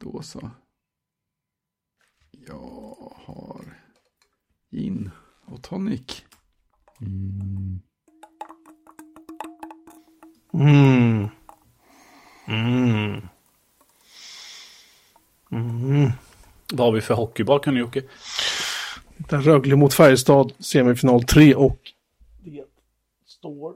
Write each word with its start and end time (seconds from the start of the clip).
Då 0.00 0.22
så. 0.22 0.50
Jag 2.30 3.12
har 3.14 3.64
gin 4.70 5.10
och 5.44 5.62
tonic. 5.62 6.24
Mm. 7.00 7.80
Mm. 10.52 11.28
Mm. 12.48 13.28
Mm. 15.50 16.10
Vad 16.72 16.86
har 16.86 16.92
vi 16.92 17.00
för 17.00 17.14
hockeyboll 17.14 17.60
nu 17.66 17.80
Jocke? 17.80 18.02
Den 19.16 19.42
Rögle 19.42 19.76
mot 19.76 19.94
Färjestad, 19.94 20.52
semifinal 20.58 21.24
3 21.24 21.54
och 21.54 21.80
det 22.44 22.64
står 23.26 23.74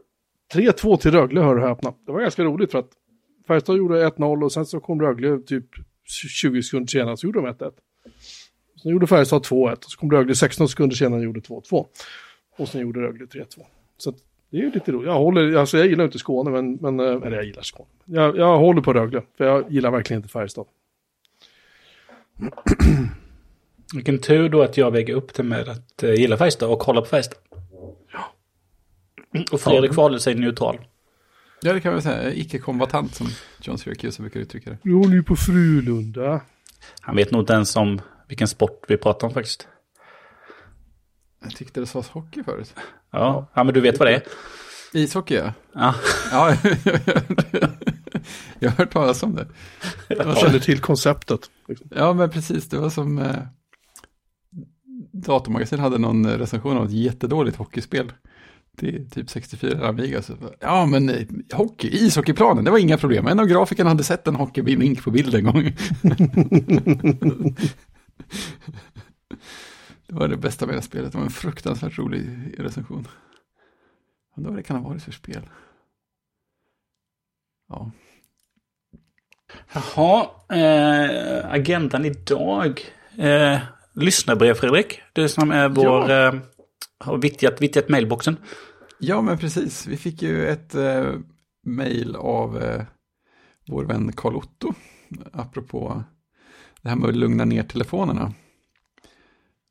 3-2 0.54 0.96
till 0.96 1.10
Rögle, 1.10 1.40
hör 1.40 1.56
och 1.56 1.68
häpna. 1.68 1.94
Det 2.06 2.12
var 2.12 2.20
ganska 2.20 2.44
roligt 2.44 2.72
för 2.72 2.78
att 2.78 2.90
Färjestad 3.46 3.76
gjorde 3.76 4.08
1-0 4.08 4.44
och 4.44 4.52
sen 4.52 4.66
så 4.66 4.80
kom 4.80 5.02
Rögle 5.02 5.38
typ 5.38 5.66
20 6.04 6.62
sekunder 6.62 6.86
senare 6.86 7.16
så 7.16 7.26
gjorde 7.26 7.40
de 7.40 7.46
1-1. 7.46 7.72
Sen 8.82 8.92
gjorde 8.92 9.06
Färjestad 9.06 9.42
2-1 9.42 9.72
och 9.72 9.84
så 9.84 9.98
kom 9.98 10.10
Rögle 10.10 10.34
16 10.34 10.68
sekunder 10.68 10.96
senare 10.96 11.18
och 11.18 11.24
gjorde 11.24 11.40
2-2. 11.40 11.86
Och 12.56 12.68
sen 12.68 12.80
gjorde 12.80 13.00
Rögle 13.00 13.24
3-2. 13.24 13.46
Så 13.96 14.14
det 14.50 14.56
är 14.56 14.62
ju 14.62 14.70
lite 14.70 14.92
roligt. 14.92 15.06
Jag, 15.06 15.14
håller, 15.14 15.56
alltså 15.56 15.78
jag 15.78 15.86
gillar 15.86 16.04
inte 16.04 16.18
Skåne, 16.18 16.50
men, 16.50 16.74
men 16.74 17.00
eh, 17.00 17.06
eller 17.06 17.36
jag 17.36 17.44
gillar 17.44 17.62
Skåne. 17.62 17.88
Jag, 18.04 18.36
jag 18.36 18.58
håller 18.58 18.80
på 18.80 18.92
Rögle, 18.92 19.22
för 19.36 19.44
jag 19.44 19.72
gillar 19.72 19.90
verkligen 19.90 20.18
inte 20.18 20.28
Färjestad. 20.28 20.66
Vilken 23.94 24.18
tur 24.18 24.48
då 24.48 24.62
att 24.62 24.76
jag 24.76 24.90
väger 24.90 25.14
upp 25.14 25.34
det 25.34 25.42
med 25.42 25.68
att 25.68 26.04
uh, 26.04 26.14
gilla 26.14 26.36
Färjestad 26.36 26.70
och 26.70 26.82
hålla 26.82 27.00
på 27.00 27.06
Färjestad. 27.06 27.38
Ja. 28.12 28.34
Och 29.52 29.60
Fredrik 29.60 29.94
valde 29.94 30.20
sig 30.20 30.34
neutral. 30.34 30.78
Ja, 31.64 31.72
det 31.72 31.80
kan 31.80 31.92
man 31.92 32.02
säga. 32.02 32.32
Icke-kombatant 32.34 33.14
som 33.14 33.26
John 33.62 33.78
Syracuse 33.78 34.22
brukar 34.22 34.40
uttrycka 34.40 34.70
det. 34.70 34.78
Du 34.82 34.94
håller 34.94 35.14
ju 35.14 35.22
på 35.22 35.36
Frölunda. 35.36 36.40
Han 37.00 37.16
vet 37.16 37.30
nog 37.30 37.42
inte 37.42 37.52
ens 37.52 37.76
om 37.76 38.00
vilken 38.28 38.48
sport 38.48 38.84
vi 38.88 38.96
pratar 38.96 39.26
om 39.26 39.34
faktiskt. 39.34 39.68
Jag 41.42 41.56
tyckte 41.56 41.80
det 41.80 41.86
sades 41.86 42.08
hockey 42.08 42.42
förut. 42.44 42.74
Ja, 43.10 43.48
ja 43.54 43.64
men 43.64 43.74
du 43.74 43.80
vet 43.80 43.98
vad 43.98 44.08
det 44.08 44.14
är. 44.14 44.22
Ishockey, 44.92 45.34
ja. 45.34 45.52
Ja. 45.74 45.94
Ja, 46.30 46.56
jag 48.58 48.70
har 48.70 48.76
hört 48.76 48.92
talas 48.92 49.22
om 49.22 49.34
det. 49.34 49.46
Jag 50.08 50.38
känner 50.38 50.58
till 50.58 50.80
konceptet. 50.80 51.50
Liksom. 51.68 51.88
Ja, 51.96 52.12
men 52.12 52.30
precis. 52.30 52.68
Det 52.68 52.78
var 52.78 52.90
som 52.90 53.18
eh, 53.18 53.36
Datormagasin 55.12 55.78
hade 55.78 55.98
någon 55.98 56.26
recension 56.26 56.76
av 56.76 56.84
ett 56.84 56.92
jättedåligt 56.92 57.56
hockeyspel. 57.56 58.12
Till 58.76 59.10
typ 59.10 59.30
64 59.30 59.88
Amiga. 59.88 60.22
Så, 60.22 60.32
ja, 60.60 60.86
men 60.86 61.08
eh, 61.08 61.26
hockey, 61.52 61.88
ishockeyplanen, 62.06 62.64
det 62.64 62.70
var 62.70 62.78
inga 62.78 62.98
problem. 62.98 63.26
En 63.26 63.40
av 63.40 63.46
grafikerna 63.46 63.90
hade 63.90 64.04
sett 64.04 64.26
en 64.26 64.34
hockeyrink 64.36 65.02
på 65.04 65.10
bild 65.10 65.34
en 65.34 65.44
gång. 65.44 65.62
det 70.06 70.14
var 70.14 70.28
det 70.28 70.36
bästa 70.36 70.66
med 70.66 70.74
det 70.74 70.82
spelet. 70.82 71.12
Det 71.12 71.18
var 71.18 71.24
en 71.24 71.30
fruktansvärt 71.30 71.98
rolig 71.98 72.54
recension. 72.58 73.08
Undrar 74.36 74.50
vad 74.50 74.58
det 74.58 74.62
kan 74.62 74.76
ha 74.76 74.88
varit 74.88 75.02
för 75.02 75.12
spel. 75.12 75.42
Ja. 77.68 77.90
Jaha, 79.72 80.26
eh, 80.50 81.52
agendan 81.52 82.04
idag. 82.04 82.80
Eh, 83.18 83.58
lyssnarbrev 83.94 84.54
Fredrik. 84.54 85.00
Det 85.12 85.28
som 85.28 85.50
är 85.50 85.68
vår, 85.68 86.10
Ja. 86.10 86.28
eh, 86.28 86.34
har 87.04 87.18
vittjat, 87.18 87.62
vittjat 87.62 87.88
mailboxen. 87.88 88.36
Ja, 88.98 89.22
men 89.22 89.38
precis. 89.38 89.86
Vi 89.86 89.96
fick 89.96 90.22
ju 90.22 90.46
ett 90.46 90.74
eh, 90.74 91.12
mejl 91.62 92.16
av 92.16 92.62
eh, 92.62 92.82
vår 93.66 93.84
vän 93.84 94.12
Karl 94.12 94.36
Otto. 94.36 94.72
Apropå 95.32 96.04
det 96.82 96.88
här 96.88 96.96
med 96.96 97.08
att 97.08 97.16
lugna 97.16 97.44
ner 97.44 97.62
telefonerna. 97.62 98.32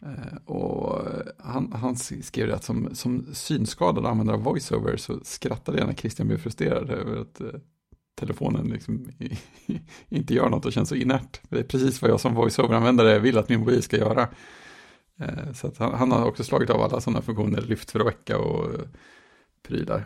Eh, 0.05 0.37
och 0.45 1.01
han, 1.39 1.71
han 1.73 1.95
skrev 1.95 2.47
det 2.47 2.55
att 2.55 2.63
som, 2.63 2.95
som 2.95 3.25
synskadad 3.33 4.05
användare 4.05 4.38
av 4.38 4.43
VoiceOver 4.43 4.97
så 4.97 5.19
skrattade 5.23 5.77
jag 5.77 5.88
när 5.88 5.93
Christian 5.93 6.27
blev 6.27 6.38
frustrerad 6.38 6.89
över 6.89 7.22
att 7.22 7.41
eh, 7.41 7.47
telefonen 8.19 8.67
liksom 8.67 9.07
inte 10.09 10.33
gör 10.33 10.49
något 10.49 10.66
och 10.66 10.73
känns 10.73 10.89
så 10.89 10.95
inert. 10.95 11.41
Det 11.49 11.59
är 11.59 11.63
precis 11.63 12.01
vad 12.01 12.11
jag 12.11 12.19
som 12.19 12.35
VoiceOver-användare 12.35 13.19
vill 13.19 13.38
att 13.38 13.49
min 13.49 13.59
mobil 13.59 13.83
ska 13.83 13.97
göra. 13.97 14.29
Eh, 15.19 15.53
Så 15.53 15.68
att 15.68 15.78
han, 15.78 15.94
han 15.94 16.12
har 16.12 16.25
också 16.25 16.44
slagit 16.44 16.69
av 16.69 16.81
alla 16.81 17.01
sådana 17.01 17.22
funktioner, 17.22 17.62
lyft 17.62 17.91
för 17.91 18.00
att 18.00 18.07
väcka 18.07 18.38
och 18.38 18.74
eh, 18.74 18.85
prylar. 19.68 20.06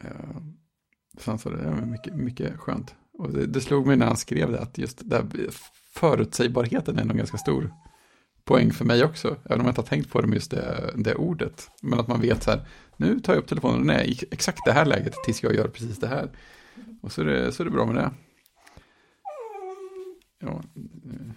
Eh, 0.00 1.36
Så 1.38 1.50
det, 1.50 1.62
är 1.62 1.86
mycket, 1.86 2.14
mycket 2.14 2.56
skönt. 2.56 2.94
Och 3.12 3.32
det, 3.32 3.46
det 3.46 3.60
slog 3.60 3.86
mig 3.86 3.96
när 3.96 4.06
han 4.06 4.16
skrev 4.16 4.52
det 4.52 4.60
att 4.60 4.78
just 4.78 5.00
det 5.10 5.26
förutsägbarheten 5.94 6.98
är 6.98 7.04
nog 7.04 7.16
ganska 7.16 7.38
stor 7.38 7.72
poäng 8.44 8.72
för 8.72 8.84
mig 8.84 9.04
också. 9.04 9.36
Även 9.44 9.60
om 9.60 9.66
jag 9.66 9.70
inte 9.70 9.80
har 9.80 9.86
tänkt 9.86 10.10
på 10.10 10.20
det 10.20 10.26
med 10.26 10.34
just 10.34 10.50
det, 10.50 10.94
det 10.96 11.14
ordet. 11.14 11.70
Men 11.82 12.00
att 12.00 12.08
man 12.08 12.20
vet 12.20 12.42
så 12.42 12.50
här, 12.50 12.66
nu 12.96 13.20
tar 13.20 13.32
jag 13.34 13.40
upp 13.42 13.48
telefonen, 13.48 13.86
nej, 13.86 14.10
i 14.10 14.24
exakt 14.30 14.60
det 14.64 14.72
här 14.72 14.84
läget 14.86 15.14
tills 15.24 15.42
jag 15.42 15.54
gör 15.54 15.68
precis 15.68 15.98
det 15.98 16.06
här. 16.06 16.30
Och 17.02 17.12
så 17.12 17.20
är 17.20 17.24
det, 17.24 17.52
så 17.52 17.62
är 17.62 17.64
det 17.64 17.70
bra 17.70 17.86
med 17.86 17.94
det. 17.94 18.10
Ja, 20.38 20.62
eh, 20.76 21.32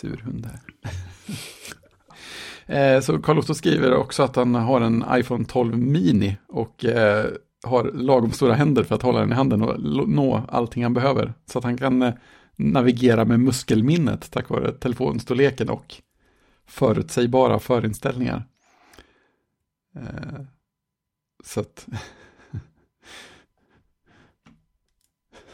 sur 0.00 0.16
hund 0.16 0.46
här. 0.46 0.60
Eh, 2.66 3.00
Så 3.00 3.18
Carl 3.18 3.38
Otto 3.38 3.54
skriver 3.54 3.94
också 3.94 4.22
att 4.22 4.36
han 4.36 4.54
har 4.54 4.80
en 4.80 5.04
iPhone 5.10 5.44
12 5.44 5.78
mini 5.78 6.36
och 6.48 6.84
eh, 6.84 7.26
har 7.64 7.84
lagom 7.92 8.32
stora 8.32 8.54
händer 8.54 8.84
för 8.84 8.94
att 8.94 9.02
hålla 9.02 9.20
den 9.20 9.32
i 9.32 9.34
handen 9.34 9.62
och 9.62 10.08
nå 10.08 10.42
allting 10.48 10.82
han 10.82 10.94
behöver. 10.94 11.34
Så 11.46 11.58
att 11.58 11.64
han 11.64 11.76
kan 11.78 12.02
eh, 12.02 12.14
navigera 12.56 13.24
med 13.24 13.40
muskelminnet 13.40 14.30
tack 14.30 14.48
vare 14.48 14.72
telefonstorleken 14.72 15.68
och 15.68 15.94
förutsägbara 16.66 17.58
förinställningar. 17.58 18.44
Eh, 19.96 20.40
så 21.44 21.60
att... 21.60 21.86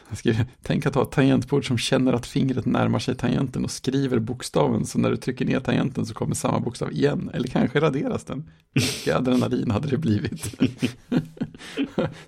skriver, 0.17 0.45
tänk 0.61 0.85
att 0.85 0.95
ha 0.95 1.01
ett 1.01 1.11
tangentbord 1.11 1.67
som 1.67 1.77
känner 1.77 2.13
att 2.13 2.25
fingret 2.25 2.65
närmar 2.65 2.99
sig 2.99 3.15
tangenten 3.15 3.63
och 3.63 3.71
skriver 3.71 4.19
bokstaven 4.19 4.85
så 4.85 4.99
när 4.99 5.09
du 5.09 5.17
trycker 5.17 5.45
ner 5.45 5.59
tangenten 5.59 6.05
så 6.05 6.13
kommer 6.13 6.35
samma 6.35 6.59
bokstav 6.59 6.91
igen. 6.91 7.31
Eller 7.33 7.47
kanske 7.47 7.79
raderas 7.79 8.23
den. 8.23 8.49
Mycket 8.73 9.15
adrenalin 9.15 9.71
hade 9.71 9.87
det 9.87 9.97
blivit. 9.97 10.43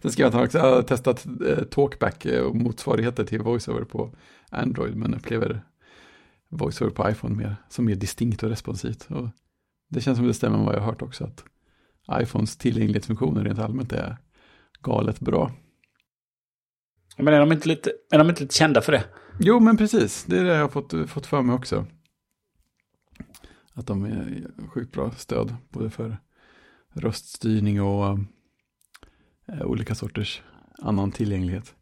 Sen 0.02 0.12
skrev 0.12 0.26
han 0.26 0.28
att 0.28 0.34
han 0.34 0.44
också 0.44 0.60
har 0.60 0.82
testat 0.82 1.26
eh, 1.48 1.64
talkback 1.64 2.26
eh, 2.26 2.42
och 2.42 2.56
motsvarigheter 2.56 3.24
till 3.24 3.42
voiceover 3.42 3.84
på 3.84 4.16
Android 4.50 4.96
men 4.96 5.14
upplever 5.14 5.62
voiceover 6.50 6.92
på 6.92 7.10
iPhone 7.10 7.36
mer, 7.36 7.56
som 7.70 7.86
mer 7.86 7.96
distinkt 7.96 8.44
och 8.44 8.50
responsivt. 8.50 9.08
Och 9.10 9.28
det 9.90 10.02
känns 10.02 10.18
som 10.18 10.28
det 10.28 10.34
stämmer 10.34 10.58
med 10.58 10.66
vad 10.66 10.76
jag 10.76 10.80
har 10.80 10.88
hört 10.88 11.02
också 11.02 11.24
att 11.24 11.44
iPhones 12.22 12.58
tillgänglighetsfunktioner 12.58 13.44
rent 13.44 13.60
allmänt 13.60 13.94
är 13.94 14.18
galet 14.82 15.20
bra. 15.20 15.52
Men 17.18 17.34
är 17.34 17.40
de 17.40 17.52
inte 17.52 17.68
lite, 17.68 17.92
är 18.12 18.18
de 18.18 18.30
inte 18.30 18.42
lite 18.42 18.56
kända 18.56 18.82
för 18.82 18.92
det? 18.92 19.04
Jo, 19.40 19.60
men 19.60 19.78
precis. 19.78 20.24
Det 20.24 20.40
är 20.40 20.44
det 20.44 20.54
jag 20.54 20.62
har 20.62 20.70
fått, 20.70 21.10
fått 21.10 21.26
för 21.26 21.42
mig 21.42 21.56
också. 21.56 21.86
Att 23.74 23.88
de 23.88 24.06
är 24.06 24.48
sjukt 24.68 24.94
bra 24.94 25.12
stöd, 25.12 25.56
både 25.70 25.90
för 25.90 26.18
röststyrning 26.94 27.82
och 27.82 28.20
äh, 29.48 29.62
olika 29.62 29.96
sorters 29.96 30.42
annan 30.78 31.12
tillgänglighet. 31.12 31.76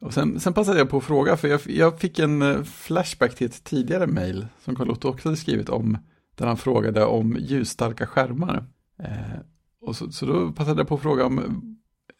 Och 0.00 0.14
sen, 0.14 0.40
sen 0.40 0.52
passade 0.52 0.78
jag 0.78 0.90
på 0.90 0.96
att 0.96 1.04
fråga, 1.04 1.36
för 1.36 1.48
jag, 1.48 1.60
jag 1.66 2.00
fick 2.00 2.18
en 2.18 2.42
eh, 2.42 2.62
flashback 2.62 3.34
till 3.34 3.46
ett 3.46 3.64
tidigare 3.64 4.06
mejl 4.06 4.46
som 4.60 4.76
Carl-Otto 4.76 5.08
också 5.08 5.28
hade 5.28 5.36
skrivit 5.36 5.68
om, 5.68 5.98
där 6.34 6.46
han 6.46 6.56
frågade 6.56 7.04
om 7.04 7.36
ljusstarka 7.40 8.06
skärmar. 8.06 8.64
Eh, 8.98 9.38
och 9.80 9.96
så, 9.96 10.12
så 10.12 10.26
då 10.26 10.52
passade 10.52 10.80
jag 10.80 10.88
på 10.88 10.94
att 10.94 11.02
fråga 11.02 11.26
om 11.26 11.60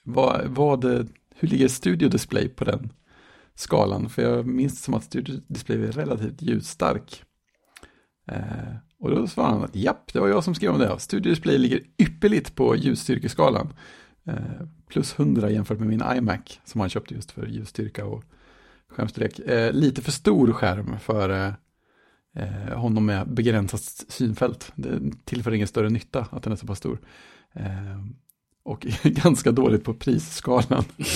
vad, 0.02 0.46
vad, 0.46 1.08
hur 1.34 1.48
ligger 1.48 1.68
Studio 1.68 2.08
Display 2.08 2.48
på 2.48 2.64
den 2.64 2.92
skalan? 3.54 4.08
För 4.08 4.22
jag 4.22 4.46
minns 4.46 4.82
som 4.82 4.94
att 4.94 5.04
Studio 5.04 5.40
Display 5.46 5.84
är 5.84 5.92
relativt 5.92 6.42
ljusstark. 6.42 7.22
Eh, 8.26 8.74
och 8.98 9.10
då 9.10 9.26
svarade 9.26 9.54
han 9.54 9.64
att 9.64 9.76
japp, 9.76 10.12
det 10.12 10.20
var 10.20 10.28
jag 10.28 10.44
som 10.44 10.54
skrev 10.54 10.72
om 10.72 10.78
det. 10.78 10.98
Studio 10.98 11.30
Display 11.30 11.58
ligger 11.58 11.80
ypperligt 11.98 12.54
på 12.54 12.76
ljusstyrkeskalan. 12.76 13.72
Eh, 14.26 14.66
plus 14.88 15.18
100 15.18 15.50
jämfört 15.50 15.78
med 15.78 15.88
min 15.88 16.02
iMac 16.16 16.60
som 16.64 16.80
han 16.80 16.90
köpte 16.90 17.14
just 17.14 17.30
för 17.30 17.46
ljusstyrka 17.46 18.06
och 18.06 18.24
skärmstorlek. 18.88 19.38
Eh, 19.38 19.72
lite 19.72 20.02
för 20.02 20.12
stor 20.12 20.52
skärm 20.52 20.98
för 20.98 21.54
eh, 22.36 22.78
honom 22.78 23.06
med 23.06 23.34
begränsat 23.34 23.80
synfält. 24.08 24.72
Det 24.74 25.00
tillför 25.24 25.52
ingen 25.52 25.68
större 25.68 25.90
nytta 25.90 26.26
att 26.30 26.42
den 26.42 26.52
är 26.52 26.56
så 26.56 26.66
pass 26.66 26.78
stor. 26.78 27.00
Eh, 27.52 27.98
Eh, 28.66 28.72
och 28.72 28.80
ganska 29.02 29.52
dåligt 29.52 29.84
på 29.84 29.94
prisskalan. 29.94 30.84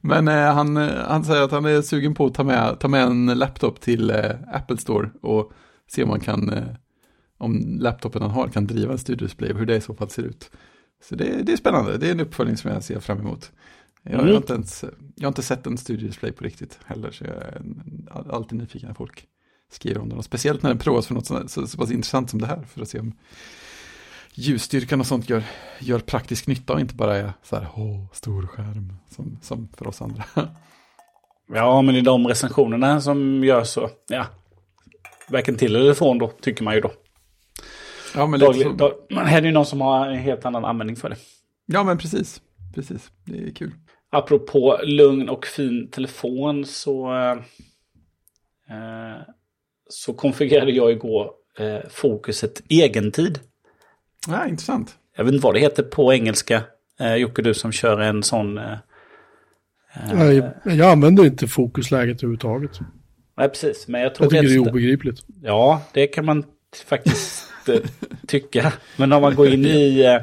Men 0.00 0.28
eh, 0.28 0.54
han, 0.54 0.76
han 0.76 1.24
säger 1.24 1.42
att 1.42 1.50
han 1.50 1.64
är 1.64 1.82
sugen 1.82 2.14
på 2.14 2.26
att 2.26 2.34
ta 2.34 2.44
med, 2.44 2.78
ta 2.80 2.88
med 2.88 3.02
en 3.02 3.26
laptop 3.26 3.80
till 3.80 4.10
eh, 4.10 4.30
Apple 4.52 4.76
Store 4.76 5.10
och 5.22 5.52
se 5.86 6.02
om 6.02 6.08
man 6.08 6.20
kan, 6.20 6.50
eh, 6.52 6.64
om 7.38 7.78
laptopen 7.80 8.22
han 8.22 8.30
har 8.30 8.48
kan 8.48 8.66
driva 8.66 8.92
en 8.92 8.98
Studio 8.98 9.26
Display 9.26 9.52
och 9.52 9.58
hur 9.58 9.66
det 9.66 9.76
i 9.76 9.80
så 9.80 9.94
fall 9.94 10.10
ser 10.10 10.22
ut. 10.22 10.50
Så 11.08 11.14
det, 11.14 11.42
det 11.42 11.52
är 11.52 11.56
spännande, 11.56 11.98
det 11.98 12.06
är 12.06 12.10
en 12.12 12.20
uppföljning 12.20 12.56
som 12.56 12.70
jag 12.70 12.84
ser 12.84 13.00
fram 13.00 13.18
emot. 13.20 13.52
Jag, 14.02 14.18
har 14.18 14.22
Mm. 14.24 14.36
inte 14.36 14.52
ens, 14.52 14.84
jag 15.14 15.24
har 15.24 15.28
inte 15.28 15.42
sett 15.42 15.66
en 15.66 15.78
studiodisplay 15.78 16.32
på 16.32 16.44
riktigt 16.44 16.78
heller, 16.84 17.10
så 17.10 17.24
jag 17.24 17.34
är 17.34 17.62
alltid 18.34 18.58
nyfiken 18.58 18.86
när 18.88 18.94
folk 18.94 19.26
skriver 19.72 20.00
om 20.00 20.08
den. 20.08 20.18
Och 20.18 20.24
speciellt 20.24 20.62
när 20.62 20.70
den 20.70 20.78
provas 20.78 21.06
för 21.06 21.14
något 21.14 21.26
så, 21.26 21.48
så, 21.48 21.66
så 21.66 21.78
pass 21.78 21.90
intressant 21.90 22.30
som 22.30 22.40
det 22.40 22.46
här, 22.46 22.62
för 22.62 22.82
att 22.82 22.88
se 22.88 22.98
om 23.00 23.12
ljusstyrkan 24.34 25.00
och 25.00 25.06
sånt 25.06 25.28
gör, 25.28 25.42
gör 25.78 25.98
praktisk 25.98 26.46
nytta 26.46 26.72
och 26.72 26.80
inte 26.80 26.94
bara 26.94 27.16
är 27.16 27.32
så 27.42 27.56
här, 27.56 27.68
åh, 27.74 28.06
stor 28.12 28.46
skärm, 28.46 28.92
som, 29.10 29.38
som 29.42 29.68
för 29.76 29.86
oss 29.88 30.02
andra. 30.02 30.24
Ja, 31.54 31.82
men 31.82 31.96
i 31.96 32.00
de 32.00 32.26
recensionerna 32.26 33.00
som 33.00 33.44
görs 33.44 33.68
så, 33.68 33.90
ja. 34.08 34.26
Varken 35.28 35.56
till 35.56 35.76
eller 35.76 35.94
från 35.94 36.18
då, 36.18 36.28
tycker 36.40 36.64
man 36.64 36.74
ju 36.74 36.80
då. 36.80 36.92
ja, 38.14 38.26
men 38.26 38.40
Daglig, 38.40 38.66
så, 38.66 38.72
dag, 38.72 38.92
här 39.10 39.42
är 39.42 39.46
ju 39.46 39.52
någon 39.52 39.66
som 39.66 39.80
har 39.80 40.08
en 40.08 40.18
helt 40.18 40.44
annan 40.44 40.64
användning 40.64 40.96
för 40.96 41.08
det. 41.08 41.16
ja, 41.66 41.84
men 41.84 41.98
precis, 41.98 42.42
precis, 42.74 43.10
det 43.24 43.38
är 43.38 43.50
kul. 43.50 43.70
Apropå 44.10 44.78
lugn 44.82 45.28
och 45.28 45.46
fin 45.46 45.90
telefon 45.90 46.64
så, 46.64 47.14
eh, 47.14 47.30
eh, 48.70 49.20
så 49.88 50.14
konfigurerade 50.14 50.72
jag 50.72 50.92
igår 50.92 51.30
eh, 51.58 51.88
fokuset 51.90 52.62
egentid. 52.68 53.40
Ja, 54.28 54.46
intressant. 54.48 54.96
Jag 55.16 55.24
vet 55.24 55.34
inte 55.34 55.44
vad 55.44 55.54
det 55.54 55.60
heter 55.60 55.82
på 55.82 56.12
engelska. 56.14 56.62
Eh, 57.00 57.14
Jocke, 57.14 57.42
du 57.42 57.54
som 57.54 57.72
kör 57.72 58.00
en 58.00 58.22
sån... 58.22 58.58
Eh, 58.58 58.78
Jag, 60.12 60.50
jag 60.64 60.90
använder 60.90 61.24
inte 61.26 61.48
fokusläget 61.48 62.16
överhuvudtaget. 62.16 62.78
nej, 63.36 63.48
precis. 63.48 63.88
Men 63.88 64.00
jag 64.00 64.14
tror 64.14 64.24
Jag 64.34 64.42
tycker 64.42 64.54
det 64.54 64.64
är 64.64 64.68
obegripligt. 64.70 65.20
Ja, 65.42 65.82
det 65.92 66.06
kan 66.06 66.24
man 66.24 66.44
faktiskt 66.86 67.50
eh, 67.68 67.80
tycka. 68.26 68.72
Men 68.96 69.12
om 69.12 69.22
man 69.22 69.34
går 69.34 69.48
in 69.48 69.64
i... 69.66 70.00
Eh, 70.04 70.22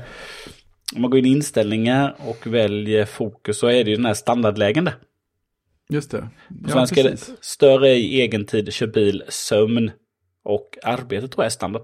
om 0.95 1.01
man 1.01 1.12
går 1.12 1.19
in 1.19 1.25
i 1.25 1.30
inställningar 1.30 2.15
och 2.27 2.47
väljer 2.47 3.06
fokus 3.06 3.57
så 3.59 3.68
är 3.68 3.83
det 3.83 3.89
ju 3.89 3.95
den 3.95 4.06
här 4.06 4.13
standardlägen 4.13 4.86
där. 4.86 4.95
Just 5.89 6.12
det. 6.12 6.18
På 6.21 6.27
Ja, 6.68 6.74
svenska 6.74 7.00
är 7.00 7.04
det 7.04 7.09
precis. 7.09 7.36
större 7.42 7.89
i 7.89 8.21
egen 8.21 8.45
tid, 8.45 8.74
kör 8.74 8.88
bil, 8.88 9.24
sömn 9.30 9.92
och 10.44 10.77
arbete 10.83 11.27
tror 11.27 11.44
jag 11.44 11.45
är 11.45 11.50
standard. 11.50 11.81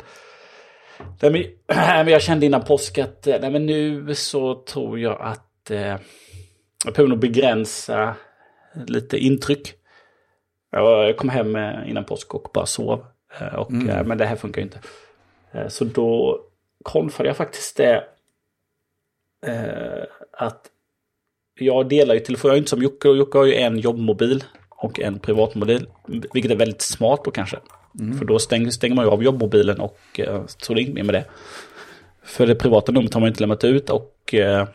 Nej, 1.22 2.04
men, 2.04 2.08
jag 2.08 2.22
kände 2.22 2.46
innan 2.46 2.64
påsk 2.64 2.98
att 2.98 3.28
eh, 3.28 3.36
nej, 3.42 3.52
men 3.52 3.66
nu 3.66 4.16
så 4.16 4.56
tror 4.56 5.00
jag 5.00 5.22
att 5.22 5.72
eh, 5.72 5.98
jag 6.86 6.94
behöver 6.94 7.08
nog 7.10 7.20
begränsa 7.20 8.16
lite 8.88 9.18
intryck. 9.18 9.74
Jag 10.72 11.18
kom 11.18 11.30
hem 11.30 11.56
eh, 11.56 11.90
innan 11.90 12.06
påsk 12.06 12.34
och 12.36 12.50
bara 12.54 12.66
sov. 12.66 13.06
Eh, 13.40 13.56
Och, 13.56 13.72
Mm. 13.72 14.08
Men 14.08 14.18
det 14.18 14.26
här 14.26 14.36
funkar 14.36 14.62
ju 14.62 14.66
inte. 14.66 14.80
Så 15.70 15.86
då 15.86 16.42
konfade 16.84 17.30
jag 17.30 17.38
faktiskt 17.38 17.78
det. 17.78 18.04
Eh, 19.46 20.04
att 20.32 20.62
jag 21.60 21.90
delar 21.90 22.14
ju 22.14 22.20
telefon. 22.20 22.50
Jag 22.50 22.56
är 22.56 22.58
inte 22.58 22.70
som 22.70 22.82
Jocke. 22.82 23.10
och 23.10 23.18
Jocke 23.18 23.38
har 23.38 23.46
ju 23.46 23.56
en 23.56 23.80
jobbmobil 23.80 24.44
och 24.70 25.00
en 25.00 25.20
privatmobil. 25.20 25.88
Vilket 26.34 26.52
är 26.52 26.56
väldigt 26.56 26.82
smart 26.82 27.22
då 27.24 27.32
kanske. 27.32 27.60
För 28.18 28.26
då 28.26 28.40
stänger, 28.40 28.70
stänger 28.70 28.96
man 28.96 29.06
ju 29.06 29.12
av 29.12 29.24
jobbmobilen 29.24 29.80
och 29.80 30.00
eh, 30.18 30.44
så 30.48 30.74
är 30.74 30.76
det 30.76 30.82
inget 30.82 30.94
mer 30.94 31.04
med 31.04 31.16
det. 31.16 31.26
För 32.24 32.48
det 32.48 32.56
privata 32.56 32.92
numret 32.92 33.14
har 33.14 33.22
man 33.22 33.28
inte 33.28 33.42
lämnat 33.42 33.64
ut 33.64 33.90
och 33.90 34.34
eh, 34.34 34.68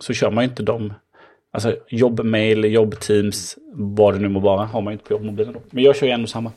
så 0.00 0.12
kör 0.12 0.30
man 0.30 0.44
ju 0.44 0.50
inte 0.50 0.62
de 0.62 0.92
Alltså 1.54 1.76
jobbmail, 1.88 2.64
jobbteams, 2.64 3.58
vad 3.74 4.14
det 4.14 4.20
nu 4.20 4.28
må 4.28 4.40
vara, 4.40 4.64
har 4.64 4.80
man 4.82 4.92
ju 4.92 4.94
inte 4.94 5.04
på 5.04 5.12
jobbmobilen 5.12 5.52
då. 5.52 5.62
Men 5.70 5.84
jag 5.84 5.96
kör 5.96 6.06
ju 6.06 6.12
en 6.12 6.22
och 6.22 6.28
samma. 6.28 6.52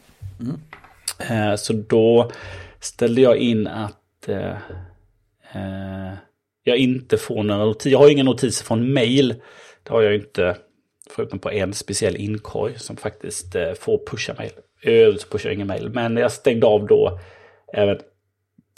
Eh, 1.30 1.56
så 1.56 1.74
då 1.74 2.32
ställde 2.80 3.22
jag 3.22 3.38
in 3.38 3.68
att 3.68 4.30
eh, 4.30 4.56
eh, 5.54 6.14
jag 6.64 6.78
inte 6.78 7.18
får 7.18 7.44
några 7.44 7.66
notiser. 7.66 7.90
Jag 7.90 8.00
har 8.00 8.06
ju 8.06 8.14
inga 8.14 8.24
notiser 8.24 8.66
från 8.66 8.94
mail. 8.94 9.36
Det 9.84 9.90
har 9.92 10.02
jag 10.02 10.14
ju 10.14 10.20
inte. 10.20 10.58
Förutom 11.10 11.40
på 11.40 11.52
en 11.52 11.74
speciell 11.74 12.16
inkorg 12.16 12.80
som 12.80 12.98
faktiskt 12.98 13.56
eh, 13.56 13.74
får 13.74 14.00
pusha 14.08 14.34
mail. 14.38 14.52
Övrigt 14.86 15.22
så 15.22 15.28
pushar 15.28 15.50
jag 15.50 15.54
ingen 15.54 15.68
mail. 15.68 15.90
Men 15.90 16.18
jag 16.18 16.32
stängde 16.32 16.68
av 16.68 16.88
då 16.88 17.20
även, 17.74 18.00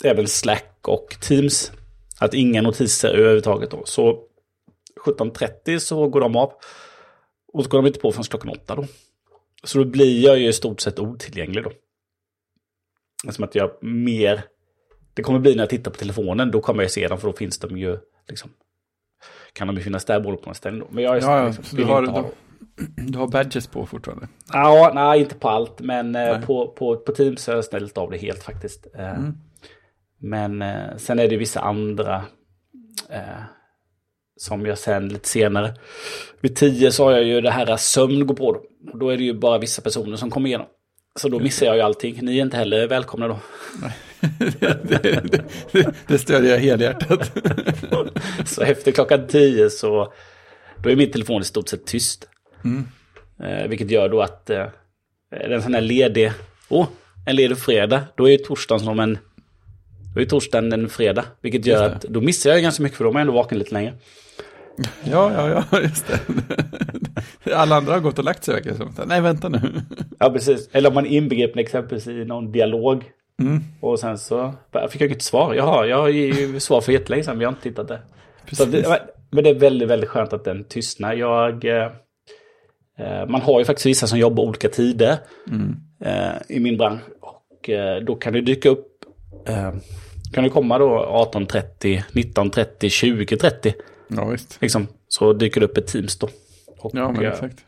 även 0.04 0.28
Slack 0.28 0.78
och 0.82 1.16
Teams. 1.20 1.72
Att 2.20 2.34
inga 2.34 2.62
notiser 2.62 3.08
överhuvudtaget 3.08 3.70
då. 3.70 3.82
Så 3.84 4.24
17.30 5.06 5.78
så 5.78 6.08
går 6.08 6.20
de 6.20 6.36
av. 6.36 6.52
Och 7.52 7.64
så 7.64 7.70
går 7.70 7.78
de 7.78 7.86
inte 7.86 8.00
på 8.00 8.12
förrän 8.12 8.24
klockan 8.24 8.50
åtta 8.50 8.74
då. 8.74 8.84
Så 9.64 9.78
då 9.78 9.84
blir 9.84 10.24
jag 10.24 10.38
ju 10.38 10.48
i 10.48 10.52
stort 10.52 10.80
sett 10.80 10.98
otillgänglig 10.98 11.64
då. 11.64 11.72
Som 13.30 13.44
att 13.44 13.54
jag 13.54 13.70
mer... 13.80 14.44
Det 15.14 15.22
kommer 15.22 15.38
bli 15.38 15.54
när 15.54 15.62
jag 15.62 15.70
tittar 15.70 15.90
på 15.90 15.96
telefonen, 15.96 16.50
då 16.50 16.60
kommer 16.60 16.82
jag 16.82 16.90
se 16.90 17.08
dem 17.08 17.18
för 17.18 17.28
då 17.28 17.36
finns 17.36 17.58
de 17.58 17.78
ju 17.78 17.98
liksom... 18.28 18.50
Kan 19.52 19.66
de 19.66 19.76
ju 19.76 19.82
finnas 19.82 20.04
där 20.04 20.20
beroende 20.20 20.42
på 20.42 20.48
någon 20.48 20.54
ställe 20.54 20.78
då. 20.78 20.86
Men 20.90 21.04
jag 21.04 21.16
är 21.16 21.20
Ja, 21.20 21.38
ja, 21.38 21.46
liksom, 21.46 21.64
vill 21.76 21.86
du 21.86 21.92
har, 21.92 21.98
inte 21.98 22.12
ha 22.12 22.22
du, 22.22 22.28
du 22.96 23.18
har 23.18 23.26
badges 23.28 23.66
på 23.66 23.86
fortfarande. 23.86 24.28
Ja, 24.52 24.92
nej, 24.94 25.20
inte 25.20 25.34
på 25.34 25.48
allt, 25.48 25.80
men 25.80 26.16
eh, 26.16 26.22
Nej. 26.22 26.42
på, 26.46 26.68
på, 26.68 26.96
på 26.96 27.12
Teams 27.12 27.46
har 27.46 27.54
jag 27.54 27.64
ställt 27.64 27.98
av 27.98 28.10
det 28.10 28.18
helt 28.18 28.42
faktiskt. 28.42 28.86
Eh, 28.94 29.08
Mm. 29.18 29.34
Men 30.20 30.62
eh, 30.62 30.96
sen 30.96 31.18
är 31.18 31.28
det 31.28 31.36
vissa 31.36 31.60
andra 31.60 32.24
eh, 33.10 33.42
som 34.36 34.66
jag 34.66 34.78
sen 34.78 35.08
lite 35.08 35.28
senare. 35.28 35.74
Vid 36.40 36.56
tio 36.56 36.92
så 36.92 37.04
har 37.04 37.12
jag 37.12 37.24
ju 37.24 37.40
det 37.40 37.50
här 37.50 37.76
sömn 37.76 38.26
går 38.26 38.34
på 38.34 38.52
då. 38.52 38.62
Och 38.92 38.98
då 38.98 39.08
är 39.08 39.16
det 39.16 39.24
ju 39.24 39.34
bara 39.34 39.58
vissa 39.58 39.82
personer 39.82 40.16
som 40.16 40.30
kommer 40.30 40.48
igenom. 40.48 40.66
Så 41.16 41.28
då 41.28 41.38
missar 41.38 41.66
jag 41.66 41.76
ju 41.76 41.82
allting. 41.82 42.18
Ni 42.22 42.38
är 42.38 42.42
inte 42.42 42.56
heller 42.56 42.88
välkomna 42.88 43.28
då. 43.28 43.38
det, 44.60 45.02
det, 45.02 45.42
det, 45.72 45.94
det 46.06 46.18
stödjer 46.18 46.50
jag 46.50 46.58
helhjärtat. 46.58 47.32
Så 48.46 48.62
efter 48.62 48.92
klockan 48.92 49.26
tio 49.26 49.70
så 49.70 50.12
då 50.82 50.90
är 50.90 50.96
min 50.96 51.10
telefon 51.10 51.42
i 51.42 51.44
stort 51.44 51.68
sett 51.68 51.86
tyst. 51.86 52.28
Mm. 52.64 52.84
Eh, 53.42 53.68
vilket 53.68 53.90
gör 53.90 54.08
då 54.08 54.22
att 54.22 54.50
eh, 54.50 54.66
är 55.30 55.48
det 55.48 55.54
en 55.54 55.62
sån 55.62 55.74
här 55.74 55.80
ledig, 55.80 56.32
åh, 56.68 56.86
en 57.26 57.36
ledig 57.36 57.58
fredag, 57.58 58.04
då 58.16 58.28
är 58.28 58.32
ju 58.32 58.38
torsdagen 58.38 58.84
som 58.84 59.00
en, 59.00 59.18
då 60.14 60.20
är 60.20 60.24
torsdagen 60.24 60.72
en 60.72 60.88
fredag. 60.88 61.24
Vilket 61.40 61.66
gör 61.66 61.86
att 61.86 62.02
då 62.02 62.20
missar 62.20 62.50
jag 62.50 62.62
ganska 62.62 62.82
mycket 62.82 62.96
för 62.96 63.04
då 63.04 63.10
är 63.10 63.12
man 63.12 63.20
ändå 63.20 63.32
vaken 63.32 63.58
lite 63.58 63.74
längre. 63.74 63.94
Ja, 65.04 65.32
ja, 65.32 65.64
ja, 65.70 65.80
just 65.82 66.06
det. 66.06 67.54
Alla 67.54 67.76
andra 67.76 67.92
har 67.92 68.00
gått 68.00 68.18
och 68.18 68.24
lagt 68.24 68.44
sig 68.44 68.54
verkar 68.54 68.74
som. 68.74 68.92
Nej, 69.06 69.20
vänta 69.20 69.48
nu. 69.48 69.60
Ja, 70.18 70.30
precis. 70.30 70.68
Eller 70.72 70.88
om 70.88 70.94
man 70.94 71.06
är 71.06 71.10
inbegripen 71.10 71.58
exempelvis 71.58 72.06
i 72.06 72.24
någon 72.24 72.52
dialog. 72.52 73.04
Mm. 73.42 73.60
Och 73.80 74.00
sen 74.00 74.18
så 74.18 74.54
fick 74.90 75.00
jag 75.00 75.08
inget 75.08 75.22
svar. 75.22 75.54
Jaha, 75.54 75.86
jag 75.86 75.96
har 75.96 76.08
ju 76.08 76.60
svar 76.60 76.80
för 76.80 76.92
jättelänge 76.92 77.24
sedan, 77.24 77.36
men 77.36 77.42
jag 77.42 77.48
har 77.48 77.52
inte 77.52 77.62
tittat. 77.62 78.00
Så 78.52 78.64
det, 78.64 79.00
men 79.30 79.44
det 79.44 79.50
är 79.50 79.54
väldigt, 79.54 79.88
väldigt 79.88 80.10
skönt 80.10 80.32
att 80.32 80.44
den 80.44 80.64
tystnar. 80.64 81.14
Jag, 81.14 81.64
eh, 81.64 81.90
man 83.28 83.40
har 83.40 83.58
ju 83.58 83.64
faktiskt 83.64 83.86
vissa 83.86 84.06
som 84.06 84.18
jobbar 84.18 84.42
olika 84.44 84.68
tider 84.68 85.16
Mm. 85.48 85.76
eh, 86.04 86.36
i 86.48 86.60
min 86.60 86.76
bransch. 86.76 87.02
Och 87.20 87.70
eh, 87.70 88.02
då 88.02 88.14
kan 88.14 88.32
det 88.32 88.40
dyka 88.40 88.68
upp, 88.68 89.04
eh, 89.48 89.72
kan 90.32 90.44
det 90.44 90.50
komma 90.50 90.78
då 90.78 90.86
18.30, 91.32 92.02
19.30, 92.12 92.88
20.30. 92.88 93.72
Ja, 94.08 94.24
visst. 94.24 94.58
Liksom, 94.62 94.86
så 95.08 95.32
dyker 95.32 95.60
det 95.60 95.66
upp 95.66 95.76
ett 95.76 95.86
Teams 95.86 96.18
då. 96.18 96.28
Och, 96.78 96.90
Ja, 96.94 97.12
men 97.12 97.24
eh, 97.24 97.30
exakt. 97.30 97.64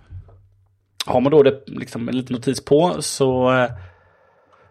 har 1.07 1.21
man 1.21 1.33
då 1.33 1.43
det, 1.43 1.61
liksom, 1.66 2.09
en 2.09 2.16
liten 2.16 2.35
notis 2.37 2.64
på 2.64 2.97
så, 3.02 3.52
eh, 3.59 3.71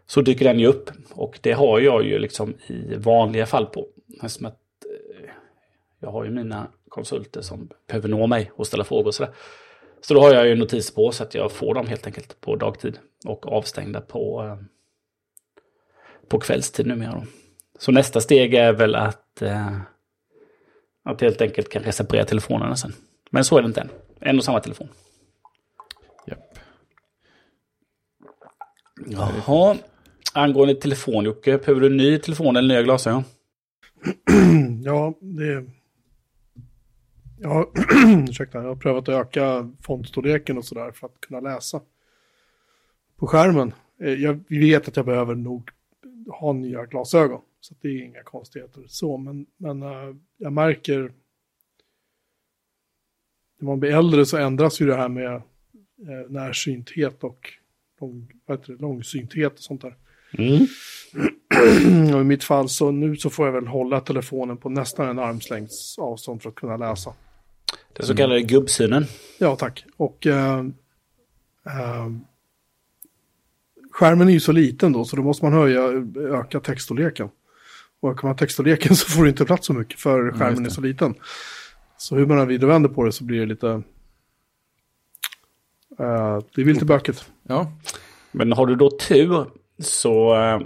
så 0.07 0.21
dyker 0.21 0.45
den 0.45 0.59
ju 0.59 0.67
upp. 0.67 0.89
Och 1.11 1.39
det 1.41 1.51
har 1.51 1.79
jag 1.79 2.05
ju 2.05 2.19
liksom 2.19 2.53
i 2.67 2.95
vanliga 2.95 3.45
fall 3.45 3.65
på. 3.65 3.87
Som 4.27 4.45
att, 4.45 4.57
eh, 5.23 5.29
jag 5.99 6.11
har 6.11 6.23
ju 6.25 6.31
mina 6.31 6.67
konsulter 6.89 7.41
som 7.41 7.69
behöver 7.87 8.09
nå 8.09 8.27
mig 8.27 8.51
och 8.55 8.67
ställa 8.67 8.83
frågor 8.83 9.07
och 9.07 9.13
sådär. 9.15 9.33
Så 10.01 10.13
då 10.13 10.21
har 10.21 10.33
jag 10.33 10.47
ju 10.47 10.55
notiser 10.55 10.95
på 10.95 11.11
så 11.11 11.23
att 11.23 11.33
jag 11.33 11.51
får 11.51 11.73
dem 11.73 11.87
helt 11.87 12.05
enkelt 12.05 12.41
på 12.41 12.55
dagtid. 12.55 12.99
Och 13.25 13.47
avstängda 13.47 14.01
på, 14.01 14.43
eh, 14.43 14.57
på 16.27 16.39
kvällstid 16.39 16.87
numera. 16.87 17.11
Då. 17.11 17.23
Så 17.79 17.91
nästa 17.91 18.21
steg 18.21 18.53
är 18.53 18.73
väl 18.73 18.95
att, 18.95 19.41
eh, 19.41 19.77
att 21.03 21.21
helt 21.21 21.41
enkelt 21.41 21.69
kanske 21.69 21.91
separera 21.91 22.25
telefonerna 22.25 22.75
sen. 22.75 22.93
Men 23.29 23.43
så 23.43 23.57
är 23.57 23.61
det 23.61 23.67
inte 23.67 23.81
än. 23.81 23.89
En 24.19 24.37
och 24.37 24.43
samma 24.43 24.59
telefon. 24.59 24.87
Japp. 26.27 26.59
Jaha. 29.07 29.77
Angående 30.33 30.75
telefon 30.75 31.25
Jocke, 31.25 31.57
behöver 31.57 31.81
du 31.81 31.89
ny 31.89 32.17
telefon 32.19 32.55
eller 32.55 32.67
nya 32.67 32.83
glasögon? 32.83 33.23
Ja, 34.83 35.13
det... 35.21 35.78
Ja, 37.41 37.71
ursäkta, 38.29 38.57
jag 38.57 38.67
har 38.67 38.75
prövat 38.75 39.09
att 39.09 39.15
öka 39.15 39.71
fontstorleken 39.81 40.57
och 40.57 40.65
sådär 40.65 40.91
för 40.91 41.07
att 41.07 41.21
kunna 41.21 41.39
läsa 41.39 41.81
på 43.15 43.27
skärmen. 43.27 43.73
Eh, 44.01 44.13
Jag 44.13 44.43
vet 44.49 44.87
att 44.87 44.95
jag 44.95 45.05
behöver 45.05 45.35
nog 45.35 45.69
ha 46.27 46.53
nya 46.53 46.85
glasögon, 46.85 47.41
så 47.59 47.75
det 47.81 47.87
är 47.87 48.03
inga 48.03 48.23
konstigheter 48.23 48.83
så, 48.87 49.17
men, 49.17 49.45
men 49.57 49.83
eh, 49.83 50.15
jag 50.37 50.53
märker 50.53 51.11
när 53.59 53.65
man 53.65 53.79
blir 53.79 53.91
äldre 53.91 54.25
så 54.25 54.37
ändras 54.37 54.81
ju 54.81 54.85
det 54.85 54.95
här 54.95 55.09
med 55.09 55.35
eh, 55.35 56.29
närsynthet 56.29 57.23
och 57.23 57.49
lång, 58.01 58.31
det, 58.45 58.67
långsynthet 58.67 59.53
och 59.53 59.59
sånt 59.59 59.81
där. 59.81 59.95
Mm. 60.37 60.67
Och 62.15 62.21
i 62.21 62.23
mitt 62.23 62.43
fall 62.43 62.69
så 62.69 62.91
nu 62.91 63.15
så 63.15 63.29
får 63.29 63.45
jag 63.45 63.53
väl 63.53 63.67
hålla 63.67 64.01
telefonen 64.01 64.57
på 64.57 64.69
nästan 64.69 65.09
en 65.09 65.19
armslängds 65.19 65.99
avstånd 65.99 66.41
för 66.41 66.49
att 66.49 66.55
kunna 66.55 66.77
läsa. 66.77 67.13
Den 67.93 68.05
så 68.05 68.15
kallade 68.15 68.41
gubbsynen. 68.41 69.05
Ja, 69.37 69.55
tack. 69.55 69.85
Och 69.97 70.27
eh, 70.27 70.59
eh, 71.65 72.09
skärmen 73.91 74.27
är 74.29 74.33
ju 74.33 74.39
så 74.39 74.51
liten 74.51 74.93
då, 74.93 75.05
så 75.05 75.15
då 75.15 75.21
måste 75.23 75.45
man 75.45 75.53
höja, 75.53 75.81
öka 76.17 76.59
textstorleken. 76.59 77.29
Och 77.99 78.11
ökar 78.11 78.27
man 78.27 78.37
textstorleken 78.37 78.95
så 78.95 79.09
får 79.09 79.23
du 79.23 79.29
inte 79.29 79.45
plats 79.45 79.67
så 79.67 79.73
mycket, 79.73 79.99
för 79.99 80.31
skärmen 80.31 80.59
är 80.59 80.63
det. 80.63 80.71
så 80.71 80.81
liten. 80.81 81.15
Så 81.97 82.15
hur 82.15 82.25
man 82.25 82.39
än 82.39 82.47
vrider 82.47 82.67
vänder 82.67 82.89
på 82.89 83.03
det 83.03 83.11
så 83.11 83.23
blir 83.23 83.39
det 83.39 83.45
lite... 83.45 83.69
eh, 85.99 86.37
det 86.55 86.63
blir 86.63 86.73
lite 86.73 86.85
bökigt. 86.85 87.31
Ja, 87.43 87.71
Men 88.31 88.51
har 88.53 88.65
du 88.65 88.75
då 88.75 88.89
tur 88.91 89.45
så 89.79 90.35
eh, 90.35 90.61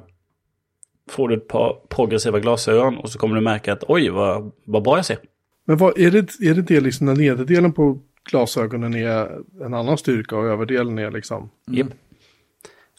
får 1.09 1.29
du 1.29 1.35
ett 1.37 1.47
par 1.47 1.79
progressiva 1.89 2.39
glasögon 2.39 2.97
och 2.97 3.09
så 3.09 3.19
kommer 3.19 3.35
du 3.35 3.41
märka 3.41 3.73
att 3.73 3.83
oj 3.87 4.09
vad, 4.09 4.51
vad 4.65 4.83
bra 4.83 4.97
jag 4.97 5.05
ser. 5.05 5.17
Men 5.65 5.77
vad, 5.77 5.99
är, 5.99 6.11
det, 6.11 6.49
är 6.49 6.53
det 6.53 6.61
det 6.61 6.79
liksom 6.79 7.05
när 7.05 7.15
nederdelen 7.15 7.73
på 7.73 7.99
glasögonen 8.29 8.95
är 8.95 9.41
en 9.65 9.73
annan 9.73 9.97
styrka 9.97 10.37
och 10.37 10.45
överdelen 10.45 10.99
är 10.99 11.11
liksom... 11.11 11.49
Usch, 11.71 11.85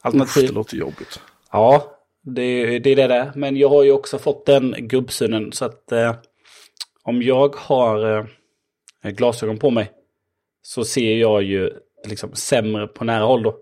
Alternativ. 0.00 0.46
det 0.46 0.54
låter 0.54 0.76
jobbigt. 0.76 1.20
Ja, 1.52 1.98
det, 2.22 2.78
det 2.78 2.90
är 2.90 2.96
det 2.96 3.06
där. 3.06 3.32
Men 3.34 3.56
jag 3.56 3.68
har 3.68 3.82
ju 3.82 3.92
också 3.92 4.18
fått 4.18 4.46
den 4.46 4.74
gubbsynen 4.78 5.52
så 5.52 5.64
att 5.64 5.92
eh, 5.92 6.14
om 7.02 7.22
jag 7.22 7.54
har 7.56 8.18
eh, 9.02 9.10
glasögon 9.10 9.58
på 9.58 9.70
mig 9.70 9.90
så 10.62 10.84
ser 10.84 11.16
jag 11.16 11.42
ju 11.42 11.70
liksom 12.08 12.30
sämre 12.34 12.86
på 12.86 13.04
nära 13.04 13.24
håll 13.24 13.42
då. 13.42 13.56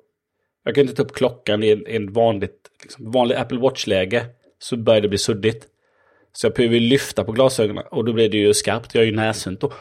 Jag 0.64 0.74
kan 0.74 0.82
inte 0.82 0.94
ta 0.94 1.02
upp 1.02 1.12
klockan 1.12 1.62
i 1.62 1.70
en, 1.70 1.86
en 1.86 2.12
vanligt, 2.12 2.70
liksom, 2.82 3.10
vanlig 3.10 3.34
Apple 3.34 3.58
Watch-läge 3.58 4.26
så 4.58 4.76
börjar 4.76 5.00
det 5.00 5.08
bli 5.08 5.18
suddigt. 5.18 5.66
Så 6.32 6.46
jag 6.46 6.54
behöver 6.54 6.80
lyfta 6.80 7.24
på 7.24 7.32
glasögonen 7.32 7.84
och 7.90 8.04
då 8.04 8.12
blir 8.12 8.28
det 8.28 8.36
ju 8.38 8.54
skarpt. 8.54 8.94
Jag 8.94 9.02
är 9.02 9.06
ju 9.06 9.16
närsynt 9.16 9.60
då. 9.60 9.72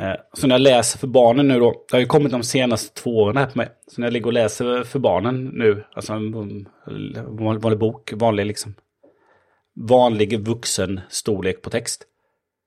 Eh, 0.00 0.14
Så 0.32 0.46
när 0.46 0.54
jag 0.54 0.60
läser 0.60 0.98
för 0.98 1.06
barnen 1.06 1.48
nu 1.48 1.58
då, 1.60 1.84
det 1.90 1.96
har 1.96 2.00
ju 2.00 2.06
kommit 2.06 2.32
de 2.32 2.42
senaste 2.42 3.00
två 3.02 3.18
åren 3.18 3.36
här 3.36 3.46
på 3.46 3.58
mig. 3.58 3.68
Så 3.86 4.00
när 4.00 4.06
jag 4.06 4.12
ligger 4.12 4.26
och 4.26 4.32
läser 4.32 4.84
för 4.84 4.98
barnen 4.98 5.44
nu, 5.44 5.84
alltså 5.92 6.12
en 6.12 6.32
vanlig, 7.38 7.78
bok, 7.78 8.12
vanlig 8.16 8.46
liksom, 8.46 8.74
vanlig 9.88 10.40
vuxen 10.40 11.00
storlek 11.08 11.62
på 11.62 11.70
text. 11.70 12.04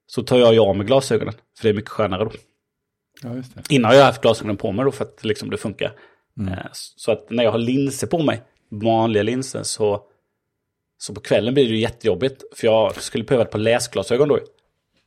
Så 0.07 0.23
tar 0.23 0.37
jag 0.37 0.53
ju 0.53 0.59
av 0.59 0.77
mig 0.77 0.87
glasögonen, 0.87 1.33
för 1.57 1.63
det 1.63 1.69
är 1.69 1.73
mycket 1.73 1.89
skönare 1.91 2.23
då. 2.25 2.31
ja 3.23 3.35
just 3.35 3.55
det. 3.55 3.75
Innan 3.75 3.91
har 3.91 3.97
jag 3.97 4.05
haft 4.05 4.21
glasögonen 4.21 4.57
på 4.57 4.71
mig 4.71 4.85
då 4.85 4.91
för 4.91 5.05
att 5.05 5.25
liksom 5.25 5.49
det 5.49 5.57
funkar. 5.57 5.91
Eh, 6.49 6.57
Så 6.71 7.11
att 7.11 7.29
när 7.29 7.43
jag 7.43 7.51
har 7.51 7.59
linser 7.59 8.07
på 8.07 8.23
mig, 8.23 8.41
vanliga 8.71 9.23
linser, 9.23 9.63
så, 9.63 10.01
så 11.03 11.13
på 11.13 11.21
kvällen 11.21 11.53
blir 11.53 11.63
det 11.65 11.69
ju 11.69 11.79
jättejobbigt. 11.79 12.43
För 12.55 12.67
jag 12.67 12.95
skulle 12.95 13.23
behöva 13.23 13.43
ett 13.43 13.51
par 13.51 13.59
läsglasögon 13.59 14.27
då. 14.27 14.39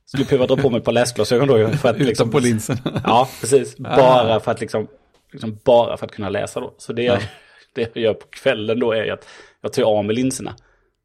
Skulle 0.06 0.24
behöva 0.24 0.46
dra 0.46 0.56
på 0.56 0.70
mig 0.70 0.78
ett 0.78 0.84
par 0.84 0.92
läsglasögon 0.92 1.48
då 1.48 1.68
för 1.68 1.88
att 1.88 1.98
liksom, 1.98 2.28
Utanpå 2.28 2.38
linsen. 2.38 2.76
Ja, 3.04 3.28
precis. 3.40 3.76
Bara 3.76 4.40
för 4.40 4.50
att 4.50 4.60
liksom, 4.60 4.88
liksom 5.32 5.58
bara 5.64 5.96
för 5.96 6.06
att 6.06 6.12
kunna 6.12 6.28
läsa 6.28 6.60
då. 6.60 6.74
Så 6.78 6.92
det, 6.92 7.02
jag, 7.02 7.18
det 7.74 7.90
jag 7.94 8.04
gör 8.04 8.14
på 8.14 8.26
kvällen 8.26 8.80
då 8.80 8.92
är 8.92 9.12
att 9.12 9.28
jag 9.62 9.72
tar 9.72 9.82
av 9.82 10.04
mig 10.04 10.16
linserna. 10.16 10.54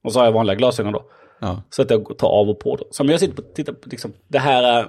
Och 0.04 0.14
så 0.14 0.20
har 0.20 0.26
jag 0.26 0.32
vanliga 0.32 0.56
glasögon 0.56 0.94
då. 0.94 1.06
Ja, 1.40 1.64
Så 1.70 1.82
att 1.82 1.92
jag 1.92 2.18
tar 2.18 2.28
av 2.28 2.50
och 2.50 2.60
på 2.60 2.76
då. 2.76 2.88
Så 2.92 3.04
om 3.04 3.10
jag 3.10 3.20
sitter 3.20 3.36
på, 3.36 3.42
tittar 3.42 3.74
på 3.74 3.90
liksom, 3.90 4.14
det 4.28 4.40
här 4.40 4.64
är 4.64 4.88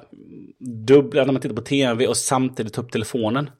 dubbla, 0.86 1.24
när 1.24 1.32
man 1.32 1.42
tittar 1.42 1.56
på 1.56 1.62
tv 1.62 2.06
och 2.06 2.16
samtidigt 2.16 2.72
tar 2.72 2.82
upp 2.82 2.92
telefonen. 2.92 3.50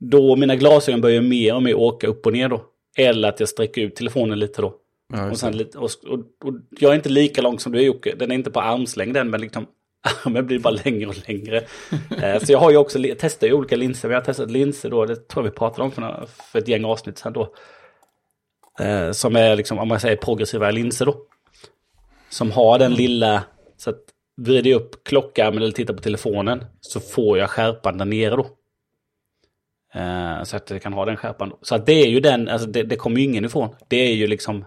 Då 0.00 0.36
mina 0.36 0.56
glasögon 0.56 1.00
börjar 1.00 1.22
mer 1.22 1.54
och 1.54 1.62
mer 1.62 1.74
åka 1.74 2.06
upp 2.06 2.26
och 2.26 2.32
ner 2.32 2.48
då. 2.48 2.64
Eller 2.96 3.28
att 3.28 3.40
jag 3.40 3.48
sträcker 3.48 3.82
ut 3.82 3.96
telefonen 3.96 4.38
lite 4.38 4.62
då. 4.62 4.80
Ja 5.14 5.30
Och, 5.30 5.38
sen 5.38 5.66
och, 5.76 5.90
och, 6.06 6.18
och 6.44 6.54
jag 6.70 6.90
är 6.90 6.94
inte 6.94 7.08
lika 7.08 7.42
lång 7.42 7.58
som 7.58 7.72
du 7.72 7.78
är 7.78 7.82
Jocke. 7.82 8.14
Den 8.14 8.30
är 8.30 8.34
inte 8.34 8.50
på 8.50 8.60
armslängd 8.60 9.16
än, 9.16 9.30
men 9.30 9.40
liksom, 9.40 9.66
armen 10.26 10.46
blir 10.46 10.58
bara 10.58 10.78
längre 10.84 11.08
och 11.08 11.28
längre. 11.28 11.64
Eh, 12.22 12.38
så 12.38 12.52
jag 12.52 12.58
har 12.58 12.70
ju 12.70 12.76
också 12.76 12.98
testat 13.18 13.52
olika 13.52 13.76
linser. 13.76 14.08
Vi 14.08 14.14
har 14.14 14.20
testat 14.20 14.50
linser 14.50 14.90
då, 14.90 15.04
det 15.04 15.28
tror 15.28 15.44
jag 15.44 15.50
vi 15.50 15.56
pratade 15.56 15.82
om 15.82 15.92
för, 15.92 16.00
några, 16.00 16.26
för 16.26 16.58
ett 16.58 16.68
gäng 16.68 16.84
avsnitt 16.84 17.18
sedan 17.18 17.32
då. 17.32 17.54
Eh, 18.80 19.10
som 19.10 19.36
är 19.36 19.56
liksom, 19.56 19.78
om 19.78 19.88
man 19.88 20.00
säger 20.00 20.16
progressiva 20.16 20.70
linser 20.70 21.06
då. 21.06 21.16
Som 22.28 22.52
har 22.52 22.78
den 22.78 22.94
lilla, 22.94 23.44
så 23.76 23.90
att 23.90 24.00
vrider 24.36 24.70
jag 24.70 24.80
upp 24.80 25.04
klockan 25.04 25.56
eller 25.56 25.70
tittar 25.70 25.94
på 25.94 26.02
telefonen 26.02 26.64
så 26.80 27.00
får 27.00 27.38
jag 27.38 27.50
skärpan 27.50 27.98
där 27.98 28.04
nere 28.04 28.36
då. 28.36 28.46
Eh, 29.94 30.42
så 30.42 30.56
att 30.56 30.70
jag 30.70 30.82
kan 30.82 30.92
ha 30.92 31.04
den 31.04 31.16
skärpan. 31.16 31.48
Då. 31.48 31.58
Så 31.62 31.74
att 31.74 31.86
det 31.86 31.92
är 31.92 32.08
ju 32.08 32.20
den, 32.20 32.48
alltså 32.48 32.68
det, 32.68 32.82
det 32.82 32.96
kommer 32.96 33.16
ju 33.18 33.24
ingen 33.24 33.44
ifrån. 33.44 33.74
Det 33.88 33.96
är 33.96 34.14
ju 34.14 34.26
liksom, 34.26 34.64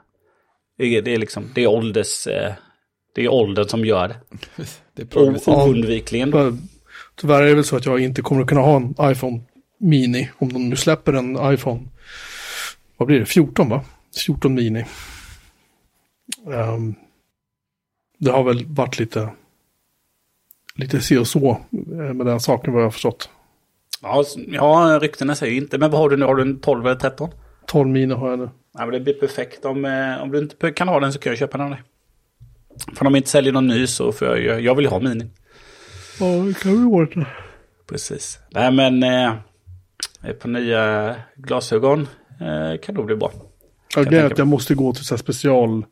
det 0.77 0.85
är, 0.85 1.01
det 1.01 1.13
är 1.13 1.17
liksom, 1.17 1.49
det 1.55 1.63
är 1.63 1.67
ålders, 1.67 2.27
eh, 2.27 2.53
det 3.15 3.23
är 3.23 3.27
åldern 3.27 3.67
som 3.67 3.85
gör 3.85 4.07
det. 4.07 4.15
Det 4.93 5.01
är 5.01 5.05
progressivt. 5.05 5.47
Oundvikligen. 5.47 6.31
då. 6.31 6.57
Tyvärr- 7.15 7.41
är 7.41 7.47
det 7.47 7.55
väl 7.55 7.63
så 7.63 7.75
att 7.75 7.85
jag 7.85 7.99
inte 7.99 8.21
kommer 8.21 8.41
att 8.41 8.47
kunna 8.47 8.61
ha 8.61 8.75
en 8.75 8.95
iPhone 9.01 9.41
Mini 9.79 10.29
om 10.37 10.53
de 10.53 10.69
nu 10.69 10.75
släpper 10.75 11.13
en 11.13 11.53
iPhone. 11.53 11.81
Vad 12.97 13.07
blir 13.07 13.19
det? 13.19 13.25
14 13.25 13.69
va? 13.69 13.85
14 14.25 14.53
Mini. 14.53 14.85
Ehm, 16.53 16.95
det 18.17 18.31
har 18.31 18.43
väl 18.43 18.65
varit 18.65 18.99
lite 18.99 19.29
lite 20.75 21.01
se 21.01 21.17
och 21.17 21.27
så 21.27 21.49
eh, 21.71 22.13
med 22.13 22.25
den 22.25 22.39
saken 22.39 22.73
vad 22.73 22.81
jag 22.81 22.85
har 22.87 22.91
förstått. 22.91 23.29
Ja, 24.01 24.23
ja, 24.47 24.99
ryktena 25.01 25.35
säger 25.35 25.57
inte. 25.57 25.77
Men 25.77 25.91
vad 25.91 26.01
har 26.01 26.09
du 26.09 26.17
nu? 26.17 26.25
Har 26.25 26.35
du 26.35 26.41
en 26.41 26.59
12 26.59 26.87
eller 26.87 26.99
13? 26.99 27.29
12 27.65 27.89
Mini 27.89 28.13
har 28.13 28.29
jag 28.29 28.39
nu. 28.39 28.49
Ja, 28.77 28.85
men 28.85 28.91
det 28.91 28.99
blir 28.99 29.13
perfekt. 29.13 29.65
Om, 29.65 29.85
eh, 29.85 30.21
om 30.21 30.31
du 30.31 30.39
inte 30.39 30.71
kan 30.71 30.87
ha 30.87 30.99
den 30.99 31.13
så 31.13 31.19
kan 31.19 31.31
jag 31.31 31.39
köpa 31.39 31.57
den 31.57 31.65
av 31.65 31.71
dig. 31.71 31.81
För 32.95 33.05
om 33.05 33.13
de 33.13 33.17
inte 33.17 33.29
säljer 33.29 33.53
någon 33.53 33.67
ny 33.67 33.87
så 33.87 34.11
får 34.11 34.37
jag 34.37 34.61
jag 34.61 34.75
vill 34.75 34.85
ha 34.85 34.99
mini. 34.99 35.29
Ja, 36.19 36.25
det 36.25 36.59
kan 36.59 36.71
vi 36.71 36.85
ordna. 36.85 37.25
Precis. 37.89 38.39
Nej 38.49 38.71
men 38.71 39.03
eh, 39.03 39.33
par 40.39 40.47
nya 40.47 41.15
glasögon 41.35 42.07
eh, 42.41 42.79
kan 42.81 42.95
nog 42.95 43.05
bli 43.05 43.15
bra. 43.15 43.31
Ja, 43.95 44.01
är 44.01 44.05
tänka 44.05 44.25
att 44.25 44.37
jag 44.37 44.47
måste 44.47 44.75
gå 44.75 44.93
till 44.93 45.05
så 45.05 45.13
här 45.15 45.19
special 45.19 45.85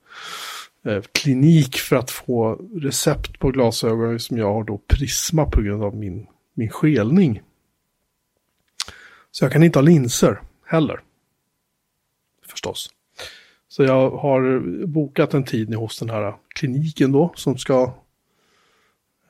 eh, 0.85 1.01
klinik 1.11 1.77
för 1.77 1.95
att 1.95 2.11
få 2.11 2.61
recept 2.81 3.39
på 3.39 3.51
glasögon 3.51 4.19
som 4.19 4.37
jag 4.37 4.53
har 4.53 4.63
då 4.63 4.77
Prisma 4.77 5.45
på 5.45 5.61
grund 5.61 5.83
av 5.83 5.95
min, 5.95 6.27
min 6.53 6.69
skelning. 6.69 7.41
Så 9.31 9.45
jag 9.45 9.51
kan 9.51 9.63
inte 9.63 9.79
ha 9.79 9.83
linser 9.83 10.41
heller. 10.65 10.99
Förstås. 12.73 12.89
Så 13.67 13.83
jag 13.83 14.09
har 14.11 14.59
bokat 14.85 15.33
en 15.33 15.43
tid 15.43 15.69
nu 15.69 15.75
hos 15.75 15.99
den 15.99 16.09
här 16.09 16.35
kliniken 16.55 17.11
då 17.11 17.33
som 17.35 17.57
ska... 17.57 17.83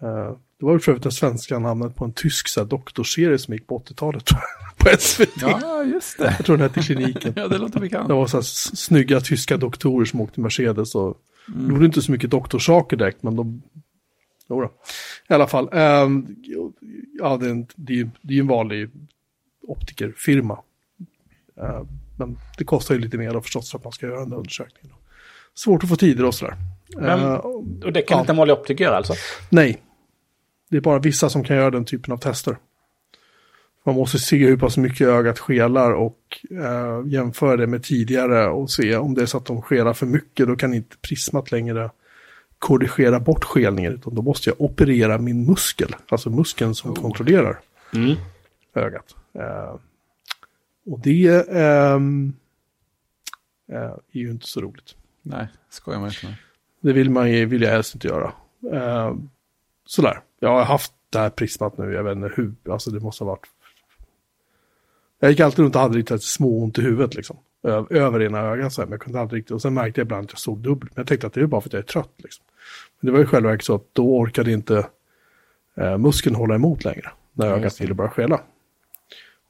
Eh, 0.02 0.32
det 0.60 0.66
var 0.66 0.74
ju 0.74 0.80
för 0.80 0.92
övrigt 0.92 1.04
det 1.04 1.12
svenska 1.12 1.60
namnet 1.60 1.96
på 1.96 2.06
en 2.06 2.14
tysk 2.14 2.48
så 2.48 2.60
här, 2.60 2.68
doktorserie 2.68 3.38
som 3.38 3.54
gick 3.54 3.68
på 3.68 3.80
80-talet 3.80 4.26
tror 4.26 4.42
jag, 4.78 4.78
på 4.94 4.98
SVT. 5.02 5.42
Ja, 5.42 5.84
just 5.84 6.18
det. 6.18 6.36
Jag 6.38 6.46
tror 6.46 6.58
den 6.58 6.70
hette 6.70 6.82
Kliniken. 6.82 7.34
Ja, 7.36 7.48
det 7.48 7.58
låter 7.58 7.80
bekant. 7.80 8.08
Det 8.08 8.14
var 8.14 8.28
så 8.28 8.38
här 8.38 8.42
snygga 8.76 9.20
tyska 9.22 9.58
doktorer 9.58 10.06
som 10.06 10.22
åkte 10.22 10.42
Mercedes 10.42 10.96
och 10.96 11.18
gjorde 11.70 11.86
inte 11.86 12.02
så 12.02 12.12
mycket 12.12 12.32
doktorsaker 12.32 12.98
direkt, 12.98 13.24
men 13.24 13.36
de... 13.36 13.62
Jodå. 14.50 14.72
I 15.30 15.34
alla 15.34 15.48
fall, 15.48 15.70
ehm, 15.74 16.36
ja, 17.20 17.38
det 17.38 17.46
är, 17.46 17.50
en, 17.50 17.68
det, 17.76 17.94
är, 17.94 17.98
ju- 17.98 18.10
det 18.22 18.34
är 18.34 18.36
ju 18.36 18.40
en 18.42 18.48
vanlig 18.48 18.90
optikerfirma. 19.68 20.60
Eh, 21.62 21.82
men 22.18 22.38
det 22.58 22.64
kostar 22.64 22.96
ju 22.96 23.02
lite 23.02 23.18
mer 23.18 23.34
då 23.34 23.42
förstås 23.42 23.72
för 23.72 23.78
att 23.78 23.84
man 23.84 23.94
ska 23.94 24.06
göra 24.06 24.20
den 24.20 24.30
där 24.30 24.38
undersökningen. 24.38 24.98
Svårt 25.54 25.84
att 25.84 25.90
få 25.90 25.96
tider 25.96 26.26
och 26.26 26.36
sådär. 26.36 26.56
Men- 26.98 27.20
Eh, 27.24 27.34
Och 27.36 27.94
det 27.94 28.02
kan 28.02 28.16
Ja. 28.16 28.20
inte 28.22 28.32
en 28.32 28.38
vanlig 28.38 28.54
optiker 28.56 28.84
göra 28.84 28.98
alltså? 28.98 29.14
nej, 29.50 29.82
det 30.70 30.78
är 30.78 30.82
bara 30.82 31.00
vissa 31.00 31.30
som 31.30 31.44
kan 31.44 31.56
göra 31.58 31.72
den 31.72 31.86
typen 31.86 32.14
av 32.14 32.18
tester. 32.18 32.58
Man 33.86 33.96
måste 33.96 34.20
se 34.20 34.38
hur 34.38 34.58
pass 34.58 34.78
mycket 34.78 35.08
ögat 35.08 35.40
skelar 35.40 35.92
och 35.92 36.18
eh, 36.52 37.02
jämföra 37.08 37.58
det 37.58 37.68
med 37.68 37.84
tidigare 37.84 38.48
och 38.50 38.72
se 38.72 38.96
om 38.98 39.14
det 39.14 39.22
är 39.22 39.26
så 39.26 39.38
att 39.38 39.46
de 39.46 39.62
skelar 39.62 39.94
för 39.94 40.06
mycket 40.06 40.48
då 40.48 40.56
kan 40.56 40.74
inte 40.74 40.96
prismat 40.98 41.52
längre 41.52 41.90
korrigera 42.60 43.20
bort 43.20 43.44
skelningen 43.44 43.94
utan 43.94 44.16
då 44.16 44.22
måste 44.22 44.50
jag 44.50 44.62
operera 44.62 45.18
min 45.18 45.46
muskel, 45.46 45.96
alltså 46.10 46.30
muskeln 46.30 46.76
som 46.76 46.96
kontrollerar 46.96 47.60
Mm. 47.94 48.16
ögat. 48.76 49.16
Eh, 49.40 49.76
och 50.86 51.00
det 51.00 51.50
ehm, 51.50 52.34
eh, 53.72 53.78
är 53.82 53.98
ju 54.12 54.32
inte 54.32 54.48
så 54.48 54.62
roligt. 54.62 54.96
Nej, 55.22 55.48
skojar 55.70 56.00
man 56.00 56.10
inte 56.10 56.26
med. 56.26 56.36
Det 56.80 56.94
vill, 56.94 57.10
man, 57.10 57.32
ju- 57.32 57.46
vill 57.46 57.62
jag 57.62 57.72
helst 57.72 57.96
inte 57.96 58.08
göra. 58.08 58.34
Eh, 58.74 59.16
sådär. 59.86 60.22
Jag 60.40 60.50
har 60.50 60.64
haft 60.64 60.94
det 61.10 61.20
här 61.20 61.30
prismat 61.30 61.78
nu, 61.78 61.94
jag 61.94 62.04
vet 62.04 62.16
inte 62.16 62.32
hur, 62.36 62.54
alltså 62.70 62.92
det 62.92 63.00
måste 63.00 63.24
ha 63.24 63.32
varit... 63.32 63.48
Jag 65.20 65.32
gick 65.32 65.40
alltid 65.40 65.60
runt 65.60 65.76
och 65.76 65.82
hade 65.82 65.98
lite 65.98 66.20
små 66.20 66.64
ont 66.64 66.78
i 66.78 66.82
huvudet 66.82 67.16
liksom. 67.16 67.38
Över 67.90 68.22
ena 68.22 68.40
ögat 68.40 68.74
så 68.74 68.82
här, 68.82 68.86
men 68.86 68.92
jag 68.92 69.02
kunde 69.02 69.20
aldrig 69.20 69.40
riktigt, 69.40 69.52
och 69.52 69.62
sen 69.62 69.74
märkte 69.74 70.02
jag 70.02 70.06
ibland 70.06 70.26
att 70.26 70.32
jag 70.32 70.40
såg 70.40 70.60
dubbelt. 70.60 70.96
Men 70.96 71.02
jag 71.02 71.08
tänkte 71.08 71.28
att 71.28 71.34
det 71.34 71.42
är 71.42 71.46
bara 71.46 71.62
för 71.62 71.70
att 71.70 71.74
jag 71.74 71.80
är 71.80 71.88
trött 71.88 72.14
liksom. 72.18 72.46
Men 73.00 73.06
det 73.06 73.12
var 73.12 73.20
ju 73.20 73.26
själva 73.26 73.60
så 73.60 73.76
att 73.76 73.94
då 73.94 74.18
orkade 74.18 74.52
inte 74.52 74.88
eh, 75.76 75.98
muskeln 75.98 76.36
hålla 76.36 76.56
emot 76.56 76.84
längre. 76.84 77.12
När 77.34 77.48
ögat 77.48 77.82
ville 77.82 77.94
börja 77.94 78.10
skela. 78.10 78.42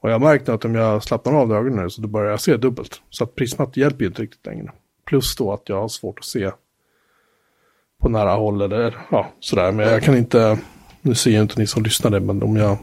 Och 0.06 0.12
jag 0.12 0.20
märkte 0.20 0.54
att 0.54 0.64
om 0.64 0.74
jag 0.74 1.02
slappnar 1.02 1.32
av 1.32 1.52
ögonen 1.52 1.84
nu 1.84 1.90
så 1.90 2.02
då 2.02 2.08
börjar 2.08 2.30
jag 2.30 2.40
se 2.40 2.56
dubbelt. 2.56 3.02
Så 3.10 3.24
att 3.24 3.34
prismat 3.34 3.76
hjälper 3.76 4.00
ju 4.00 4.06
inte 4.06 4.22
riktigt 4.22 4.46
längre. 4.46 4.72
Plus 5.06 5.36
då 5.36 5.52
att 5.52 5.68
jag 5.68 5.80
har 5.80 5.88
svårt 5.88 6.18
att 6.18 6.24
se 6.24 6.50
på 8.00 8.08
nära 8.08 8.30
håll 8.30 8.62
eller 8.62 8.96
ja, 9.10 9.32
sådär. 9.40 9.72
Men 9.72 9.88
jag 9.88 10.02
kan 10.02 10.16
inte, 10.16 10.58
nu 11.00 11.14
ser 11.14 11.30
ju 11.30 11.40
inte 11.40 11.60
ni 11.60 11.66
som 11.66 11.82
lyssnade, 11.82 12.20
men 12.20 12.42
om 12.42 12.56
jag 12.56 12.78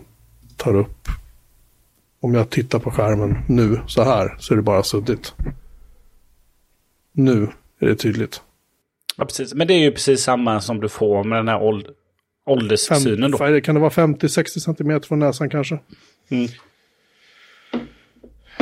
tar 0.58 0.76
upp, 0.76 1.08
om 2.22 2.34
jag 2.34 2.50
tittar 2.50 2.80
på 2.80 2.92
skärmen 2.92 3.38
nu 3.48 3.82
så 3.88 4.04
här 4.04 4.36
så 4.40 4.54
är 4.54 4.56
det 4.56 4.64
bara 4.64 4.84
suddigt. 4.84 5.34
Nu 7.12 7.48
är 7.80 7.88
det 7.88 7.96
tydligt. 7.96 8.42
Ja, 9.18 9.26
precis. 9.26 9.54
Men 9.54 9.68
det 9.68 9.74
är 9.74 9.82
ju 9.82 9.92
precis 9.92 10.24
samma 10.24 10.62
som 10.62 10.80
du 10.80 10.90
får 10.90 11.24
med 11.24 11.40
den 11.40 11.48
här 11.48 11.62
åld 11.62 11.88
ålderssynen 12.46 13.32
då. 13.32 13.38
Fem, 13.38 13.62
kan 13.62 13.76
det 13.76 13.82
vara 13.82 13.92
50-60 13.92 14.60
centimeter 14.60 15.08
från 15.08 15.20
näsan 15.20 15.50
kanske? 15.50 15.80
Mm. 16.30 16.48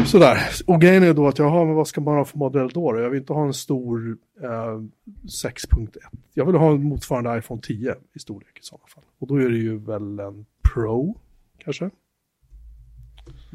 Sådär. 0.06 0.38
Och 0.68 0.82
grejen 0.82 1.04
är 1.04 1.14
då 1.14 1.28
att 1.28 1.38
jag 1.38 1.50
har, 1.50 1.66
men 1.66 1.76
vad 1.76 1.88
ska 1.88 2.02
man 2.02 2.18
ha 2.18 2.26
för 2.26 2.38
modell 2.38 2.70
då? 2.70 3.00
Jag 3.00 3.10
vill 3.10 3.20
inte 3.20 3.34
ha 3.34 3.46
en 3.46 3.54
stor 3.54 4.18
eh, 4.42 4.48
6.1. 4.48 5.88
Jag 6.34 6.46
vill 6.46 6.56
ha 6.56 6.72
en 6.72 6.84
motsvarande 6.84 7.38
iPhone 7.38 7.62
10 7.62 7.96
i 8.14 8.20
storlek 8.20 8.60
i 8.60 8.64
sådana 8.64 8.88
fall. 8.88 9.04
Och 9.20 9.28
då 9.28 9.36
är 9.36 9.50
det 9.50 9.58
ju 9.58 9.78
väl 9.78 10.20
en 10.20 10.46
Pro, 10.74 11.18
kanske? 11.58 11.90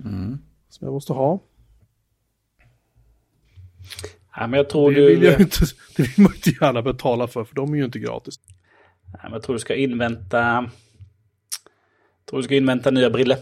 Mm. 0.05 0.38
Som 0.69 0.85
jag 0.87 0.93
måste 0.93 1.12
ha. 1.12 1.41
Ja, 4.37 4.47
men 4.47 4.53
jag 4.53 4.69
tror 4.69 4.91
Det 4.91 5.00
du... 5.00 5.07
vill, 5.07 5.23
jag 5.23 5.38
ju 5.38 5.45
inte, 5.45 5.65
det 5.97 6.03
vill 6.03 6.25
man 6.25 6.35
inte 6.35 6.50
gärna 6.50 6.83
betala 6.83 7.26
för, 7.26 7.45
för 7.45 7.55
de 7.55 7.73
är 7.73 7.76
ju 7.76 7.85
inte 7.85 7.99
gratis. 7.99 8.41
Ja, 9.12 9.19
men 9.23 9.33
jag 9.33 9.43
tror 9.43 9.55
du 9.55 9.61
ska 9.61 9.75
invänta... 9.75 10.71
Jag 12.19 12.31
tror 12.31 12.38
du 12.38 12.43
ska 12.43 12.55
invänta 12.57 12.91
nya 12.91 13.11
briller. 13.11 13.37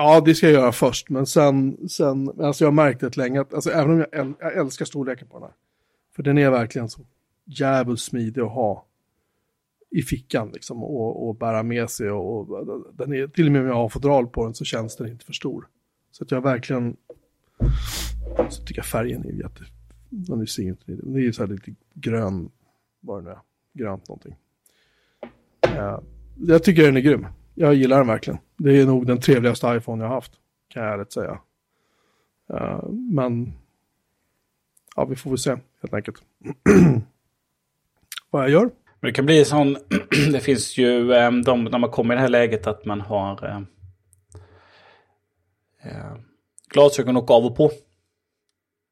Ja, 0.00 0.20
det 0.20 0.34
ska 0.34 0.46
jag 0.46 0.52
göra 0.52 0.72
först, 0.72 1.08
men 1.08 1.26
sen, 1.26 1.88
sen 1.88 2.40
alltså 2.40 2.64
jag 2.64 2.66
har 2.66 2.74
märkt 2.74 3.00
det 3.00 3.16
länge 3.16 3.40
att, 3.40 3.54
alltså 3.54 3.70
även 3.70 3.90
om 3.90 3.98
jag, 3.98 4.20
äl, 4.20 4.32
jag 4.40 4.56
älskar 4.56 4.84
storleken 4.84 5.28
på 5.28 5.34
den 5.34 5.42
här, 5.42 5.52
för 6.16 6.22
den 6.22 6.38
är 6.38 6.50
verkligen 6.50 6.88
så 6.88 7.00
jävligt 7.44 8.00
smidig 8.00 8.40
att 8.40 8.50
ha 8.52 8.86
i 9.90 10.02
fickan 10.02 10.50
liksom 10.52 10.84
och, 10.84 11.28
och 11.28 11.36
bära 11.36 11.62
med 11.62 11.90
sig 11.90 12.10
och, 12.10 12.50
och 12.50 12.86
den 12.92 13.12
är, 13.12 13.26
till 13.26 13.46
och 13.46 13.52
med 13.52 13.60
om 13.60 13.66
jag 13.66 13.74
har 13.74 13.88
fodral 13.88 14.26
på 14.26 14.44
den 14.44 14.54
så 14.54 14.64
känns 14.64 14.96
den 14.96 15.08
inte 15.08 15.24
för 15.24 15.32
stor. 15.32 15.68
Så 16.10 16.24
att 16.24 16.30
jag 16.30 16.40
verkligen, 16.40 16.96
så 18.48 18.62
tycker 18.62 18.78
jag 18.78 18.86
färgen 18.86 19.24
är 19.24 19.32
jätte, 19.32 19.64
den 20.10 20.40
är 20.40 20.60
ju 20.60 20.76
den 20.86 21.14
är 21.14 21.18
ju 21.18 21.32
så 21.32 21.42
här 21.42 21.52
lite 21.52 21.74
grön, 21.94 22.50
vad 23.00 23.18
det 23.18 23.24
nu 23.24 23.30
är, 23.30 23.38
grönt 23.72 24.08
någonting. 24.08 24.36
Ja, 25.60 26.02
jag 26.36 26.64
tycker 26.64 26.82
den 26.84 26.96
är 26.96 27.00
grym. 27.00 27.26
Jag 27.60 27.74
gillar 27.74 27.98
den 27.98 28.06
verkligen. 28.06 28.38
Det 28.56 28.80
är 28.80 28.86
nog 28.86 29.06
den 29.06 29.20
trevligaste 29.20 29.66
iPhone 29.76 30.04
jag 30.04 30.08
har 30.08 30.14
haft, 30.14 30.32
kan 30.68 30.82
jag 30.82 30.92
ärligt 30.92 31.12
säga. 31.12 31.40
Uh, 32.52 32.88
men, 32.90 33.52
ja, 34.96 35.04
vi 35.04 35.16
får 35.16 35.30
väl 35.30 35.38
se 35.38 35.56
helt 35.82 35.94
enkelt. 35.94 36.22
Vad 38.30 38.42
jag 38.42 38.50
gör? 38.50 38.70
Men 39.00 39.08
det 39.08 39.12
kan 39.12 39.26
bli 39.26 39.44
sån... 39.44 39.76
det 40.32 40.40
finns 40.40 40.78
ju 40.78 41.12
ehm, 41.12 41.42
de, 41.42 41.64
när 41.64 41.78
man 41.78 41.90
kommer 41.90 42.14
i 42.14 42.16
det 42.16 42.20
här 42.20 42.28
läget 42.28 42.66
att 42.66 42.84
man 42.84 43.00
har 43.00 43.66
eh, 45.82 46.16
glasögon 46.68 47.16
och 47.16 47.30
av 47.30 47.44
och 47.44 47.56
på. 47.56 47.70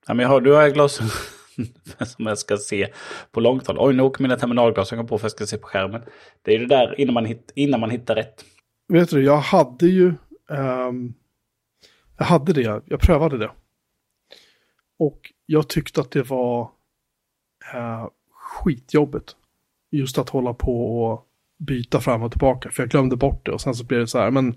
Ja, 0.06 0.14
men 0.14 0.22
jag 0.22 0.28
har, 0.28 0.40
du 0.40 0.52
har 0.52 0.68
glasögon 0.68 1.10
som 2.06 2.26
jag 2.26 2.38
ska 2.38 2.56
se 2.56 2.92
på 3.30 3.40
långt 3.40 3.66
håll. 3.66 3.76
Oj, 3.78 3.94
nu 3.94 4.02
åker 4.02 4.22
mina 4.22 4.36
terminalglasögon 4.36 5.06
på 5.06 5.18
för 5.18 5.24
jag 5.24 5.32
ska 5.32 5.46
se 5.46 5.58
på 5.58 5.66
skärmen. 5.66 6.02
Det 6.42 6.54
är 6.54 6.58
det 6.58 6.66
där 6.66 7.00
innan 7.00 7.14
man, 7.14 7.24
hitt, 7.24 7.52
innan 7.54 7.80
man 7.80 7.90
hittar 7.90 8.14
rätt. 8.14 8.44
Vet 8.88 9.10
du, 9.10 9.24
jag 9.24 9.38
hade 9.38 9.86
ju... 9.86 10.14
um, 10.48 11.14
jag 12.18 12.24
hade 12.24 12.52
det, 12.52 12.82
jag 12.86 13.00
prövade 13.00 13.38
det. 13.38 13.50
Och 14.98 15.32
jag 15.46 15.68
tyckte 15.68 16.00
att 16.00 16.10
det 16.10 16.22
var 16.22 16.62
uh, 17.74 18.08
skitjobbigt. 18.32 19.36
Just 19.90 20.18
att 20.18 20.28
hålla 20.28 20.54
på 20.54 21.04
och 21.04 21.26
byta 21.58 22.00
fram 22.00 22.22
och 22.22 22.30
tillbaka. 22.30 22.70
För 22.70 22.82
jag 22.82 22.90
glömde 22.90 23.16
bort 23.16 23.46
det 23.46 23.52
och 23.52 23.60
sen 23.60 23.74
så 23.74 23.84
blev 23.84 24.00
det 24.00 24.06
så 24.06 24.18
här, 24.18 24.30
men 24.30 24.56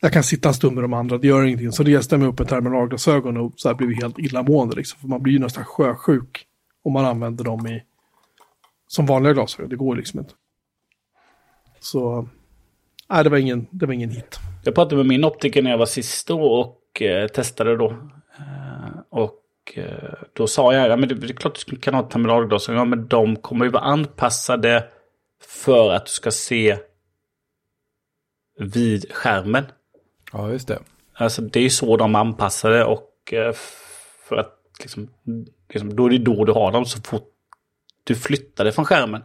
jag 0.00 0.12
kan 0.12 0.22
sitta 0.22 0.48
en 0.48 0.54
stund 0.54 0.74
med 0.74 0.84
de 0.84 0.92
andra, 0.92 1.18
det 1.18 1.26
gör 1.28 1.44
ingenting. 1.44 1.72
Så 1.72 1.82
reste 1.82 2.14
jag 2.14 2.20
mig 2.20 2.28
upp 2.28 2.38
med 2.38 2.48
terminalglasögon 2.48 3.36
och 3.36 3.52
så 3.56 3.68
här 3.68 3.74
blev 3.74 3.90
jag 3.90 4.00
helt 4.00 4.18
illamående 4.18 4.76
liksom. 4.76 5.00
För 5.00 5.08
man 5.08 5.22
blir 5.22 5.32
ju 5.32 5.38
nästan 5.38 5.64
sjösjuk 5.64 6.46
om 6.82 6.92
man 6.92 7.04
använder 7.04 7.44
dem 7.44 7.66
i, 7.66 7.84
som 8.86 9.06
vanliga 9.06 9.32
glasögon. 9.32 9.70
Det 9.70 9.76
går 9.76 9.96
liksom 9.96 10.20
inte. 10.20 10.34
Så, 11.80 12.28
nej 13.10 13.24
det 13.24 13.30
var 13.30 13.38
ingen, 13.38 13.66
det 13.70 13.86
var 13.86 13.94
ingen 13.94 14.10
hit. 14.10 14.38
Jag 14.64 14.74
pratade 14.74 14.96
med 14.96 15.06
min 15.06 15.24
optiker 15.24 15.62
när 15.62 15.70
jag 15.70 15.78
var 15.78 15.86
sist 15.86 16.28
då 16.28 16.42
och 16.42 17.02
eh, 17.02 17.28
testade 17.28 17.76
då. 17.76 17.90
Eh, 18.38 19.00
och 19.10 19.42
eh, 19.74 20.14
då 20.32 20.46
sa 20.46 20.74
jag, 20.74 20.88
ja 20.88 20.96
men 20.96 21.08
det, 21.08 21.14
det 21.14 21.26
är 21.26 21.32
klart 21.32 21.66
du 21.66 21.76
kan 21.76 21.94
ha 21.94 22.02
terminalglasögon, 22.02 22.78
ja, 22.78 22.84
men 22.84 23.08
de 23.08 23.36
kommer 23.36 23.64
ju 23.64 23.70
vara 23.70 23.82
anpassade 23.82 24.84
för 25.40 25.92
att 25.92 26.06
du 26.06 26.10
ska 26.10 26.30
se 26.30 26.78
vid 28.58 29.12
skärmen. 29.12 29.64
Ja, 30.32 30.50
just 30.50 30.68
det. 30.68 30.78
Alltså 31.14 31.42
det 31.42 31.58
är 31.58 31.62
ju 31.62 31.70
så 31.70 31.96
de 31.96 32.14
är 32.14 32.18
anpassade 32.18 32.84
och 32.84 33.32
eh, 33.32 33.52
för 34.28 34.36
att 34.36 34.54
liksom, 34.80 35.08
liksom, 35.72 35.96
då 35.96 36.06
är 36.06 36.10
det 36.10 36.18
då 36.18 36.44
du 36.44 36.52
har 36.52 36.72
dem 36.72 36.84
så 36.84 37.02
fort 37.02 37.32
du 38.04 38.14
flyttar 38.14 38.64
det 38.64 38.72
från 38.72 38.84
skärmen. 38.84 39.22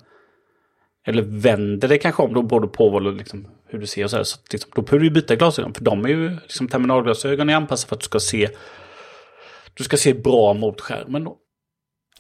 Eller 1.06 1.22
vänder 1.22 1.88
det 1.88 1.98
kanske 1.98 2.24
om, 2.24 2.34
då 2.34 2.42
beror 2.42 2.68
på 2.68 2.90
vad, 2.90 3.18
liksom, 3.18 3.48
hur 3.74 3.80
du 3.80 3.88
ser 3.88 4.04
och 4.04 4.10
så 4.10 4.18
här. 4.18 4.24
Så 4.24 4.40
liksom, 4.52 4.72
då 4.76 4.82
behöver 4.82 5.04
du 5.04 5.10
byta 5.12 5.36
glasögon. 5.36 5.74
För 5.74 5.84
de 5.84 6.06
är 6.06 6.10
ju, 6.10 6.30
liksom, 6.30 6.68
terminalglasögon 6.68 7.50
är 7.50 7.56
anpassade 7.56 7.90
för 7.90 7.96
att 7.96 8.00
du 8.00 8.06
ska 8.06 8.20
se 8.20 8.50
du 9.74 9.84
ska 9.84 9.98
se 9.98 10.14
bra 10.14 10.54
mot 10.54 10.82
skärmen 10.82 11.24
då. 11.24 11.38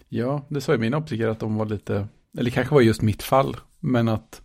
Ja, 0.09 0.45
det 0.49 0.61
sa 0.61 0.71
ju 0.71 0.77
min 0.77 0.93
optiker 0.93 1.27
att 1.27 1.39
de 1.39 1.55
var 1.55 1.65
lite, 1.65 2.07
eller 2.37 2.51
kanske 2.51 2.73
var 2.73 2.81
just 2.81 3.01
mitt 3.01 3.23
fall, 3.23 3.57
men 3.79 4.07
att 4.07 4.41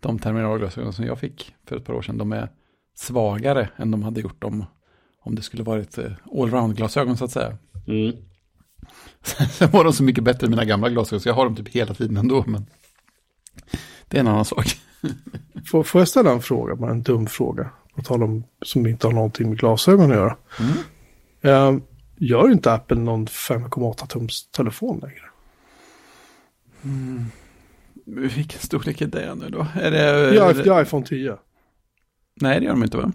de 0.00 0.18
terminalglasögon 0.18 0.92
som 0.92 1.04
jag 1.04 1.18
fick 1.18 1.54
för 1.68 1.76
ett 1.76 1.84
par 1.84 1.94
år 1.94 2.02
sedan, 2.02 2.18
de 2.18 2.32
är 2.32 2.48
svagare 2.94 3.68
än 3.76 3.90
de 3.90 4.02
hade 4.02 4.20
gjort 4.20 4.44
om, 4.44 4.64
om 5.20 5.34
det 5.34 5.42
skulle 5.42 5.62
varit 5.62 5.98
eh, 5.98 6.12
allround-glasögon 6.32 7.16
så 7.16 7.24
att 7.24 7.30
säga. 7.30 7.58
Mm. 7.86 8.16
Sen 9.50 9.70
var 9.70 9.84
de 9.84 9.92
så 9.92 10.02
mycket 10.02 10.24
bättre 10.24 10.46
än 10.46 10.50
mina 10.50 10.64
gamla 10.64 10.88
glasögon, 10.88 11.20
så 11.20 11.28
jag 11.28 11.34
har 11.34 11.44
dem 11.44 11.56
typ 11.56 11.68
hela 11.68 11.94
tiden 11.94 12.16
ändå, 12.16 12.44
men 12.46 12.66
det 14.08 14.16
är 14.16 14.20
en 14.20 14.28
annan 14.28 14.44
sak. 14.44 14.66
Får, 15.70 15.82
får 15.82 16.00
jag 16.00 16.08
ställa 16.08 16.32
en 16.32 16.42
fråga, 16.42 16.76
bara 16.76 16.90
en 16.90 17.02
dum 17.02 17.26
fråga? 17.26 17.70
På 17.94 18.02
tal 18.02 18.22
om 18.22 18.44
som 18.62 18.86
inte 18.86 19.06
har 19.06 19.14
någonting 19.14 19.48
med 19.48 19.58
glasögon 19.58 20.10
att 20.10 20.16
göra. 20.16 20.36
Mm. 20.60 21.76
Eh, 21.76 21.82
gör 22.16 22.52
inte 22.52 22.72
Apple 22.72 22.96
någon 22.96 23.26
5,8 23.26 24.06
tums 24.06 24.50
telefon 24.50 24.98
längre? 25.02 25.22
Vilken 28.34 28.60
storlek 28.60 29.00
är 29.00 29.06
det 29.06 29.34
nu 29.34 29.48
då? 29.48 29.66
Är 29.74 29.90
det, 29.90 30.34
Ja, 30.34 30.52
det 30.52 30.66
är 30.66 30.82
iPhone 30.82 31.06
10. 31.06 31.36
Nej, 32.34 32.60
det 32.60 32.66
gör 32.66 32.72
de 32.72 32.82
inte 32.82 32.96
va? 32.96 33.12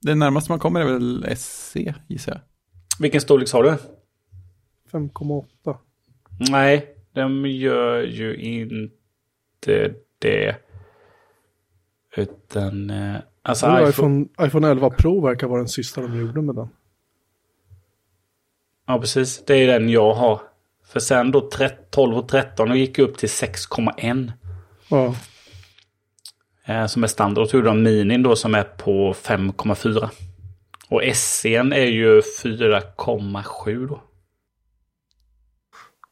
Det 0.00 0.14
närmaste 0.14 0.52
man 0.52 0.58
kommer 0.58 0.80
är 0.80 0.84
väl 0.84 1.36
SC, 1.36 1.76
gissar 2.08 2.32
jag. 2.32 2.40
Vilken 3.00 3.20
storlek 3.20 3.48
sa 3.48 3.62
du? 3.62 3.76
5,8. 4.92 5.76
Nej, 6.50 6.96
de 7.12 7.46
gör 7.46 8.02
ju 8.02 8.36
inte 8.36 8.94
det. 10.18 10.56
Utan, 12.16 12.90
eh, 12.90 13.16
alltså 13.42 13.66
iPhone, 13.66 13.88
iPhone, 13.88 14.26
iPhone 14.40 14.68
11 14.68 14.90
Pro 14.90 15.20
verkar 15.20 15.46
vara 15.46 15.58
den 15.58 15.68
sista 15.68 16.00
de 16.00 16.20
gjorde 16.20 16.42
med 16.42 16.54
den. 16.54 16.68
Ja, 18.86 18.98
precis. 18.98 19.44
Det 19.44 19.54
är 19.54 19.66
den 19.66 19.88
jag 19.88 20.14
har. 20.14 20.40
För 20.86 21.00
sen 21.00 21.30
då 21.30 21.50
13, 21.50 21.84
12 21.90 22.16
och 22.16 22.28
13 22.28 22.70
och 22.70 22.76
gick 22.76 22.98
upp 22.98 23.18
till 23.18 23.28
6,1. 23.28 24.32
Ja, 24.88 25.14
Eh, 26.66 26.86
som 26.86 27.04
är 27.04 27.08
standard. 27.08 27.44
Och 27.44 27.54
gjorde 27.54 27.68
de 27.68 27.82
minin 27.82 28.22
då 28.22 28.36
som 28.36 28.54
är 28.54 28.62
på 28.62 29.14
5,4. 29.14 30.10
Och 30.88 31.02
SC'n 31.02 31.74
är 31.74 31.84
ju 31.84 32.22
4,7 32.42 33.88
då. 33.88 34.02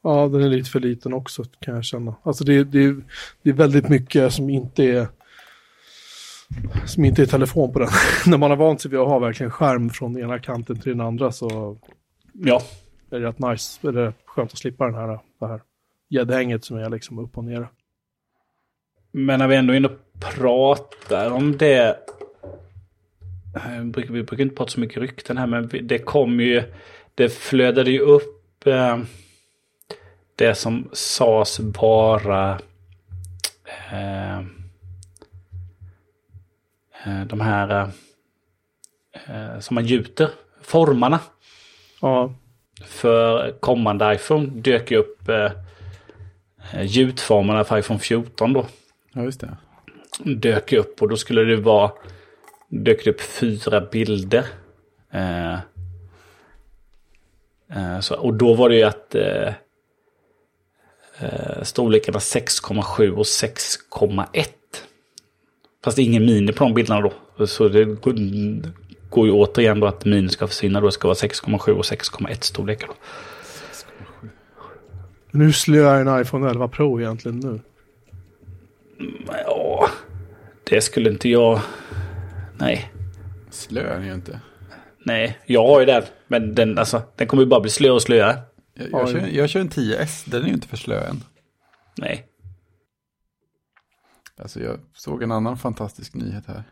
Ja, 0.02 0.28
den 0.28 0.42
är 0.42 0.48
lite 0.48 0.70
för 0.70 0.80
liten 0.80 1.12
också 1.12 1.44
kan 1.60 1.74
jag 1.74 1.84
känna. 1.84 2.14
Alltså 2.22 2.44
det, 2.44 2.64
det, 2.64 2.94
det 3.42 3.50
är 3.50 3.54
väldigt 3.54 3.88
mycket 3.88 4.32
som 4.32 4.50
inte 4.50 4.84
är 4.84 5.06
som 6.86 7.04
inte 7.04 7.22
är 7.22 7.26
telefon 7.26 7.72
på 7.72 7.78
den. 7.78 7.88
När 8.26 8.38
man 8.38 8.50
har 8.50 8.56
vant 8.56 8.80
sig 8.80 8.90
vid 8.90 9.00
att 9.00 9.08
ha 9.08 9.18
verkligen 9.18 9.50
skärm 9.50 9.90
från 9.90 10.18
ena 10.18 10.38
kanten 10.38 10.76
till 10.80 10.92
den 10.92 11.00
andra 11.00 11.32
så 11.32 11.78
Ja, 12.32 12.62
är 13.10 13.20
det 13.20 13.26
rätt 13.26 13.38
nice. 13.38 13.88
Är 13.88 13.92
det 13.92 14.12
skönt 14.24 14.52
att 14.52 14.58
slippa 14.58 14.84
den 14.86 14.94
här, 14.94 15.18
det 15.40 15.46
här 15.46 15.60
gäddhänget 16.10 16.64
som 16.64 16.76
är 16.76 16.90
liksom 16.90 17.18
upp 17.18 17.38
och 17.38 17.44
ner. 17.44 17.68
men 19.12 19.38
när 19.38 19.48
vi 19.48 19.56
ändå 19.56 19.72
är 19.72 19.76
inne 19.76 19.88
och 19.88 20.20
pratar 20.20 21.30
om 21.30 21.56
det. 21.56 21.96
eh, 23.56 23.80
Vi 23.82 24.02
brukar, 24.22 24.40
inte 24.40 24.56
prata 24.56 24.70
så 24.70 24.80
mycket 24.80 24.96
rykten 25.02 25.36
här, 25.36 25.46
men 25.46 25.70
det 25.82 25.98
kom 25.98 26.40
ju... 26.40 26.62
Det 27.14 27.28
flödade 27.32 27.90
ju 27.90 27.98
upp 28.00 28.66
eh, 28.66 28.98
det 30.36 30.54
som 30.54 30.88
sades 30.92 31.60
vara 31.60 32.60
eh, 33.90 34.38
eh, 37.04 37.24
de 37.26 37.40
här 37.40 37.90
eh, 39.12 39.60
som 39.60 39.74
man 39.74 39.86
gjuter, 39.86 40.30
formarna. 40.62 41.20
Ja, 42.00 42.34
för 42.84 43.52
kommande 43.60 44.14
iPhone 44.14 44.46
dök 44.46 44.90
ju 44.90 44.96
upp 44.96 45.28
eh, 45.28 45.52
eh, 46.72 46.82
gjutformarna 46.82 47.64
för 47.64 47.78
iPhone 47.78 48.00
14 48.00 48.52
då. 48.52 48.66
Ja, 49.12 49.22
just 49.22 49.40
det. 49.40 49.56
Dök 50.24 50.72
upp 50.72 51.02
och 51.02 51.08
då 51.08 51.16
skulle 51.16 51.44
det 51.44 51.56
vara... 51.56 51.92
Dök 52.68 53.04
det 53.04 53.10
upp 53.10 53.20
fyra 53.20 53.80
bilder. 53.80 54.46
Eh, 55.10 55.54
eh, 57.76 58.00
så, 58.00 58.16
och 58.16 58.34
då 58.34 58.54
var 58.54 58.68
det 58.68 58.76
ju 58.76 58.82
att... 58.82 59.14
Eh, 61.22 61.62
storlekarna 61.62 62.18
6,7 62.18 63.10
och 63.10 63.24
6,1. 63.24 64.46
Fast 65.84 65.96
det 65.96 66.02
är 66.02 66.04
ingen 66.04 66.26
mini 66.26 66.52
på 66.52 66.64
de 66.64 66.74
bilderna 66.74 67.00
då. 67.36 67.46
Så 67.46 67.68
det 67.68 67.84
går, 69.10 69.26
ju 69.26 69.32
återigen 69.32 69.80
då 69.80 69.86
att 69.86 70.04
mini 70.04 70.28
ska 70.28 70.46
försvinna. 70.46 70.80
Då 70.80 70.90
ska 70.90 71.08
vara 71.08 71.14
6,7 71.14 71.70
och 71.70 71.84
6,1 71.84 72.40
storlekar. 72.40 72.86
Då. 72.86 72.94
Men 75.30 75.46
hur 75.46 75.52
slö 75.52 75.88
är 75.88 76.00
en 76.00 76.20
iPhone 76.20 76.50
11 76.50 76.68
Pro 76.68 77.00
egentligen 77.00 77.38
nu? 77.38 77.60
Ja, 79.46 79.88
det 80.64 80.80
skulle 80.80 81.10
inte 81.10 81.28
jag... 81.28 81.60
Nej, 82.58 82.92
Slö 83.50 83.80
är 83.80 84.04
ju 84.04 84.14
inte. 84.14 84.40
nej. 85.04 85.38
Jag 85.46 85.66
har 85.66 85.80
ju 85.80 85.86
den. 85.86 86.02
Men 86.26 86.54
den, 86.54 86.78
alltså, 86.78 87.02
den 87.16 87.26
kommer 87.26 87.42
ju 87.42 87.48
bara 87.48 87.60
bli 87.60 87.70
slö 87.70 87.90
och 87.90 88.02
slöare. 88.02 88.38
Jag, 88.74 88.90
jag, 88.90 89.08
kör, 89.08 89.26
jag 89.26 89.50
kör 89.50 89.60
en 89.60 89.70
10S, 89.70 90.30
den 90.30 90.42
är 90.42 90.46
ju 90.46 90.54
inte 90.54 90.68
för 90.68 90.76
slö 90.76 91.06
än. 91.06 91.24
Nej. 91.96 92.26
Alltså 94.38 94.60
jag 94.60 94.80
såg 94.94 95.22
en 95.22 95.32
annan 95.32 95.58
fantastisk 95.58 96.14
nyhet 96.14 96.46
här. 96.46 96.62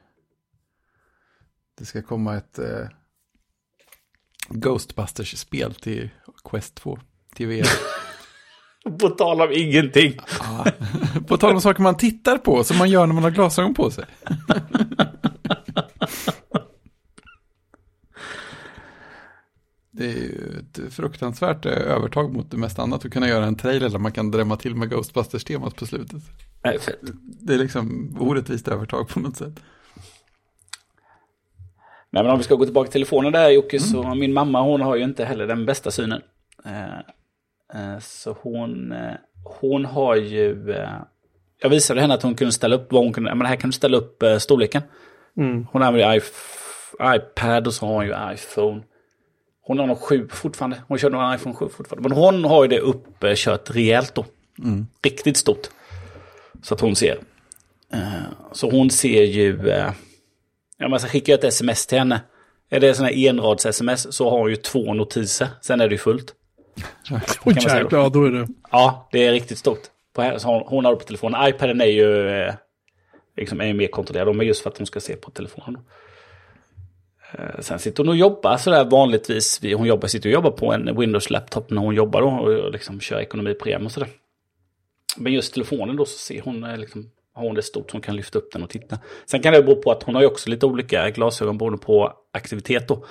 Det 1.79 1.85
ska 1.85 2.03
komma 2.03 2.37
ett 2.37 2.59
eh, 2.59 2.89
Ghostbusters-spel 4.49 5.75
till 5.75 6.11
Quest 6.45 6.75
2, 6.75 6.99
till 7.35 7.47
VR. 7.47 7.67
På 8.99 9.09
tal 9.09 9.41
om 9.41 9.53
ingenting. 9.53 10.19
På 11.27 11.37
tal 11.37 11.55
om 11.55 11.61
saker 11.61 11.83
man 11.83 11.97
tittar 11.97 12.39
på, 12.39 12.65
som 12.65 12.79
man 12.79 12.91
gör 12.91 13.07
när 13.07 13.15
man 13.15 13.23
har 13.23 13.31
glasögon 13.31 13.75
på 13.75 13.91
sig. 13.91 14.05
Det 20.01 20.07
är 20.07 20.17
ju 20.17 20.59
ett 20.61 20.93
fruktansvärt 20.93 21.67
eh, 21.67 21.73
övertag 21.73 22.33
mot 22.33 22.51
det 22.51 22.57
mesta 22.57 22.83
annat 22.83 23.05
att 23.05 23.13
kunna 23.13 23.29
göra 23.29 23.45
en 23.45 23.57
trailer 23.57 23.89
där 23.89 23.99
man 23.99 24.13
kan 24.13 24.31
drämma 24.31 24.57
till 24.57 24.75
med 24.75 24.91
Ghostbusters-temat 24.91 25.77
på 25.77 25.87
slutet. 25.87 26.23
Nej, 26.65 26.79
för, 26.79 26.95
Det 27.23 27.55
är 27.55 27.59
liksom 27.59 28.17
orättvist 28.21 28.69
övertag 28.69 29.09
på 29.09 29.21
något 29.21 29.37
sätt. 29.37 29.61
Nej, 32.11 32.23
men 32.23 32.27
om 32.33 32.39
vi 32.39 32.45
ska 32.45 32.55
gå 32.55 32.65
tillbaka 32.65 32.87
till 32.87 32.93
telefonen 32.93 33.33
där 33.33 33.51
Jocke, 33.51 33.81
så 33.81 34.15
min 34.15 34.33
mamma 34.33 34.63
hon 34.63 34.81
har 34.81 34.97
ju 34.97 35.05
inte 35.05 35.25
heller 35.25 35.47
den 35.47 35.67
bästa 35.67 35.91
synen. 35.91 36.23
Eh, 36.65 36.99
eh, 37.81 37.99
så 38.01 38.37
hon, 38.41 38.95
hon 39.61 39.85
har 39.85 40.17
ju... 40.17 40.75
Jag 41.63 41.71
visade 41.71 42.01
henne 42.01 42.15
att 42.15 42.23
hon 42.23 42.35
kunde 42.35 42.53
ställa 42.53 42.77
upp 42.77 42.93
vad 42.93 43.05
hon 43.05 43.13
kunde. 43.13 43.35
Men 43.35 43.47
här 43.47 43.57
kan 43.57 43.71
du 43.71 43.75
ställa 43.75 43.97
upp 43.97 44.23
storleken. 44.39 44.83
Mm. 45.37 45.67
Hon 45.73 45.83
använder 45.83 46.15
ju 46.15 46.21
iP- 46.21 47.17
iPad 47.17 47.67
och 47.67 47.75
så 47.75 47.87
har 47.87 47.95
hon 47.95 48.07
ju 48.07 48.15
iPhone. 48.35 48.83
Hon 49.63 49.79
har 49.79 49.87
nog 49.87 49.99
7 49.99 50.29
fortfarande. 50.29 50.77
Hon 50.89 50.99
kör 50.99 51.11
nog 51.11 51.23
en 51.23 51.35
iPhone 51.35 51.55
7 51.55 51.69
fortfarande. 51.69 52.09
Men 52.09 52.19
hon 52.19 52.45
har 52.45 52.63
ju 52.65 52.69
det 52.69 52.79
uppkört 52.81 53.71
rejält 53.71 54.15
då. 54.15 54.25
Riktigt 55.03 55.37
stort. 55.37 55.69
Så 56.63 56.75
att 56.75 56.81
hon 56.81 56.97
ser. 56.97 57.19
Eh, 57.93 58.01
Så 58.53 58.71
hon 58.71 58.91
ser 58.91 59.23
ju... 59.23 59.69
eh, 59.71 59.93
Ja, 60.79 60.89
men 60.89 61.01
så 61.01 61.07
skickar 61.09 61.33
jag 61.33 61.39
ett 61.39 61.45
sms 61.45 61.87
till 61.87 61.99
henne. 61.99 62.21
Är 62.71 62.81
det 62.81 62.99
här 62.99 63.13
enrads-sms 63.13 64.07
så 64.13 64.31
har 64.31 64.39
hon 64.39 64.51
ju 64.51 64.57
två 64.57 64.95
notiser. 64.95 65.49
Sen 65.63 65.81
är 65.81 65.89
det 65.89 65.95
ju 65.95 65.99
fullt. 65.99 66.35
Oj 67.45 67.55
jäklar, 67.55 67.89
ja, 67.91 68.09
då 68.09 68.25
är 68.25 68.31
det... 68.31 68.49
Ja, 68.71 69.09
det 69.13 69.27
är 69.27 69.33
riktigt 69.33 69.59
stort. 69.59 69.81
På 70.15 70.23
hon, 70.45 70.63
hon 70.67 70.85
har 70.85 70.93
det 70.93 70.99
på 70.99 71.05
telefonen. 71.05 71.49
iPaden 71.49 71.81
är 71.81 71.85
ju 71.85 72.29
eh, 72.29 72.55
liksom, 73.37 73.61
är 73.61 73.75
mer 73.75 73.87
kontrollerad. 73.87 74.37
Men 74.37 74.47
just 74.47 74.63
för 74.63 74.71
att 74.71 74.79
hon 74.79 74.87
ska 74.87 75.01
se 75.01 75.17
på 75.17 75.31
telefonen. 75.31 75.81
Eh, 77.33 77.61
sen 77.61 77.79
sitter 77.79 78.03
hon 78.03 78.09
och 78.09 78.17
jobbar 78.17 78.57
sådär 78.57 78.85
vanligtvis. 78.85 79.61
Hon 79.63 79.87
jobbar, 79.87 80.09
sitter 80.09 80.29
och 80.29 80.33
jobbar 80.33 80.51
på 80.51 80.73
en 80.73 81.01
Windows-laptop 81.01 81.71
när 81.71 81.83
hon 81.83 81.95
jobbar 81.95 82.21
då. 82.21 82.29
Och 82.29 82.73
liksom 82.73 83.01
kör 83.01 83.21
ekonomiprogram 83.21 83.87
och 83.87 83.93
sådär. 83.93 84.09
Men 85.17 85.33
just 85.33 85.55
telefonen 85.55 85.97
då 85.97 86.05
så 86.05 86.19
ser 86.19 86.41
hon 86.41 86.65
eh, 86.65 86.79
liksom, 86.79 87.11
har 87.35 87.43
hon 87.43 87.55
det 87.55 87.63
stort 87.63 87.91
så 87.91 87.95
hon 87.95 88.03
kan 88.03 88.17
lyfta 88.17 88.39
upp 88.39 88.53
den 88.53 88.63
och 88.63 88.71
titta. 88.71 88.99
Sen 89.27 89.43
kan 89.43 89.53
det 89.53 89.63
bero 89.63 89.83
på 89.83 89.93
att 89.93 90.03
hon 90.03 90.15
har 90.15 90.23
ju 90.23 90.29
också 90.29 90.51
lite 90.51 90.67
olika 90.67 91.11
glasögon 91.11 91.59
beroende 91.59 91.79
på 91.79 92.13
aktivitet 92.33 92.89
då. 92.89 93.05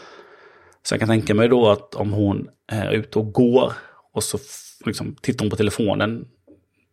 Så 0.84 0.94
jag 0.94 1.00
kan 1.00 1.10
tänka 1.10 1.34
mig 1.34 1.48
då 1.48 1.70
att 1.70 1.96
om 1.96 2.14
hon 2.14 2.50
eh, 2.72 2.82
är 2.82 2.92
ute 2.92 3.20
och 3.20 3.34
går 3.34 3.74
och 4.14 4.24
så 4.24 4.38
liksom, 4.86 5.16
tittar 5.22 5.46
hon 5.46 5.50
på 5.50 5.56
telefonen. 5.56 6.28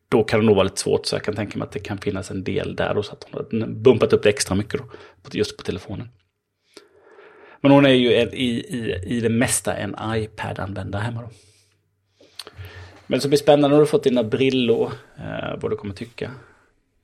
Då 0.08 0.24
kan 0.24 0.40
det 0.40 0.46
nog 0.46 0.56
vara 0.56 0.64
lite 0.64 0.80
svårt. 0.80 1.06
Så 1.06 1.14
jag 1.14 1.24
kan 1.24 1.34
tänka 1.34 1.58
mig 1.58 1.66
att 1.66 1.72
det 1.72 1.78
kan 1.78 1.98
finnas 1.98 2.30
en 2.30 2.44
del 2.44 2.76
där 2.76 2.94
då. 2.94 3.02
Så 3.02 3.12
att 3.12 3.26
hon 3.30 3.60
har 3.60 3.68
bumpat 3.68 4.12
upp 4.12 4.22
det 4.22 4.28
extra 4.28 4.54
mycket 4.54 4.80
då. 4.80 4.86
Just 5.32 5.56
på 5.56 5.62
telefonen. 5.62 6.08
Men 7.66 7.74
hon 7.74 7.87
är 7.87 7.90
ju 7.90 8.11
i, 8.12 8.46
i, 8.46 8.94
i 9.16 9.20
det 9.20 9.29
mesta 9.29 9.76
en 9.76 9.96
iPad-användare 10.00 11.02
hemma 11.02 11.22
då. 11.22 11.29
Men 13.07 13.20
så 13.20 13.29
blir 13.29 13.38
spännande 13.38 13.76
när 13.76 13.81
du 13.81 13.87
fått 13.87 14.05
dina 14.05 14.24
brillor. 14.24 14.92
Eh, 15.16 15.61
vad 15.61 15.72
du 15.72 15.76
kommer 15.76 15.94
tycka. 15.94 16.31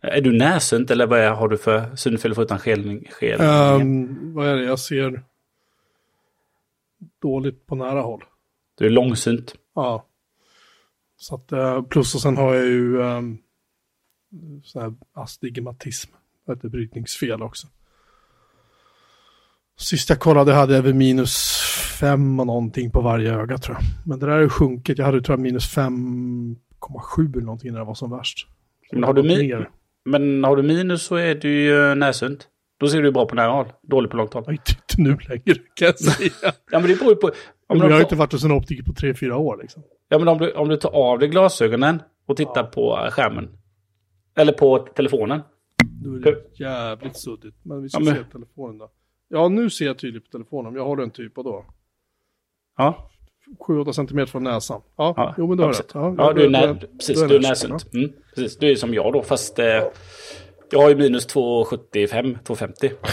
Är 0.01 0.20
du 0.20 0.33
närsynt 0.33 0.90
eller 0.90 1.07
vad 1.07 1.18
är, 1.18 1.31
har 1.31 1.48
du 1.48 1.59
för 1.59 1.96
synfel 1.96 2.35
förutom 2.35 2.59
skelning? 2.59 3.09
Ehm, 3.20 4.35
vad 4.35 4.48
är 4.48 4.57
det? 4.57 4.64
Jag 4.64 4.79
ser 4.79 5.22
dåligt 7.22 7.66
på 7.66 7.75
nära 7.75 8.01
håll. 8.01 8.25
Du 8.79 8.87
är 8.87 8.90
långsynt. 8.90 9.55
Ja. 9.75 10.07
Så 11.16 11.35
att, 11.35 11.53
eh, 11.53 11.83
plus 11.83 12.14
och 12.14 12.20
sen 12.20 12.37
har 12.37 12.55
jag 12.55 12.66
ju 12.66 12.96
um, 12.96 13.38
sån 14.64 14.83
här 14.83 14.94
astigmatism. 15.12 16.11
Ett 16.53 16.62
brytningsfel 16.62 17.42
också. 17.42 17.68
Sist 19.78 20.08
jag 20.11 20.18
kollade 20.20 20.52
hade 20.52 20.74
jag 20.74 20.82
väl 20.82 20.94
minus 20.94 21.58
fem 22.00 22.40
och 22.40 22.46
någonting 22.46 22.90
på 22.90 23.00
varje 23.00 23.35
öga 23.35 23.58
tror 23.58 23.76
jag. 23.76 23.85
Men 24.08 24.18
det 24.18 24.26
där 24.26 24.40
har 24.40 24.48
sjunkit. 24.48 24.98
Jag 24.98 25.04
hade 25.06 25.20
tror 25.22 25.38
jag 25.38 25.42
minus 25.42 25.76
5,7 25.76 26.56
eller 27.32 27.40
någonting 27.44 27.72
när 27.72 27.78
det 27.78 27.85
var 27.85 27.94
som 27.94 28.11
värst. 28.11 28.46
Men 28.92 29.04
har 29.04 29.14
du 29.14 29.22
gått 29.22 29.30
mi- 29.30 29.38
ner. 29.42 29.70
Men 30.04 30.44
har 30.44 30.56
du 30.56 30.62
minus 30.62 31.02
så 31.02 31.16
är 31.16 31.35
du 31.35 31.62
ju 31.62 31.94
närsynt. 31.94 32.48
Då 32.80 32.88
ser 32.88 33.02
du 33.02 33.12
bra 33.12 33.26
på 33.26 33.35
nära 33.35 33.50
håll. 33.52 33.66
Dålig 33.82 34.11
på 34.11 34.16
långt 34.16 34.35
håll. 34.35 34.44
Är 34.46 34.52
inte 34.52 34.74
nu 34.96 35.08
längre 35.28 35.54
kan 35.74 35.87
jag 35.87 35.98
säga. 35.98 36.30
Ja 36.70 36.78
men 36.78 36.88
det 36.88 36.94
beror 36.98 37.11
ju 37.11 37.16
på. 37.16 37.30
Om 37.66 37.76
jag 37.78 37.85
har 37.85 37.90
tar, 37.90 38.00
inte 38.00 38.16
varit 38.16 38.32
hos 38.32 38.44
en 38.44 38.52
optiker 38.52 38.82
på 38.82 38.92
3-4 38.92 39.30
år 39.32 39.58
liksom. 39.62 39.82
ja, 40.08 40.18
men 40.18 40.28
om, 40.28 40.38
du, 40.38 40.52
om 40.52 40.68
du 40.68 40.76
tar 40.76 40.90
av 40.90 41.18
dig 41.18 41.28
glasögonen 41.28 42.02
och 42.26 42.37
tittar 42.37 42.64
på 42.64 43.08
skärmen. 43.11 43.48
Eller 44.37 44.52
på 44.52 44.78
telefonen. 44.78 45.40
Då 46.04 46.14
är 46.14 46.18
det 46.20 46.37
jävligt 46.64 47.16
suddigt. 47.16 47.54
Men 47.62 47.82
vi 47.82 47.88
ska 47.88 48.00
Ja, 48.00 48.04
men- 48.04 48.14
se 48.14 48.30
telefonen 48.32 48.78
då. 48.78 48.90
Ja, 49.35 49.49
nu 49.49 49.71
ser 49.71 49.87
jag 49.87 49.99
tydligt 49.99 50.25
på 50.25 50.31
telefonen. 50.31 50.75
Jag 50.75 50.85
håller 50.85 51.03
en 51.03 51.11
typ 51.11 51.38
och 51.38 51.45
då. 51.45 51.64
Ja, 52.77 53.11
7-8 53.68 53.92
centimeter 53.92 54.31
från 54.31 54.45
näsan. 54.45 54.81
Ja, 54.97 55.14
ja 55.16 55.35
jo 55.38 55.47
men 55.47 55.57
du 55.57 55.62
har 55.62 55.73
rätt. 55.73 55.90
Ja, 55.95 56.14
Ja, 56.18 56.33
du 56.33 56.45
är, 56.45 56.51
när, 56.51 56.75
precis, 56.75 57.23
du 57.23 57.37
är 57.37 57.40
närsynt. 57.40 57.95
Mm, 57.95 58.12
precis, 58.35 58.59
du 58.59 58.71
är 58.71 58.77
som 58.77 58.95
jag 58.95 59.12
då. 59.12 59.23
Fast 59.23 59.59
eh, 59.59 59.66
jag 60.71 60.83
har 60.83 60.88
ju 60.88 60.97
minus 60.97 61.29
2,75, 61.35 62.38
2,50. 62.45 62.75
ja. 62.81 63.09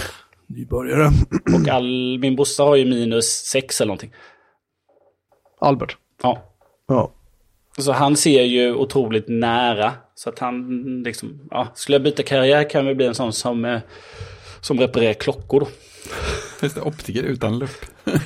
Nybörjare. 0.48 1.10
Och 1.56 1.70
all, 1.70 2.20
min 2.20 2.36
bossa 2.36 2.64
har 2.64 2.76
ju 2.76 2.86
minus 2.86 3.26
6 3.26 3.82
eller 3.82 3.88
någonting. 3.88 4.14
Albert. 5.60 5.98
Ja. 6.24 6.44
Ja. 6.88 7.12
Så 7.78 7.92
han 7.92 8.16
ser 8.16 8.44
ju 8.44 8.76
otroligt 8.76 9.28
nära. 9.28 9.94
Så 10.16 10.30
att 10.30 10.40
han 10.40 10.84
liksom, 11.04 11.48
ja, 11.52 11.68
skulle 11.76 11.96
jag 11.96 12.04
byta 12.04 12.24
karriär 12.24 12.70
kan 12.70 12.86
vi 12.86 12.96
bli 12.96 13.06
en 13.06 13.16
sån 13.16 13.34
som, 13.34 13.66
eh, 13.66 13.80
som 14.62 14.80
reparerar 14.80 15.14
klockor 15.14 15.60
då. 15.60 15.68
Just 16.62 16.76
det, 16.76 16.82
optiker 16.82 17.24
utan 17.24 17.60
lupp. 17.60 17.86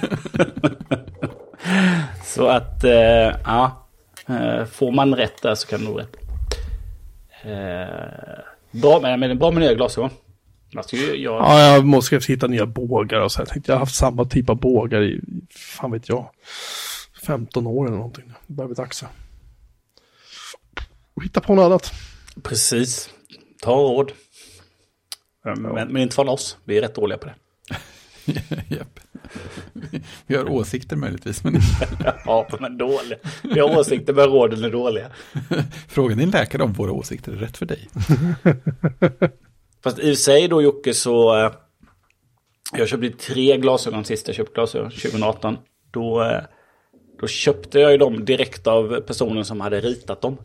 Så 2.24 2.48
att, 2.48 2.84
eh, 2.84 3.36
ja, 3.44 3.88
eh, 4.28 4.66
får 4.66 4.92
man 4.92 5.16
rätt 5.16 5.42
där 5.42 5.56
så 5.56 5.68
kan 5.68 5.80
det 5.80 5.86
nog 5.86 6.00
rätt. 6.00 6.16
Eh, 7.44 8.80
bra, 8.82 9.18
men, 9.18 9.40
bra 9.40 9.52
med 9.52 9.62
nya 9.62 9.74
glasögon. 9.74 10.10
Alltså, 10.76 10.96
jag, 10.96 11.18
jag, 11.18 11.42
ja, 11.42 11.60
jag 11.60 11.86
måste 11.86 12.20
hitta 12.28 12.48
nya 12.48 12.66
bågar 12.66 13.20
och 13.20 13.32
så. 13.32 13.42
Jag 13.42 13.48
tänkte 13.48 13.72
jag 13.72 13.76
har 13.76 13.80
haft 13.80 13.96
samma 13.96 14.26
typ 14.26 14.50
av 14.50 14.60
bågar 14.60 15.02
i, 15.04 15.22
fan 15.50 15.92
vet 15.92 16.10
jag, 16.10 16.30
15 17.26 17.68
år 17.68 17.86
eller 17.86 17.98
någonting. 17.98 18.34
Det 18.48 18.54
börjar 18.54 18.68
bli 18.68 18.76
dags. 18.76 19.04
Och 21.14 21.24
hitta 21.24 21.42
på 21.42 21.56
något 21.56 21.66
annat. 21.66 21.92
Precis, 22.44 23.10
ta 23.62 23.72
råd. 23.72 24.12
Men, 25.44 25.62
men 25.62 25.98
inte 25.98 26.16
från 26.16 26.30
oss, 26.30 26.58
vi 26.64 26.78
är 26.78 26.82
rätt 26.82 26.96
dåliga 26.96 27.18
på 27.18 27.26
det. 27.26 27.36
Japp. 28.70 29.00
Vi 30.28 30.36
har 30.36 30.50
åsikter 30.52 30.96
möjligtvis, 30.96 31.44
men 31.44 31.54
Ja, 32.26 32.48
men 32.60 32.78
dåliga. 32.78 33.18
Vi 33.44 33.60
har 33.60 33.80
åsikter 33.80 34.14
men 34.14 34.28
råden 34.28 34.64
är 34.64 34.70
dåliga. 34.70 35.10
fråga 35.88 36.16
din 36.16 36.30
läkare 36.30 36.64
om 36.64 36.74
våra 36.74 36.92
åsikter 36.92 37.32
är 37.32 37.36
rätt 37.36 37.58
för 37.58 37.66
dig. 37.66 37.90
Fast 39.84 40.00
i 40.00 40.16
sig 40.16 40.48
då 40.48 40.62
Jocke 40.62 40.94
så... 40.94 41.38
Eh, 41.38 41.52
jag 42.78 42.88
köpte 42.88 43.10
tre 43.10 43.58
glasögon 43.58 44.06
sist 44.06 44.28
jag 44.28 44.36
köpte 44.36 44.54
glasögon 44.54 44.92
2018. 44.92 45.58
Då, 45.92 46.24
eh, 46.24 46.42
då 47.22 47.28
köpte 47.28 47.80
jag 47.80 47.92
ju 47.92 47.98
dem 47.98 48.26
direkt 48.26 48.68
av 48.68 49.02
personen 49.02 49.46
som 49.46 49.62
hade 49.62 49.80
ritat 49.80 50.22
dem. 50.22 50.38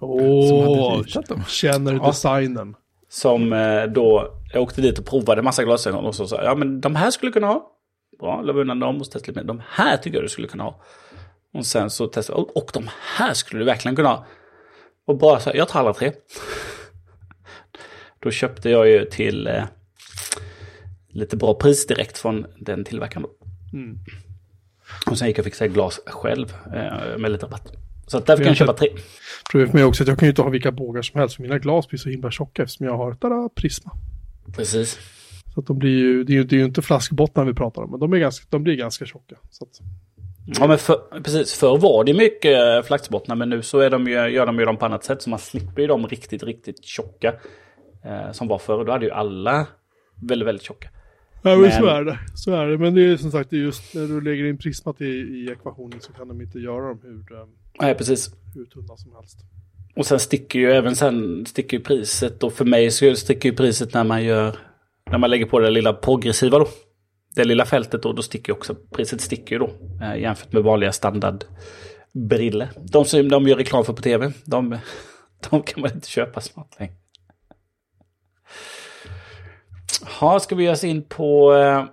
Åh, 0.00 1.02
dem. 1.28 1.44
känner 1.48 1.92
Ja. 1.94 2.06
designen. 2.06 2.74
Som 3.14 3.52
eh, 3.52 3.84
då, 3.84 4.34
jag 4.52 4.62
åkte 4.62 4.80
dit 4.80 4.98
och 4.98 5.06
provade 5.06 5.42
massa 5.42 5.64
glasögon 5.64 6.04
och 6.04 6.14
så 6.14 6.26
sa 6.26 6.42
ja 6.42 6.54
men 6.54 6.80
de 6.80 6.96
här 6.96 7.10
skulle 7.10 7.32
kunna 7.32 7.46
ha. 7.46 7.70
Bra, 8.18 8.42
la 8.42 8.52
undan 8.52 8.80
dem 8.80 8.96
och 8.96 9.04
testade 9.04 9.26
lite 9.26 9.40
mer. 9.40 9.44
De 9.46 9.62
här 9.68 9.96
tycker 9.96 10.16
jag 10.16 10.24
du 10.24 10.28
skulle 10.28 10.48
kunna 10.48 10.64
ha. 10.64 10.82
Och 11.52 11.66
sen 11.66 11.90
så 11.90 12.06
testade 12.06 12.38
jag, 12.38 12.56
och, 12.56 12.70
de 12.74 12.88
här 13.16 13.34
skulle 13.34 13.60
du 13.60 13.64
verkligen 13.64 13.96
kunna 13.96 14.08
ha. 14.08 14.26
Och 15.06 15.18
bara 15.18 15.40
så 15.40 15.50
här, 15.50 15.56
jag 15.56 15.68
tar 15.68 15.80
alla 15.80 15.94
tre. 15.94 16.12
Då 18.18 18.30
köpte 18.30 18.70
jag 18.70 18.88
ju 18.88 19.04
till 19.04 19.46
eh, 19.46 19.64
lite 21.08 21.36
bra 21.36 21.54
pris 21.54 21.86
direkt 21.86 22.18
från 22.18 22.46
den 22.58 22.84
tillverkaren. 22.84 23.26
Mm. 23.72 23.98
Och 25.10 25.18
sen 25.18 25.28
gick 25.28 25.38
jag 25.38 25.42
och 25.42 25.44
fixade 25.44 25.70
glas 25.70 26.00
själv 26.06 26.54
eh, 26.74 27.18
med 27.18 27.30
lite 27.30 27.46
rabatt. 27.46 27.83
Så 28.06 28.18
att 28.18 28.26
där 28.26 28.36
fick 28.36 28.46
jag 28.46 28.56
köpa 28.56 28.72
tre. 28.72 28.88
Problemet 29.50 29.74
med 29.74 29.86
också 29.86 30.02
att 30.02 30.08
jag 30.08 30.18
kan 30.18 30.26
ju 30.26 30.30
inte 30.30 30.42
ha 30.42 30.50
vilka 30.50 30.72
bågar 30.72 31.02
som 31.02 31.20
helst. 31.20 31.36
För 31.36 31.42
mina 31.42 31.58
glas 31.58 31.88
blir 31.88 31.98
så 31.98 32.08
himla 32.08 32.30
tjocka 32.30 32.62
eftersom 32.62 32.86
jag 32.86 32.96
har 32.96 33.14
tada, 33.14 33.48
Prisma. 33.54 33.92
Precis. 34.56 34.98
Så 35.54 35.60
att 35.60 35.66
de 35.66 35.78
blir 35.78 35.98
ju, 35.98 36.24
det 36.24 36.32
är 36.32 36.34
ju, 36.34 36.44
det 36.44 36.56
är 36.56 36.58
ju 36.58 36.64
inte 36.64 36.82
flaskbottnar 36.82 37.44
vi 37.44 37.54
pratar 37.54 37.82
om, 37.82 37.90
men 37.90 38.00
de, 38.00 38.12
är 38.12 38.18
ganska, 38.18 38.46
de 38.50 38.62
blir 38.62 38.74
ganska 38.74 39.06
tjocka. 39.06 39.34
Att, 39.60 39.80
Ja 40.46 40.66
men 40.66 40.78
för, 40.78 41.20
precis, 41.22 41.54
förr 41.54 41.78
var 41.78 42.04
det 42.04 42.14
mycket 42.14 42.58
eh, 42.58 42.86
flaxbottnar 42.86 43.36
men 43.36 43.50
nu 43.50 43.62
så 43.62 43.78
är 43.78 43.90
de 43.90 44.06
ju, 44.06 44.12
gör 44.12 44.46
de 44.46 44.58
ju 44.58 44.64
dem 44.64 44.76
på 44.76 44.86
annat 44.86 45.04
sätt 45.04 45.22
så 45.22 45.30
man 45.30 45.38
slipper 45.38 45.82
ju 45.82 45.88
de 45.88 46.06
riktigt, 46.06 46.42
riktigt 46.42 46.84
tjocka. 46.84 47.34
Eh, 48.04 48.32
som 48.32 48.48
var 48.48 48.58
förr, 48.58 48.84
då 48.84 48.92
hade 48.92 49.04
ju 49.04 49.10
alla 49.10 49.66
väldigt, 50.14 50.48
väldigt 50.48 50.62
tjocka. 50.62 50.88
ja, 51.42 51.56
men 51.56 51.72
så 51.72 51.86
är 51.86 52.04
det. 52.04 52.18
Så 52.34 52.52
är 52.52 52.66
det. 52.66 52.78
Men 52.78 52.94
det 52.94 53.02
är 53.02 53.16
som 53.16 53.30
sagt, 53.30 53.50
det 53.50 53.56
just 53.56 53.94
när 53.94 54.06
du 54.06 54.20
lägger 54.20 54.44
in 54.44 54.58
Prismat 54.58 55.00
i, 55.00 55.04
i 55.06 55.50
ekvationen 55.52 56.00
så 56.00 56.12
kan 56.12 56.28
de 56.28 56.40
inte 56.40 56.58
göra 56.58 56.88
dem 56.88 57.00
hur, 57.02 57.38
eh, 57.38 57.46
Nej 57.80 57.94
precis. 57.94 58.30
hur 58.54 58.64
tunna 58.64 58.96
som 58.96 59.14
helst. 59.14 59.38
Och 59.96 60.06
sen 60.06 60.20
sticker 60.20 60.58
ju 60.58 60.72
även 60.72 60.96
sen 60.96 61.46
sticker 61.46 61.76
ju 61.76 61.82
priset 61.82 62.42
och 62.42 62.52
för 62.52 62.64
mig 62.64 62.90
så 62.90 63.14
sticker 63.16 63.48
ju 63.48 63.56
priset 63.56 63.94
när 63.94 64.04
man 64.04 64.24
gör, 64.24 64.58
när 65.10 65.18
man 65.18 65.30
lägger 65.30 65.46
på 65.46 65.58
det 65.58 65.70
lilla 65.70 65.92
progressiva 65.92 66.58
då. 66.58 66.68
Det 67.34 67.44
lilla 67.44 67.64
fältet 67.64 68.02
då, 68.02 68.12
då 68.12 68.22
sticker 68.22 68.52
ju 68.52 68.56
också, 68.56 68.74
priset 68.74 69.20
sticker 69.20 69.54
ju 69.54 69.58
då 69.58 69.70
eh, 70.02 70.20
jämfört 70.20 70.52
med 70.52 70.62
vanliga 70.62 70.92
standardbriller. 70.92 72.70
De 72.76 73.04
som 73.04 73.28
de 73.28 73.48
gör 73.48 73.56
reklam 73.56 73.84
för 73.84 73.92
på 73.92 74.02
tv, 74.02 74.32
de, 74.44 74.78
de 75.50 75.62
kan 75.62 75.80
man 75.80 75.90
inte 75.94 76.08
köpa 76.08 76.40
snart 76.40 76.80
längre. 76.80 76.94
Ja, 80.20 80.40
ska 80.40 80.54
vi 80.54 80.64
ge 80.64 80.70
oss 80.70 80.84
in 80.84 81.02
på 81.02 81.54
eh, 81.54 81.84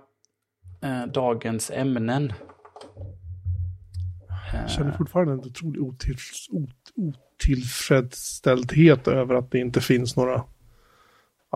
eh, 0.90 1.06
dagens 1.06 1.70
ämnen? 1.70 2.32
Jag 4.52 4.70
känner 4.70 4.92
fortfarande 4.92 5.32
en 5.32 5.38
otrolig 5.38 5.82
otill, 5.82 6.16
ot, 6.50 6.70
otillfredsställdhet 6.96 9.08
över 9.08 9.34
att 9.34 9.50
det 9.50 9.58
inte 9.58 9.80
finns 9.80 10.16
några 10.16 10.44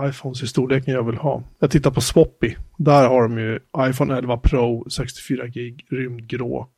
iPhones 0.00 0.42
i 0.42 0.46
storleken 0.46 0.94
jag 0.94 1.06
vill 1.06 1.16
ha. 1.16 1.42
Jag 1.58 1.70
tittar 1.70 1.90
på 1.90 2.00
Swappy. 2.00 2.54
Där 2.78 3.08
har 3.08 3.22
de 3.22 3.38
ju 3.38 3.60
iPhone 3.78 4.16
11 4.16 4.36
Pro 4.36 4.90
64 4.90 5.46
gig 5.46 5.86
rymdgrå 5.90 6.68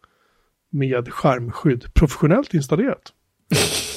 med 0.71 1.13
skärmskydd. 1.13 1.95
Professionellt 1.95 2.55
installerat. 2.55 3.13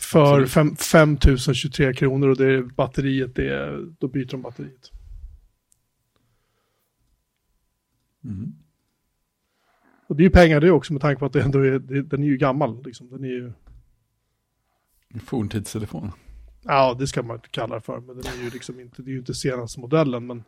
För 0.00 0.46
fem- 0.46 0.76
5023 0.76 1.94
kronor 1.94 2.28
och 2.28 2.36
det 2.36 2.52
är 2.52 2.62
batteriet, 2.62 3.34
det 3.34 3.48
är, 3.48 3.86
då 3.98 4.08
byter 4.08 4.30
de 4.30 4.42
batteriet. 4.42 4.90
Mm. 8.24 8.52
Och 10.08 10.16
det 10.16 10.22
är 10.22 10.24
ju 10.24 10.30
pengar 10.30 10.60
det 10.60 10.70
också 10.70 10.92
med 10.92 11.02
tanke 11.02 11.18
på 11.18 11.26
att 11.26 11.32
det 11.32 11.42
ändå 11.42 11.58
är, 11.58 11.78
det, 11.78 12.02
den 12.02 12.22
är 12.22 12.26
ju 12.26 12.36
gammal. 12.36 12.82
Liksom. 12.84 13.10
Den 13.10 13.24
är 13.24 13.28
ju, 13.28 13.52
Forntidstelefon. 15.24 16.12
Ja, 16.62 16.96
det 16.98 17.06
ska 17.06 17.22
man 17.22 17.36
inte 17.36 17.48
kalla 17.48 17.74
det 17.74 17.80
för, 17.80 18.00
men 18.00 18.16
den 18.16 18.26
är 18.26 18.44
ju 18.44 18.50
liksom 18.50 18.80
inte, 18.80 19.02
det 19.02 19.10
är 19.10 19.12
ju 19.12 19.18
inte 19.18 19.34
senaste 19.34 19.80
modellen, 19.80 20.26
men 20.26 20.44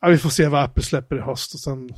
ja, 0.00 0.08
vi 0.08 0.18
får 0.18 0.30
se 0.30 0.48
vad 0.48 0.64
Apple 0.64 0.82
släpper 0.82 1.16
i 1.16 1.20
höst 1.20 1.54
och 1.54 1.60
sen... 1.60 1.90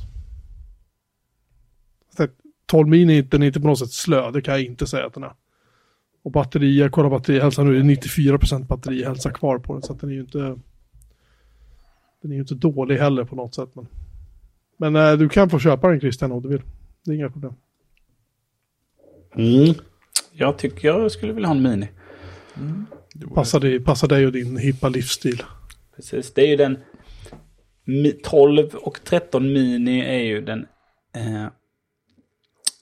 Så 2.17 2.23
att 2.23 2.31
12 2.65 2.87
mini, 2.87 3.21
den 3.21 3.43
är 3.43 3.47
inte 3.47 3.61
på 3.61 3.67
något 3.67 3.79
sätt 3.79 3.91
slö, 3.91 4.31
det 4.31 4.41
kan 4.41 4.53
jag 4.53 4.63
inte 4.63 4.87
säga 4.87 5.05
att 5.05 5.13
den 5.13 5.23
är. 5.23 5.33
Och 6.23 6.31
batteri, 6.31 6.79
jag 6.79 6.91
kollar 6.91 7.09
batterihälsa 7.09 7.63
nu, 7.63 7.73
det 7.73 7.79
är 7.79 7.95
94% 7.95 8.65
batterihälsa 8.65 9.31
kvar 9.31 9.59
på 9.59 9.73
den, 9.73 9.81
så 9.81 9.93
att 9.93 9.99
den 9.99 10.09
är 10.09 10.13
ju 10.13 10.21
inte... 10.21 10.39
Den 12.21 12.31
är 12.31 12.35
ju 12.35 12.41
inte 12.41 12.55
dålig 12.55 12.97
heller 12.97 13.23
på 13.23 13.35
något 13.35 13.55
sätt, 13.55 13.75
men... 13.75 13.87
Men 14.79 14.95
eh, 14.95 15.13
du 15.13 15.29
kan 15.29 15.49
få 15.49 15.59
köpa 15.59 15.87
den 15.87 15.99
Christian 15.99 16.31
om 16.31 16.41
du 16.41 16.49
vill. 16.49 16.61
Det 17.05 17.11
är 17.11 17.15
inga 17.15 17.29
problem. 17.29 17.53
Mm. 19.35 19.73
Jag 20.31 20.57
tycker 20.57 20.87
jag 20.87 21.11
skulle 21.11 21.33
vilja 21.33 21.47
ha 21.47 21.55
en 21.55 21.61
Mini. 21.63 21.87
Vore- 23.15 23.35
Passar 23.35 23.59
dig, 23.59 23.79
passar 23.79 24.07
dig 24.07 24.25
och 24.25 24.31
din 24.31 24.57
hippa 24.57 24.89
livsstil. 24.89 25.43
Precis, 25.95 26.33
det 26.33 26.41
är 26.41 26.47
ju 26.47 26.55
den 26.55 26.77
Mi- 27.85 28.19
12 28.23 28.75
och 28.75 28.99
13 29.03 29.53
Mini 29.53 29.99
är 29.99 30.19
ju 30.23 30.41
den 30.41 30.67
eh, 31.15 31.45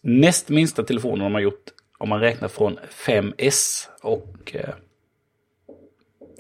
näst 0.02 0.50
minsta 0.50 0.84
telefonen 0.84 1.20
de 1.20 1.34
har 1.34 1.42
gjort 1.42 1.64
om 1.98 2.10
man 2.10 2.20
räknar 2.20 2.48
från 2.48 2.80
5S 3.06 3.88
och 4.02 4.56
eh, 4.56 4.74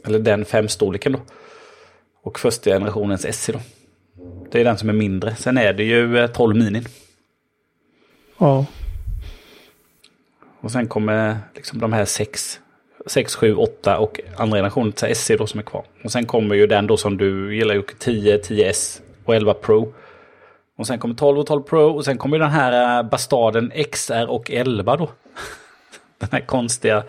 eller 0.05 0.19
den 0.19 0.43
5-storleken 0.45 1.11
då. 1.13 1.19
Och 2.23 2.39
första 2.39 2.69
generationens 2.69 3.35
SE 3.35 3.51
då. 3.51 3.59
Det 4.51 4.59
är 4.59 4.63
den 4.63 4.77
som 4.77 4.89
är 4.89 4.93
mindre. 4.93 5.35
Sen 5.35 5.57
är 5.57 5.73
det 5.73 5.83
ju 5.83 6.17
eh, 6.17 6.27
12 6.27 6.55
Mini. 6.55 6.83
Ja. 8.37 8.65
Och 10.61 10.71
sen 10.71 10.87
kommer 10.87 11.37
liksom 11.55 11.79
de 11.79 11.93
här 11.93 12.05
6, 12.05 12.59
6, 13.05 13.35
7, 13.35 13.55
8 13.55 13.97
och 13.97 14.19
andra 14.37 14.57
generationen 14.57 14.91
till 14.91 15.15
SE 15.15 15.37
då 15.37 15.47
som 15.47 15.59
är 15.59 15.63
kvar. 15.63 15.83
Och 16.03 16.11
sen 16.11 16.25
kommer 16.25 16.55
ju 16.55 16.67
den 16.67 16.87
då 16.87 16.97
som 16.97 17.17
du 17.17 17.55
gillar 17.55 17.75
Jocke, 17.75 17.93
10, 17.99 18.37
10S 18.37 19.01
och 19.25 19.35
11 19.35 19.53
Pro. 19.53 19.93
Och 20.77 20.87
sen 20.87 20.99
kommer 20.99 21.15
12 21.15 21.39
och 21.39 21.47
12 21.47 21.61
Pro 21.63 21.79
och 21.89 22.05
sen 22.05 22.17
kommer 22.17 22.37
ju 22.37 22.43
den 22.43 22.51
här 22.51 22.99
eh, 22.99 23.09
Bastaden 23.09 23.71
XR 23.91 24.25
och 24.29 24.51
11 24.51 24.97
då. 24.97 25.09
Den 26.19 26.29
här 26.31 26.39
konstiga. 26.39 27.03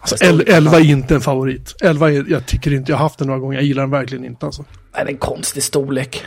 Alltså, 0.00 0.24
el- 0.24 0.44
11 0.46 0.76
är 0.76 0.84
inte 0.84 1.14
en 1.14 1.20
favorit. 1.20 1.74
11 1.82 2.10
är, 2.10 2.24
jag 2.28 2.46
tycker 2.46 2.72
inte, 2.72 2.92
jag 2.92 2.96
har 2.96 3.02
haft 3.02 3.18
den 3.18 3.26
några 3.26 3.40
gånger, 3.40 3.54
jag 3.54 3.64
gillar 3.64 3.82
den 3.82 3.90
verkligen 3.90 4.24
inte 4.24 4.46
alltså. 4.46 4.64
Nej, 4.94 5.04
det 5.04 5.10
är 5.10 5.12
en 5.12 5.18
konstig 5.18 5.62
storlek. 5.62 6.26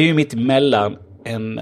Är 0.00 0.04
ju 0.04 0.14
mitt 0.14 0.34
emellan 0.34 0.98
en... 1.24 1.60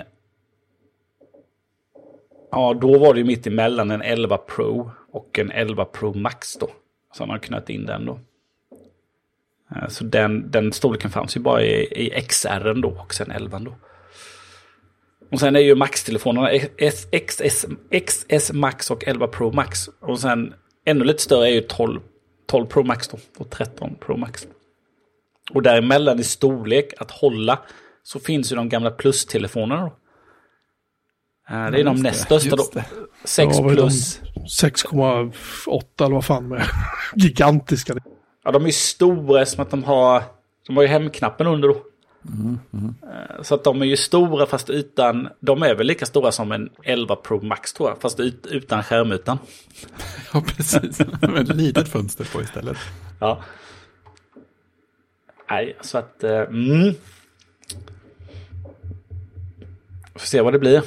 Ja, 2.51 2.75
då 2.81 2.99
var 2.99 3.14
det 3.14 3.20
ju 3.20 3.27
mitt 3.27 3.47
emellan 3.47 3.90
en 3.90 4.03
11 4.03 4.38
Pro 4.38 4.90
och 5.12 5.38
en 5.38 5.51
11 5.51 5.85
Pro 5.85 6.14
Max 6.14 6.57
då. 6.57 6.70
Så 7.14 7.23
han 7.23 7.31
har 7.31 7.38
knöt 7.38 7.70
in 7.70 7.87
den 7.87 8.05
då. 8.07 8.20
Eh, 9.77 9.88
så 9.88 10.05
den, 10.05 10.51
den 10.51 10.73
storleken 10.73 11.11
fanns 11.11 11.37
ju 11.37 11.40
bara 11.40 11.62
i, 11.62 12.07
i 12.07 12.23
XR 12.29 12.75
då 12.83 12.88
och 12.88 13.14
sen 13.14 13.31
11 13.31 13.59
då. 13.59 13.75
Och 15.31 15.40
sen 15.40 15.57
är 15.57 15.61
ju 15.61 15.75
Max-telefonerna 15.75 16.51
S- 16.79 17.07
XS, 17.27 17.66
XS 18.07 18.53
Max 18.53 18.90
och 18.90 19.05
11 19.07 19.27
Pro 19.27 19.53
Max. 19.53 19.88
Och 20.01 20.20
sen 20.20 20.55
ännu 20.85 21.05
lite 21.05 21.23
större 21.23 21.49
är 21.49 21.53
ju 21.53 21.61
12, 21.61 22.01
12 22.47 22.66
Pro 22.66 22.83
Max 22.83 23.09
då 23.09 23.18
och 23.38 23.51
13 23.51 23.94
Pro 24.01 24.16
Max. 24.16 24.47
Och 25.53 25.62
däremellan 25.62 26.20
i 26.20 26.25
storlek 26.25 26.92
att 26.99 27.11
hålla 27.11 27.59
så 28.05 28.19
finns 28.21 28.53
ju 28.53 28.57
de 28.57 28.69
gamla 28.69 28.90
plus-telefonerna 28.90 29.83
då. 29.83 29.97
Det 31.49 31.81
är 31.81 31.85
de 31.85 31.97
näst 32.03 32.21
största 32.25 32.51
då. 32.57 32.62
just 32.62 32.73
det. 32.75 32.85
6 33.25 33.57
Ja, 33.59 33.69
plus. 33.69 34.21
6,8 34.61 35.83
eller 36.05 36.14
vad 36.14 36.25
fan 36.25 36.49
med. 36.49 36.62
Gigantiska. 37.14 37.95
Ja, 38.45 38.53
de 38.53 38.67
är 38.67 38.71
stora 38.71 39.47
som 39.47 39.62
att 39.62 39.71
de 39.71 39.85
har... 39.85 40.23
De 40.67 40.77
har 40.77 40.83
ju 40.83 40.88
hemknappen 40.88 41.47
under 41.47 41.69
då. 41.69 41.75
Eh, 41.75 43.43
Så 43.43 43.55
att 43.55 43.64
de 43.64 43.83
är 43.83 43.87
ju 43.87 43.97
stora 43.97 44.47
fast 44.47 44.71
utan... 44.71 45.29
De 45.40 45.62
är 45.62 45.75
väl 45.75 45.87
lika 45.87 46.07
stora 46.07 46.33
som 46.33 46.53
en 46.53 46.71
11 46.83 47.17
Pro 47.17 47.40
Max 47.43 47.73
tror 47.73 47.88
jag. 47.88 48.01
Fast 48.01 48.21
ut, 48.21 48.47
utan 48.47 48.83
skärmytan. 48.83 49.38
Ja, 50.33 50.40
precis. 50.57 50.99
Med 51.21 51.51
ett 51.51 51.57
litet 51.57 51.88
fönster 51.88 52.29
på 52.33 52.43
istället. 52.43 52.77
Ja. 53.21 53.43
Nej, 55.51 55.77
så 55.81 55.99
att... 55.99 56.25
eh, 56.25 56.40
Mm. 56.40 56.95
Får 60.14 60.27
se 60.27 60.40
vad 60.40 60.53
det 60.53 60.59
blir. 60.59 60.81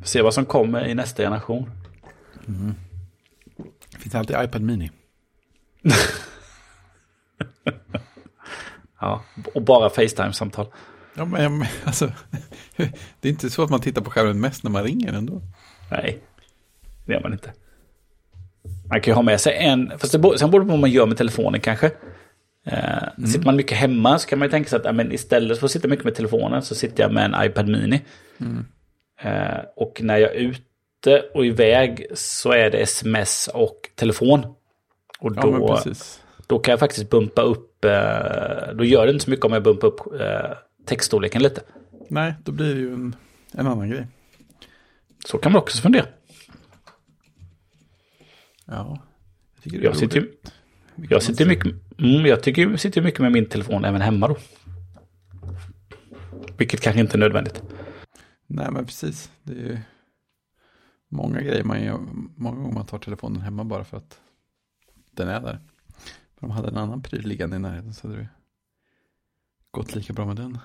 Får 0.00 0.06
se 0.06 0.22
vad 0.22 0.34
som 0.34 0.44
kommer 0.44 0.86
i 0.86 0.94
nästa 0.94 1.22
generation. 1.22 1.70
Det 3.90 3.98
finns 3.98 4.14
alltid 4.14 4.36
iPad 4.40 4.62
Mini. 4.62 4.90
Ja, 9.02 9.22
och 9.54 9.62
bara 9.62 9.90
Facetime-samtal. 9.90 10.66
Ja, 11.14 11.24
men 11.24 11.64
alltså, 11.84 12.12
det 13.20 13.28
är 13.28 13.32
inte 13.32 13.50
så 13.50 13.62
att 13.62 13.70
man 13.70 13.80
tittar 13.80 14.02
på 14.02 14.10
skärmen 14.10 14.40
mest 14.40 14.62
när 14.62 14.70
man 14.70 14.84
ringer 14.84 15.12
ändå. 15.12 15.42
Nej, 15.90 16.18
det 17.06 17.12
gör 17.12 17.20
man 17.20 17.32
inte. 17.32 17.52
Man 18.88 19.00
kan 19.00 19.10
ju 19.10 19.14
ha 19.14 19.22
med 19.22 19.40
sig 19.40 19.56
en, 19.56 19.92
fast 19.98 20.12
det, 20.12 20.38
sen 20.38 20.50
beror 20.50 20.60
det 20.60 20.66
på 20.66 20.70
vad 20.70 20.78
man 20.78 20.90
gör 20.90 21.06
med 21.06 21.16
telefonen 21.16 21.60
kanske. 21.60 21.90
Eh, 22.64 23.24
Sitter 23.26 23.44
man 23.44 23.56
mycket 23.56 23.78
hemma 23.78 24.18
så 24.18 24.28
kan 24.28 24.38
man 24.38 24.46
ju 24.48 24.50
tänka 24.50 24.70
sig 24.70 24.76
att 24.76 24.84
ja, 24.84 24.92
men 24.92 25.12
istället 25.12 25.58
för 25.58 25.66
att 25.66 25.70
sitta 25.72 25.88
mycket 25.88 26.04
med 26.04 26.14
telefonen 26.14 26.62
så 26.62 26.74
sitter 26.74 27.02
jag 27.02 27.12
med 27.12 27.24
en 27.34 27.44
iPad 27.46 27.68
Mini. 27.68 28.00
Eh, 29.20 29.58
och 29.76 30.00
när 30.02 30.16
jag 30.16 30.30
är 30.34 30.40
ute 30.40 31.20
och 31.34 31.46
iväg 31.46 32.06
så 32.14 32.52
är 32.52 32.70
det 32.70 32.78
sms 32.78 33.48
och 33.54 33.90
telefon. 33.94 34.44
Och 35.18 35.32
Ja, 35.36 35.42
då, 35.42 35.68
precis. 35.76 36.22
då 36.46 36.58
kan 36.58 36.72
jag 36.72 36.80
faktiskt 36.80 37.10
bumpa 37.10 37.42
upp, 37.42 37.84
eh, 37.84 38.74
då 38.74 38.84
gör 38.84 39.06
det 39.06 39.12
inte 39.12 39.24
så 39.24 39.30
mycket 39.30 39.44
om 39.44 39.52
jag 39.52 39.62
bumpar 39.62 39.88
upp 39.88 40.00
textstorleken 40.86 41.42
lite. 41.42 41.60
Nej, 42.08 42.34
då 42.44 42.52
blir 42.52 42.74
det 42.74 42.80
ju 42.80 42.94
en, 42.94 43.16
en 43.52 43.66
annan 43.66 43.90
grej. 43.90 44.06
Så 45.26 45.38
kan 45.38 45.52
man 45.52 45.62
också 45.62 45.82
fundera. 45.82 46.06
Ja. 48.66 48.98
Jag, 49.62 49.84
Jag 49.84 49.96
sitter 49.96 50.16
ju, 50.20 50.32
jag 51.08 51.22
sitter 51.22 51.46
mycket, 51.46 51.74
mm, 52.02 52.26
jag 52.26 52.42
tycker 52.42 52.62
jag 52.62 52.80
sitter 52.80 53.02
mycket 53.02 53.20
med 53.20 53.32
min 53.32 53.46
telefon 53.46 53.84
även 53.84 54.00
hemma 54.00 54.28
då. 54.28 54.36
Vilket 56.58 56.80
kanske 56.80 57.00
inte 57.00 57.16
är 57.16 57.18
nödvändigt. 57.18 57.62
Nej, 58.46 58.70
men 58.70 58.86
precis. 58.86 59.30
Det 59.42 59.52
är 59.52 59.56
ju 59.56 59.78
många 61.08 61.40
grejer 61.40 61.64
man 61.64 61.82
gör. 61.82 61.98
Många 62.36 62.56
gånger 62.56 62.74
man 62.74 62.86
tar 62.86 62.98
telefonen 62.98 63.42
hemma 63.42 63.64
bara 63.64 63.84
för 63.84 63.96
att 63.96 64.20
den 65.10 65.28
är 65.28 65.40
där. 65.40 65.60
Om 66.40 66.48
de 66.48 66.50
hade 66.50 66.68
en 66.68 66.76
annan 66.76 67.02
pryl 67.02 67.26
liggande 67.26 67.56
i 67.56 67.58
närheten 67.58 67.94
så 67.94 68.08
hade 68.08 68.20
det 68.20 68.28
gått 69.70 69.94
lika 69.94 70.12
bra 70.12 70.26
med 70.26 70.36
den. 70.36 70.58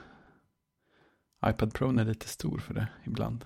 iPad 1.45 1.73
Pro 1.73 1.99
är 1.99 2.05
lite 2.05 2.27
stor 2.27 2.59
för 2.59 2.73
det 2.73 2.87
ibland. 3.03 3.45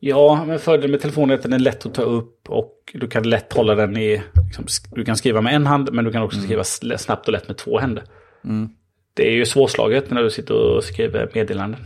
Ja, 0.00 0.44
men 0.46 0.58
fördelen 0.58 0.90
med 0.90 1.00
telefonen 1.00 1.30
är 1.30 1.34
att 1.34 1.42
den 1.42 1.52
är 1.52 1.58
lätt 1.58 1.86
att 1.86 1.94
ta 1.94 2.02
upp 2.02 2.48
och 2.50 2.74
du 2.94 3.08
kan 3.08 3.22
lätt 3.30 3.52
hålla 3.52 3.74
den 3.74 3.96
i... 3.96 4.22
Liksom, 4.46 4.64
du 4.94 5.04
kan 5.04 5.16
skriva 5.16 5.40
med 5.40 5.54
en 5.54 5.66
hand 5.66 5.92
men 5.92 6.04
du 6.04 6.12
kan 6.12 6.22
också 6.22 6.40
skriva 6.40 6.62
sl- 6.62 6.96
snabbt 6.96 7.26
och 7.26 7.32
lätt 7.32 7.48
med 7.48 7.56
två 7.56 7.78
händer. 7.78 8.04
Mm. 8.44 8.68
Det 9.14 9.28
är 9.28 9.32
ju 9.32 9.46
svårslaget 9.46 10.10
när 10.10 10.22
du 10.22 10.30
sitter 10.30 10.54
och 10.54 10.84
skriver 10.84 11.30
meddelanden. 11.34 11.80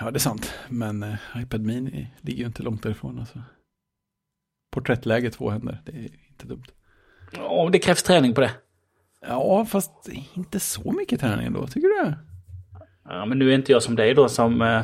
Ja, 0.00 0.10
det 0.10 0.16
är 0.16 0.20
sant. 0.20 0.54
Men 0.68 1.02
eh, 1.02 1.14
iPad 1.36 1.60
Mini 1.60 2.06
ligger 2.20 2.40
ju 2.40 2.46
inte 2.46 2.62
långt 2.62 2.82
därifrån. 2.82 3.18
Alltså. 3.18 3.42
Porträttläge 4.72 5.30
två 5.30 5.50
händer, 5.50 5.82
det 5.84 5.92
är 5.92 6.08
inte 6.28 6.46
dumt. 6.46 6.64
Ja, 7.32 7.68
det 7.72 7.78
krävs 7.78 8.02
träning 8.02 8.34
på 8.34 8.40
det. 8.40 8.50
Ja, 9.28 9.64
fast 9.64 10.08
inte 10.34 10.60
så 10.60 10.92
mycket 10.92 11.20
träning 11.20 11.46
ändå, 11.46 11.66
tycker 11.66 11.88
du? 11.88 12.14
Ja, 13.08 13.26
men 13.26 13.38
nu 13.38 13.50
är 13.50 13.54
inte 13.54 13.72
jag 13.72 13.82
som 13.82 13.96
dig 13.96 14.14
då 14.14 14.28
som 14.28 14.62
eh, 14.62 14.82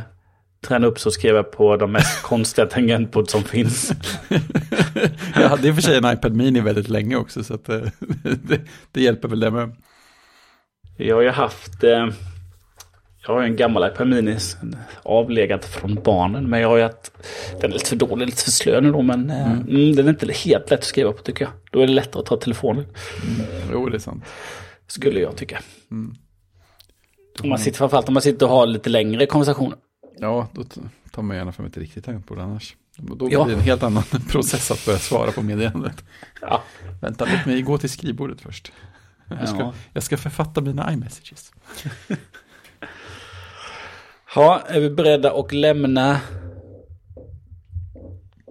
tränar 0.62 0.88
upp 0.88 1.00
så 1.00 1.08
och 1.08 1.12
skriver 1.12 1.42
på 1.42 1.76
de 1.76 1.92
mest 1.92 2.22
konstiga 2.22 2.66
tangentbord 2.66 3.30
som 3.30 3.42
finns. 3.42 3.92
Jag 5.34 5.48
hade 5.48 5.68
i 5.68 5.70
och 5.70 5.74
för 5.74 5.82
sig 5.82 5.96
en 5.96 6.12
iPad 6.12 6.34
Mini 6.34 6.60
väldigt 6.60 6.88
länge 6.88 7.16
också, 7.16 7.44
så 7.44 7.54
att, 7.54 7.68
eh, 7.68 7.80
det, 8.22 8.60
det 8.92 9.00
hjälper 9.00 9.28
väl 9.28 9.40
det 9.40 9.50
med. 9.50 9.76
Jag 10.96 11.16
har 11.16 11.22
ju 11.22 11.30
haft... 11.30 11.84
Eh, 11.84 12.08
jag 13.26 13.34
har 13.34 13.40
ju 13.40 13.46
en 13.46 13.56
gammal 13.56 13.90
iPad 13.90 14.08
Mini 14.08 14.36
avlegat 15.02 15.64
från 15.64 15.94
barnen. 15.94 16.50
Men 16.50 16.60
jag 16.60 16.68
har 16.68 16.76
ju 16.76 16.82
haft... 16.82 17.12
Den 17.60 17.70
är 17.70 17.74
lite 17.74 17.88
för 17.88 17.96
dålig, 17.96 18.26
lite 18.26 18.42
för 18.42 18.50
slö 18.50 18.80
nu 18.80 18.92
då. 18.92 19.02
Men 19.02 19.30
eh, 19.30 19.52
mm, 19.52 19.96
den 19.96 20.06
är 20.06 20.10
inte 20.10 20.32
helt 20.32 20.70
lätt 20.70 20.80
att 20.80 20.84
skriva 20.84 21.12
på 21.12 21.22
tycker 21.22 21.44
jag. 21.44 21.52
Då 21.70 21.80
är 21.80 21.86
det 21.86 21.92
lättare 21.92 22.20
att 22.20 22.26
ta 22.26 22.36
telefonen. 22.36 22.86
Jo, 23.72 23.88
det 23.88 23.96
är 23.96 23.98
sant. 23.98 24.24
Skulle 24.86 25.20
jag 25.20 25.36
tycka. 25.36 25.60
Mm. 25.90 26.14
Om 27.42 27.48
man 27.48 27.58
sitter, 27.58 27.78
framförallt 27.78 28.08
om 28.08 28.14
man 28.14 28.22
sitter 28.22 28.46
och 28.46 28.52
har 28.52 28.66
lite 28.66 28.90
längre 28.90 29.26
konversationer. 29.26 29.78
Ja, 30.18 30.48
då 30.52 30.64
tar 31.10 31.22
man 31.22 31.36
gärna 31.36 31.52
fram 31.52 31.66
ett 31.66 31.76
riktigt 31.76 32.04
tangentbord 32.04 32.38
annars. 32.38 32.76
Då 32.96 33.14
blir 33.14 33.32
Ja. 33.32 33.44
det 33.44 33.52
en 33.52 33.60
helt 33.60 33.82
annan 33.82 34.02
process 34.30 34.70
att 34.70 34.86
börja 34.86 34.98
svara 34.98 35.32
på 35.32 35.42
meddelandet. 35.42 36.04
Ja. 36.40 36.62
Vänta, 37.00 37.24
låt 37.32 37.46
mig 37.46 37.62
gå 37.62 37.78
till 37.78 37.90
skrivbordet 37.90 38.40
först. 38.40 38.72
Jag 39.28 39.48
ska, 39.48 39.58
Ja. 39.58 39.72
jag 39.92 40.02
ska 40.02 40.16
författa 40.16 40.60
mina 40.60 40.92
iMessages. 40.92 41.52
Ja, 44.34 44.60
är 44.66 44.80
vi 44.80 44.90
beredda 44.90 45.32
att 45.40 45.52
lämna 45.52 46.20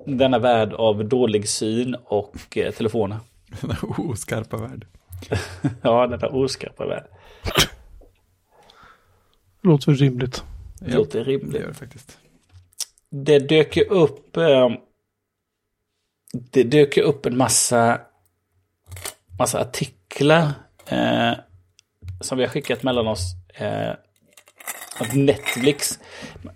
denna 0.06 0.40
värld 0.40 0.74
av 0.74 1.06
dålig 1.06 1.50
syn 1.50 1.96
och 2.04 2.58
eh, 2.58 2.72
telefoner? 2.74 3.20
Den 3.62 3.72
här 3.72 4.00
oskarpa 4.10 4.58
värld. 4.58 4.86
Ja, 5.82 6.08
denna 6.08 6.28
oskarpa 6.28 6.86
värld. 6.86 7.04
Det 9.62 9.68
låter 9.68 9.92
rimligt. 9.92 10.44
Det 10.86 10.94
låter 10.96 11.20
Det 11.20 11.26
rimligt. 11.32 11.62
gör 11.62 11.68
det 11.68 11.74
faktiskt. 11.74 12.18
Det 13.10 13.40
dök 13.40 13.78
ju 13.78 13.84
upp... 13.84 14.38
Eh, 14.38 14.70
det 16.34 16.64
dök 16.64 16.98
ju 16.98 17.04
upp 17.04 17.26
en 17.26 17.38
massa, 17.38 18.02
massa 19.40 19.60
artiklar 19.62 20.52
eh, 20.86 21.32
som 22.22 22.38
vi 22.38 22.44
har 22.44 22.50
skickat 22.52 22.84
mellan 22.84 23.08
oss. 23.08 23.22
Eh, 23.54 23.94
Netflix, 25.14 26.00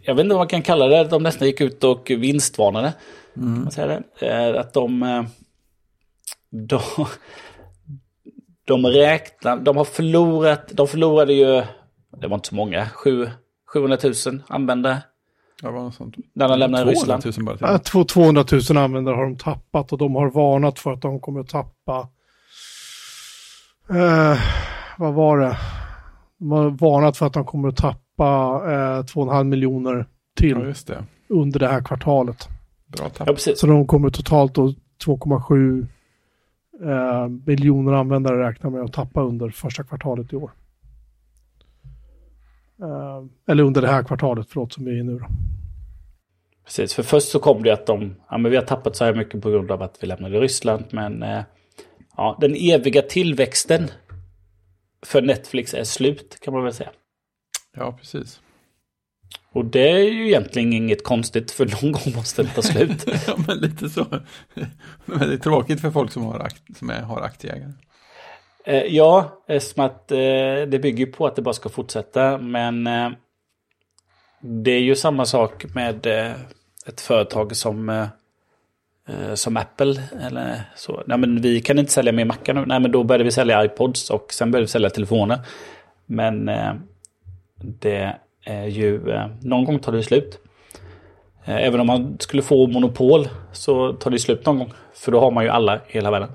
jag 0.02 0.16
vet 0.16 0.24
inte 0.24 0.34
vad 0.36 0.40
man 0.42 0.48
kan 0.48 0.62
kalla 0.62 0.88
det, 0.88 1.04
de 1.04 1.24
nästan 1.24 1.48
gick 1.48 1.62
ut 1.62 1.84
och 1.84 2.10
vinstvarnade. 2.10 2.94
Man 3.34 3.72
säger 3.72 4.04
det. 4.20 4.28
Eh, 4.28 4.60
att 4.60 4.74
de, 4.74 5.04
eh, 5.04 5.24
de, 6.50 6.80
de 8.66 8.86
räknar, 8.86 9.58
de 9.58 9.78
har 9.78 9.86
förlorat, 9.86 10.68
de 10.74 10.88
förlorade 10.88 11.34
ju, 11.34 11.64
det 12.22 12.28
var 12.28 12.36
inte 12.36 12.50
så 12.50 12.56
många, 12.56 12.90
sju- 12.90 13.30
700 13.76 13.98
000 14.26 14.42
användare 14.48 15.02
Ja, 15.62 15.72
något 15.72 15.96
sånt. 15.96 16.16
när 16.34 16.48
de 16.50 16.60
lämnade 16.60 16.84
200 16.94 17.18
Ryssland. 17.18 17.38
000 17.38 17.46
bara 17.46 17.58
till. 17.58 17.66
Äh, 17.68 17.78
två- 17.78 18.04
200 18.04 18.44
000 18.70 18.78
användare 18.78 19.16
har 19.16 19.24
de 19.24 19.38
tappat 19.38 19.92
och 19.92 19.98
de 19.98 20.16
har 20.16 20.30
varnat 20.30 20.80
för 20.80 20.94
att 20.94 21.02
de 21.02 21.20
kommer 21.20 21.40
att 21.40 21.50
tappa... 21.50 22.10
Eh, 23.90 24.38
vad 24.98 25.14
var 25.14 25.38
det? 25.40 25.58
De 26.38 26.52
har 26.52 26.70
varnat 26.70 27.18
för 27.18 27.26
att 27.26 27.34
de 27.34 27.46
kommer 27.46 27.70
att 27.70 27.76
tappa 27.78 28.62
eh, 28.66 29.04
2,5 29.04 29.44
miljoner 29.44 30.06
till 30.38 30.50
Ja, 30.60 30.66
just 30.66 30.88
det. 30.88 31.04
under 31.30 31.60
det 31.60 31.68
här 31.68 31.82
kvartalet. 31.82 32.48
Bra 32.88 33.10
tapp. 33.10 33.28
Ja, 33.28 33.34
precis. 33.34 33.60
Så 33.60 33.68
de 33.68 33.88
kommer 33.88 34.10
totalt 34.10 34.54
då 34.56 34.74
2,7 35.06 35.88
eh, 36.84 37.28
miljoner 37.46 37.94
användare 37.94 38.50
räknar 38.50 38.70
med 38.70 38.82
att 38.82 38.94
tappa 38.94 39.22
under 39.22 39.50
första 39.50 39.84
kvartalet 39.84 40.34
i 40.34 40.36
år. 40.36 40.52
Eh, 42.82 43.24
eller 43.48 43.64
under 43.64 43.82
det 43.82 43.88
här 43.88 44.04
kvartalet, 44.04 44.48
förlåt, 44.50 44.74
som 44.74 44.86
vi 44.86 44.92
är 44.92 45.00
i 45.00 45.04
nu 45.04 45.20
då. 45.20 45.28
Precis, 46.66 46.94
för 46.94 47.04
först 47.04 47.28
så 47.28 47.40
kom 47.40 47.64
det 47.64 47.72
att 47.72 47.86
de, 47.86 48.16
ja 48.30 48.38
men 48.38 48.52
vi 48.52 48.58
har 48.58 48.64
tappat 48.64 48.96
så 48.96 49.06
här 49.06 49.14
mycket 49.14 49.42
på 49.42 49.50
grund 49.50 49.72
av 49.72 49.82
att 49.82 49.98
vi 50.02 50.08
lämnade 50.08 50.40
Ryssland, 50.40 50.86
men 50.90 51.24
eh, 51.24 51.44
ja, 52.18 52.38
den 52.42 52.56
eviga 52.56 53.02
tillväxten 53.02 53.88
för 55.06 55.22
Netflix 55.22 55.74
är 55.74 55.84
slut 55.84 56.38
kan 56.42 56.54
man 56.54 56.64
väl 56.64 56.74
säga. 56.74 56.92
Ja, 57.78 57.92
precis. 57.92 58.42
Och 59.52 59.66
det 59.66 59.92
är 59.92 59.98
ju 59.98 60.28
egentligen 60.28 60.74
inget 60.74 61.04
konstigt, 61.04 61.52
för 61.52 61.66
någon 61.66 61.92
gång 61.92 62.16
måste 62.16 62.44
det 62.44 62.50
ta 62.50 62.62
slut. 62.62 63.06
ja, 63.28 63.38
men 63.48 63.58
lite 63.58 63.90
så. 63.90 64.06
Men 65.06 65.20
det 65.20 65.34
är 65.34 65.38
tråkigt 65.38 65.82
för 65.82 65.92
folk 65.92 66.12
som 66.12 66.24
har, 66.24 66.40
akt, 66.40 66.78
som 66.78 66.90
är, 66.90 67.02
har 67.02 67.22
aktieägare. 67.22 67.72
Eh, 68.66 68.84
ja, 68.84 69.44
eftersom 69.48 69.86
att 69.86 70.12
eh, 70.12 70.18
det 70.68 70.82
bygger 70.82 71.06
på 71.06 71.28
att 71.28 71.36
det 71.36 71.42
bara 71.42 71.54
ska 71.54 71.70
fortsätta, 71.70 72.38
men 72.38 72.88
eh, 72.88 73.10
det 74.42 74.72
är 74.72 74.80
ju 74.80 74.96
samma 74.96 75.26
sak 75.26 75.66
med 75.76 76.06
eh, 76.06 76.32
ett 76.88 77.02
företag 77.02 77.56
som, 77.56 77.90
eh, 77.90 78.08
eh, 79.08 79.34
som 79.34 79.58
Apple. 79.58 80.02
Eller 80.22 80.62
så. 80.76 81.04
Nej, 81.06 81.18
men 81.18 81.42
vi 81.42 81.62
kan 81.62 81.80
inte 81.80 81.92
sälja 81.92 82.12
mer 82.12 82.26
mackar 82.26 82.54
nu. 82.54 82.66
Nej, 82.66 82.80
men 82.80 82.92
då 82.92 83.04
började 83.04 83.24
vi 83.24 83.32
sälja 83.32 83.66
iPods 83.66 84.10
och 84.10 84.34
sen 84.34 84.52
började 84.52 84.64
vi 84.64 84.68
sälja 84.68 84.90
telefoner. 84.90 85.40
Men 86.06 86.50
eh, 86.50 86.74
det 87.56 88.16
är 88.46 88.66
ju, 88.66 89.12
eh, 89.12 89.28
någon 89.42 89.66
gång 89.66 89.80
tar 89.80 89.92
det 89.92 90.04
slut. 90.04 90.40
Eh, 91.46 91.66
även 91.66 91.80
om 91.80 91.88
man 91.88 92.18
skulle 92.20 92.42
få 92.42 92.68
monopol 92.68 93.28
så 93.52 93.94
tar 93.94 94.12
det 94.12 94.20
slut 94.20 94.46
någon 94.46 94.60
gång. 94.60 94.74
För 94.94 95.12
då 95.12 95.20
har 95.20 95.32
man 95.32 95.44
ju 95.44 95.50
alla 95.50 95.76
i 95.76 95.80
hela 95.88 96.12
världen. 96.12 96.30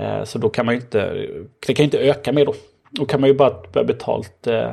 Eh, 0.00 0.24
Så 0.24 0.38
då 0.38 0.48
kan 0.48 0.66
man 0.66 0.74
ju 0.74 0.80
inte, 0.80 1.26
det 1.66 1.74
kan 1.74 1.84
inte 1.84 1.98
öka 1.98 2.32
mer 2.32 2.46
då. 2.46 2.54
Då 2.90 3.04
kan 3.04 3.20
man 3.20 3.28
ju 3.30 3.34
bara 3.34 3.62
börja, 3.72 3.84
betalt, 3.86 4.46
eh, 4.46 4.72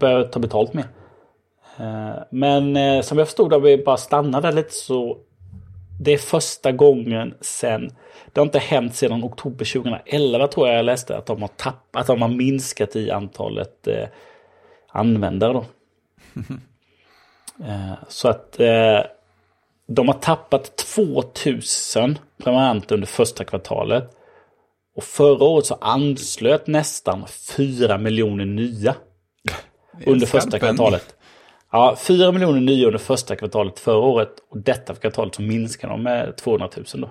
börja 0.00 0.24
ta 0.24 0.40
betalt 0.40 0.74
mer. 0.74 0.86
Eh, 1.78 2.22
Men 2.30 3.02
som 3.02 3.18
jag 3.18 3.26
förstod, 3.26 3.52
om 3.52 3.62
vi 3.62 3.84
bara 3.84 3.96
stannar 3.96 4.40
där 4.40 4.52
lite 4.52 4.72
så 4.74 5.18
det 6.00 6.12
är 6.12 6.18
första 6.18 6.72
gången 6.72 7.34
sen, 7.40 7.90
det 8.32 8.40
har 8.40 8.46
inte 8.46 8.58
hänt 8.58 8.94
sedan 8.94 9.24
oktober 9.24 9.64
2011 9.64 10.48
tror 10.48 10.68
jag 10.68 10.78
jag 10.78 10.84
läste 10.84 11.16
att 11.16 11.26
de 11.26 11.40
har 11.40 11.48
tappat, 11.48 12.00
att 12.00 12.06
de 12.06 12.22
har 12.22 12.28
minskat 12.28 12.96
i 12.96 13.10
antalet 13.10 13.86
eh, 13.88 14.08
användare 14.88 15.52
då. 15.52 15.64
Eh, 17.64 17.92
så 18.08 18.28
att 18.28 18.60
eh, 18.60 19.00
de 19.86 20.08
har 20.08 20.14
tappat 20.14 20.76
2000 20.76 22.18
prenumeranter 22.38 22.94
under 22.94 23.06
första 23.06 23.44
kvartalet. 23.44 24.16
Och 24.96 25.04
förra 25.04 25.44
året 25.44 25.66
så 25.66 25.74
anslöt 25.74 26.66
nästan 26.66 27.26
4 27.56 27.98
miljoner 27.98 28.44
nya 28.44 28.94
under 30.06 30.26
första 30.26 30.58
kvartalet. 30.58 31.16
Ja, 31.72 31.96
4 31.98 32.32
miljoner 32.32 32.60
nya 32.60 32.86
under 32.86 32.98
första 32.98 33.36
kvartalet 33.36 33.78
förra 33.78 33.96
året. 33.98 34.30
Och 34.50 34.58
detta 34.58 34.94
kvartalet 34.94 35.34
så 35.34 35.42
minskar 35.42 35.88
de 35.88 36.02
med 36.02 36.36
200 36.36 36.68
000 36.76 36.84
då. 36.94 37.10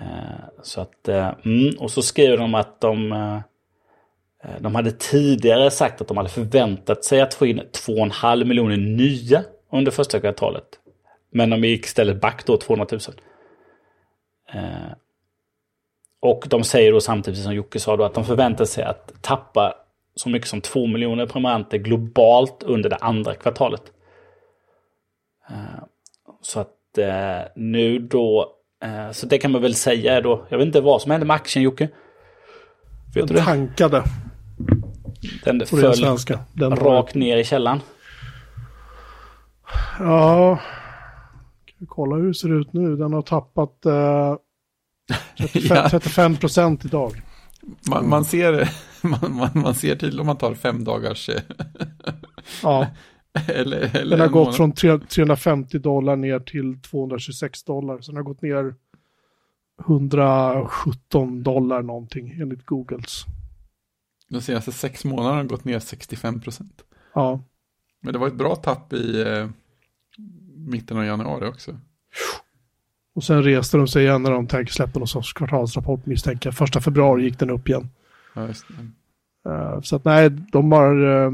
Eh, 0.00 0.62
Så 0.62 0.80
att, 0.80 1.08
eh, 1.08 1.30
mm, 1.44 1.74
och 1.78 1.90
så 1.90 2.02
skriver 2.02 2.36
de 2.36 2.54
att 2.54 2.80
de, 2.80 3.12
eh, 3.12 3.40
de 4.60 4.74
hade 4.74 4.90
tidigare 4.92 5.70
sagt 5.70 6.00
att 6.00 6.08
de 6.08 6.16
hade 6.16 6.28
förväntat 6.28 7.04
sig 7.04 7.20
att 7.20 7.34
få 7.34 7.46
in 7.46 7.62
2,5 7.72 8.44
miljoner 8.44 8.76
nya 8.76 9.44
under 9.72 9.90
första 9.92 10.20
kvartalet. 10.20 10.64
Men 11.30 11.50
de 11.50 11.64
gick 11.64 11.84
istället 11.84 12.20
back 12.20 12.46
då 12.46 12.56
200 12.56 12.86
000. 12.92 13.00
Och 16.20 16.44
de 16.48 16.64
säger 16.64 16.92
då 16.92 17.00
samtidigt 17.00 17.42
som 17.42 17.54
Jocke 17.54 17.80
sa 17.80 17.96
då 17.96 18.04
att 18.04 18.14
de 18.14 18.24
förväntar 18.24 18.64
sig 18.64 18.84
att 18.84 19.22
tappa 19.22 19.74
så 20.14 20.28
mycket 20.28 20.48
som 20.48 20.60
2 20.60 20.86
miljoner 20.86 21.26
prenumeranter 21.26 21.78
globalt 21.78 22.62
under 22.62 22.90
det 22.90 22.96
andra 22.96 23.34
kvartalet. 23.34 23.82
Eh, 25.50 25.84
så 26.40 26.60
att 26.60 26.98
eh, 26.98 27.48
nu 27.56 27.98
då, 27.98 28.52
eh, 28.82 29.10
så 29.10 29.26
det 29.26 29.38
kan 29.38 29.52
man 29.52 29.62
väl 29.62 29.74
säga 29.74 30.20
då, 30.20 30.46
jag 30.48 30.58
vet 30.58 30.66
inte 30.66 30.80
vad 30.80 31.02
som 31.02 31.10
hände 31.10 31.26
med 31.26 31.34
aktien 31.34 31.62
Jocke. 31.62 31.88
Vet 33.14 33.28
du 33.28 33.34
det? 33.34 33.40
tankade. 33.40 34.02
Den 35.44 35.66
föll 35.66 35.94
svenska. 35.94 36.38
Den 36.52 36.76
rakt 36.76 37.14
ner 37.14 37.36
i 37.36 37.44
källan. 37.44 37.80
Ja, 39.98 40.56
kan 41.64 41.76
vi 41.78 41.86
kolla 41.86 42.16
hur 42.16 42.28
det 42.28 42.34
ser 42.34 42.60
ut 42.60 42.72
nu. 42.72 42.96
Den 42.96 43.12
har 43.12 43.22
tappat 43.22 43.86
eh, 43.86 44.36
35, 45.90 46.36
procent 46.36 46.84
idag. 46.84 47.22
Man, 47.88 48.08
man, 48.08 48.24
ser, 48.24 48.70
man, 49.02 49.36
man, 49.36 49.50
man 49.54 49.74
ser 49.74 49.96
till 49.96 50.20
om 50.20 50.26
man 50.26 50.38
tar 50.38 50.54
fem 50.54 50.84
dagars... 50.84 51.28
Eh, 51.28 51.42
ja. 52.62 52.86
eller, 53.48 53.96
eller 53.96 54.16
den 54.16 54.20
har 54.20 54.28
gått 54.28 54.56
från 54.56 54.72
350 54.72 55.78
dollar 55.78 56.16
ner 56.16 56.40
till 56.40 56.80
226 56.80 57.62
dollar. 57.62 58.00
Så 58.00 58.12
den 58.12 58.16
har 58.16 58.24
gått 58.24 58.42
ner 58.42 58.74
117 59.86 61.42
dollar 61.42 61.82
någonting 61.82 62.30
enligt 62.40 62.66
Googles. 62.66 63.24
De 64.28 64.40
senaste 64.40 64.72
sex 64.72 65.04
månaderna 65.04 65.36
har 65.36 65.44
gått 65.44 65.64
ner 65.64 65.78
65 65.78 66.40
procent. 66.40 66.82
Ja. 67.14 67.40
Men 68.00 68.12
det 68.12 68.18
var 68.18 68.26
ett 68.26 68.34
bra 68.34 68.56
tapp 68.56 68.92
i 68.92 69.22
eh, 69.22 69.48
mitten 70.56 70.96
av 70.96 71.04
januari 71.04 71.48
också. 71.48 71.76
Och 73.18 73.24
sen 73.24 73.42
reste 73.42 73.76
de 73.76 73.88
sig 73.88 74.04
igen 74.04 74.22
när 74.22 74.30
de 74.30 74.46
tänker 74.46 74.72
släppa 74.72 74.98
någon 74.98 75.08
sorts 75.08 75.32
kvartalsrapport 75.32 76.06
misstänker 76.06 76.50
Första 76.50 76.80
februari 76.80 77.24
gick 77.24 77.38
den 77.38 77.50
upp 77.50 77.68
igen. 77.68 77.88
Ja. 78.34 78.48
Uh, 79.48 79.80
så 79.80 79.96
att 79.96 80.04
nej, 80.04 80.30
de 80.30 80.72
har... 80.72 81.04
Uh, 81.04 81.32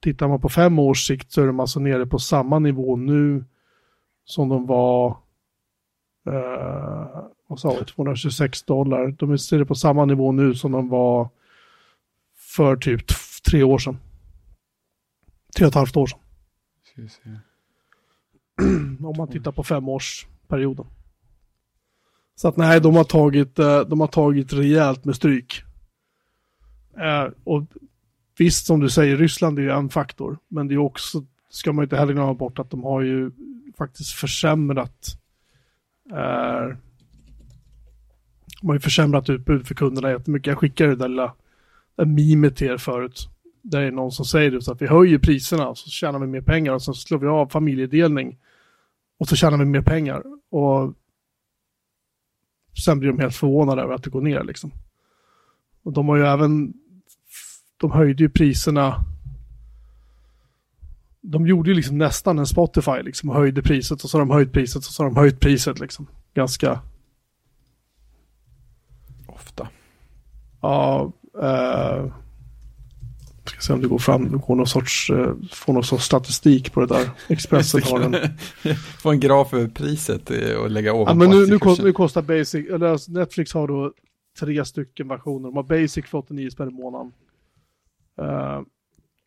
tittar 0.00 0.28
man 0.28 0.40
på 0.40 0.48
fem 0.48 0.78
års 0.78 1.06
sikt 1.06 1.32
så 1.32 1.42
är 1.42 1.46
de 1.46 1.60
alltså 1.60 1.80
nere 1.80 2.06
på 2.06 2.18
samma 2.18 2.58
nivå 2.58 2.96
nu 2.96 3.44
som 4.24 4.48
de 4.48 4.66
var... 4.66 5.08
Uh, 6.28 7.24
vad 7.46 7.60
sa 7.60 7.76
vi? 7.80 7.84
226 7.84 8.62
dollar. 8.62 9.14
De 9.18 9.30
är 9.30 9.54
nere 9.54 9.64
på 9.64 9.74
samma 9.74 10.04
nivå 10.04 10.32
nu 10.32 10.54
som 10.54 10.72
de 10.72 10.88
var 10.88 11.28
för 12.36 12.76
typ 12.76 13.04
tre 13.50 13.62
år 13.62 13.78
sedan. 13.78 13.98
Tre 15.56 15.66
och 15.66 15.70
ett 15.70 15.74
halvt 15.74 15.96
år 15.96 16.06
sedan. 16.06 16.18
Om 19.06 19.14
man 19.16 19.28
tittar 19.28 19.52
på 19.52 19.62
perioden. 20.48 20.86
Så 22.34 22.48
att 22.48 22.56
nej, 22.56 22.80
de 22.80 22.96
har 22.96 23.04
tagit, 23.04 23.58
eh, 23.58 23.80
de 23.80 24.00
har 24.00 24.06
tagit 24.06 24.52
rejält 24.52 25.04
med 25.04 25.16
stryk. 25.16 25.62
Eh, 26.98 27.32
och 27.44 27.62
visst, 28.38 28.66
som 28.66 28.80
du 28.80 28.90
säger, 28.90 29.16
Ryssland 29.16 29.58
är 29.58 29.62
ju 29.62 29.70
en 29.70 29.88
faktor. 29.88 30.38
Men 30.48 30.68
det 30.68 30.74
är 30.74 30.78
också, 30.78 31.24
ska 31.50 31.72
man 31.72 31.82
inte 31.82 31.96
heller 31.96 32.12
glömma 32.12 32.34
bort, 32.34 32.58
att 32.58 32.70
de 32.70 32.84
har 32.84 33.00
ju 33.00 33.30
faktiskt 33.78 34.12
försämrat 34.12 35.06
eh, 36.10 36.76
de 38.60 38.68
har 38.68 38.74
ju 38.74 38.80
försämrat 38.80 39.30
utbud 39.30 39.66
för 39.66 39.74
kunderna 39.74 40.10
jättemycket. 40.10 40.46
Jag 40.46 40.58
skickade 40.58 40.90
det 40.90 40.96
där 40.96 41.08
lilla 41.08 41.34
där 41.96 42.04
mimet 42.04 42.56
till 42.56 42.66
er 42.66 42.76
förut. 42.76 43.28
Där 43.62 43.80
är 43.80 43.90
någon 43.90 44.12
som 44.12 44.24
säger 44.24 44.50
det, 44.50 44.62
så 44.62 44.72
att 44.72 44.82
vi 44.82 44.86
höjer 44.86 45.18
priserna 45.18 45.68
och 45.68 45.78
så 45.78 45.90
tjänar 45.90 46.18
vi 46.18 46.26
mer 46.26 46.40
pengar 46.40 46.72
och 46.72 46.82
så 46.82 46.94
slår 46.94 47.18
vi 47.18 47.26
av 47.26 47.46
familjedelning 47.46 48.38
och 49.18 49.28
så 49.28 49.36
tjänar 49.36 49.58
vi 49.58 49.64
mer 49.64 49.82
pengar. 49.82 50.22
Och 50.50 50.94
sen 52.84 52.98
blir 52.98 53.10
de 53.10 53.18
helt 53.18 53.36
förvånade 53.36 53.82
över 53.82 53.94
att 53.94 54.02
det 54.02 54.10
går 54.10 54.20
ner 54.20 54.44
liksom. 54.44 54.72
Och 55.82 55.92
de 55.92 56.08
har 56.08 56.16
ju 56.16 56.24
även, 56.24 56.72
de 57.76 57.90
höjde 57.90 58.22
ju 58.22 58.28
priserna 58.28 59.04
de 61.26 61.46
gjorde 61.46 61.70
ju 61.70 61.76
liksom 61.76 61.98
nästan 61.98 62.38
en 62.38 62.46
Spotify 62.46 63.02
liksom 63.02 63.30
och 63.30 63.36
höjde 63.36 63.62
priset 63.62 64.04
och 64.04 64.10
så 64.10 64.18
har 64.18 64.26
de 64.26 64.30
höjt 64.34 64.52
priset 64.52 64.76
och 64.76 64.84
så 64.84 65.02
har 65.02 65.10
de 65.10 65.16
höjt 65.16 65.40
priset 65.40 65.80
liksom. 65.80 66.06
Ganska 66.34 66.80
ofta. 69.26 69.68
Ja, 70.60 71.12
ska 71.32 72.23
se 73.64 73.72
om 73.72 73.80
det 73.80 73.88
går 73.88 73.98
fram, 73.98 74.32
det 74.32 74.38
går 74.38 74.56
någon 74.56 74.66
sorts, 74.66 75.10
uh, 75.10 75.34
får 75.52 75.72
någon 75.72 75.84
sorts 75.84 76.04
statistik 76.04 76.72
på 76.72 76.80
det 76.80 76.86
där. 76.86 77.10
Expressen 77.28 77.82
har 77.82 77.98
den. 77.98 78.16
Få 79.02 79.10
en 79.10 79.20
graf 79.20 79.54
över 79.54 79.68
priset 79.68 80.30
eh, 80.30 80.56
och 80.56 80.70
lägga 80.70 80.92
ovanpå 80.92 81.10
ja, 81.10 81.14
men 81.14 81.38
nu, 81.38 81.46
nu, 81.46 81.58
kost, 81.58 81.82
nu 81.82 81.92
kostar 81.92 82.22
Basic, 82.22 82.70
eller 82.70 82.86
alltså 82.86 83.12
Netflix 83.12 83.54
har 83.54 83.68
då 83.68 83.92
tre 84.40 84.64
stycken 84.64 85.08
versioner. 85.08 85.48
De 85.48 85.56
har 85.56 85.62
Basic 85.62 86.06
för 86.06 86.18
89 86.18 86.50
spänn 86.50 86.68
i 86.68 86.72
månaden. 86.72 87.12
Uh, 88.20 88.62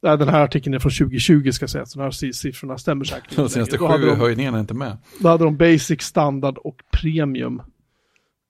den 0.02 0.30
här 0.30 0.44
artikeln 0.44 0.76
är 0.76 0.80
från 0.80 0.92
2020 0.92 1.52
ska 1.52 1.64
jag 1.64 1.70
säga, 1.70 1.86
så 1.86 2.00
de 2.00 2.04
här 2.04 2.32
siffrorna 2.32 2.78
stämmer 2.78 3.06
säkert. 3.06 3.32
De 3.36 3.50
senaste 3.50 3.78
sju 3.78 4.10
höjningarna 4.10 4.58
är 4.58 4.62
inte 4.62 4.74
med. 4.74 4.98
Då 5.20 5.30
hade 5.30 5.44
de 5.44 5.58
Basic, 5.58 6.02
Standard 6.02 6.58
och 6.58 6.82
Premium. 6.92 7.62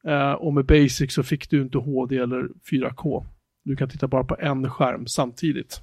Uh, 0.08 0.32
och 0.32 0.54
med 0.54 0.66
Basic 0.66 1.14
så 1.14 1.24
fick 1.24 1.50
du 1.50 1.62
inte 1.62 1.78
HD 1.78 2.18
eller 2.18 2.48
4K. 2.72 3.26
Du 3.68 3.76
kan 3.76 3.90
titta 3.90 4.08
bara 4.08 4.24
på 4.24 4.36
en 4.40 4.70
skärm 4.70 5.08
samtidigt. 5.08 5.82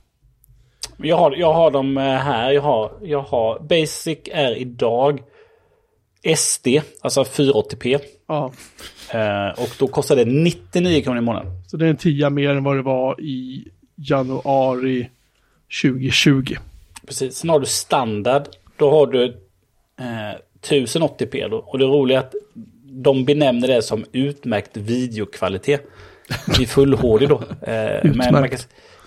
Jag 0.96 1.16
har, 1.16 1.36
jag 1.36 1.52
har 1.52 1.70
dem 1.70 1.98
eh, 1.98 2.02
här. 2.02 2.52
Jag 2.52 2.62
har, 2.62 2.92
jag 3.02 3.22
har 3.22 3.58
Basic 3.60 4.18
är 4.32 4.56
idag 4.56 5.22
SD, 6.36 6.68
alltså 7.00 7.22
480p. 7.22 8.00
Ja. 8.26 8.52
Eh, 9.12 9.62
och 9.62 9.68
då 9.78 9.86
kostar 9.86 10.16
det 10.16 10.24
99 10.24 11.02
kronor 11.02 11.18
i 11.18 11.20
månaden. 11.20 11.52
Så 11.66 11.76
det 11.76 11.86
är 11.86 11.90
en 11.90 11.96
tia 11.96 12.30
mer 12.30 12.50
än 12.50 12.64
vad 12.64 12.76
det 12.76 12.82
var 12.82 13.20
i 13.20 13.68
januari 13.96 15.10
2020. 15.82 16.54
Precis. 17.06 17.36
Sen 17.36 17.50
har 17.50 17.60
du 17.60 17.66
standard. 17.66 18.42
Då 18.76 18.90
har 18.90 19.06
du 19.06 19.24
eh, 19.98 20.38
1080p. 20.62 21.48
Då. 21.48 21.56
Och 21.56 21.78
det 21.78 21.84
roliga 21.84 22.18
är 22.18 22.24
att 22.24 22.34
de 22.84 23.24
benämner 23.24 23.68
det 23.68 23.82
som 23.82 24.04
utmärkt 24.12 24.76
videokvalitet 24.76 25.86
i 26.60 26.66
full 26.66 26.94
HD 26.94 27.26
då. 27.26 27.42
Eh, 27.62 28.14
men 28.14 28.32
man 28.32 28.48
kan, 28.48 28.58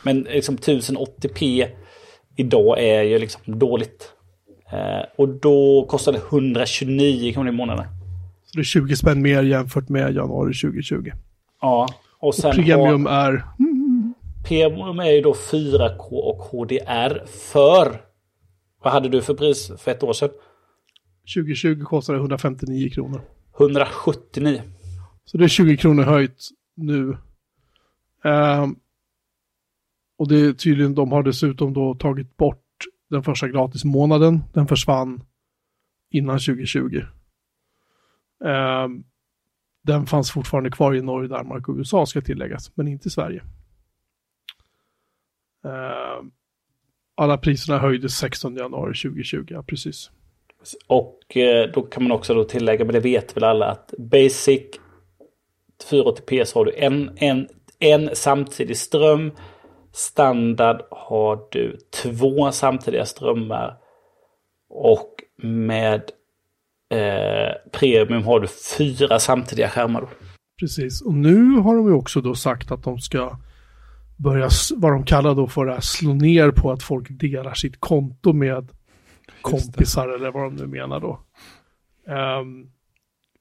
men 0.03 0.21
liksom 0.21 0.57
1080p 0.57 1.67
idag 2.35 2.79
är 2.79 3.03
ju 3.03 3.19
liksom 3.19 3.59
dåligt. 3.59 4.11
Eh, 4.71 5.05
och 5.17 5.29
då 5.29 5.85
kostar 5.89 6.11
det 6.11 6.17
129 6.17 7.33
kronor 7.33 7.49
i 7.49 7.55
månaden. 7.55 7.85
Så 8.45 8.57
det 8.57 8.61
är 8.61 8.63
20 8.63 8.95
spänn 8.95 9.21
mer 9.21 9.43
jämfört 9.43 9.89
med 9.89 10.15
januari 10.15 10.53
2020. 10.53 11.11
Ja. 11.61 11.87
Och, 12.19 12.35
sen 12.35 12.49
och 12.49 12.55
premium 12.55 13.05
har, 13.05 13.33
är? 13.33 13.43
Premium 14.47 14.99
är 14.99 15.11
ju 15.11 15.21
då 15.21 15.33
4K 15.33 16.11
och 16.11 16.37
HDR 16.37 17.25
för... 17.27 18.01
Vad 18.83 18.93
hade 18.93 19.09
du 19.09 19.21
för 19.21 19.33
pris 19.33 19.71
för 19.77 19.91
ett 19.91 20.03
år 20.03 20.13
sedan? 20.13 20.29
2020 21.35 21.83
kostade 21.83 22.17
det 22.17 22.21
159 22.21 22.89
kronor. 22.89 23.21
179. 23.59 24.61
Så 25.25 25.37
det 25.37 25.43
är 25.43 25.47
20 25.47 25.77
kronor 25.77 26.03
höjt 26.03 26.49
nu. 26.77 27.17
Um, 28.23 28.79
och 30.17 30.27
det 30.27 30.35
är 30.35 30.53
tydligen, 30.53 30.95
de 30.95 31.11
har 31.11 31.23
dessutom 31.23 31.73
då 31.73 31.95
tagit 31.95 32.37
bort 32.37 32.63
den 33.09 33.23
första 33.23 33.47
gratismånaden. 33.47 34.43
Den 34.53 34.67
försvann 34.67 35.23
innan 36.09 36.39
2020. 36.39 37.01
Um, 38.39 38.49
ehm, 38.49 39.03
den 39.83 40.05
fanns 40.05 40.31
fortfarande 40.31 40.71
kvar 40.71 40.95
i 40.95 41.01
Norge, 41.01 41.29
Danmark 41.29 41.69
och 41.69 41.75
USA 41.77 42.05
ska 42.05 42.21
tilläggas, 42.21 42.71
men 42.75 42.87
inte 42.87 43.07
i 43.07 43.11
Sverige. 43.11 43.43
Um, 45.63 46.31
alla 47.15 47.37
priserna 47.37 47.79
höjdes 47.79 48.15
16 48.15 48.55
januari 48.55 48.93
2020, 48.93 49.45
ja, 49.49 49.63
precis. 49.63 50.11
Och 50.87 51.37
eh, 51.37 51.71
då 51.71 51.81
kan 51.81 52.03
man 52.03 52.11
också 52.11 52.33
då 52.33 52.43
tillägga, 52.43 52.85
men 52.85 52.93
det 52.93 52.99
vet 52.99 53.37
väl 53.37 53.43
alla, 53.43 53.65
att 53.65 53.93
Basic 53.97 54.79
480p 55.85 56.45
så 56.45 56.59
har 56.59 56.65
du 56.65 56.73
en, 56.75 57.11
en, 57.15 57.47
en 57.79 58.09
samtidig 58.15 58.77
ström. 58.77 59.31
Standard 59.91 60.81
har 60.91 61.39
du 61.51 61.77
två 62.03 62.51
samtidiga 62.51 63.05
strömmar. 63.05 63.77
Och 64.69 65.13
med 65.43 66.01
eh, 66.89 67.69
Premium 67.71 68.23
har 68.23 68.39
du 68.39 68.47
fyra 68.77 69.19
samtidiga 69.19 69.69
skärmar. 69.69 70.07
Precis, 70.59 71.01
och 71.01 71.13
nu 71.13 71.51
har 71.51 71.75
de 71.75 71.87
ju 71.87 71.93
också 71.93 72.21
då 72.21 72.35
sagt 72.35 72.71
att 72.71 72.83
de 72.83 72.99
ska 72.99 73.37
börja, 74.17 74.49
vad 74.75 74.91
de 74.91 75.03
kallar 75.03 75.35
då 75.35 75.47
för 75.47 75.67
att 75.67 75.83
slå 75.83 76.13
ner 76.13 76.51
på 76.51 76.71
att 76.71 76.83
folk 76.83 77.07
delar 77.09 77.53
sitt 77.53 77.79
konto 77.79 78.33
med 78.33 78.71
kompisar 79.41 80.09
eller 80.09 80.31
vad 80.31 80.43
de 80.43 80.55
nu 80.55 80.67
menar 80.67 80.99
då. 80.99 81.19
Um, 82.39 82.71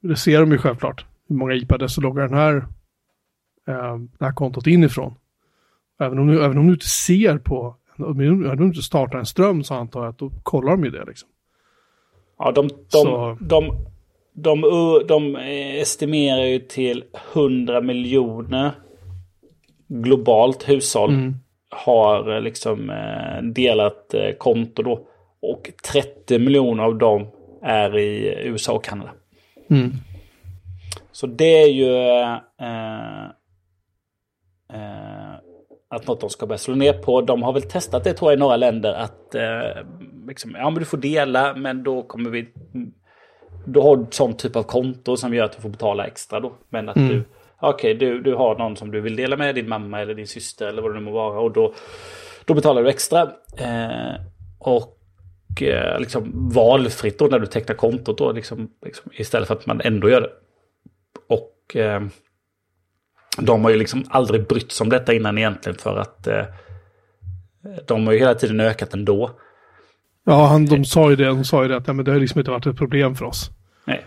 det 0.02 0.16
ser 0.16 0.40
de 0.40 0.52
ju 0.52 0.58
självklart 0.58 1.04
hur 1.28 1.36
många 1.36 1.54
IP-adresser 1.54 2.02
loggar 2.02 2.28
den 2.28 2.38
här, 2.38 2.56
eh, 3.68 3.98
det 4.18 4.24
här 4.24 4.32
kontot 4.32 4.66
inifrån. 4.66 5.14
Även 6.00 6.18
om, 6.18 6.26
du, 6.26 6.44
även 6.44 6.58
om 6.58 6.66
du 6.66 6.72
inte 6.72 6.88
ser 6.88 7.38
på 7.38 7.76
Om 7.98 8.18
de 8.56 8.64
inte 8.64 8.82
startar 8.82 9.18
en 9.18 9.26
ström 9.26 9.64
så 9.64 9.74
antar 9.74 10.00
jag 10.00 10.10
att 10.10 10.18
då 10.18 10.30
kollar 10.42 10.70
de 10.70 10.84
ju 10.84 10.90
det 10.90 11.04
liksom. 11.04 11.28
Ja, 12.38 12.52
de, 12.52 12.68
de, 12.92 13.38
de, 13.40 13.76
de, 14.32 14.60
de, 15.08 15.36
estimerar 15.80 16.44
ju 16.44 16.58
till 16.58 17.04
100 17.34 17.80
miljoner 17.80 18.72
globalt 19.88 20.68
hushåll 20.68 21.10
Mm. 21.10 21.34
har 21.70 22.34
eh, 22.34 22.40
liksom 22.40 22.90
eh, 22.90 23.42
delat 23.42 24.14
eh, 24.14 24.32
konto 24.38 24.82
då. 24.82 25.08
Och 25.40 25.70
30 25.92 26.38
miljoner 26.38 26.82
av 26.82 26.98
dem 26.98 27.26
är 27.62 27.98
i 27.98 28.34
USA 28.44 28.72
och 28.72 28.84
Kanada. 28.84 29.10
Mm. 29.70 29.92
Så 31.16 31.26
det 31.26 31.62
är 31.62 31.68
ju 31.68 31.96
eh, 32.58 33.24
eh, 34.72 35.34
att 35.88 36.06
något 36.06 36.20
de 36.20 36.30
ska 36.30 36.46
börja 36.46 36.58
slå 36.58 36.74
ner 36.74 36.92
på. 36.92 37.20
De 37.20 37.42
har 37.42 37.52
väl 37.52 37.62
testat 37.62 38.04
det 38.04 38.12
tror 38.12 38.30
jag 38.30 38.36
i 38.38 38.40
några 38.40 38.56
länder 38.56 38.92
att 38.92 39.34
eh, 39.34 39.84
liksom, 40.28 40.56
ja, 40.58 40.70
men 40.70 40.78
du 40.78 40.84
får 40.84 40.98
dela 40.98 41.54
men 41.54 41.82
då 41.82 42.02
kommer 42.02 42.30
vi... 42.30 42.48
Då 43.66 43.82
har 43.82 43.96
du 43.96 44.06
sån 44.10 44.34
typ 44.34 44.56
av 44.56 44.62
konto 44.62 45.16
som 45.16 45.34
gör 45.34 45.44
att 45.44 45.52
du 45.52 45.60
får 45.60 45.68
betala 45.68 46.06
extra 46.06 46.40
då. 46.40 46.52
Men 46.68 46.88
att 46.88 46.96
Mm. 46.96 47.08
du... 47.08 47.24
Okej, 47.60 47.94
du, 47.94 48.22
du 48.22 48.34
har 48.34 48.58
någon 48.58 48.76
som 48.76 48.90
du 48.90 49.00
vill 49.00 49.16
dela 49.16 49.36
med, 49.36 49.54
din 49.54 49.68
mamma 49.68 50.00
eller 50.00 50.14
din 50.14 50.26
syster 50.26 50.66
eller 50.66 50.82
vad 50.82 50.90
det 50.90 50.98
nu 50.98 51.04
må 51.04 51.10
vara. 51.10 51.40
Och 51.40 51.52
då, 51.52 51.74
då 52.44 52.54
betalar 52.54 52.82
du 52.82 52.88
extra. 52.88 53.22
Eh, 53.58 54.14
och 54.58 55.62
eh, 55.62 56.00
liksom 56.00 56.50
valfritt 56.54 57.18
då 57.18 57.24
när 57.24 57.38
du 57.38 57.46
tecknar 57.46 57.76
kontot 57.76 58.18
då. 58.18 58.32
Liksom, 58.32 58.70
liksom, 58.84 59.10
istället 59.14 59.48
för 59.48 59.54
att 59.54 59.66
man 59.66 59.80
ändå 59.84 60.10
gör 60.10 60.20
det. 60.20 60.30
Och 61.66 61.76
eh, 61.76 62.02
de 63.38 63.64
har 63.64 63.70
ju 63.70 63.76
liksom 63.76 64.04
aldrig 64.08 64.46
brytt 64.46 64.72
sig 64.72 64.84
om 64.84 64.90
detta 64.90 65.14
innan 65.14 65.38
egentligen 65.38 65.78
för 65.78 65.96
att 65.96 66.26
eh, 66.26 66.44
de 67.86 68.06
har 68.06 68.12
ju 68.12 68.18
hela 68.18 68.34
tiden 68.34 68.60
ökat 68.60 68.94
ändå. 68.94 69.30
Ja, 70.24 70.46
han, 70.46 70.66
de 70.66 70.84
sa 70.84 71.10
ju 71.10 71.16
det, 71.16 71.24
de 71.24 71.44
sa 71.44 71.62
ju 71.62 71.68
det 71.68 71.76
att 71.76 71.86
ja, 71.86 71.92
men 71.92 72.04
det 72.04 72.12
har 72.12 72.20
liksom 72.20 72.38
inte 72.38 72.50
varit 72.50 72.66
ett 72.66 72.76
problem 72.76 73.14
för 73.14 73.24
oss. 73.24 73.50
Nej. 73.84 74.06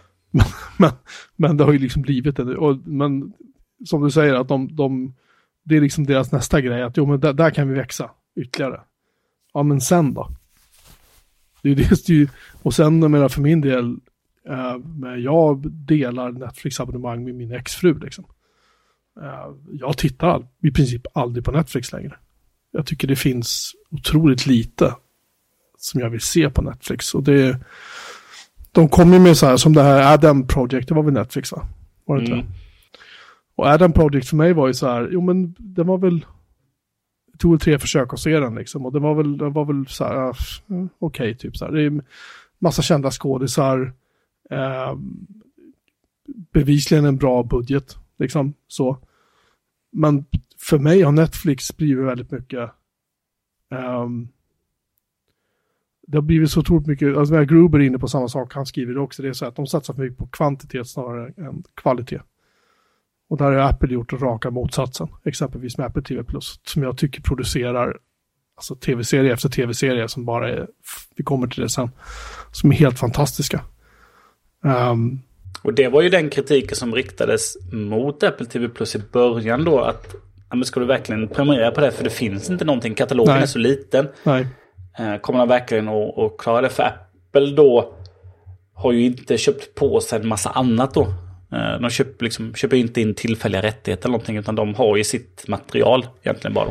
men, 0.77 0.91
men 1.35 1.57
det 1.57 1.63
har 1.63 1.71
ju 1.71 1.79
liksom 1.79 2.01
blivit 2.01 2.35
det. 2.35 2.57
Och, 2.57 2.77
men 2.87 3.33
som 3.85 4.03
du 4.03 4.11
säger, 4.11 4.33
att 4.33 4.47
de, 4.47 4.75
de, 4.75 5.15
det 5.63 5.77
är 5.77 5.81
liksom 5.81 6.05
deras 6.05 6.31
nästa 6.31 6.61
grej, 6.61 6.83
att 6.83 6.97
jo 6.97 7.05
men 7.05 7.19
där, 7.19 7.33
där 7.33 7.49
kan 7.49 7.69
vi 7.69 7.75
växa 7.75 8.11
ytterligare. 8.35 8.81
Ja 9.53 9.63
men 9.63 9.81
sen 9.81 10.13
då? 10.13 10.29
Det 11.61 11.71
är 11.71 11.75
det, 11.75 12.29
och 12.61 12.73
sen 12.73 13.01
jag 13.01 13.11
menar 13.11 13.29
för 13.29 13.41
min 13.41 13.61
del, 13.61 13.97
men 14.83 15.23
jag 15.23 15.71
delar 15.71 16.31
Netflix-abonnemang 16.31 17.23
med 17.23 17.35
min 17.35 17.51
exfru 17.51 17.99
liksom. 17.99 18.25
Eh, 19.21 19.53
jag 19.71 19.97
tittar 19.97 20.47
i 20.63 20.71
princip 20.71 21.01
aldrig 21.13 21.45
på 21.45 21.51
Netflix 21.51 21.91
längre. 21.91 22.15
Jag 22.71 22.85
tycker 22.85 23.07
det 23.07 23.15
finns 23.15 23.71
otroligt 23.91 24.45
lite 24.45 24.95
som 25.77 26.01
jag 26.01 26.09
vill 26.09 26.21
se 26.21 26.49
på 26.49 26.61
Netflix. 26.61 27.15
Och 27.15 27.23
det 27.23 27.59
de 28.71 28.89
kommer 28.89 29.19
med 29.19 29.37
så 29.37 29.45
här 29.45 29.57
som 29.57 29.73
det 29.73 29.83
här 29.83 30.13
Adam 30.13 30.47
Project, 30.47 30.87
det 30.87 30.93
var 30.93 31.03
väl 31.03 31.13
Netflix 31.13 31.51
va? 31.51 31.67
Var 32.05 32.15
det 32.15 32.21
inte 32.21 32.33
Mm. 32.33 32.45
det? 32.45 32.51
Och 33.55 33.65
Adam 33.67 33.93
Project 33.93 34.29
för 34.29 34.35
mig 34.35 34.53
var 34.53 34.67
ju 34.67 34.73
så 34.73 34.87
här, 34.87 35.09
jo 35.11 35.21
men 35.21 35.55
den 35.57 35.87
var 35.87 35.97
väl, 35.97 36.19
det 37.31 37.37
tog 37.37 37.61
tre 37.61 37.79
försök 37.79 38.13
att 38.13 38.19
se 38.19 38.39
den 38.39 38.55
liksom. 38.55 38.85
Och 38.85 38.93
den 38.93 39.01
var 39.01 39.15
väl, 39.15 39.37
den 39.37 39.53
var 39.53 39.65
väl 39.65 39.87
så 39.87 40.03
här, 40.03 40.15
ah, 40.15 40.33
okej 40.99 41.37
typ 41.37 41.57
så 41.57 41.65
här. 41.65 41.71
Det 41.71 41.83
är 41.83 42.01
massa 42.59 42.81
kända 42.81 43.11
skådisar, 43.11 43.93
eh, 44.49 44.95
bevisligen 46.53 47.05
en 47.05 47.17
bra 47.17 47.43
budget, 47.43 47.97
liksom 48.17 48.53
så. 48.67 48.97
Men 49.91 50.25
för 50.57 50.79
mig 50.79 51.01
har 51.01 51.11
Netflix 51.11 51.77
blivit 51.77 52.05
väldigt 52.05 52.31
mycket, 52.31 52.69
um, 53.69 54.29
det 56.07 56.17
har 56.17 56.21
blivit 56.21 56.51
så 56.51 56.59
otroligt 56.59 56.87
mycket, 56.87 57.17
alltså 57.17 57.33
när 57.33 57.43
Gruber 57.43 57.79
är 57.79 57.83
inne 57.83 57.99
på 57.99 58.07
samma 58.07 58.27
sak, 58.27 58.53
han 58.53 58.65
skriver 58.65 58.93
det 58.93 58.99
också, 58.99 59.21
det 59.21 59.29
är 59.29 59.33
så 59.33 59.45
att 59.45 59.55
de 59.55 59.67
satsar 59.67 59.93
för 59.93 60.01
mycket 60.01 60.17
på 60.17 60.27
kvantitet 60.27 60.87
snarare 60.87 61.33
än 61.37 61.63
kvalitet. 61.75 62.21
Och 63.29 63.37
där 63.37 63.51
har 63.51 63.59
Apple 63.59 63.93
gjort 63.93 64.13
raka 64.13 64.51
motsatsen, 64.51 65.07
exempelvis 65.23 65.77
med 65.77 65.87
Apple 65.87 66.01
TV 66.01 66.23
Plus, 66.23 66.59
som 66.63 66.83
jag 66.83 66.97
tycker 66.97 67.21
producerar 67.21 67.97
alltså 68.55 68.75
tv-serie 68.75 69.33
efter 69.33 69.49
tv-serie 69.49 70.07
som 70.07 70.25
bara 70.25 70.49
är, 70.49 70.67
vi 71.15 71.23
kommer 71.23 71.47
till 71.47 71.61
det 71.61 71.69
sen, 71.69 71.89
som 72.51 72.71
är 72.71 72.75
helt 72.75 72.99
fantastiska. 72.99 73.61
Ehm, 74.65 75.19
Och 75.63 75.73
det 75.73 75.87
var 75.87 76.01
ju 76.01 76.09
den 76.09 76.29
kritiken 76.29 76.75
som 76.75 76.95
riktades 76.95 77.57
mot 77.71 78.23
Apple 78.23 78.45
TV 78.45 78.69
Plus 78.69 78.95
i 78.95 78.99
början 79.11 79.63
då. 79.65 79.79
Att 79.79 80.15
ja, 80.49 80.55
men 80.55 80.65
ska 80.65 80.79
du 80.79 80.85
verkligen 80.85 81.27
prenumerera 81.27 81.71
på 81.71 81.81
det? 81.81 81.91
För 81.91 82.03
det 82.03 82.09
finns 82.09 82.49
inte 82.49 82.65
någonting. 82.65 82.93
Katalogen 82.95 83.33
Nej. 83.33 83.43
är 83.43 83.47
så 83.47 83.59
liten. 83.59 84.07
nej, 84.23 84.47
Eh, 84.99 85.17
kommer 85.17 85.39
de 85.39 85.47
verkligen 85.47 85.87
att, 85.89 86.17
att 86.17 86.37
klara 86.37 86.61
det? 86.61 86.69
För 86.69 86.83
Apple 86.83 87.51
då 87.55 87.93
har 88.73 88.91
ju 88.91 89.05
inte 89.05 89.37
köpt 89.37 89.75
på 89.75 89.99
sig 90.01 90.19
en 90.19 90.27
massa 90.27 90.49
annat 90.49 90.93
då. 90.93 91.01
Eh, 91.51 91.81
de 91.81 91.89
köper, 91.89 92.23
liksom, 92.23 92.53
köper 92.55 92.77
inte 92.77 93.01
in 93.01 93.15
tillfälliga 93.15 93.61
rättigheter 93.61 94.05
eller 94.05 94.11
någonting. 94.11 94.37
Utan 94.37 94.55
de 94.55 94.75
har 94.75 94.97
ju 94.97 95.03
sitt 95.03 95.47
material 95.47 96.07
egentligen 96.23 96.53
bara. 96.53 96.69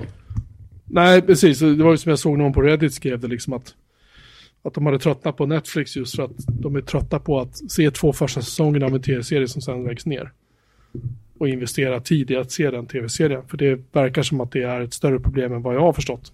nej, 0.85 1.23
precis. 1.23 1.59
Det 1.59 1.83
var 1.83 1.91
ju 1.91 1.97
som 1.97 2.11
jag 2.11 2.19
såg 2.19 2.39
någon 2.39 2.53
på 2.53 2.63
Reddit 2.63 2.95
skrev 2.95 3.21
det 3.21 3.29
liksom 3.29 3.53
att 3.53 3.75
att 4.63 4.75
de 4.75 4.87
hade 4.87 4.99
tröttnat 4.99 5.37
på 5.37 5.47
Netflix 5.47 5.97
just 5.97 6.17
för 6.17 6.23
att 6.23 6.47
de 6.47 6.77
är 6.77 6.81
trötta 6.81 7.19
på 7.19 7.41
att 7.41 7.71
se 7.71 7.91
två 7.91 8.13
första 8.13 8.43
säsongerna 8.43 8.87
av 8.87 8.95
en 8.95 9.03
tv-serie 9.03 9.49
som 9.49 9.63
sen 9.63 9.85
läggs 9.85 10.07
ner. 10.07 10.33
Och 11.39 11.49
investera 11.49 12.01
tid 12.01 12.31
i 12.31 12.37
att 12.37 12.51
se 12.51 12.71
den 12.71 12.87
tv-serien. 12.87 13.43
För 13.49 13.57
det 13.57 13.81
verkar 13.93 14.23
som 14.23 14.41
att 14.41 14.53
det 14.53 14.63
är 14.63 14.81
ett 14.81 14.95
större 14.95 15.21
problem 15.21 15.53
än 15.53 15.63
vad 15.63 15.75
jag 15.75 15.81
har 15.81 15.93
förstått. 15.93 16.33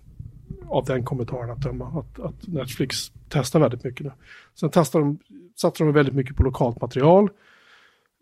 Av 0.66 0.85
den 0.85 1.05
kommentaren 1.05 1.51
att 1.51 1.62
döma. 1.62 1.87
Att, 1.87 2.20
att 2.20 2.47
Netflix 2.49 3.12
testar 3.29 3.61
väldigt 3.61 3.85
mycket 3.85 4.07
nu. 4.07 4.12
Sen 4.55 4.70
testar 4.72 5.01
de, 5.01 5.18
satsar 5.57 5.85
de 5.85 5.95
väldigt 5.95 6.14
mycket 6.14 6.37
på 6.37 6.43
lokalt 6.43 6.81
material. 6.81 7.29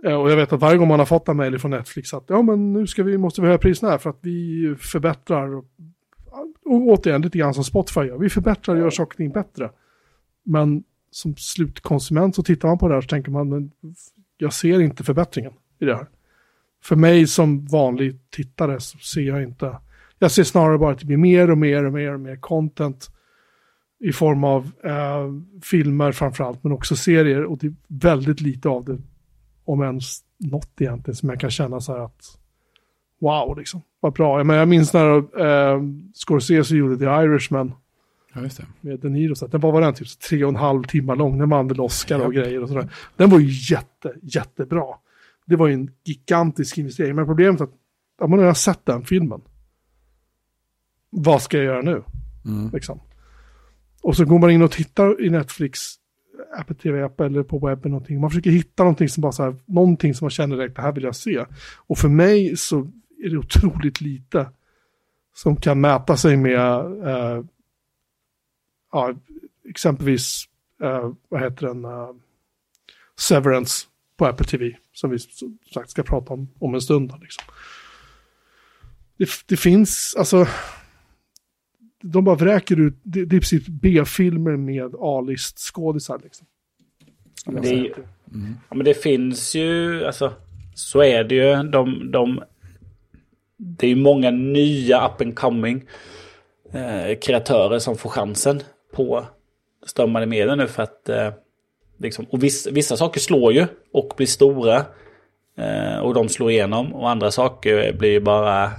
Eh, 0.05 0.14
och 0.14 0.30
jag 0.30 0.36
vet 0.36 0.53
att 0.53 0.61
varje 0.61 0.78
gång 0.78 0.88
man 0.88 0.98
har 0.98 1.07
fått 1.07 1.28
en 1.28 1.36
mejl 1.36 1.59
från 1.59 1.70
Netflix 1.70 2.14
att 2.14 2.24
ja 2.26 2.42
men 2.42 2.72
nu 2.72 2.86
ska 2.86 3.03
vi, 3.03 3.18
måste 3.18 3.40
vi 3.40 3.46
höja 3.46 3.59
priserna 3.59 3.90
här 3.90 3.98
för 3.98 4.11
att 4.11 4.18
vi 4.20 4.74
förbättrar. 4.78 5.55
Och, 5.55 5.64
och 6.64 6.88
återigen 6.88 7.22
lite 7.22 7.38
grann 7.38 7.55
som 7.55 7.64
Spotify 7.64 8.00
gör. 8.00 8.18
Vi 8.18 8.28
förbättrar 8.28 8.74
och 8.74 8.80
gör 8.80 8.90
saker 8.90 9.12
och 9.12 9.16
ting 9.16 9.30
bättre. 9.30 9.70
Men 10.45 10.84
som 11.11 11.36
slutkonsument 11.36 12.36
så 12.36 12.43
tittar 12.43 12.68
man 12.68 12.78
på 12.78 12.88
det 12.88 12.95
här 12.95 12.99
och 12.99 13.05
så 13.05 13.09
tänker 13.09 13.30
man, 13.30 13.49
men 13.49 13.70
jag 14.36 14.53
ser 14.53 14.80
inte 14.80 15.05
förbättringen 15.05 15.53
i 15.78 15.84
det 15.84 15.95
här. 15.95 16.07
För 16.82 16.97
mig 16.97 17.26
som 17.26 17.66
vanlig 17.66 18.18
tittare 18.30 18.80
så 18.80 18.99
ser 18.99 19.20
jag 19.20 19.43
inte, 19.43 19.78
jag 20.18 20.30
ser 20.30 20.45
snarare 20.45 20.78
bara 20.78 20.93
att 20.93 20.99
det 20.99 21.07
blir 21.07 21.16
mer 21.16 21.51
och 21.51 21.59
mer 21.59 21.84
och 21.84 21.93
mer 21.93 22.14
och 22.14 22.20
mer 22.20 22.36
content 22.36 23.11
i 24.01 24.12
form 24.12 24.45
av 24.45 24.70
eh, 24.84 25.28
filmer 25.62 26.12
framförallt, 26.12 26.64
men 26.64 26.72
också 26.72 26.97
serier 26.97 27.45
och 27.45 27.59
det 27.59 27.66
är 27.66 27.74
väldigt 27.88 28.40
lite 28.40 28.68
av 28.68 28.84
det, 28.84 28.99
om 29.64 29.82
ens 29.82 30.18
något 30.38 30.80
egentligen, 30.80 31.16
som 31.16 31.28
jag 31.28 31.40
kan 31.40 31.51
känna 31.51 31.80
så 31.80 31.93
här 31.93 32.05
att 32.05 32.38
wow, 33.20 33.59
liksom, 33.59 33.82
vad 34.01 34.12
bra. 34.12 34.38
Jag, 34.38 34.47
men 34.47 34.57
jag 34.57 34.68
minns 34.68 34.93
när 34.93 35.16
eh, 35.40 35.82
Scorsese 36.14 36.76
gjorde 36.76 36.99
The 36.99 37.05
Irishman, 37.05 37.74
Ja, 38.35 38.43
just 38.43 38.57
det. 38.57 38.66
med 38.80 38.99
De 38.99 39.09
Niro. 39.09 39.35
Så 39.35 39.47
den 39.47 39.61
var, 39.61 39.72
var 39.72 39.80
den 39.80 39.95
typ 39.95 40.09
tre 40.28 40.45
och 40.45 40.49
en 40.49 40.57
halv 40.57 40.83
timme 40.83 41.14
lång. 41.14 41.39
Den 41.39 41.49
vann 41.49 41.68
väl 41.68 41.80
Oscar 41.80 42.20
och 42.20 42.35
grejer 42.35 42.62
och 42.62 42.68
sådär. 42.68 42.89
Den 43.16 43.30
var 43.30 43.39
ju 43.39 43.74
jätte, 43.74 44.14
jättebra. 44.22 44.85
Det 45.47 45.57
var 45.57 45.66
ju 45.66 45.74
en 45.74 45.91
gigantisk 46.05 46.78
investering. 46.78 47.16
Men 47.16 47.26
problemet 47.26 47.61
är 47.61 47.64
att, 47.64 47.74
ja 48.20 48.26
nu 48.26 48.43
har 48.43 48.55
sett 48.55 48.87
den 48.87 49.05
filmen. 49.05 49.41
Vad 51.11 51.43
ska 51.43 51.57
jag 51.57 51.66
göra 51.66 51.83
nu? 51.83 52.03
Mm. 52.45 52.70
Liksom. 52.72 53.01
Och 54.03 54.16
så 54.16 54.24
går 54.24 54.39
man 54.39 54.51
in 54.51 54.62
och 54.62 54.70
tittar 54.70 55.24
i 55.24 55.30
Netflix, 55.30 55.80
Apple 56.59 56.76
TV-app 56.76 57.20
eller 57.20 57.43
på 57.43 57.59
webben 57.59 57.91
någonting. 57.91 58.20
Man 58.20 58.30
försöker 58.30 58.51
hitta 58.51 58.83
någonting 58.83 59.09
som 59.09 59.20
bara 59.20 59.33
så 59.33 59.43
här, 59.43 59.57
någonting 59.66 60.14
som 60.14 60.24
man 60.24 60.30
känner 60.30 60.57
direkt, 60.57 60.76
det 60.76 60.83
här 60.83 60.93
vill 60.93 61.05
jag 61.05 61.16
se. 61.16 61.45
Och 61.76 61.99
för 61.99 62.09
mig 62.09 62.57
så 62.57 62.91
är 63.24 63.30
det 63.30 63.37
otroligt 63.37 64.01
lite 64.01 64.49
som 65.35 65.57
kan 65.57 65.80
mäta 65.80 66.16
sig 66.16 66.37
med 66.37 66.59
eh, 67.07 67.45
ja, 68.93 69.14
exempelvis, 69.68 70.45
eh, 70.82 71.12
vad 71.28 71.40
heter 71.40 71.66
den, 71.66 71.84
eh, 71.84 72.11
Severance 73.18 73.86
på 74.16 74.26
Apple 74.26 74.47
TV, 74.47 74.76
som 74.93 75.11
vi 75.11 75.18
som 75.18 75.59
sagt 75.74 75.90
ska 75.90 76.03
prata 76.03 76.32
om 76.34 76.49
om 76.59 76.74
en 76.74 76.80
stund. 76.80 77.09
då, 77.11 77.16
Liksom. 77.20 77.45
Det, 79.16 79.28
det 79.47 79.57
finns, 79.57 80.14
alltså, 80.18 80.47
de 82.03 82.24
bara 82.24 82.36
vräker 82.36 82.80
ut, 82.80 82.95
det, 83.03 83.24
det 83.24 83.36
är 83.36 83.40
precis 83.40 83.66
B-filmer 83.68 84.57
med 84.57 84.95
A-list 84.99 85.59
skådisar. 85.59 86.20
Liksom. 86.22 86.47
Skulle 87.34 87.57
jag 87.57 87.64
Det 87.64 87.70
ju- 87.70 87.95
Ja, 88.68 88.74
men 88.76 88.84
det 88.84 88.95
finns 88.95 89.55
ju, 89.55 90.05
alltså, 90.05 90.32
så 90.74 91.03
är 91.03 91.24
det 91.24 91.34
ju. 91.34 91.62
De, 91.70 92.11
de, 92.11 92.43
det 93.57 93.86
är 93.86 93.90
ju 93.90 93.97
många 93.97 94.30
nya 94.30 95.07
up 95.09 95.20
and 95.20 95.36
coming 95.36 95.84
eh, 96.72 97.18
kreatörer 97.22 97.78
som 97.78 97.97
får 97.97 98.11
chansen 98.11 98.62
på 98.93 99.26
strömmande 99.86 100.26
medel 100.26 100.59
nu 100.59 100.66
för 100.66 100.82
att 100.82 101.09
eh, 101.09 101.30
liksom, 101.99 102.24
och 102.24 102.43
vissa, 102.43 102.70
vissa 102.70 102.97
saker 102.97 103.20
slår 103.20 103.53
ju 103.53 103.66
och 103.93 104.12
blir 104.16 104.26
stora 104.26 104.84
eh, 105.59 105.99
och 105.99 106.14
de 106.14 106.28
slår 106.28 106.51
igenom 106.51 106.95
och 106.95 107.11
andra 107.11 107.30
saker 107.30 107.93
blir 107.93 108.20
bara 108.20 108.70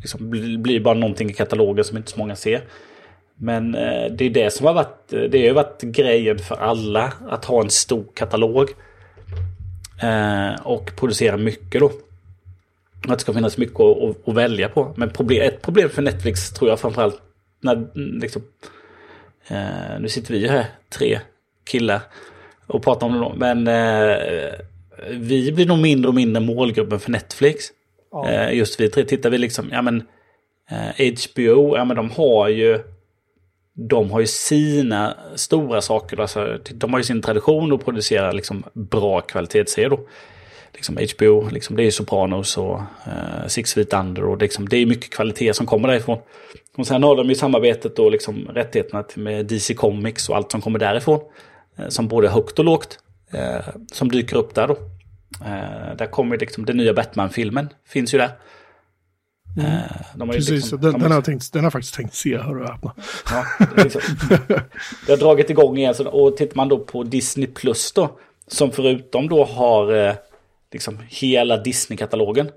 liksom, 0.00 0.30
blir, 0.30 0.58
blir 0.58 0.80
bara 0.80 0.94
någonting 0.94 1.30
i 1.30 1.34
katalogen 1.34 1.84
som 1.84 1.96
inte 1.96 2.10
så 2.10 2.18
många 2.18 2.36
ser. 2.36 2.62
Men 3.34 3.74
eh, 3.74 4.12
det 4.12 4.24
är 4.24 4.30
det 4.30 4.50
som 4.50 4.66
har 4.66 4.74
varit, 4.74 5.08
det 5.08 5.38
har 5.38 5.44
ju 5.44 5.52
varit 5.52 5.82
grejen 5.82 6.38
för 6.38 6.54
alla. 6.54 7.12
Att 7.28 7.44
ha 7.44 7.62
en 7.62 7.70
stor 7.70 8.04
katalog. 8.14 8.70
Eh, 10.02 10.60
och 10.62 10.96
producera 10.96 11.36
mycket 11.36 11.80
då. 11.80 11.92
Att 13.08 13.18
det 13.18 13.18
ska 13.18 13.32
finnas 13.32 13.58
mycket 13.58 13.80
att, 13.80 14.02
att, 14.02 14.28
att 14.28 14.34
välja 14.34 14.68
på. 14.68 14.94
Men 14.96 15.10
problem, 15.10 15.42
ett 15.42 15.62
problem 15.62 15.90
för 15.90 16.02
Netflix 16.02 16.50
tror 16.50 16.70
jag 16.70 16.80
framförallt 16.80 17.22
när 17.60 17.86
liksom, 17.94 18.42
eh, 19.48 20.00
nu 20.00 20.08
sitter 20.08 20.34
vi 20.34 20.48
här, 20.48 20.66
tre 20.88 21.20
killar, 21.70 22.00
och 22.66 22.82
pratar 22.82 23.06
om 23.06 23.12
det 23.12 23.18
då. 23.18 23.34
Men 23.36 23.68
eh, 23.68 24.52
vi 25.10 25.52
blir 25.52 25.66
nog 25.66 25.78
mindre 25.78 26.08
och 26.08 26.14
mindre 26.14 26.42
målgruppen 26.42 27.00
för 27.00 27.10
Netflix. 27.10 27.64
Ja. 28.12 28.30
Eh, 28.30 28.54
just 28.56 28.80
vi 28.80 28.88
tre. 28.88 29.04
Tittar 29.04 29.30
vi 29.30 29.38
liksom, 29.38 29.68
ja 29.72 29.82
men 29.82 30.02
HBO, 30.98 31.76
ja 31.76 31.84
men 31.84 31.96
de 31.96 32.10
har 32.10 32.48
ju 32.48 32.80
de 33.88 34.10
har 34.10 34.20
ju 34.20 34.26
sina 34.26 35.16
stora 35.34 35.80
saker. 35.80 36.20
Alltså, 36.20 36.58
de 36.70 36.92
har 36.92 37.00
ju 37.00 37.04
sin 37.04 37.22
tradition 37.22 37.72
att 37.72 37.84
producera 37.84 38.32
liksom 38.32 38.64
bra 38.72 39.20
kvalitetsserier. 39.20 39.98
Liksom 40.72 40.98
HBO, 41.14 41.48
liksom, 41.50 41.76
det 41.76 41.82
är 41.82 41.90
Sopranos 41.90 42.58
och 42.58 42.80
uh, 43.06 43.46
Six 43.46 43.74
Feet 43.74 43.92
Under. 43.92 44.24
Och 44.24 44.38
liksom, 44.38 44.68
det 44.68 44.76
är 44.76 44.86
mycket 44.86 45.10
kvalitet 45.10 45.54
som 45.54 45.66
kommer 45.66 45.88
därifrån. 45.88 46.18
Och 46.76 46.86
sen 46.86 47.02
har 47.02 47.16
de 47.16 47.28
ju 47.28 47.34
samarbetet 47.34 47.98
och 47.98 48.10
liksom, 48.10 48.48
rättigheterna 48.54 49.04
med 49.14 49.46
DC 49.46 49.74
Comics 49.74 50.28
och 50.28 50.36
allt 50.36 50.50
som 50.50 50.60
kommer 50.60 50.78
därifrån. 50.78 51.20
Uh, 51.78 51.88
som 51.88 52.08
både 52.08 52.28
högt 52.28 52.58
och 52.58 52.64
lågt. 52.64 52.98
Uh, 53.34 53.68
som 53.92 54.08
dyker 54.10 54.36
upp 54.36 54.54
där 54.54 54.68
då. 54.68 54.76
där 55.98 56.06
kommer 56.06 56.38
liksom 56.38 56.64
den 56.64 56.76
nya 56.76 56.94
Batman-filmen. 56.94 57.68
Finns 57.86 58.14
ju 58.14 58.18
där. 58.18 58.30
Mm. 59.56 59.82
De 60.14 60.28
har 60.28 60.34
Precis, 60.34 60.50
liksom, 60.50 60.80
den, 60.80 60.92
de 60.92 61.02
den, 61.02 61.12
har 61.12 61.22
tänkt, 61.22 61.52
den 61.52 61.64
har 61.64 61.70
faktiskt 61.70 61.94
tänkt 61.94 62.14
se, 62.14 62.36
hör 62.36 62.56
och 62.56 62.70
öppna. 62.70 62.94
Ja, 63.30 63.44
det, 63.76 63.84
liksom, 63.84 64.00
det 65.06 65.12
har 65.12 65.16
dragit 65.16 65.50
igång 65.50 65.78
igen. 65.78 65.94
Och 66.06 66.36
tittar 66.36 66.56
man 66.56 66.68
då 66.68 66.78
på 66.78 67.02
Disney 67.02 67.46
Plus 67.46 67.92
då, 67.92 68.18
som 68.46 68.70
förutom 68.70 69.28
då 69.28 69.44
har 69.44 70.08
eh, 70.08 70.14
liksom 70.72 70.98
hela 71.08 71.56
Disney-katalogen, 71.56 72.50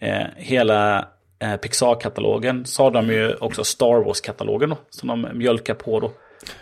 eh, 0.00 0.26
hela 0.36 1.08
eh, 1.42 1.56
Pixar-katalogen, 1.56 2.64
så 2.64 2.82
har 2.82 2.90
de 2.90 3.10
ju 3.10 3.34
också 3.34 3.64
Star 3.64 4.04
Wars-katalogen 4.04 4.70
då, 4.70 4.78
som 4.90 5.08
de 5.08 5.38
mjölkar 5.38 5.74
på 5.74 6.00
då. 6.00 6.12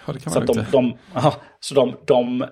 Ja, 0.06 0.12
det 0.12 0.20
kan 0.20 0.32
så 0.32 0.38
man 0.38 0.46
de, 0.46 0.64
de, 0.70 0.98
aha, 1.14 1.34
Så 1.60 1.74
de, 1.74 1.96
de, 2.04 2.46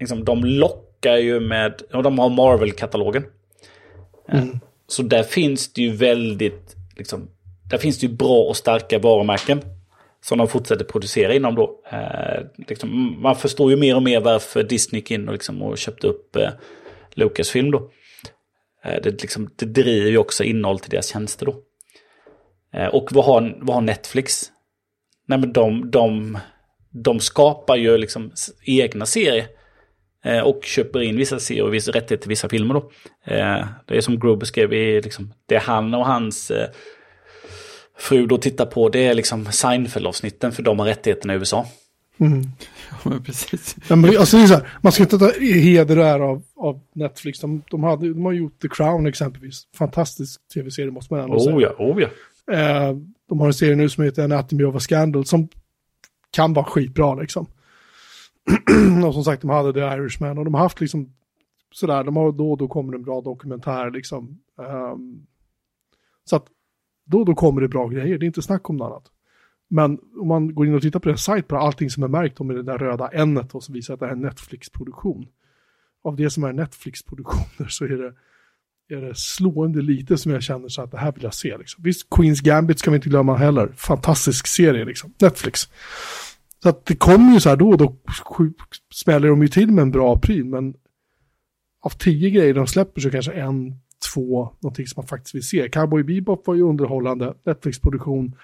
liksom, 0.00 0.24
de 0.24 0.44
lockar 0.44 1.16
ju 1.16 1.40
med, 1.40 1.82
och 1.92 2.02
de 2.02 2.18
har 2.18 2.28
Marvel-katalogen. 2.28 3.24
Mm. 4.28 4.58
Så 4.88 5.02
där 5.02 5.22
finns 5.22 5.72
det 5.72 5.82
ju 5.82 5.96
väldigt, 5.96 6.76
liksom, 6.96 7.28
där 7.70 7.78
finns 7.78 7.98
det 7.98 8.06
ju 8.06 8.12
bra 8.12 8.42
och 8.42 8.56
starka 8.56 8.98
varumärken. 8.98 9.60
Som 10.20 10.38
de 10.38 10.48
fortsätter 10.48 10.84
producera 10.84 11.34
inom 11.34 11.54
då. 11.54 11.80
Eh, 11.92 12.44
liksom, 12.68 13.16
man 13.22 13.36
förstår 13.36 13.70
ju 13.70 13.76
mer 13.76 13.96
och 13.96 14.02
mer 14.02 14.20
varför 14.20 14.62
Disney 14.62 15.00
gick 15.00 15.10
in 15.10 15.28
och, 15.28 15.32
liksom, 15.32 15.62
och 15.62 15.78
köpte 15.78 16.06
upp 16.06 16.36
eh, 16.36 16.50
Lucasfilm 17.16 17.70
då. 17.70 17.90
Eh, 18.84 19.02
det, 19.02 19.22
liksom, 19.22 19.50
det 19.56 19.66
driver 19.66 20.10
ju 20.10 20.18
också 20.18 20.44
innehåll 20.44 20.78
till 20.78 20.90
deras 20.90 21.12
tjänster 21.12 21.46
då. 21.46 21.56
Eh, 22.74 22.86
och 22.86 23.12
vad 23.12 23.24
har, 23.24 23.58
vad 23.60 23.74
har 23.74 23.82
Netflix? 23.82 24.52
Nej 25.26 25.38
men 25.38 25.52
de, 25.52 25.90
de, 25.90 26.38
de 26.90 27.20
skapar 27.20 27.76
ju 27.76 27.98
liksom 27.98 28.32
egna 28.62 29.06
serier. 29.06 29.46
Eh, 30.24 30.40
och 30.40 30.64
köper 30.64 31.02
in 31.02 31.16
vissa 31.16 31.38
serier 31.38 31.64
och 31.64 31.74
vissa 31.74 31.90
rättigheter 31.90 32.16
till 32.16 32.28
vissa 32.28 32.48
filmer 32.48 32.74
då. 32.74 32.90
Det 33.86 33.96
är 33.96 34.00
som 34.00 34.20
Gruber 34.20 34.46
skrev, 34.46 34.70
liksom, 35.02 35.32
det 35.46 35.58
han 35.58 35.94
och 35.94 36.06
hans 36.06 36.52
fru 37.98 38.26
då 38.26 38.38
tittar 38.38 38.66
på 38.66 38.88
det 38.88 39.06
är 39.06 39.14
liksom 39.14 39.46
Seinfeld-avsnitten 39.46 40.52
för 40.52 40.62
de 40.62 40.78
har 40.78 40.86
rättigheterna 40.86 41.34
i 41.34 41.36
USA. 41.36 41.66
Mm. 42.18 42.42
Ja, 42.90 43.10
men 43.10 43.22
precis. 43.22 43.76
Ja, 43.88 43.96
men, 43.96 44.16
alltså, 44.16 44.36
här, 44.36 44.68
man 44.80 44.92
ska 44.92 45.02
inte 45.02 45.18
ta 45.18 45.30
heder 45.40 45.98
och 45.98 46.06
ära 46.06 46.24
av, 46.24 46.42
av 46.56 46.80
Netflix. 46.92 47.40
De, 47.40 47.62
de, 47.70 47.84
hade, 47.84 48.08
de 48.08 48.24
har 48.24 48.32
gjort 48.32 48.60
The 48.62 48.68
Crown 48.68 49.06
exempelvis. 49.06 49.68
Fantastisk 49.74 50.40
tv-serie 50.54 50.90
måste 50.90 51.14
man 51.14 51.22
ändå 51.22 51.36
oh, 51.36 51.44
säga. 51.44 51.60
Ja, 51.60 51.74
oh, 51.78 52.02
ja. 52.02 52.08
Eh, 52.52 52.96
de 53.28 53.40
har 53.40 53.46
en 53.46 53.54
serie 53.54 53.76
nu 53.76 53.88
som 53.88 54.04
heter 54.04 54.24
Anatomy 54.24 54.64
of 54.64 54.76
a 54.76 54.80
Scandal 54.80 55.24
som 55.24 55.48
kan 56.30 56.52
vara 56.52 56.64
skitbra 56.64 57.14
liksom. 57.14 57.46
och 59.06 59.14
som 59.14 59.24
sagt, 59.24 59.42
de 59.42 59.50
hade 59.50 59.72
The 59.72 59.96
Irishman 59.96 60.38
och 60.38 60.44
de 60.44 60.54
har 60.54 60.60
haft 60.60 60.80
liksom 60.80 61.12
sådär, 61.72 62.04
de 62.04 62.16
har 62.16 62.32
då 62.32 62.52
och 62.52 62.58
då 62.58 62.68
kommer 62.68 62.94
en 62.94 63.02
bra 63.02 63.20
dokumentär 63.20 63.90
liksom. 63.90 64.38
Um, 64.56 65.26
så 66.24 66.36
att 66.36 66.46
då 67.04 67.18
och 67.18 67.26
då 67.26 67.34
kommer 67.34 67.60
det 67.60 67.68
bra 67.68 67.88
grejer, 67.88 68.18
det 68.18 68.24
är 68.24 68.26
inte 68.26 68.42
snack 68.42 68.70
om 68.70 68.76
något 68.76 68.86
annat. 68.86 69.10
Men 69.68 69.98
om 70.20 70.28
man 70.28 70.54
går 70.54 70.66
in 70.66 70.74
och 70.74 70.82
tittar 70.82 71.00
på 71.00 71.08
deras 71.08 71.24
sajt, 71.24 71.48
på 71.48 71.56
allting 71.56 71.90
som 71.90 72.02
är 72.02 72.08
märkt 72.08 72.40
med 72.40 72.56
det 72.56 72.62
där 72.62 72.78
röda 72.78 73.08
n 73.08 73.44
och 73.52 73.62
så 73.62 73.72
visar 73.72 73.94
att 73.94 74.00
det 74.00 74.06
är 74.06 74.10
en 74.10 74.20
Netflix-produktion. 74.20 75.26
Av 76.04 76.16
det 76.16 76.30
som 76.30 76.44
är 76.44 76.52
Netflix-produktioner 76.52 77.68
så 77.68 77.84
är 77.84 77.88
det, 77.88 78.14
är 78.96 79.00
det 79.00 79.14
slående 79.14 79.82
lite 79.82 80.18
som 80.18 80.32
jag 80.32 80.42
känner 80.42 80.68
så 80.68 80.82
att 80.82 80.90
det 80.90 80.98
här 80.98 81.12
vill 81.12 81.22
jag 81.22 81.34
se. 81.34 81.58
Liksom. 81.58 81.84
Visst, 81.84 82.10
Queens 82.10 82.40
Gambit 82.40 82.78
ska 82.78 82.90
vi 82.90 82.96
inte 82.96 83.08
glömma 83.08 83.36
heller. 83.36 83.72
Fantastisk 83.76 84.46
serie, 84.46 84.84
liksom. 84.84 85.14
Netflix. 85.20 85.60
Så 86.62 86.68
att 86.68 86.86
det 86.86 86.96
kommer 86.96 87.32
ju 87.32 87.40
så 87.40 87.48
här 87.48 87.56
då 87.56 87.70
och 87.70 87.78
då 87.78 87.96
smäller 88.94 89.28
de 89.28 89.42
ju 89.42 89.48
till 89.48 89.72
med 89.72 89.82
en 89.82 89.90
bra 89.90 90.18
pryl, 90.18 90.44
men 90.44 90.74
av 91.82 91.90
tio 91.90 92.30
grejer 92.30 92.54
de 92.54 92.66
släpper 92.66 93.00
så 93.00 93.10
kanske 93.10 93.32
en, 93.32 93.74
två, 94.14 94.52
någonting 94.60 94.86
som 94.86 95.00
man 95.00 95.06
faktiskt 95.06 95.34
vill 95.34 95.46
se. 95.46 95.68
Cowboy 95.68 96.02
Bebop 96.02 96.46
var 96.46 96.54
ju 96.54 96.62
underhållande, 96.62 97.34
Netflix-produktion, 97.44 98.34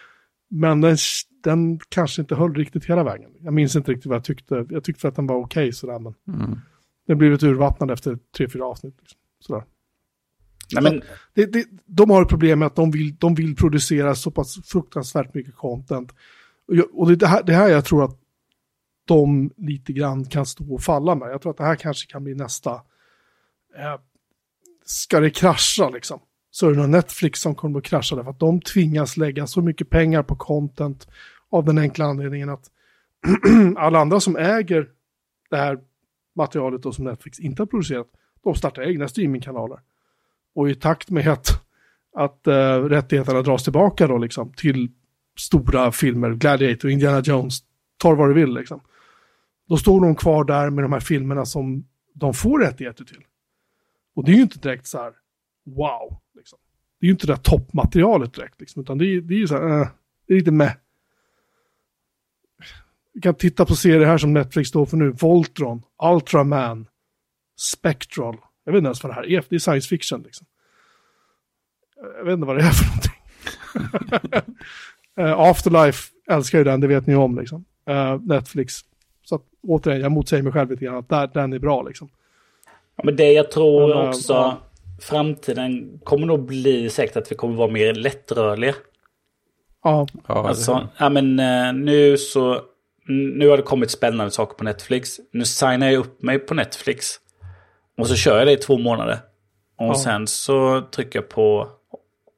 men 0.53 0.81
den, 0.81 0.97
den 1.43 1.79
kanske 1.89 2.23
inte 2.23 2.35
höll 2.35 2.55
riktigt 2.55 2.85
hela 2.85 3.05
vägen. 3.05 3.31
Jag 3.41 3.55
minns 3.55 3.77
inte 3.77 3.91
riktigt 3.91 4.07
vad 4.07 4.17
jag 4.17 4.25
tyckte. 4.25 4.67
Jag 4.71 4.85
tyckte 4.85 5.09
att 5.09 5.17
den 5.17 5.27
var 5.27 5.37
okej 5.37 5.63
okay, 5.63 5.73
sådär, 5.73 5.99
men 5.99 6.15
mm. 6.29 6.59
den 7.07 7.19
blev 7.19 7.33
lite 7.33 7.47
urvattnad 7.47 7.91
efter 7.91 8.19
tre, 8.37 8.49
fyra 8.49 8.67
avsnitt. 8.67 8.95
Liksom. 9.01 9.19
Sådär. 9.41 9.65
Nej, 10.75 10.83
men... 10.83 11.03
det, 11.35 11.47
det, 11.47 11.67
de 11.87 12.11
har 12.11 12.23
ett 12.23 12.29
problem 12.29 12.59
med 12.59 12.67
att 12.67 12.77
de 12.77 12.91
vill, 12.91 13.17
de 13.17 13.35
vill 13.35 13.57
producera 13.57 14.15
så 14.15 14.31
pass 14.31 14.59
fruktansvärt 14.65 15.35
mycket 15.35 15.57
content 15.57 16.13
och 16.93 17.17
det, 17.17 17.27
här, 17.27 17.43
det 17.43 17.53
här 17.53 17.69
jag 17.69 17.85
tror 17.85 18.05
att 18.05 18.19
de 19.05 19.51
lite 19.57 19.93
grann 19.93 20.25
kan 20.25 20.47
stå 20.47 20.75
och 20.75 20.83
falla 20.83 21.15
med. 21.15 21.31
Jag 21.31 21.43
tror 21.43 21.53
att 21.53 21.59
det 21.59 21.65
här 21.65 21.77
kanske 21.77 22.11
kan 22.11 22.25
bli 22.25 22.35
nästa. 22.35 22.71
Eh, 23.77 24.01
ska 24.85 25.21
det 25.21 25.31
krascha 25.31 25.89
liksom? 25.89 26.21
Så 26.55 26.67
är 26.67 26.71
det 26.71 26.81
nog 26.81 26.89
Netflix 26.89 27.41
som 27.41 27.55
kommer 27.55 27.79
att 27.79 27.85
krascha 27.85 28.17
därför 28.17 28.31
att 28.31 28.41
de 28.41 28.61
tvingas 28.61 29.17
lägga 29.17 29.47
så 29.47 29.63
mycket 29.63 29.91
pengar 29.91 30.23
på 30.23 30.37
content 30.37 31.09
av 31.51 31.65
den 31.65 31.79
enkla 31.79 32.05
anledningen 32.05 32.49
att 32.49 32.71
alla 33.77 33.99
andra 33.99 34.21
som 34.21 34.37
äger 34.37 34.89
det 35.51 35.57
här 35.57 35.79
materialet 36.37 36.83
då 36.83 36.93
som 36.93 37.05
Netflix 37.05 37.41
inte 37.41 37.63
har 37.63 37.67
producerat, 37.67 38.07
de 38.45 38.55
startar 38.55 38.83
egna 38.83 39.09
streamingkanaler. 39.09 39.81
Och 40.55 40.71
i 40.71 40.75
takt 40.75 41.11
med 41.11 41.29
att, 41.29 41.49
att 42.17 42.41
uh, 42.47 42.85
rättigheterna 42.89 43.43
dras 43.43 43.65
tillbaka 43.65 44.07
då 44.07 44.19
liksom 44.19 44.53
till 44.53 44.91
stora 45.39 45.93
filmer, 45.93 46.31
Gladiator, 46.31 46.91
Indiana 46.91 47.21
Jones, 47.21 47.59
tar 47.97 48.15
vad 48.15 48.29
du 48.31 48.35
vill 48.35 48.55
liksom. 48.55 48.81
Då 49.69 49.77
står 49.77 50.01
de 50.01 50.17
kvar 50.17 50.45
där 50.45 50.71
med 50.71 50.85
de 50.85 50.93
här 50.93 51.01
filmerna 51.01 51.45
som 51.45 51.87
de 52.15 52.35
får 52.35 52.59
rättigheter 52.59 53.05
till. 53.05 53.25
Och 54.15 54.25
det 54.25 54.33
är 54.33 54.37
ju 54.37 54.43
inte 54.43 54.59
direkt 54.59 54.87
så 54.87 54.99
här, 54.99 55.13
wow, 55.65 56.21
liksom. 56.35 56.59
Det 57.01 57.05
är 57.05 57.09
ju 57.09 57.13
inte 57.13 57.27
det 57.27 57.33
där 57.33 57.43
toppmaterialet 57.43 58.35
direkt, 58.35 58.61
liksom, 58.61 58.83
utan 58.83 58.99
det 58.99 59.07
är, 59.07 59.21
det 59.21 59.35
är 59.35 59.39
ju 59.39 59.47
så 59.47 59.57
här, 59.57 59.81
äh, 59.81 59.89
det 60.27 60.35
är 60.35 60.39
lite 60.39 60.51
med. 60.51 60.77
Vi 63.15 63.21
kan 63.21 63.35
titta 63.35 63.67
på 63.67 63.75
serier 63.75 64.07
här 64.07 64.19
som 64.19 64.33
Netflix 64.33 64.69
står 64.69 64.87
för 64.87 64.97
nu, 64.97 65.11
Voltron, 65.11 65.83
Ultraman, 66.03 66.87
Spectral. 67.61 68.37
Jag 68.65 68.73
vet 68.73 68.79
inte 68.79 68.87
ens 68.87 69.03
vad 69.03 69.11
det 69.11 69.15
här 69.15 69.27
är, 69.27 69.45
det 69.49 69.55
är 69.55 69.59
science 69.59 69.89
fiction 69.89 70.23
liksom. 70.23 70.47
Jag 72.17 72.25
vet 72.25 72.33
inte 72.33 72.47
vad 72.47 72.57
det 72.57 72.63
är 72.63 72.71
för 72.71 72.87
någonting. 72.87 73.13
Uh, 75.19 75.41
Afterlife 75.51 76.13
älskar 76.31 76.59
ju 76.59 76.65
den, 76.65 76.81
det 76.81 76.87
vet 76.87 77.07
ni 77.07 77.15
om 77.15 77.39
liksom. 77.39 77.65
Uh, 77.91 78.21
Netflix. 78.23 78.75
Så 79.23 79.35
att, 79.35 79.43
återigen, 79.63 80.01
jag 80.01 80.13
motsäger 80.13 80.43
mig 80.43 80.53
själv 80.53 80.71
lite 80.71 80.85
grann 80.85 80.97
att 80.97 81.09
där, 81.09 81.31
den 81.35 81.53
är 81.53 81.59
bra 81.59 81.83
liksom. 81.83 82.09
Ja, 82.97 83.03
men 83.05 83.17
det 83.17 83.33
jag 83.33 83.51
tror 83.51 83.89
men, 83.89 84.09
också, 84.09 84.35
uh, 84.35 84.55
framtiden 85.03 86.01
kommer 86.05 86.27
nog 86.27 86.47
bli 86.47 86.91
säkert 86.91 87.17
att 87.17 87.33
vi 87.33 87.37
kommer 87.37 87.57
vara 87.57 87.71
mer 87.71 87.95
lättrörliga. 87.95 88.75
Ja. 89.85 90.07
Alltså, 90.27 90.89
ja 90.99 91.09
men 91.09 91.37
nu 91.85 92.17
så, 92.17 92.61
nu 93.09 93.49
har 93.49 93.57
det 93.57 93.63
kommit 93.63 93.91
spännande 93.91 94.31
saker 94.31 94.55
på 94.55 94.65
Netflix. 94.65 95.21
Nu 95.33 95.45
signar 95.45 95.91
jag 95.91 96.01
upp 96.01 96.23
mig 96.23 96.39
på 96.39 96.55
Netflix. 96.55 97.21
Och 97.99 98.07
så 98.07 98.17
kör 98.17 98.39
jag 98.39 98.47
det 98.47 98.53
i 98.53 98.57
två 98.57 98.79
månader. 98.79 99.19
Och 99.79 99.87
ja. 99.87 99.95
sen 99.95 100.27
så 100.27 100.81
trycker 100.81 101.19
jag 101.19 101.29
på 101.29 101.69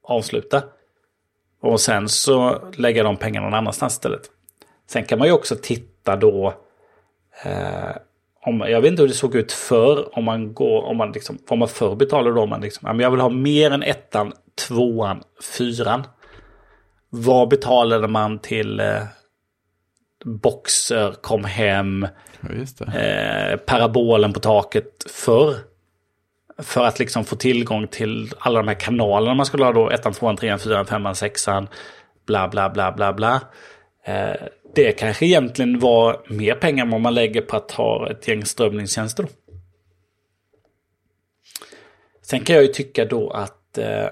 avsluta. 0.03 0.63
Och 1.61 1.81
sen 1.81 2.09
så 2.09 2.63
lägga 2.77 3.03
de 3.03 3.17
pengarna 3.17 3.47
någon 3.47 3.55
annanstans 3.55 3.93
istället. 3.93 4.31
Sen 4.87 5.05
kan 5.05 5.19
man 5.19 5.29
ju 5.29 5.35
också 5.35 5.57
titta 5.63 6.17
då. 6.17 6.55
Eh, 7.45 7.97
om, 8.47 8.61
jag 8.61 8.81
vet 8.81 8.91
inte 8.91 9.03
hur 9.03 9.09
det 9.09 9.15
såg 9.15 9.35
ut 9.35 9.53
förr. 9.53 10.19
Om 10.19 10.25
man 10.25 10.55
går, 10.55 10.83
om 10.83 10.97
man 10.97 11.13
liksom, 11.13 11.39
vad 11.49 11.59
man 11.59 11.69
förr 11.69 11.95
betalade 11.95 12.35
då. 12.35 12.43
Om 12.43 12.51
man 12.51 12.61
liksom, 12.61 13.01
jag 13.01 13.11
vill 13.11 13.21
ha 13.21 13.29
mer 13.29 13.71
än 13.71 13.83
ettan, 13.83 14.33
tvåan, 14.69 15.23
fyran. 15.59 16.07
Vad 17.11 17.49
betalade 17.49 18.09
man 18.09 18.39
till, 18.39 18.81
eh, 18.81 19.03
Boxer 20.25 21.13
kom 21.13 21.45
hem, 21.45 22.07
eh, 22.95 23.57
parabolen 23.57 24.33
på 24.33 24.41
taket 24.41 25.11
förr. 25.11 25.55
För 26.59 26.85
att 26.85 26.99
liksom 26.99 27.25
få 27.25 27.37
tillgång 27.37 27.87
till 27.87 28.33
alla 28.39 28.59
de 28.59 28.69
här 28.69 28.81
kanalerna 28.81 29.35
man 29.35 29.47
skulle 29.47 29.65
ha 29.65 29.73
då. 29.73 29.91
Ettan, 29.91 30.13
tvåan, 30.13 30.37
trean, 30.37 30.59
fyran, 30.59 30.87
femman, 30.87 31.15
sexan. 31.15 31.69
Bla, 32.27 32.49
bla, 32.49 32.71
bla, 32.71 32.93
bla, 32.93 33.13
bla. 33.13 33.41
Eh, 34.05 34.37
det 34.75 34.93
kanske 34.93 35.27
egentligen 35.27 35.79
var 35.79 36.23
mer 36.29 36.55
pengar 36.55 36.85
än 36.85 36.91
vad 36.91 37.01
man 37.01 37.15
lägger 37.15 37.41
på 37.41 37.57
att 37.57 37.71
ha 37.71 38.11
ett 38.11 38.29
gäng 38.29 38.45
strömningstjänster. 38.45 39.23
Då. 39.23 39.29
Sen 42.23 42.41
kan 42.41 42.57
jag 42.57 42.65
ju 42.65 42.73
tycka 42.73 43.05
då 43.05 43.31
att... 43.31 43.79
Eh, 43.79 44.09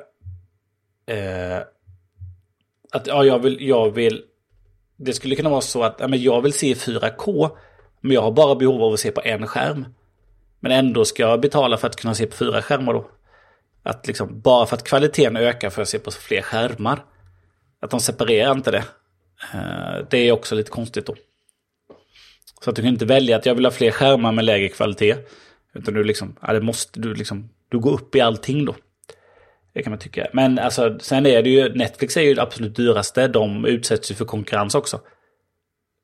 eh, 1.16 1.62
att 2.90 3.06
ja, 3.06 3.24
jag 3.24 3.38
vill, 3.38 3.68
jag 3.68 3.90
vill... 3.90 4.24
Det 4.96 5.12
skulle 5.12 5.36
kunna 5.36 5.50
vara 5.50 5.60
så 5.60 5.82
att 5.82 5.96
ja, 6.00 6.08
men 6.08 6.22
jag 6.22 6.42
vill 6.42 6.52
se 6.52 6.74
4K. 6.74 7.50
Men 8.00 8.12
jag 8.12 8.22
har 8.22 8.32
bara 8.32 8.54
behov 8.54 8.82
av 8.82 8.92
att 8.92 9.00
se 9.00 9.10
på 9.10 9.20
en 9.24 9.46
skärm. 9.46 9.86
Men 10.60 10.72
ändå 10.72 11.04
ska 11.04 11.22
jag 11.22 11.40
betala 11.40 11.76
för 11.76 11.86
att 11.86 11.96
kunna 11.96 12.14
se 12.14 12.26
på 12.26 12.36
fyra 12.36 12.62
skärmar 12.62 12.92
då. 12.92 13.10
Att 13.82 14.06
liksom, 14.06 14.40
bara 14.40 14.66
för 14.66 14.76
att 14.76 14.84
kvaliteten 14.84 15.36
ökar 15.36 15.70
för 15.70 15.82
att 15.82 15.88
se 15.88 15.98
på 15.98 16.10
fler 16.10 16.42
skärmar. 16.42 17.04
Att 17.80 17.90
de 17.90 18.00
separerar 18.00 18.52
inte 18.52 18.70
det. 18.70 18.84
Eh, 19.54 20.06
det 20.10 20.18
är 20.18 20.32
också 20.32 20.54
lite 20.54 20.70
konstigt 20.70 21.06
då. 21.06 21.14
Så 22.64 22.70
att 22.70 22.76
du 22.76 22.82
kan 22.82 22.92
inte 22.92 23.04
välja 23.04 23.36
att 23.36 23.46
jag 23.46 23.54
vill 23.54 23.64
ha 23.64 23.72
fler 23.72 23.90
skärmar 23.90 24.32
med 24.32 24.44
lägre 24.44 24.68
kvalitet. 24.68 25.16
Utan 25.74 25.94
du 25.94 26.04
liksom, 26.04 26.36
ja, 26.42 26.52
det 26.52 26.60
måste 26.60 27.00
du 27.00 27.14
liksom, 27.14 27.50
du 27.68 27.78
går 27.78 27.92
upp 27.92 28.14
i 28.14 28.20
allting 28.20 28.64
då. 28.64 28.74
Det 29.74 29.82
kan 29.82 29.90
man 29.90 29.98
tycka. 29.98 30.26
Men 30.32 30.58
alltså, 30.58 30.98
sen 30.98 31.26
är 31.26 31.42
det 31.42 31.50
ju, 31.50 31.74
Netflix 31.74 32.16
är 32.16 32.20
ju 32.20 32.34
det 32.34 32.42
absolut 32.42 32.76
dyraste. 32.76 33.28
De 33.28 33.64
utsätts 33.64 34.10
ju 34.10 34.14
för 34.14 34.24
konkurrens 34.24 34.74
också. 34.74 35.00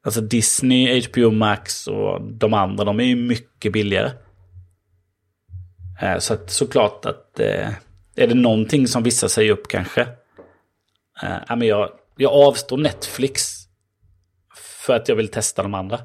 Alltså 0.04 0.20
Disney, 0.20 1.02
HBO 1.02 1.30
Max 1.30 1.86
och 1.86 2.22
de 2.22 2.54
andra, 2.54 2.84
de 2.84 3.00
är 3.00 3.04
ju 3.04 3.16
mycket 3.16 3.72
billigare. 3.72 4.10
Eh, 6.02 6.18
så 6.18 6.34
att 6.34 6.50
såklart 6.50 7.06
att 7.06 7.40
eh, 7.40 7.68
är 8.16 8.26
det 8.26 8.34
någonting 8.34 8.86
som 8.86 9.02
vissa 9.02 9.28
säger 9.28 9.50
upp 9.52 9.68
kanske. 9.68 10.08
ja, 11.48 11.56
men 11.56 11.68
jag, 11.68 11.90
jag 12.18 12.32
avstår 12.32 12.76
Netflix 12.76 13.54
för 14.86 14.96
att 14.96 15.08
jag 15.08 15.16
vill 15.16 15.28
testa 15.28 15.62
de 15.62 15.74
andra. 15.74 16.00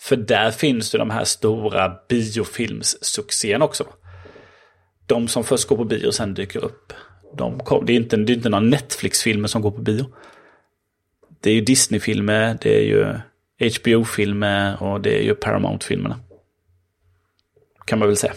För 0.00 0.16
där 0.16 0.50
finns 0.50 0.94
ju 0.94 0.98
de 0.98 1.10
här 1.10 1.24
stora 1.24 1.92
biofilmssuccén 2.08 3.62
också. 3.62 3.86
De 5.06 5.28
som 5.28 5.44
först 5.44 5.68
går 5.68 5.76
på 5.76 5.84
bio 5.84 6.06
och 6.06 6.14
sen 6.14 6.34
dyker 6.34 6.64
upp. 6.64 6.92
De 7.36 7.58
kom, 7.58 7.86
det, 7.86 7.92
är 7.92 7.96
inte, 7.96 8.16
det 8.16 8.32
är 8.32 8.34
inte 8.34 8.48
några 8.48 8.64
Netflix-filmer 8.64 9.48
som 9.48 9.62
går 9.62 9.70
på 9.70 9.82
bio. 9.82 10.06
Det 11.40 11.50
är 11.50 11.54
ju 11.54 11.60
Disney-filmer, 11.60 12.58
det 12.60 12.76
är 12.78 12.82
ju 12.82 13.18
HBO-filmer 13.70 14.82
och 14.82 15.00
det 15.00 15.18
är 15.18 15.22
ju 15.22 15.34
Paramount-filmerna. 15.34 16.20
Kan 17.84 17.98
man 17.98 18.08
väl 18.08 18.16
säga. 18.16 18.32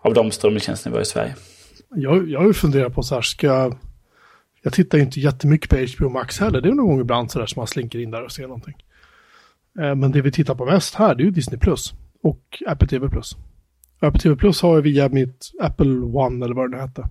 Av 0.00 0.14
de 0.14 0.30
strömningstjänster 0.30 0.90
vi 0.90 0.96
har 0.96 1.02
i 1.02 1.04
Sverige. 1.04 1.34
Jag, 1.88 2.30
jag 2.30 2.40
har 2.40 2.46
ju 2.46 2.54
funderat 2.54 2.94
på 2.94 3.02
så 3.02 3.14
här, 3.14 3.22
ska 3.22 3.78
jag... 4.66 4.72
Tittar 4.72 4.98
ju 4.98 5.04
inte 5.04 5.20
jättemycket 5.20 5.70
på 5.70 5.76
HBO 5.76 6.08
Max 6.08 6.38
heller. 6.40 6.60
Det 6.60 6.68
är 6.68 6.72
någon 6.72 6.86
gång 6.86 7.00
ibland 7.00 7.30
sådär 7.30 7.46
som 7.46 7.60
man 7.60 7.66
slinker 7.66 7.98
in 7.98 8.10
där 8.10 8.24
och 8.24 8.32
ser 8.32 8.42
någonting. 8.42 8.76
Eh, 9.78 9.94
men 9.94 10.12
det 10.12 10.22
vi 10.22 10.32
tittar 10.32 10.54
på 10.54 10.64
mest 10.64 10.94
här, 10.94 11.14
det 11.14 11.22
är 11.22 11.24
ju 11.24 11.30
Disney 11.30 11.60
Plus 11.60 11.94
och 12.22 12.62
Apple 12.66 12.88
TV 12.88 13.08
Plus. 13.08 13.36
Apple 14.00 14.20
TV 14.20 14.36
Plus 14.36 14.62
har 14.62 14.74
jag 14.74 14.82
via 14.82 15.08
mitt 15.08 15.50
Apple 15.60 15.90
One 16.00 16.44
eller 16.44 16.54
vad 16.54 16.70
det 16.70 16.76
nu 16.76 16.82
hette. 16.82 17.08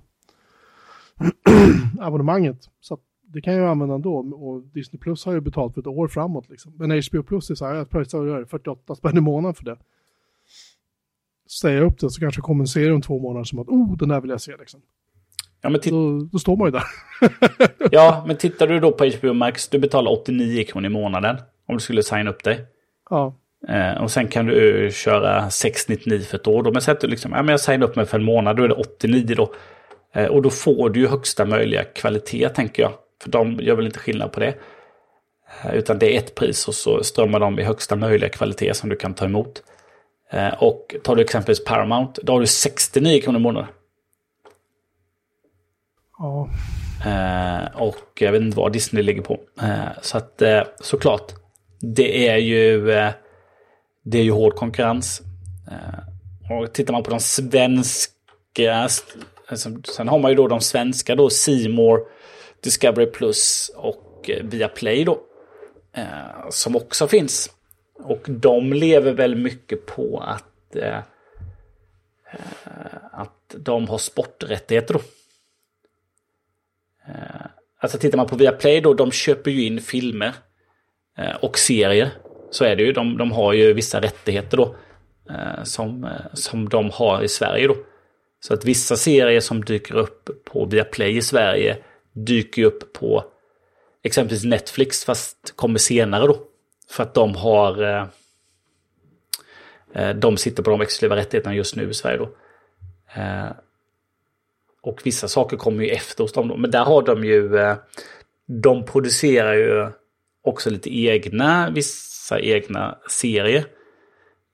abonnemanget. 2.00 2.70
Så 2.82 2.94
att 2.94 3.00
det 3.34 3.42
kan 3.42 3.54
jag 3.54 3.70
använda 3.70 3.96
ändå. 3.96 4.16
Och 4.18 4.62
Disney 4.62 5.00
Plus 5.00 5.26
har 5.26 5.34
jag 5.34 5.44
betalt 5.44 5.74
för 5.74 5.82
ett 5.82 5.88
år 5.88 6.08
framåt. 6.08 6.50
Liksom. 6.50 6.74
Men 6.78 7.02
HBO 7.12 7.24
Plus 7.24 7.50
är 7.50 7.56
så 7.56 7.66
här, 7.66 7.76
jag 7.76 7.90
pröjsar 7.90 8.46
48 8.46 8.96
spänn 8.96 9.18
i 9.18 9.22
månaden 9.22 9.56
för 9.56 9.66
det. 9.66 9.78
Så 11.48 11.68
säger 11.68 11.82
jag 11.82 11.92
upp 11.92 12.00
det 12.00 12.10
så 12.10 12.20
kanske 12.20 12.42
kommer 12.42 12.64
en 12.64 12.68
serie 12.68 12.92
om 12.92 13.02
två 13.02 13.20
månader 13.20 13.44
som 13.44 13.60
att 13.60 13.68
oh, 13.68 13.98
den 13.98 14.10
där 14.10 14.22
vill 14.22 14.30
jag 14.30 14.42
se 14.42 14.56
liksom. 14.60 14.82
Ja 15.66 15.70
men, 15.70 15.82
Då, 15.84 16.28
då 16.32 16.40
står 16.40 16.58
man 16.58 16.68
ju 16.68 16.72
där. 16.72 16.84
ja, 17.92 18.24
men 18.28 18.38
tittar 18.38 18.68
du 18.68 18.80
då 18.80 18.92
på 18.92 19.06
HBO 19.06 19.34
Max, 19.34 19.68
du 19.68 19.80
betalar 19.80 20.12
89 20.12 20.64
kronor 20.64 20.86
i 20.86 20.90
månaden. 20.90 21.38
Om 21.68 21.76
du 21.76 21.82
skulle 21.82 22.04
signa 22.04 22.30
upp 22.30 22.44
dig. 22.44 22.66
Ja, 23.10 23.36
Eh, 23.68 24.04
och 24.04 24.12
sen 24.12 24.28
kan 24.28 24.46
du 24.46 24.86
eh, 24.86 24.92
köra 24.92 25.50
699 25.50 26.20
för 26.20 26.38
ett 26.38 26.48
år. 26.48 26.64
Då. 26.64 26.72
Men 26.72 26.82
säg 26.82 26.92
att 26.92 27.00
du 27.00 27.08
liksom, 27.08 27.32
ja, 27.32 27.44
men 27.44 27.50
jag 27.50 27.60
signar 27.60 27.88
upp 27.88 27.96
mig 27.96 28.06
för 28.06 28.20
en 28.20 28.26
månad, 28.26 28.58
då 28.58 28.64
är 28.64 28.68
det 28.68 28.74
89 28.74 29.36
då. 29.36 29.54
Eh, 30.14 30.26
och 30.26 30.42
då 30.42 30.50
får 30.50 30.90
du 30.90 31.00
ju 31.00 31.08
högsta 31.08 31.46
möjliga 31.46 31.84
kvalitet 31.84 32.50
tänker 32.50 32.84
jag. 32.84 32.92
För 33.24 33.30
de 33.30 33.60
gör 33.62 33.76
väl 33.76 33.86
inte 33.86 34.00
skillnad 34.00 34.32
på 34.32 34.40
det. 34.40 34.54
Eh, 35.64 35.76
utan 35.76 36.00
det 36.00 36.16
är 36.16 36.20
ett 36.20 36.36
pris 36.36 36.68
och 36.68 36.76
så 36.76 37.04
strömmar 37.04 37.40
de 37.40 37.60
i 37.60 37.64
högsta 37.64 37.96
möjliga 37.96 38.30
kvalitet 38.30 38.74
som 38.74 38.90
du 38.90 38.96
kan 38.96 39.14
ta 39.14 39.26
emot. 39.26 39.64
Eh, 40.32 40.64
och 40.64 40.96
tar 41.04 41.16
du 41.16 41.22
exempelvis 41.22 41.66
Paramount, 41.66 42.22
då 42.24 42.34
har 42.34 42.40
du 42.40 42.48
69 42.48 43.22
kronor 43.22 43.40
i 43.40 43.44
månaden 43.44 43.70
ja. 46.18 46.50
Eh, 47.06 47.82
och 47.82 48.08
jag 48.20 48.32
vet 48.32 48.42
inte 48.42 48.58
vad 48.58 48.74
Disney 48.74 49.04
ligger 49.04 49.22
på. 49.22 49.40
Eh, 49.62 50.02
så 50.02 50.18
att 50.18 50.42
eh, 50.42 50.64
såklart, 50.80 51.34
det 51.80 52.28
är 52.28 52.38
ju, 52.38 52.92
eh, 52.92 53.12
det 54.04 54.18
är 54.18 54.24
ju 54.24 54.32
hård 54.32 54.56
konkurrens. 54.56 55.22
Eh, 55.72 56.58
och 56.58 56.74
tittar 56.74 56.94
man 56.94 57.04
på 57.04 57.12
de 57.12 57.20
svenska, 57.20 58.90
alltså, 59.48 59.70
sen 59.84 60.08
har 60.08 60.20
man 60.20 60.32
ju 60.32 60.36
då 60.36 60.48
de 60.48 60.62
svenska 60.62 61.16
då, 61.16 61.30
Simor, 61.30 62.00
Discovery 62.64 63.06
Plus 63.06 63.72
och 63.76 64.30
eh, 64.30 64.44
Viaplay 64.44 65.04
då. 65.04 65.20
Eh, 65.96 66.50
som 66.50 66.76
också 66.76 67.08
finns. 67.08 67.50
Och 68.04 68.22
de 68.28 68.74
lever 68.74 69.14
väl 69.14 69.36
mycket 69.36 69.86
på 69.86 70.24
att, 70.28 70.76
eh, 70.76 70.98
eh 72.34 72.98
att 73.12 73.56
de 73.58 73.88
har 73.88 73.98
sporträttigheter 73.98 74.94
då. 74.94 75.00
Eh, 77.08 77.46
alltså 77.80 77.98
tittar 77.98 78.18
man 78.18 78.28
på 78.28 78.36
Viaplay 78.36 78.82
då, 78.82 78.94
de 78.94 79.12
köper 79.12 79.52
ju 79.52 79.66
in 79.66 79.82
filmer 79.82 80.34
eh, 81.18 81.36
och 81.36 81.60
serier. 81.60 82.12
Så 82.52 82.66
är 82.66 82.76
det 82.76 82.84
ju, 82.84 82.92
de, 82.92 83.18
de 83.18 83.32
har 83.32 83.54
ju 83.54 83.74
vissa 83.74 84.02
rättigheter 84.02 84.58
då. 84.58 84.76
Eh, 85.30 85.64
som, 85.64 86.10
som 86.34 86.70
de 86.70 86.90
har 86.90 87.24
i 87.24 87.28
Sverige 87.28 87.68
då. 87.68 87.76
Så 88.40 88.54
att 88.54 88.66
vissa 88.66 88.96
serier 88.96 89.40
som 89.40 89.66
dyker 89.66 89.96
upp 89.96 90.30
på 90.46 90.66
Viaplay 90.66 91.18
i 91.18 91.22
Sverige 91.22 91.78
dyker 92.14 92.62
ju 92.62 92.68
upp 92.68 92.94
på 92.94 93.24
exempelvis 94.04 94.44
Netflix 94.44 95.06
fast 95.06 95.54
kommer 95.56 95.80
senare 95.80 96.28
då. 96.28 96.40
För 96.90 97.04
att 97.04 97.14
de 97.14 97.36
har... 97.36 98.08
De 100.16 100.38
sitter 100.38 100.64
på 100.64 100.70
de 100.70 100.82
exklusiva 100.82 101.16
rättigheterna 101.16 101.56
just 101.56 101.76
nu 101.76 101.90
i 101.90 101.94
Sverige 101.94 102.18
då. 102.18 102.30
Och 104.86 105.02
vissa 105.04 105.28
saker 105.28 105.58
kommer 105.58 105.84
ju 105.84 105.90
efter 105.90 106.24
hos 106.24 106.34
dem. 106.34 106.48
Då. 106.48 106.58
Men 106.58 106.72
där 106.72 106.84
har 106.84 107.02
de 107.02 107.24
ju... 107.24 107.58
Eh, 107.58 107.76
de 108.62 108.86
producerar 108.86 109.54
ju 109.54 109.88
också 110.44 110.70
lite 110.70 110.98
egna, 111.00 111.70
vissa 111.70 112.40
egna 112.40 112.98
serier. 113.10 113.66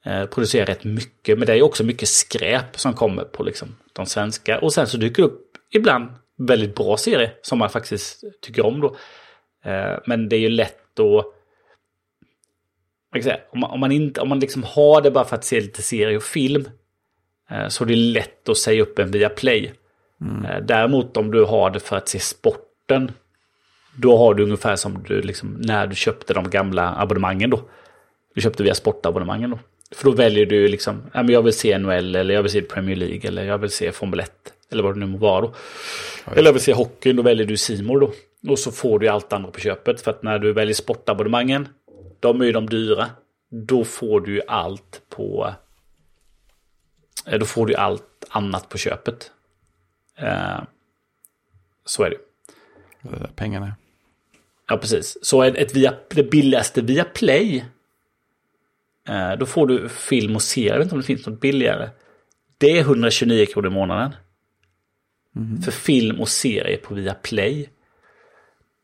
Eh, 0.06 0.26
producerar 0.26 0.66
rätt 0.66 0.84
mycket. 0.84 1.38
Men 1.38 1.46
det 1.46 1.54
är 1.54 1.62
också 1.62 1.84
mycket 1.84 2.10
skräp 2.10 2.80
som 2.80 2.94
kommer 2.94 3.24
på 3.24 3.44
liksom 3.44 3.76
de 3.94 4.06
svenska. 4.06 4.60
Och 4.60 4.74
sen 4.74 4.88
så 4.88 4.98
dyker 4.98 5.24
det 5.24 5.28
upp 5.28 5.58
ibland 5.74 6.10
väldigt 6.38 6.76
bra 6.76 6.98
serier 6.98 7.34
som 7.42 7.60
man 7.60 7.70
faktiskt 7.70 8.24
tycker 8.42 8.66
om 8.66 8.82
då. 8.82 8.96
Eh, 9.66 10.00
Men 10.06 10.30
det 10.30 10.36
är 10.36 10.40
ju 10.40 10.50
lätt 10.50 11.00
att... 11.00 11.26
säga, 13.24 13.40
Om 13.52 13.60
man, 13.60 13.72
om 13.72 13.80
man, 13.80 13.92
inte, 13.92 14.22
om 14.22 14.30
man 14.30 14.40
liksom 14.40 14.64
har 14.64 15.02
det 15.02 15.12
bara 15.12 15.26
för 15.26 15.36
att 15.36 15.46
se 15.46 15.62
lite 15.62 15.82
serie 15.82 16.18
och 16.18 16.24
film. 16.24 16.70
eh, 17.50 17.68
Så 17.68 17.84
är 17.84 17.88
det 17.88 17.96
lätt 17.96 18.50
att 18.50 18.58
säga 18.58 18.82
upp 18.82 19.00
en 19.00 19.12
via 19.12 19.30
play. 19.30 19.74
Eh, 20.22 20.62
Däremot 20.64 21.18
om 21.18 21.32
du 21.32 21.44
har 21.46 21.70
det 21.70 21.80
för 21.80 21.98
att 21.98 22.08
se 22.10 22.20
sporten. 22.20 23.12
Då 23.96 24.18
har 24.18 24.34
du 24.34 24.44
ungefär 24.44 24.76
som 24.76 25.04
du 25.08 25.22
liksom, 25.22 25.54
när 25.60 25.88
du 25.88 25.96
köpte 25.96 26.34
de 26.34 26.50
gamla 26.50 26.96
abonnemangen 26.98 27.50
då. 27.50 27.62
Du 28.36 28.42
köpte 28.42 28.64
via 28.64 28.76
sportabonnemangen 28.76 29.50
då. 29.50 29.60
För 29.96 30.06
då 30.06 30.12
väljer 30.12 30.46
du 30.46 30.68
liksom, 30.68 31.02
ja, 31.14 31.24
men 31.24 31.34
jag 31.34 31.42
vill 31.42 31.54
se 31.54 31.78
NHL 31.78 32.16
eller 32.16 32.34
jag 32.34 32.42
vill 32.44 32.52
se 32.52 32.62
Premier 32.62 32.96
League 32.96 33.22
eller 33.28 33.44
jag 33.46 33.58
vill 33.58 33.70
se 33.70 33.92
Formel 33.92 34.20
1. 34.20 34.32
Eller 34.72 34.84
vad 34.84 34.96
det 34.96 35.00
nu 35.00 35.06
må 35.06 35.18
vara 35.18 35.42
då. 35.42 35.54
Eller 36.32 36.46
jag 36.46 36.54
vill 36.54 36.62
se 36.62 36.74
hockey, 36.74 37.14
då 37.14 37.22
väljer 37.24 37.46
du 37.48 37.58
Simor 37.58 38.00
då. 38.00 38.12
Och 38.52 38.60
så 38.60 38.72
får 38.72 39.00
du 39.00 39.08
allt 39.08 39.34
andra 39.34 39.52
på 39.52 39.60
köpet. 39.60 40.02
För 40.02 40.12
att 40.12 40.24
när 40.24 40.40
du 40.40 40.54
väljer 40.54 40.74
sportabonnemangen, 40.74 41.68
de 42.20 42.42
är 42.42 42.46
ju 42.46 42.52
de 42.52 42.70
dyra. 42.70 43.08
Då 43.50 43.84
får 43.84 44.22
du 44.22 44.42
allt 44.48 45.02
på... 45.10 45.54
eh, 47.28 47.40
Då 47.40 47.46
får 47.46 47.66
du 47.66 47.76
allt 47.76 48.04
annat 48.30 48.70
på 48.70 48.78
köpet. 48.78 49.32
Eh, 50.18 50.62
så 51.86 52.04
är 52.04 52.10
det. 52.10 52.18
Det 53.02 53.20
där 53.20 53.32
pengarna. 53.36 53.74
Ja, 54.68 54.78
precis. 54.78 55.18
Så 55.22 55.44
ett, 55.44 55.76
via, 55.76 55.94
det 56.10 56.24
billigaste 56.24 56.82
via 56.82 57.04
Play. 57.04 57.66
Eh, 59.08 59.32
då 59.40 59.46
får 59.46 59.68
du 59.68 59.90
film 59.90 60.36
och 60.36 60.42
serie. 60.42 60.70
Jag 60.70 60.78
vet 60.78 60.86
inte 60.86 60.96
om 60.96 61.02
det 61.02 61.08
finns 61.08 61.26
något 61.26 61.42
billigare. 61.42 61.90
Det 62.58 62.78
är 62.78 62.82
129 62.82 63.46
kronor 63.46 63.68
i 63.68 63.74
månaden. 63.74 64.16
För 65.64 65.72
film 65.72 66.20
och 66.20 66.30
serie 66.30 66.78
på 66.78 66.94
via 66.94 67.14
Play. 67.14 67.70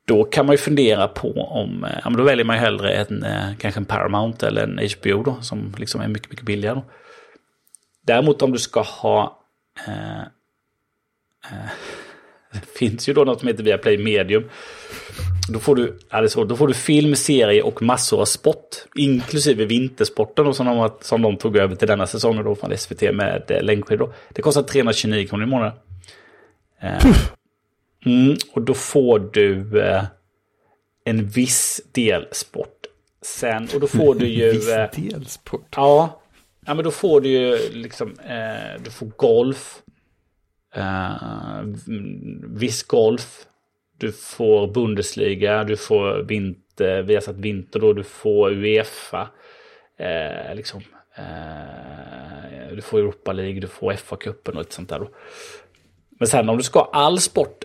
då 0.06 0.24
kan 0.24 0.46
man 0.46 0.54
ju 0.54 0.58
fundera 0.58 1.08
på 1.08 1.32
om, 1.34 1.84
eh, 1.84 2.00
ja 2.04 2.10
men 2.10 2.18
då 2.18 2.24
väljer 2.24 2.46
man 2.46 2.56
ju 2.56 2.60
hellre 2.60 2.94
en, 2.94 3.24
eh, 3.24 3.56
kanske 3.58 3.80
en 3.80 3.86
Paramount 3.86 4.48
eller 4.48 4.64
en 4.64 4.80
HBO 4.80 5.24
då, 5.24 5.42
som 5.42 5.76
liksom 5.78 6.02
är 6.02 6.08
mycket, 6.08 6.30
mycket 6.30 6.46
billigare. 6.46 6.76
Då. 6.76 6.86
Däremot 8.02 8.42
om 8.42 8.52
du 8.52 8.60
ska 8.60 8.82
ha, 8.82 9.44
eh, 9.88 10.22
det 12.54 12.78
finns 12.78 13.10
ju 13.10 13.14
då 13.14 13.24
något 13.24 13.39
som 13.39 13.48
heter 13.48 13.64
Viaplay 13.64 13.98
Medium. 13.98 14.50
Då 15.50 15.60
får 15.60 15.76
du, 15.76 16.00
ja, 16.10 16.18
det 16.18 16.26
är 16.26 16.28
så, 16.28 16.43
då 16.43 16.56
får 16.56 16.68
du 16.68 16.74
film, 16.74 17.16
serie 17.16 17.62
och 17.62 17.82
massor 17.82 18.22
av 18.22 18.26
sport. 18.26 18.86
Inklusive 18.95 19.66
vintersporten 19.66 20.54
som, 20.54 20.66
de, 20.66 20.89
som 21.02 21.22
de 21.22 21.38
tog 21.38 21.58
över 21.58 21.76
till 21.76 21.88
denna 21.88 22.08
säsongen 22.08 22.45
då 22.45 22.56
från 22.56 22.78
SVT 22.78 23.02
med 23.02 23.43
eh, 23.48 23.64
längdskidor. 23.64 24.14
Det 24.30 24.41
kostar 24.41 24.64
329 24.64 25.28
kronor 25.28 25.43
i 25.43 25.48
månaden. 25.48 25.74
Eh, 26.82 27.06
mm, 28.06 28.38
och 28.54 28.62
då 28.62 28.74
får 28.74 29.20
du 29.20 29.82
eh, 29.82 30.04
en 31.06 31.28
viss 31.28 31.82
del 31.91 32.28
sport. 32.32 32.86
Sen, 33.22 33.68
och 33.74 33.80
då 33.80 33.88
får 33.88 34.16
du 34.16 34.28
ju... 34.28 34.52
Viss 34.52 34.70
eh, 34.70 34.89
delsport. 34.95 35.68
Ja, 35.76 36.22
ja 36.66 36.74
men 36.74 36.84
då 36.84 36.91
får 36.91 37.22
du 37.22 37.30
ju 37.30 37.58
liksom, 37.74 38.20
eh, 38.20 38.82
du 38.84 38.91
får 38.91 39.06
golf, 39.06 39.82
Uh, 40.78 41.62
viss 42.48 42.84
golf, 42.84 43.46
du 43.98 44.12
får 44.12 44.68
Bundesliga, 44.68 45.64
du 45.64 45.78
får 45.78 46.24
vinter, 46.24 47.02
vi 47.02 47.14
har 47.14 47.22
satt 47.22 47.36
vinter 47.36 47.80
då, 47.80 47.94
du 47.94 48.04
får 48.04 48.52
Uefa, 48.52 49.30
Uh, 50.02 50.56
liksom, 50.56 50.82
uh, 51.20 52.76
du 52.76 52.82
får 52.82 53.00
Europa 53.00 53.34
League, 53.34 53.60
du 53.60 53.68
får 53.68 53.94
FA-cupen 53.94 54.52
och 54.52 54.58
lite 54.58 54.76
sånt 54.76 54.90
där 54.90 55.00
då. 55.00 55.10
Men 56.20 56.28
sen 56.28 56.50
om 56.50 56.58
du 56.58 56.64
ska 56.64 56.80
ha 56.80 56.90
all 56.94 57.20
sport, 57.20 57.64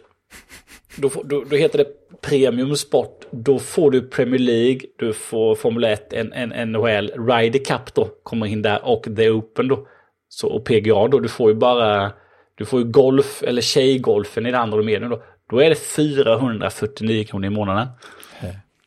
då, 0.96 1.08
får, 1.08 1.24
då, 1.24 1.44
då 1.44 1.56
heter 1.56 1.78
det 1.78 1.86
premium 2.20 2.76
sport. 2.76 3.26
Då 3.30 3.58
får 3.58 3.90
du 3.90 4.02
Premier 4.02 4.38
League, 4.38 4.80
du 4.98 5.12
får 5.12 5.54
Formel 5.54 5.84
1, 5.84 6.12
en, 6.12 6.32
en, 6.32 6.72
NHL, 6.72 7.10
Ryder 7.10 7.64
Cup 7.64 7.94
då 7.94 8.04
kommer 8.22 8.46
in 8.46 8.62
där 8.62 8.84
och 8.84 9.06
The 9.16 9.30
Open 9.30 9.68
då. 9.68 9.86
Så, 10.28 10.48
och 10.48 10.64
PGA 10.64 11.08
då, 11.08 11.20
du 11.20 11.28
får 11.28 11.50
ju 11.50 11.56
bara, 11.56 12.12
du 12.54 12.64
får 12.64 12.80
ju 12.80 12.86
golf 12.86 13.42
eller 13.42 13.62
tjejgolfen 13.62 14.46
i 14.46 14.50
det 14.50 14.58
andra 14.58 14.82
medium 14.82 15.10
då. 15.10 15.22
Då 15.50 15.62
är 15.62 15.70
det 15.70 15.76
449 15.76 17.24
kronor 17.24 17.46
i 17.46 17.50
månaden. 17.50 17.88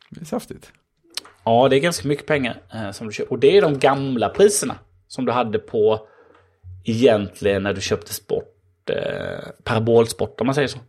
Det 0.10 0.22
är 0.22 0.26
saftigt. 0.26 0.72
Ja, 1.44 1.70
det 1.70 1.76
är 1.76 1.80
ganska 1.80 2.08
mycket 2.08 2.26
pengar 2.26 2.62
eh, 2.74 2.92
som 2.92 3.08
du 3.08 3.14
köper. 3.14 3.32
Och 3.32 3.40
det 3.40 3.58
är 3.58 3.62
de 3.62 3.80
gamla 3.80 4.30
priserna 4.30 4.76
som 5.08 5.26
du 5.26 5.32
hade 5.32 5.60
på 5.60 6.08
egentligen 6.84 7.64
när 7.64 7.74
du 7.74 7.82
köpte 7.82 8.14
sport, 8.14 8.90
eh, 8.90 9.50
parabolsport 9.64 10.42
om 10.42 10.48
man 10.48 10.56
säger 10.56 10.68
så. 10.68 10.80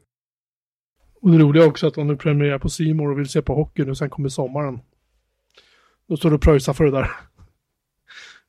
Och 1.20 1.30
det 1.30 1.38
roliga 1.38 1.64
är 1.64 1.68
också 1.68 1.86
att 1.86 1.98
om 1.98 2.08
du 2.08 2.16
prenumererar 2.16 2.58
på 2.58 2.68
More 2.94 3.12
och 3.12 3.18
vill 3.18 3.28
se 3.28 3.42
på 3.42 3.54
hockeyn 3.54 3.90
och 3.90 3.98
sen 3.98 4.10
kommer 4.10 4.28
sommaren. 4.28 4.80
Då 6.08 6.16
står 6.16 6.30
du 6.30 6.36
och 6.36 6.42
pröjsar 6.42 6.72
för 6.72 6.84
det 6.84 6.90
där. 6.90 7.10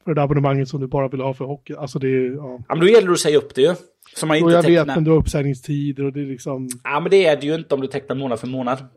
För 0.08 0.14
det 0.14 0.22
där 0.22 0.24
abonnemanget 0.26 0.70
som 0.70 0.80
du 0.82 0.88
bara 0.88 1.08
vill 1.08 1.22
ha 1.22 1.34
för 1.34 1.45
hockey. 1.45 1.74
Alltså 1.74 1.99
det 1.99 2.08
är, 2.08 2.36
ja. 2.36 2.60
Ja, 2.68 2.76
men 2.76 2.80
då 2.80 2.88
gäller 2.88 3.08
det 3.08 3.14
att 3.14 3.20
säga 3.20 3.38
upp 3.38 3.55
det 3.55 3.62
ju. 3.62 3.76
Så 4.16 4.26
man 4.26 4.36
Och 4.36 4.39
inte 4.41 4.53
jag 4.53 4.64
vet, 4.64 4.66
tecknar. 4.80 4.95
men 4.95 5.03
du 5.03 5.12
har 5.12 5.18
uppsägningstider 5.18 6.03
och 6.05 6.14
det 6.14 6.22
är 6.22 6.26
liksom, 6.26 6.70
Ja, 6.84 6.99
men 6.99 7.10
det 7.12 7.26
är 7.26 7.36
det 7.41 7.47
ju 7.47 7.55
inte 7.55 7.76
om 7.76 7.82
du 7.82 7.88
tecknar 7.88 8.16
månad 8.16 8.39
för 8.39 8.47
månad. 8.47 8.88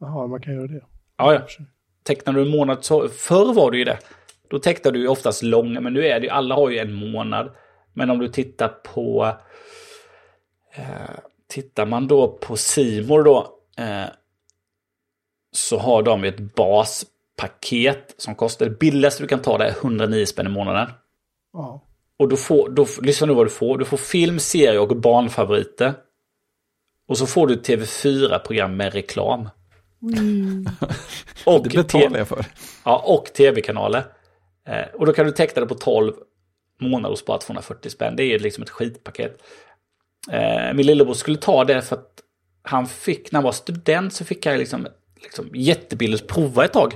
jaha, 0.00 0.26
man 0.26 0.40
kan 0.40 0.54
göra 0.54 0.66
det. 0.66 0.82
Ja, 1.18 1.34
ja. 1.34 1.40
Tecknar 2.04 2.32
du 2.32 2.42
en 2.42 2.48
månad 2.48 2.84
så... 2.84 3.08
Förr 3.08 3.54
var 3.54 3.70
det 3.70 3.78
ju 3.78 3.84
det. 3.84 3.98
Då 4.50 4.58
tecknade 4.58 4.98
du 4.98 5.02
ju 5.02 5.08
oftast 5.08 5.42
långa, 5.42 5.80
men 5.80 5.92
nu 5.92 6.06
är 6.06 6.20
det 6.20 6.26
ju... 6.26 6.30
Alla 6.32 6.54
har 6.54 6.70
ju 6.70 6.78
en 6.78 6.92
månad. 6.92 7.50
Men 7.94 8.10
om 8.10 8.18
du 8.18 8.28
tittar 8.28 8.68
på... 8.68 9.26
Eh, 10.74 10.84
tittar 11.48 11.86
man 11.86 12.06
då 12.06 12.28
på 12.28 12.56
Simor 12.56 13.22
då. 13.22 13.38
Eh, 13.78 14.06
så 15.52 15.78
har 15.78 16.02
de 16.02 16.24
ett 16.24 16.54
baspaket 17.38 18.14
som 18.18 18.34
kostar... 18.34 18.66
Det 18.66 18.78
billigaste 18.78 19.22
du 19.22 19.26
kan 19.26 19.42
ta 19.42 19.58
det 19.58 19.64
är 19.64 19.70
109 19.70 20.26
spänn 20.26 20.46
i 20.46 20.50
månaden. 20.50 20.90
Ja. 21.52 21.84
Och 22.18 22.28
då 22.28 22.36
får, 22.36 22.68
då, 22.68 22.86
lyssna 23.02 23.26
nu 23.26 23.34
vad 23.34 23.46
du 23.46 23.50
får. 23.50 23.78
Du 23.78 23.84
får 23.84 23.96
film, 23.96 24.38
serie 24.38 24.78
och 24.78 24.96
barnfavoriter. 24.96 25.94
Och 27.08 27.18
så 27.18 27.26
får 27.26 27.46
du 27.46 27.54
TV4-program 27.54 28.76
med 28.76 28.92
reklam. 28.92 29.48
Och 31.44 31.62
Det 31.68 31.76
betalar 31.76 32.18
jag 32.18 32.28
för. 32.28 32.46
Ja, 32.84 33.02
och 33.06 33.24
tv-kanaler. 33.24 34.04
Eh, 34.68 34.94
och 34.94 35.06
då 35.06 35.12
kan 35.12 35.26
du 35.26 35.32
teckna 35.32 35.60
det 35.60 35.66
på 35.66 35.74
12 35.74 36.12
månader 36.80 37.12
och 37.12 37.18
spara 37.18 37.38
240 37.38 37.90
spänn. 37.90 38.16
Det 38.16 38.22
är 38.22 38.26
ju 38.26 38.38
liksom 38.38 38.62
ett 38.62 38.70
skitpaket. 38.70 39.42
Eh, 40.30 40.74
min 40.74 40.86
lillebror 40.86 41.14
skulle 41.14 41.38
ta 41.38 41.64
det 41.64 41.82
för 41.82 41.96
att 41.96 42.20
han 42.62 42.86
fick, 42.86 43.32
när 43.32 43.38
han 43.38 43.44
var 43.44 43.52
student 43.52 44.12
så 44.12 44.24
fick 44.24 44.46
han 44.46 44.58
liksom, 44.58 44.86
liksom 45.22 45.50
jättebilligt 45.54 46.26
prova 46.26 46.64
ett 46.64 46.72
tag. 46.72 46.94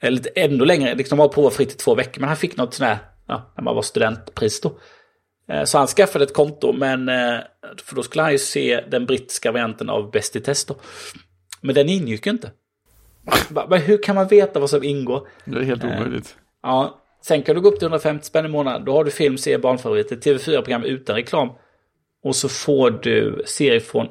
Eller 0.00 0.22
ännu 0.34 0.64
längre, 0.64 0.94
liksom 0.94 1.18
bara 1.18 1.28
prova 1.28 1.50
fritt 1.50 1.72
i 1.72 1.76
två 1.76 1.94
veckor. 1.94 2.20
Men 2.20 2.28
han 2.28 2.36
fick 2.36 2.56
något 2.56 2.74
sånt 2.74 2.88
här, 2.88 2.98
ja, 3.26 3.52
när 3.56 3.64
man 3.64 3.74
var 3.74 3.82
studentpris 3.82 4.60
då. 4.60 4.78
Eh, 5.48 5.64
Så 5.64 5.78
han 5.78 5.86
skaffade 5.86 6.24
ett 6.24 6.34
konto, 6.34 6.72
men 6.72 7.08
eh, 7.08 7.38
för 7.84 7.96
då 7.96 8.02
skulle 8.02 8.22
han 8.22 8.32
ju 8.32 8.38
se 8.38 8.84
den 8.90 9.06
brittiska 9.06 9.52
varianten 9.52 9.90
av 9.90 10.10
Bäst 10.10 10.36
i 10.36 10.40
test 10.40 10.68
då. 10.68 10.76
Men 11.60 11.74
den 11.74 11.88
ingick 11.88 12.26
ju 12.26 12.32
inte. 12.32 12.50
Men 13.68 13.80
hur 13.80 14.02
kan 14.02 14.14
man 14.14 14.28
veta 14.28 14.60
vad 14.60 14.70
som 14.70 14.82
ingår? 14.82 15.28
Det 15.44 15.58
är 15.58 15.62
helt 15.62 15.84
omöjligt. 15.84 16.36
Ja, 16.62 17.00
sen 17.22 17.42
kan 17.42 17.54
du 17.54 17.60
gå 17.60 17.68
upp 17.68 17.78
till 17.78 17.86
150 17.86 18.26
spänn 18.26 18.44
i 18.46 18.48
månaden. 18.48 18.84
Då 18.84 18.92
har 18.92 19.04
du 19.04 19.10
film, 19.10 19.38
serie, 19.38 19.58
barnfavoriter, 19.58 20.16
TV4-program 20.16 20.84
utan 20.84 21.16
reklam. 21.16 21.48
Och 22.24 22.36
så 22.36 22.48
får 22.48 22.90
du 22.90 23.42
serier 23.46 23.80
från 23.80 24.08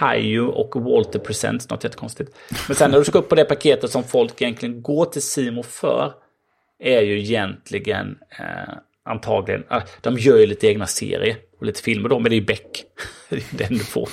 Hayu 0.00 0.46
och 0.46 0.82
Walter 0.82 1.18
Presents, 1.18 1.70
något 1.70 1.84
jättekonstigt. 1.84 2.36
Men 2.68 2.76
sen 2.76 2.90
när 2.90 2.98
du 2.98 3.04
ska 3.04 3.18
upp 3.18 3.28
på 3.28 3.34
det 3.34 3.44
paketet 3.44 3.90
som 3.90 4.04
folk 4.04 4.42
egentligen 4.42 4.82
går 4.82 5.04
till 5.04 5.22
Simo 5.22 5.62
för, 5.62 6.12
är 6.78 7.00
ju 7.00 7.18
egentligen 7.18 8.18
eh, 8.38 8.74
antagligen, 9.04 9.64
ah, 9.68 9.80
de 10.00 10.18
gör 10.18 10.38
ju 10.38 10.46
lite 10.46 10.66
egna 10.66 10.86
serier 10.86 11.36
och 11.58 11.66
lite 11.66 11.82
filmer 11.82 12.08
då, 12.08 12.18
men 12.18 12.30
det 12.30 12.36
är 12.36 12.40
ju 12.40 12.46
Beck. 12.46 12.84
det 13.28 13.36
är 13.36 13.58
den 13.58 13.78
du 13.78 13.84
får. 13.84 14.08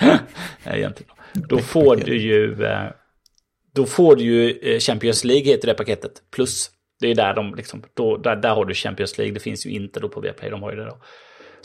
Eh, 0.64 0.78
egentligen. 0.78 1.12
Då 1.32 1.58
får 1.58 1.96
du 1.96 2.16
ju, 2.16 2.64
eh, 2.64 2.90
då 3.74 3.86
får 3.86 4.16
du 4.16 4.22
ju 4.24 4.50
eh, 4.50 4.78
Champions 4.78 5.24
League 5.24 5.44
heter 5.44 5.68
det 5.68 5.74
paketet, 5.74 6.12
plus. 6.34 6.70
Det 7.00 7.10
är 7.10 7.14
där 7.14 7.34
de 7.34 7.54
liksom, 7.54 7.82
då, 7.94 8.16
där, 8.16 8.36
där 8.36 8.54
har 8.54 8.64
du 8.64 8.74
Champions 8.74 9.18
League, 9.18 9.34
det 9.34 9.40
finns 9.40 9.66
ju 9.66 9.70
inte 9.70 10.00
då 10.00 10.08
på 10.08 10.20
Viaplay, 10.20 10.50
de 10.50 10.62
har 10.62 10.70
ju 10.70 10.76
det 10.76 10.84
då. 10.84 10.98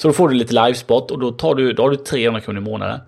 Så 0.02 0.08
då 0.08 0.14
får 0.14 0.30
du 0.30 0.36
lite 0.36 0.54
livespot 0.54 1.12
och 1.12 1.20
då, 1.20 1.32
tar 1.32 1.56
du, 1.56 1.74
då 1.74 1.84
har 1.84 1.90
du 1.90 1.98
300 1.98 2.42
kronor 2.42 2.62
i 2.62 2.64
månaden. 2.64 3.00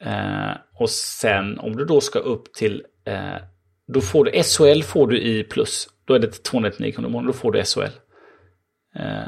Eh, 0.00 0.56
och 0.74 0.90
sen 0.90 1.58
om 1.58 1.76
du 1.76 1.84
då 1.84 2.00
ska 2.00 2.18
upp 2.18 2.52
till, 2.52 2.82
eh, 3.04 3.36
då 3.86 4.00
får 4.00 4.24
du 4.24 4.42
SHL 4.42 4.82
får 4.82 5.06
du 5.06 5.20
i 5.20 5.44
plus. 5.44 5.88
Då 6.04 6.14
är 6.14 6.18
det 6.18 6.42
299 6.42 6.92
kronor 6.92 7.08
i 7.08 7.12
månaden, 7.12 7.26
då 7.26 7.32
får 7.32 7.52
du 7.52 7.64
SHL. 7.64 7.82
Eh, 8.94 9.24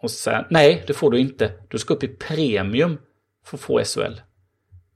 och 0.00 0.10
sen, 0.10 0.44
nej 0.50 0.84
det 0.86 0.94
får 0.94 1.10
du 1.10 1.18
inte. 1.18 1.52
Du 1.68 1.78
ska 1.78 1.94
upp 1.94 2.04
i 2.04 2.08
premium 2.08 2.98
för 3.44 3.56
att 3.56 3.60
få 3.60 3.84
SHL. 3.84 4.20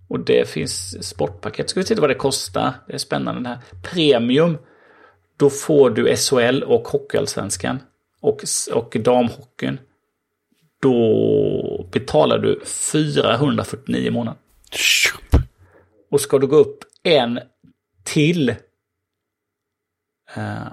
Och 0.09 0.21
det 0.21 0.49
finns 0.49 1.07
sportpaket. 1.09 1.71
Ska 1.71 1.81
vi 1.81 1.87
titta 1.87 2.01
vad 2.01 2.11
det 2.11 2.15
kostar? 2.15 2.75
Det 2.87 2.95
är 2.95 2.99
spännande 2.99 3.43
det 3.43 3.49
här. 3.49 3.59
Premium. 3.83 4.59
Då 5.37 5.51
får 5.51 5.91
du 5.91 6.17
SHL 6.17 6.63
och 6.63 6.89
Hockeyallsvenskan. 6.89 7.79
Och, 8.21 8.45
och 8.73 8.97
damhockeyn. 9.01 9.79
Då 10.81 11.89
betalar 11.93 12.39
du 12.39 12.61
449 12.65 14.07
i 14.07 14.11
månaden. 14.11 14.39
Och 16.11 16.21
ska 16.21 16.39
du 16.39 16.47
gå 16.47 16.57
upp 16.57 16.85
en 17.03 17.41
till. 18.05 18.49
Eh, 20.35 20.69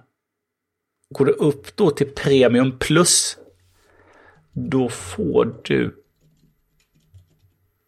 går 1.10 1.26
du 1.26 1.32
upp 1.32 1.76
då 1.76 1.92
till 1.92 2.08
Premium 2.08 2.80
Plus. 2.80 3.38
Då 4.54 4.90
får 4.90 5.56
du 5.64 6.04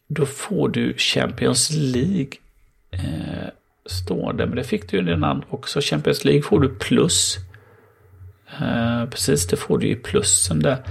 då 0.08 0.26
får 0.26 0.70
du 0.70 0.94
Champions 0.98 1.72
League. 1.72 2.32
Eh, 2.92 3.50
står 3.86 4.34
det, 4.34 4.46
men 4.46 4.56
det 4.56 4.64
fick 4.64 4.90
du 4.90 4.98
ju 4.98 5.04
den 5.04 5.24
andra 5.24 5.48
också. 5.50 5.82
Champions 5.82 6.26
League 6.26 6.42
får 6.42 6.60
du 6.60 6.70
plus. 6.70 7.38
Eh, 8.62 9.06
precis, 9.10 9.48
det 9.48 9.56
får 9.56 9.78
du 9.78 9.88
i 9.88 9.96
plussen 9.96 10.60
där. 10.60 10.84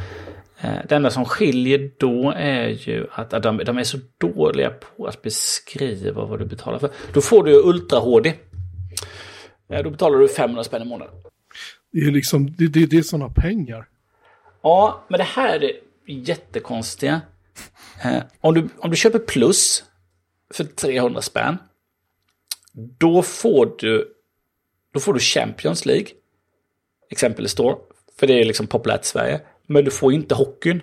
Eh, 0.60 0.78
det 0.88 0.94
enda 0.94 1.10
som 1.10 1.24
skiljer 1.24 1.90
då 1.98 2.32
är 2.36 2.68
ju 2.68 3.06
att, 3.12 3.42
de, 3.42 3.56
de 3.56 3.78
är 3.78 3.84
så 3.84 3.98
dåliga 4.18 4.70
på 4.70 5.06
att 5.06 5.22
beskriva 5.22 6.24
vad 6.24 6.38
du 6.38 6.44
betalar 6.44 6.78
för. 6.78 6.90
Då 7.12 7.20
får 7.20 7.44
du 7.44 7.62
Ultra 7.62 7.98
HD. 7.98 8.34
Eh, 9.68 9.82
då 9.82 9.90
betalar 9.90 10.18
du 10.18 10.28
500 10.28 10.64
spänn 10.64 10.82
i 10.82 10.84
månaden. 10.84 11.14
Det 11.92 11.98
är 11.98 12.02
ju 12.02 12.10
liksom, 12.10 12.56
det, 12.56 12.68
det, 12.68 12.86
det 12.86 12.96
är 12.96 13.02
sådana 13.02 13.28
pengar. 13.28 13.88
Ja, 14.62 15.04
men 15.08 15.18
det 15.18 15.24
här 15.24 15.54
är 15.54 15.60
det 15.60 15.72
jättekonstiga. 16.12 17.20
Eh, 18.04 18.22
om, 18.40 18.54
du, 18.54 18.68
om 18.78 18.90
du 18.90 18.96
köper 18.96 19.18
plus 19.18 19.84
för 20.54 20.64
300 20.64 21.22
spänn. 21.22 21.58
Då 22.72 23.22
får 23.22 23.74
du, 23.78 24.14
då 24.92 25.00
får 25.00 25.14
du 25.14 25.20
Champions 25.20 25.86
League. 25.86 26.06
Exempel 27.10 27.48
står. 27.48 27.78
För 28.18 28.26
det 28.26 28.40
är 28.40 28.44
liksom 28.44 28.66
populärt 28.66 29.04
i 29.04 29.06
Sverige. 29.06 29.40
Men 29.66 29.84
du 29.84 29.90
får 29.90 30.12
inte 30.12 30.34
hockeyn. 30.34 30.82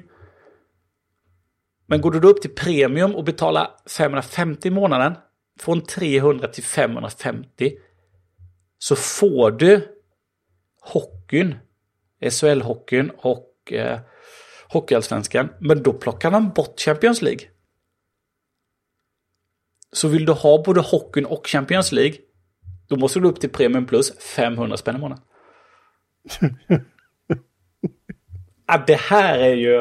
Men 1.86 2.02
går 2.02 2.12
du 2.12 2.20
då 2.20 2.28
upp 2.28 2.42
till 2.42 2.56
premium 2.56 3.16
och 3.16 3.24
betalar 3.24 3.68
550 3.90 4.68
i 4.68 4.72
månaden. 4.72 5.14
från 5.60 5.82
300 5.82 6.48
till 6.48 6.64
550 6.64 7.72
så 8.78 8.96
får 8.96 9.52
du 9.52 9.88
hockeyn, 10.82 11.56
SHL-hockeyn 12.22 13.12
och 13.18 13.74
eh, 13.74 14.00
Hockeyallsvenskan. 14.70 15.50
Men 15.60 15.84
då 15.84 15.94
plockar 15.94 16.32
man 16.32 16.50
bort 16.50 16.80
Champions 16.80 17.22
League. 17.22 17.48
Så 19.92 20.08
vill 20.08 20.26
du 20.26 20.32
ha 20.32 20.64
både 20.64 20.82
hockeyn 20.82 21.26
och 21.26 21.48
Champions 21.48 21.92
League, 21.92 22.18
då 22.88 22.96
måste 22.96 23.20
du 23.20 23.28
upp 23.28 23.40
till 23.40 23.50
Premium 23.50 23.86
Plus 23.86 24.18
500 24.20 24.78
spänn 24.78 24.96
i 24.96 25.00
månaden. 25.00 25.24
ja, 28.72 28.84
det 28.88 29.00
här 29.00 29.40
är 29.40 29.54
ju... 29.54 29.76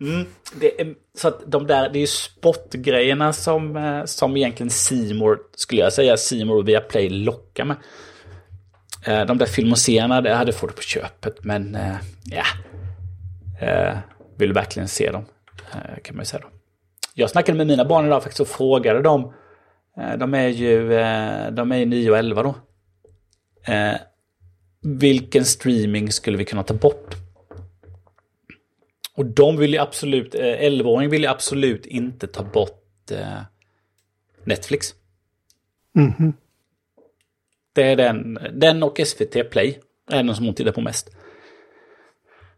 Mm, 0.00 0.26
det 0.54 0.80
är, 0.80 0.94
så 1.14 1.28
att 1.28 1.42
de 1.46 1.66
där, 1.66 1.88
det 1.88 1.98
är 1.98 2.00
ju 2.00 2.06
sportgrejerna 2.06 3.32
som, 3.32 3.76
eh, 3.76 4.04
som 4.04 4.36
egentligen 4.36 4.70
Simor 4.70 5.38
skulle 5.56 5.80
jag 5.80 5.92
säga, 5.92 6.16
Simor 6.16 6.56
och 6.56 6.68
Viaplay 6.68 7.08
lockar 7.08 7.64
med. 7.64 7.76
Eh, 9.06 9.26
de 9.26 9.38
där 9.38 9.46
film 9.46 9.72
och 9.72 10.22
det 10.22 10.34
hade 10.34 10.52
fått 10.52 10.76
på 10.76 10.82
köpet, 10.82 11.44
men 11.44 11.74
eh, 11.74 11.96
ja. 12.24 12.44
Vill 14.38 14.52
verkligen 14.52 14.88
se 14.88 15.10
dem, 15.10 15.24
kan 16.02 16.16
man 16.16 16.22
ju 16.22 16.26
säga 16.26 16.40
då. 16.42 16.48
Jag 17.14 17.30
snackade 17.30 17.58
med 17.58 17.66
mina 17.66 17.84
barn 17.84 18.06
idag 18.06 18.22
faktiskt 18.22 18.40
och 18.40 18.48
frågade 18.48 19.02
dem. 19.02 19.32
De 20.18 20.34
är 20.34 20.48
ju 20.48 20.88
de 21.50 21.72
är 21.72 21.86
9 21.86 22.10
och 22.10 22.18
11 22.18 22.42
då. 22.42 22.54
Vilken 24.82 25.44
streaming 25.44 26.12
skulle 26.12 26.36
vi 26.36 26.44
kunna 26.44 26.62
ta 26.62 26.74
bort? 26.74 27.16
Och 29.14 29.26
de 29.26 29.56
vill 29.56 29.72
ju 29.72 29.78
absolut, 29.78 30.34
11-åringen 30.34 31.04
eh, 31.04 31.10
vill 31.10 31.22
ju 31.22 31.28
absolut 31.28 31.86
inte 31.86 32.26
ta 32.26 32.44
bort 32.44 33.10
eh, 33.10 33.42
Netflix. 34.44 34.94
Mm 35.96 36.10
-hmm. 36.10 36.32
Det 37.72 37.82
är 37.82 37.96
den, 37.96 38.38
den 38.52 38.82
och 38.82 39.00
SVT 39.06 39.50
Play 39.50 39.78
är 40.10 40.22
den 40.22 40.34
som 40.34 40.44
hon 40.44 40.54
tittar 40.54 40.72
på 40.72 40.80
mest. 40.80 41.10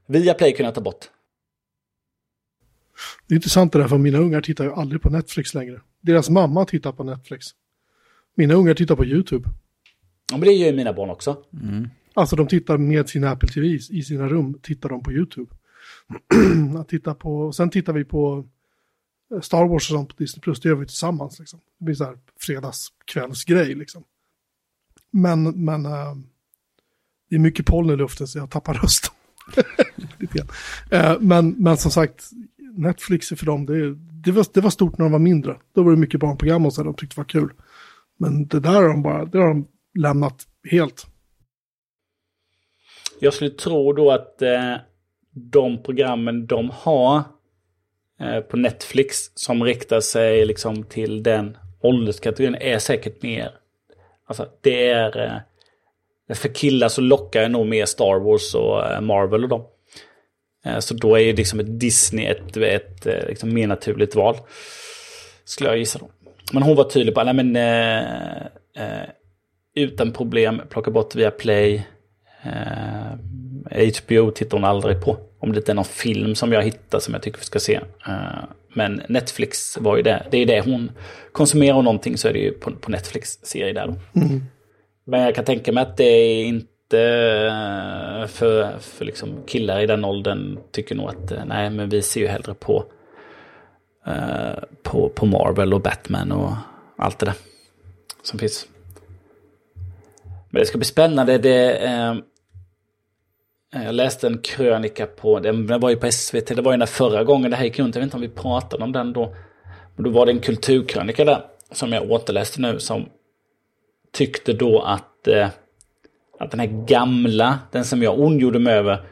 Via 0.07 0.34
Play 0.34 0.53
kunde 0.53 0.64
jag 0.66 0.74
ta 0.74 0.80
bort. 0.80 1.11
Det 3.26 3.34
är 3.34 3.36
intressant 3.36 3.72
det 3.72 3.78
där, 3.78 3.88
för 3.88 3.98
mina 3.98 4.18
ungar 4.18 4.40
tittar 4.40 4.64
ju 4.64 4.72
aldrig 4.72 5.03
på 5.03 5.11
Netflix 5.11 5.55
längre. 5.55 5.80
Deras 6.00 6.30
mamma 6.30 6.64
tittar 6.64 6.92
på 6.92 7.05
Netflix. 7.05 7.46
Mina 8.34 8.55
ungar 8.55 8.74
tittar 8.74 8.96
på 8.96 9.05
YouTube. 9.05 9.48
Ja, 10.30 10.36
men 10.36 10.48
det 10.48 10.53
gör 10.53 10.66
ju 10.66 10.76
mina 10.76 10.92
barn 10.92 11.11
också. 11.11 11.44
Mm. 11.62 11.88
Alltså 12.14 12.36
de 12.36 12.46
tittar 12.46 12.78
med 12.78 13.09
sin 13.09 13.24
Apple 13.24 13.48
TV 13.48 13.66
i 13.68 14.03
sina 14.03 14.28
rum, 14.28 14.59
tittar 14.62 14.88
de 14.88 15.03
på 15.03 15.12
YouTube. 15.12 15.55
att 16.78 16.88
titta 16.88 17.14
på, 17.14 17.52
sen 17.52 17.70
tittar 17.70 17.92
vi 17.92 18.04
på 18.04 18.44
eh, 19.34 19.40
Star 19.40 19.66
Wars 19.66 19.90
och 19.90 19.96
sånt 19.96 20.08
på 20.08 20.22
Disney 20.22 20.40
Plus, 20.40 20.60
det 20.60 20.68
gör 20.68 20.76
vi 20.76 20.86
tillsammans. 20.86 21.38
Liksom. 21.38 21.60
Det 21.78 21.84
blir 21.84 21.94
så 21.94 22.04
här 22.04 22.18
fredagskvällsgrej 22.40 23.74
liksom. 23.74 24.04
Men, 25.10 25.64
men 25.64 25.86
äh, 25.86 26.14
det 27.30 27.36
är 27.36 27.40
mycket 27.40 27.66
pollen 27.66 27.94
i 27.94 27.96
luften 27.96 28.26
så 28.26 28.38
jag 28.38 28.50
tappar 28.50 28.74
rösten. 28.82 29.14
äh, 30.90 31.00
eh, 31.00 31.16
men, 31.20 31.50
men 31.50 31.76
som 31.76 31.90
sagt, 31.90 32.30
Netflix 32.76 33.28
för 33.28 33.46
dem, 33.46 33.66
det, 33.66 33.94
det, 34.24 34.32
var, 34.32 34.46
det 34.54 34.60
var 34.60 34.70
stort 34.70 34.98
när 34.98 35.04
de 35.04 35.12
var 35.12 35.18
mindre. 35.18 35.56
Då 35.72 35.82
var 35.82 35.90
det 35.90 35.96
mycket 35.96 36.20
barnprogram 36.20 36.66
och 36.66 36.74
så 36.74 36.82
de 36.82 36.94
tyckte 36.94 37.14
det 37.14 37.20
var 37.20 37.28
kul. 37.28 37.52
Men 38.16 38.46
det 38.46 38.60
där 38.60 38.74
har 38.74 38.88
de 38.88 39.02
bara, 39.02 39.24
det 39.24 39.38
har 39.38 39.48
de 39.48 39.68
lämnat 39.98 40.46
helt. 40.70 41.06
Jag 43.20 43.34
skulle 43.34 43.50
tro 43.50 43.92
då 43.92 44.10
att 44.10 44.42
eh, 44.42 44.76
de 45.35 45.83
programmen 45.83 46.47
de 46.47 46.70
har 46.70 47.22
eh, 48.20 48.41
på 48.41 48.57
Netflix 48.57 49.30
som 49.35 49.64
riktar 49.64 50.01
sig 50.01 50.45
liksom 50.45 50.85
till 50.85 51.22
den 51.22 51.57
ålderskategorin 51.80 52.57
är 52.61 52.78
säkert 52.78 53.22
mer... 53.22 53.51
Alltså 54.26 54.49
det 54.61 54.89
är... 54.89 55.24
Eh, 56.28 56.35
för 56.35 56.49
killar 56.49 56.89
så 56.89 57.01
lockar 57.01 57.49
nog 57.49 57.66
mer 57.66 57.87
Star 57.87 58.18
Wars 58.20 58.55
och 58.55 58.87
eh, 58.87 59.01
Marvel 59.01 59.43
och 59.43 59.49
dem. 59.49 59.64
Så 60.78 60.95
då 60.95 61.14
är 61.14 61.20
ju 61.20 61.33
liksom 61.33 61.61
ett 61.61 61.80
Disney 61.80 62.26
ett, 62.26 62.57
ett, 62.57 63.07
ett 63.07 63.28
liksom 63.28 63.55
mer 63.55 63.66
naturligt 63.66 64.14
val. 64.14 64.37
Skulle 65.45 65.70
jag 65.70 65.78
gissa 65.78 65.99
då. 65.99 66.11
Men 66.53 66.62
hon 66.62 66.76
var 66.76 66.85
tydlig 66.85 67.14
på, 67.14 67.24
nej 67.24 67.35
men... 67.35 67.57
Eh, 67.57 68.43
eh, 68.76 69.09
utan 69.74 70.12
problem, 70.12 70.62
plocka 70.68 70.91
bort 70.91 71.14
via 71.14 71.30
Play. 71.30 71.87
HBO 73.70 74.30
tittar 74.30 74.56
hon 74.56 74.64
aldrig 74.64 75.00
på. 75.00 75.16
Om 75.38 75.52
det 75.52 75.58
inte 75.58 75.72
är 75.72 75.74
någon 75.74 75.84
film 75.84 76.34
som 76.34 76.52
jag 76.52 76.62
hittar 76.62 76.98
som 76.98 77.14
jag 77.14 77.22
tycker 77.22 77.38
vi 77.38 77.44
ska 77.44 77.58
se. 77.58 77.80
Uh, 78.08 78.44
men 78.68 79.02
Netflix 79.08 79.78
var 79.78 79.96
ju 79.96 80.02
det. 80.02 80.26
Det 80.30 80.38
är 80.38 80.46
det 80.46 80.60
hon 80.60 80.90
konsumerar 81.32 81.82
någonting 81.82 82.18
så 82.18 82.28
är 82.28 82.32
det 82.32 82.38
ju 82.38 82.52
på, 82.52 82.70
på 82.70 82.90
Netflix-serie 82.90 83.72
där 83.72 83.86
då. 83.86 84.20
Mm. 84.20 84.44
Men 85.04 85.20
jag 85.20 85.34
kan 85.34 85.44
tänka 85.44 85.72
mig 85.72 85.82
att 85.82 85.96
det 85.96 86.04
är 86.04 86.44
inte 86.44 87.00
eh, 87.00 88.26
för, 88.26 88.78
för 88.78 89.04
liksom 89.04 89.28
killar 89.46 89.80
i 89.80 89.86
den 89.86 90.04
åldern 90.04 90.58
tycker 90.70 90.94
nog 90.94 91.08
att 91.08 91.32
eh, 91.32 91.44
nej 91.46 91.70
men 91.70 91.88
vi 91.88 92.02
ser 92.02 92.20
ju 92.20 92.26
hellre 92.26 92.54
på, 92.54 92.84
på, 94.82 95.08
på 95.08 95.26
Marvel 95.26 95.74
och 95.74 95.80
Batman 95.80 96.32
och 96.32 96.52
allt 96.96 97.18
det 97.18 97.26
där 97.26 97.34
som 98.22 98.38
finns. 98.38 98.66
Men 100.50 100.60
det 100.60 100.66
ska 100.66 100.78
bli 100.78 100.86
spännande. 100.86 101.38
Det, 101.38 101.72
Eh, 101.76 102.14
jag 103.73 103.95
läste 103.95 104.27
en 104.27 104.39
krönika 104.39 105.07
på, 105.07 105.41
den 105.41 105.66
var 105.66 105.91
ju 105.91 105.97
på 105.97 106.12
SVT, 106.12 106.47
det 106.47 106.62
var 106.62 106.73
ju 106.73 106.79
den 106.79 106.87
förra 106.87 107.25
gången 107.25 107.51
det 107.51 107.57
här 107.57 107.64
gick 107.64 107.79
runt, 107.79 107.95
jag 107.95 108.01
vet 108.01 108.07
inte 108.07 108.16
om 108.16 108.20
vi 108.20 108.29
pratade 108.29 108.85
om 108.85 108.93
den 108.93 109.12
då. 109.12 109.35
Men 109.97 110.05
då 110.05 110.11
var 110.11 110.27
det 110.27 110.33
en 110.33 110.41
kulturkrönika 110.41 111.25
där, 111.25 111.45
som 111.73 111.93
jag 111.93 112.11
återläste 112.11 112.61
nu, 112.61 112.79
som 112.79 113.07
tyckte 114.12 114.53
då 114.53 114.83
att, 114.83 115.29
eh, 115.29 115.49
att 116.39 116.51
den 116.51 116.61
här 116.61 116.87
gamla, 116.87 117.59
den 117.70 117.85
som 117.85 118.03
jag 118.03 118.18
ondgjorde 118.18 118.59
mig 118.59 118.75
över, 118.75 119.03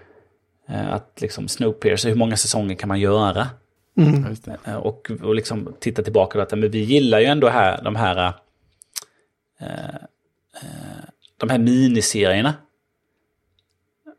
eh, 0.68 0.92
att 0.92 1.18
liksom 1.20 1.48
Snowpiercer, 1.48 2.08
hur 2.08 2.16
många 2.16 2.36
säsonger 2.36 2.74
kan 2.74 2.88
man 2.88 3.00
göra? 3.00 3.48
Mm. 3.96 4.36
Eh, 4.64 4.76
och, 4.76 5.10
och 5.22 5.34
liksom 5.34 5.74
titta 5.80 6.02
tillbaka 6.02 6.38
på 6.38 6.42
att 6.42 6.50
men 6.50 6.70
vi 6.70 6.78
gillar 6.78 7.20
ju 7.20 7.26
ändå 7.26 7.48
här, 7.48 7.82
de 7.82 7.96
här, 7.96 8.32
eh, 9.60 9.94
eh, 10.54 11.04
de 11.36 11.50
här 11.50 11.58
miniserierna 11.58 12.54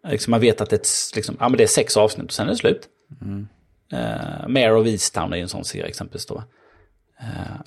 Liksom 0.08 0.32
man 0.32 0.40
vet 0.40 0.62
att 0.62 0.70
det 0.70 0.76
är, 0.76 1.16
liksom, 1.16 1.38
ja, 1.40 1.50
men 1.50 1.58
det 1.58 1.64
är 1.64 1.68
sex 1.68 1.98
avsnitt 1.98 2.26
och 2.26 2.34
sen 2.34 2.48
är 2.48 2.52
det 2.52 2.58
slut. 2.58 2.88
Mm. 3.22 3.48
Uh, 3.94 4.48
Mayor 4.48 4.76
of 4.76 4.88
Easttown 4.88 5.34
är 5.34 5.38
ju 5.38 5.44
en 5.44 5.50
sån 5.50 5.66
serie 5.66 5.86
exempelvis 5.86 6.26
då. 6.26 6.36
Uh, 6.36 7.62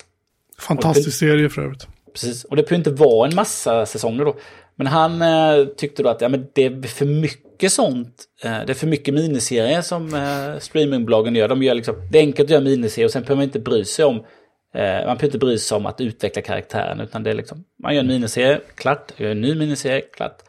Fantastisk 0.59 1.19
serie 1.19 1.49
för 1.49 1.61
övrigt. 1.61 1.87
Precis, 2.13 2.43
och 2.43 2.55
det 2.55 2.63
behöver 2.63 2.77
inte 2.77 3.03
vara 3.03 3.27
en 3.27 3.35
massa 3.35 3.85
säsonger 3.85 4.25
då. 4.25 4.35
Men 4.75 4.87
han 4.87 5.21
uh, 5.21 5.67
tyckte 5.67 6.03
då 6.03 6.09
att 6.09 6.21
ja, 6.21 6.29
men 6.29 6.47
det 6.53 6.65
är 6.65 6.81
för 6.81 7.05
mycket 7.05 7.71
sånt. 7.71 8.23
Uh, 8.45 8.65
det 8.65 8.69
är 8.69 8.73
för 8.73 8.87
mycket 8.87 9.13
miniserier 9.13 9.81
som 9.81 10.13
uh, 10.13 10.59
streamingbolagen 10.59 11.35
gör. 11.35 11.47
De 11.47 11.63
gör 11.63 11.73
liksom, 11.73 11.95
det 12.11 12.17
är 12.17 12.21
enkelt 12.21 12.47
att 12.47 12.51
göra 12.51 12.61
miniserier 12.61 13.05
och 13.05 13.11
sen 13.11 13.21
behöver 13.21 13.35
man 13.35 13.43
inte 13.43 13.59
bry 13.59 13.85
sig 13.85 14.05
om 14.05 14.23
man 14.75 15.01
behöver 15.03 15.25
inte 15.25 15.37
bry 15.37 15.57
sig 15.57 15.75
om 15.75 15.85
att 15.85 16.01
utveckla 16.01 16.41
karaktären 16.41 16.99
utan 16.99 17.23
det 17.23 17.29
är 17.29 17.33
liksom, 17.33 17.63
man 17.83 17.95
gör 17.95 18.01
en 18.01 18.07
miniserie, 18.07 18.61
klart, 18.75 19.11
gör 19.17 19.31
en 19.31 19.41
ny 19.41 19.55
miniserie, 19.55 20.01
klart. 20.01 20.43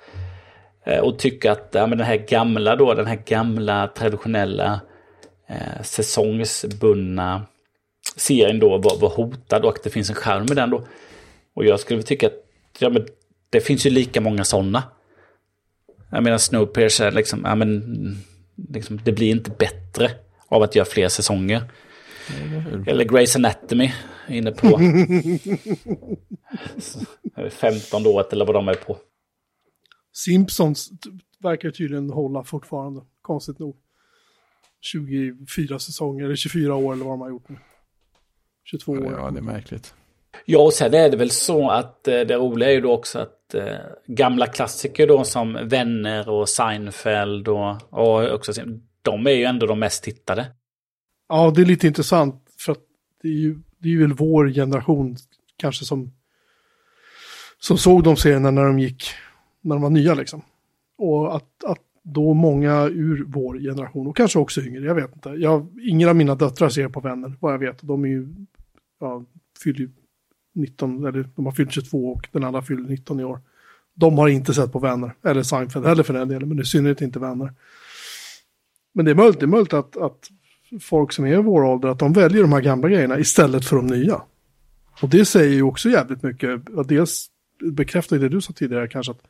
Eh, 0.86 1.00
och 1.00 1.18
tycka 1.18 1.52
att 1.52 1.68
ja, 1.72 1.86
men 1.86 1.98
den 1.98 2.06
här 2.06 2.16
gamla 2.16 2.76
då, 2.76 2.94
den 2.94 3.06
här 3.06 3.22
gamla 3.26 3.88
traditionella 3.88 4.80
eh, 5.48 5.82
säsongsbundna 5.82 7.46
serien 8.16 8.58
då 8.58 8.68
var, 8.78 8.98
var 8.98 9.08
hotad 9.08 9.64
och 9.64 9.76
att 9.76 9.82
det 9.82 9.90
finns 9.90 10.08
en 10.08 10.16
skärm 10.16 10.46
med 10.46 10.56
den 10.56 10.70
då. 10.70 10.86
Och 11.54 11.64
jag 11.64 11.80
skulle 11.80 12.02
tycka 12.02 12.26
att 12.26 12.32
ja, 12.78 12.88
men 12.88 13.06
det 13.50 13.60
finns 13.60 13.86
ju 13.86 13.90
lika 13.90 14.20
många 14.20 14.44
sådana. 14.44 14.82
Jag 16.10 16.22
menar 16.22 16.38
Snowpiercer, 16.38 17.10
liksom, 17.12 17.40
ja, 17.44 17.54
men, 17.54 18.16
liksom, 18.72 19.00
det 19.04 19.12
blir 19.12 19.30
inte 19.30 19.50
bättre 19.50 20.10
av 20.48 20.62
att 20.62 20.74
göra 20.74 20.86
fler 20.86 21.08
säsonger. 21.08 21.62
Eller 22.86 23.04
Grace 23.04 23.38
Anatomy, 23.38 23.92
inne 24.28 24.52
på 24.52 24.80
15 27.50 28.06
året 28.06 28.32
eller 28.32 28.44
vad 28.44 28.54
de 28.54 28.68
är 28.68 28.74
på. 28.74 28.96
Simpsons 30.16 30.90
verkar 31.38 31.70
tydligen 31.70 32.10
hålla 32.10 32.44
fortfarande, 32.44 33.00
konstigt 33.22 33.58
nog. 33.58 33.76
24 34.80 35.78
säsonger, 35.78 36.24
eller 36.24 36.36
24 36.36 36.74
år 36.74 36.92
eller 36.92 37.04
vad 37.04 37.12
de 37.12 37.20
har 37.20 37.28
gjort 37.28 37.48
nu. 37.48 37.56
22 38.64 38.92
år. 38.92 39.12
Ja, 39.18 39.30
det 39.30 39.38
är 39.38 39.42
märkligt. 39.42 39.94
Ja, 40.44 40.62
och 40.62 40.72
sen 40.72 40.94
är 40.94 41.10
det 41.10 41.16
väl 41.16 41.30
så 41.30 41.70
att 41.70 42.08
eh, 42.08 42.20
det 42.20 42.36
roliga 42.36 42.68
är 42.68 42.72
ju 42.72 42.80
då 42.80 42.92
också 42.92 43.18
att 43.18 43.54
eh, 43.54 43.76
gamla 44.06 44.46
klassiker 44.46 45.06
då 45.06 45.24
som 45.24 45.58
Vänner 45.62 46.28
och 46.28 46.48
Seinfeld 46.48 47.48
och, 47.48 47.76
och 47.90 48.34
också, 48.34 48.52
de 49.02 49.26
är 49.26 49.30
ju 49.30 49.44
ändå 49.44 49.66
de 49.66 49.78
mest 49.78 50.04
tittade. 50.04 50.46
Ja, 51.28 51.52
det 51.54 51.60
är 51.60 51.66
lite 51.66 51.86
intressant 51.86 52.42
för 52.58 52.72
att 52.72 52.84
det 53.22 53.28
är 53.28 53.32
ju, 53.32 53.58
det 53.78 53.88
är 53.88 53.92
ju 53.92 54.00
väl 54.00 54.12
vår 54.12 54.48
generation 54.48 55.16
kanske 55.56 55.84
som, 55.84 56.12
som 57.58 57.78
såg 57.78 58.04
de 58.04 58.16
serierna 58.16 58.50
när 58.50 58.64
de 58.64 58.78
gick 58.78 59.04
när 59.66 59.74
de 59.74 59.82
var 59.82 59.90
nya 59.90 60.14
liksom. 60.14 60.42
Och 60.98 61.36
att, 61.36 61.64
att 61.64 61.80
då 62.02 62.34
många 62.34 62.84
ur 62.84 63.24
vår 63.26 63.58
generation, 63.58 64.06
och 64.06 64.16
kanske 64.16 64.38
också 64.38 64.60
yngre, 64.60 64.84
jag 64.84 64.94
vet 64.94 65.14
inte. 65.14 65.28
Jag, 65.28 65.66
ingen 65.82 66.08
av 66.08 66.16
mina 66.16 66.34
döttrar 66.34 66.68
ser 66.68 66.88
på 66.88 67.00
vänner, 67.00 67.36
vad 67.40 67.52
jag 67.52 67.58
vet. 67.58 67.82
De 67.82 68.04
är 68.04 68.08
ju, 68.08 68.28
ja, 69.00 69.24
fyller 69.64 69.90
19, 70.54 71.06
eller 71.06 71.28
de 71.36 71.46
har 71.46 71.52
fyllt 71.52 71.72
22 71.72 72.12
och 72.12 72.28
den 72.32 72.44
andra 72.44 72.62
fyller 72.62 72.88
19 72.88 73.20
i 73.20 73.24
år. 73.24 73.40
De 73.94 74.18
har 74.18 74.28
inte 74.28 74.54
sett 74.54 74.72
på 74.72 74.78
Vänner, 74.78 75.14
eller 75.22 75.42
Seinfeld 75.42 75.86
heller 75.86 76.02
för 76.02 76.14
den 76.14 76.28
delen, 76.28 76.48
men 76.48 76.60
i 76.60 76.64
synnerhet 76.64 77.00
inte 77.00 77.18
Vänner. 77.18 77.52
Men 78.94 79.04
det 79.04 79.10
är 79.10 79.14
möjligt, 79.14 79.40
det 79.40 79.44
är 79.44 79.48
möjligt 79.48 79.72
att, 79.72 79.96
att 79.96 80.30
folk 80.80 81.12
som 81.12 81.24
är 81.24 81.38
i 81.38 81.42
vår 81.42 81.64
ålder, 81.64 81.88
att 81.88 81.98
de 81.98 82.12
väljer 82.12 82.42
de 82.42 82.52
här 82.52 82.60
gamla 82.60 82.88
grejerna 82.88 83.18
istället 83.18 83.64
för 83.64 83.76
de 83.76 83.86
nya. 83.86 84.22
Och 85.02 85.08
det 85.08 85.24
säger 85.24 85.54
ju 85.54 85.62
också 85.62 85.88
jävligt 85.88 86.22
mycket, 86.22 86.60
dels 86.88 87.30
bekräftar 87.60 88.18
det 88.18 88.28
du 88.28 88.40
sa 88.40 88.52
tidigare 88.52 88.88
kanske, 88.88 89.12
att, 89.12 89.22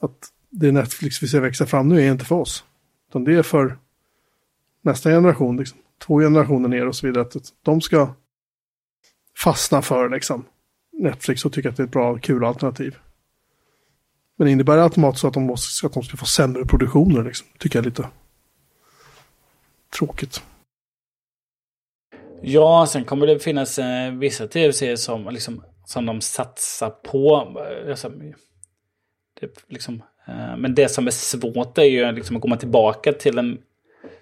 att 0.00 0.32
det 0.50 0.72
Netflix 0.72 1.22
vi 1.22 1.28
ser 1.28 1.40
växa 1.40 1.66
fram 1.66 1.88
nu 1.88 2.06
är 2.06 2.12
inte 2.12 2.24
för 2.24 2.36
oss. 2.36 2.64
Utan 3.08 3.24
det 3.24 3.34
är 3.34 3.42
för 3.42 3.78
nästa 4.82 5.10
generation, 5.10 5.56
liksom, 5.56 5.78
två 6.06 6.20
generationer 6.20 6.68
ner 6.68 6.86
och 6.86 6.96
så 6.96 7.06
vidare. 7.06 7.22
Att 7.22 7.52
de 7.62 7.80
ska 7.80 8.14
fastna 9.36 9.82
för 9.82 10.08
liksom, 10.08 10.44
Netflix 10.92 11.44
och 11.44 11.52
tycka 11.52 11.68
att 11.68 11.76
det 11.76 11.82
är 11.82 11.84
ett 11.84 11.92
bra, 11.92 12.18
kul 12.18 12.44
alternativ. 12.44 12.96
Men 14.36 14.48
innebär 14.48 14.76
det 14.76 14.82
automatiskt 14.82 15.24
att 15.24 15.34
de, 15.34 15.42
måste, 15.42 15.86
att 15.86 15.92
de 15.92 16.02
ska 16.02 16.16
få 16.16 16.26
sämre 16.26 16.64
produktioner? 16.64 17.24
Liksom? 17.24 17.46
Tycker 17.58 17.78
jag 17.78 17.82
är 17.86 17.90
lite 17.90 18.08
tråkigt. 19.98 20.42
Ja, 22.42 22.86
sen 22.88 23.04
kommer 23.04 23.26
det 23.26 23.38
finnas 23.38 23.78
eh, 23.78 24.12
vissa 24.12 24.48
tv-serier 24.48 24.96
som, 24.96 25.28
liksom, 25.30 25.64
som 25.84 26.06
de 26.06 26.20
satsar 26.20 26.90
på. 26.90 27.36
Alltså, 27.88 28.12
det, 29.40 29.64
liksom, 29.68 30.02
eh, 30.26 30.56
men 30.56 30.74
det 30.74 30.88
som 30.88 31.06
är 31.06 31.10
svårt 31.10 31.78
är 31.78 31.82
ju 31.82 32.12
liksom, 32.12 32.36
att 32.36 32.42
komma 32.42 32.56
tillbaka 32.56 33.12
till 33.12 33.36
den, 33.36 33.58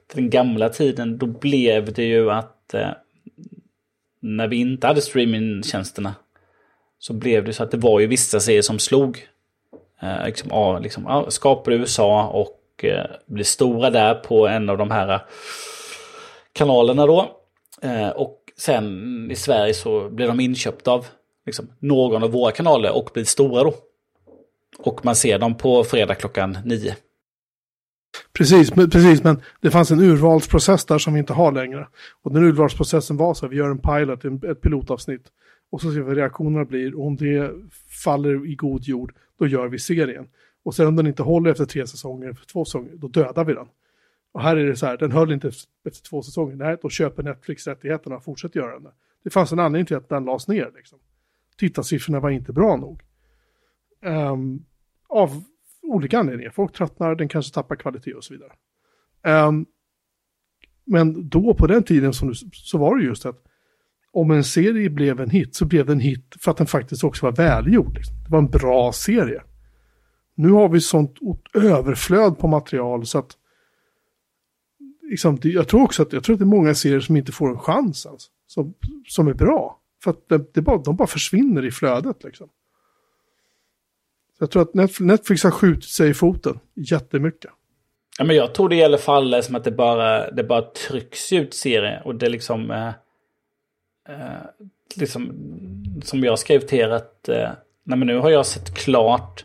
till 0.06 0.16
den 0.16 0.30
gamla 0.30 0.68
tiden. 0.68 1.18
Då 1.18 1.26
blev 1.26 1.92
det 1.92 2.04
ju 2.04 2.30
att 2.30 2.74
eh, 2.74 2.90
när 4.20 4.48
vi 4.48 4.56
inte 4.56 4.86
hade 4.86 5.00
streamingtjänsterna 5.00 6.14
så 6.98 7.12
blev 7.12 7.44
det 7.44 7.52
så 7.52 7.62
att 7.62 7.70
det 7.70 7.76
var 7.76 8.00
ju 8.00 8.06
vissa 8.06 8.40
serier 8.40 8.62
som 8.62 8.78
slog. 8.78 9.28
Eh, 10.02 10.26
liksom, 10.26 10.50
ja, 10.50 10.78
liksom, 10.78 11.04
ja, 11.08 11.30
skapade 11.30 11.76
USA 11.76 12.26
och 12.26 12.84
eh, 12.84 13.06
blev 13.26 13.44
stora 13.44 13.90
där 13.90 14.14
på 14.14 14.48
en 14.48 14.70
av 14.70 14.78
de 14.78 14.90
här 14.90 15.08
eh, 15.14 15.20
kanalerna 16.52 17.06
då. 17.06 17.36
Eh, 17.82 18.08
och 18.08 18.40
sen 18.56 19.30
i 19.30 19.36
Sverige 19.36 19.74
så 19.74 20.08
blev 20.08 20.28
de 20.28 20.40
inköpta 20.40 20.90
av 20.90 21.06
liksom, 21.46 21.68
någon 21.78 22.22
av 22.22 22.30
våra 22.30 22.52
kanaler 22.52 22.96
och 22.96 23.10
blir 23.14 23.24
stora 23.24 23.64
då. 23.64 23.74
Och 24.78 25.04
man 25.04 25.16
ser 25.16 25.38
dem 25.38 25.56
på 25.56 25.84
fredag 25.84 26.14
klockan 26.14 26.58
nio. 26.64 26.96
Precis, 28.32 28.70
precis, 28.70 29.24
men 29.24 29.40
det 29.60 29.70
fanns 29.70 29.90
en 29.90 30.00
urvalsprocess 30.00 30.84
där 30.84 30.98
som 30.98 31.14
vi 31.14 31.18
inte 31.18 31.32
har 31.32 31.52
längre. 31.52 31.88
Och 32.22 32.32
den 32.32 32.44
urvalsprocessen 32.44 33.16
var 33.16 33.34
så, 33.34 33.48
vi 33.48 33.56
gör 33.56 33.70
en 33.70 33.78
pilot, 33.78 34.44
ett 34.44 34.60
pilotavsnitt. 34.60 35.32
Och 35.70 35.80
så 35.80 35.88
ser 35.88 35.94
vi 35.94 36.00
vad 36.00 36.16
reaktionerna 36.16 36.64
blir. 36.64 36.94
Och 36.94 37.06
om 37.06 37.16
det 37.16 37.50
faller 38.04 38.46
i 38.46 38.54
god 38.54 38.82
jord, 38.82 39.14
då 39.38 39.46
gör 39.46 39.68
vi 39.68 39.78
serien. 39.78 40.28
Och 40.64 40.74
sen 40.74 40.86
om 40.86 40.96
den 40.96 41.06
inte 41.06 41.22
håller 41.22 41.50
efter 41.50 41.64
tre 41.64 41.86
säsonger, 41.86 42.30
efter 42.30 42.46
två 42.46 42.64
säsonger, 42.64 42.92
då 42.94 43.08
dödar 43.08 43.44
vi 43.44 43.54
den. 43.54 43.66
Och 44.32 44.42
här 44.42 44.56
är 44.56 44.66
det 44.66 44.76
så 44.76 44.86
här, 44.86 44.96
den 44.96 45.12
höll 45.12 45.32
inte 45.32 45.48
efter 45.84 46.08
två 46.08 46.22
säsonger. 46.22 46.56
Nej, 46.56 46.76
då 46.82 46.88
köper 46.88 47.22
Netflix 47.22 47.66
rättigheterna 47.66 48.16
och 48.16 48.24
fortsätter 48.24 48.60
göra 48.60 48.78
den. 48.78 48.92
Det 49.24 49.30
fanns 49.30 49.52
en 49.52 49.58
anledning 49.58 49.86
till 49.86 49.96
att 49.96 50.08
den 50.08 50.24
lades 50.24 50.48
ner. 50.48 50.72
Liksom. 50.76 50.98
Tittarsiffrorna 51.56 52.20
var 52.20 52.30
inte 52.30 52.52
bra 52.52 52.76
nog. 52.76 53.02
Um, 54.05 54.64
av 55.09 55.44
olika 55.82 56.18
anledningar. 56.18 56.50
Folk 56.50 56.72
tröttnar, 56.72 57.14
den 57.14 57.28
kanske 57.28 57.55
tappar 57.55 57.76
kvalitet 57.76 58.14
och 58.14 58.24
så 58.24 58.34
vidare. 58.34 58.52
Um, 59.46 59.66
men 60.84 61.28
då 61.28 61.55
på 61.55 61.66
den 61.66 61.82
tiden 61.82 62.12
som 62.12 62.28
du, 62.28 62.34
så 62.52 62.78
var 62.78 62.96
det 62.96 63.05
just 63.05 63.26
att 63.26 63.44
om 64.12 64.30
en 64.30 64.44
serie 64.44 64.90
blev 64.90 65.20
en 65.20 65.30
hit 65.30 65.55
så 65.55 65.64
blev 65.64 65.86
den 65.86 66.00
hit 66.00 66.34
för 66.40 66.50
att 66.50 66.57
den 66.57 66.66
faktiskt 66.66 67.05
också 67.05 67.26
var 67.26 67.32
välgjord. 67.32 67.94
Liksom. 67.94 68.14
Det 68.24 68.30
var 68.30 68.38
en 68.38 68.50
bra 68.50 68.92
serie. 68.92 69.42
Nu 70.34 70.50
har 70.50 70.68
vi 70.68 70.80
sånt 70.80 71.18
överflöd 71.55 72.38
på 72.38 72.48
material 72.48 73.07
så 73.07 73.18
att 73.18 73.36
liksom, 75.02 75.38
jag 75.42 75.68
tror 75.68 75.82
också 75.82 76.02
att, 76.02 76.12
jag 76.12 76.24
tror 76.24 76.34
att 76.34 76.40
det 76.40 76.44
är 76.44 76.46
många 76.46 76.74
serier 76.74 77.00
som 77.00 77.16
inte 77.16 77.32
får 77.32 77.50
en 77.50 77.59
chans 77.59 78.07
alltså, 78.07 78.30
som, 78.46 78.74
som 79.09 79.28
är 79.28 79.34
bra. 79.34 79.80
För 80.05 80.11
att 80.11 80.28
det, 80.28 80.55
det 80.55 80.62
bara, 80.62 80.78
de 80.78 80.96
bara 80.96 81.09
försvinner 81.09 81.64
i 81.64 81.70
flödet 81.70 82.24
liksom. 82.24 82.48
Jag 84.45 84.51
tror 84.51 84.62
att 84.62 85.01
Netflix 85.01 85.45
har 85.45 85.51
skjutit 85.51 85.90
sig 85.90 86.11
i 86.11 86.14
foten 86.14 86.59
jättemycket. 86.74 87.51
Ja, 88.18 88.24
men 88.24 88.36
jag 88.36 88.55
tror 88.55 88.68
det 88.68 88.76
i 88.76 88.84
alla 88.84 88.99
fall 88.99 89.42
som 89.42 89.55
att 89.55 89.64
det 89.64 89.70
bara, 89.70 90.30
det 90.30 90.45
bara 90.45 90.62
trycks 90.62 91.32
ut 91.32 91.55
serier. 91.55 92.03
Och 92.05 92.14
det 92.14 92.28
liksom... 92.28 92.70
Eh, 92.70 92.88
eh, 94.09 94.42
liksom 94.97 95.32
som 96.03 96.24
jag 96.24 96.38
skrev 96.38 96.61
till 96.61 96.78
er 96.78 96.88
att... 96.90 97.28
Eh, 97.28 97.51
nej, 97.84 97.99
men 97.99 98.07
nu 98.07 98.18
har 98.18 98.30
jag 98.30 98.47
sett 98.47 98.74
klart... 98.74 99.45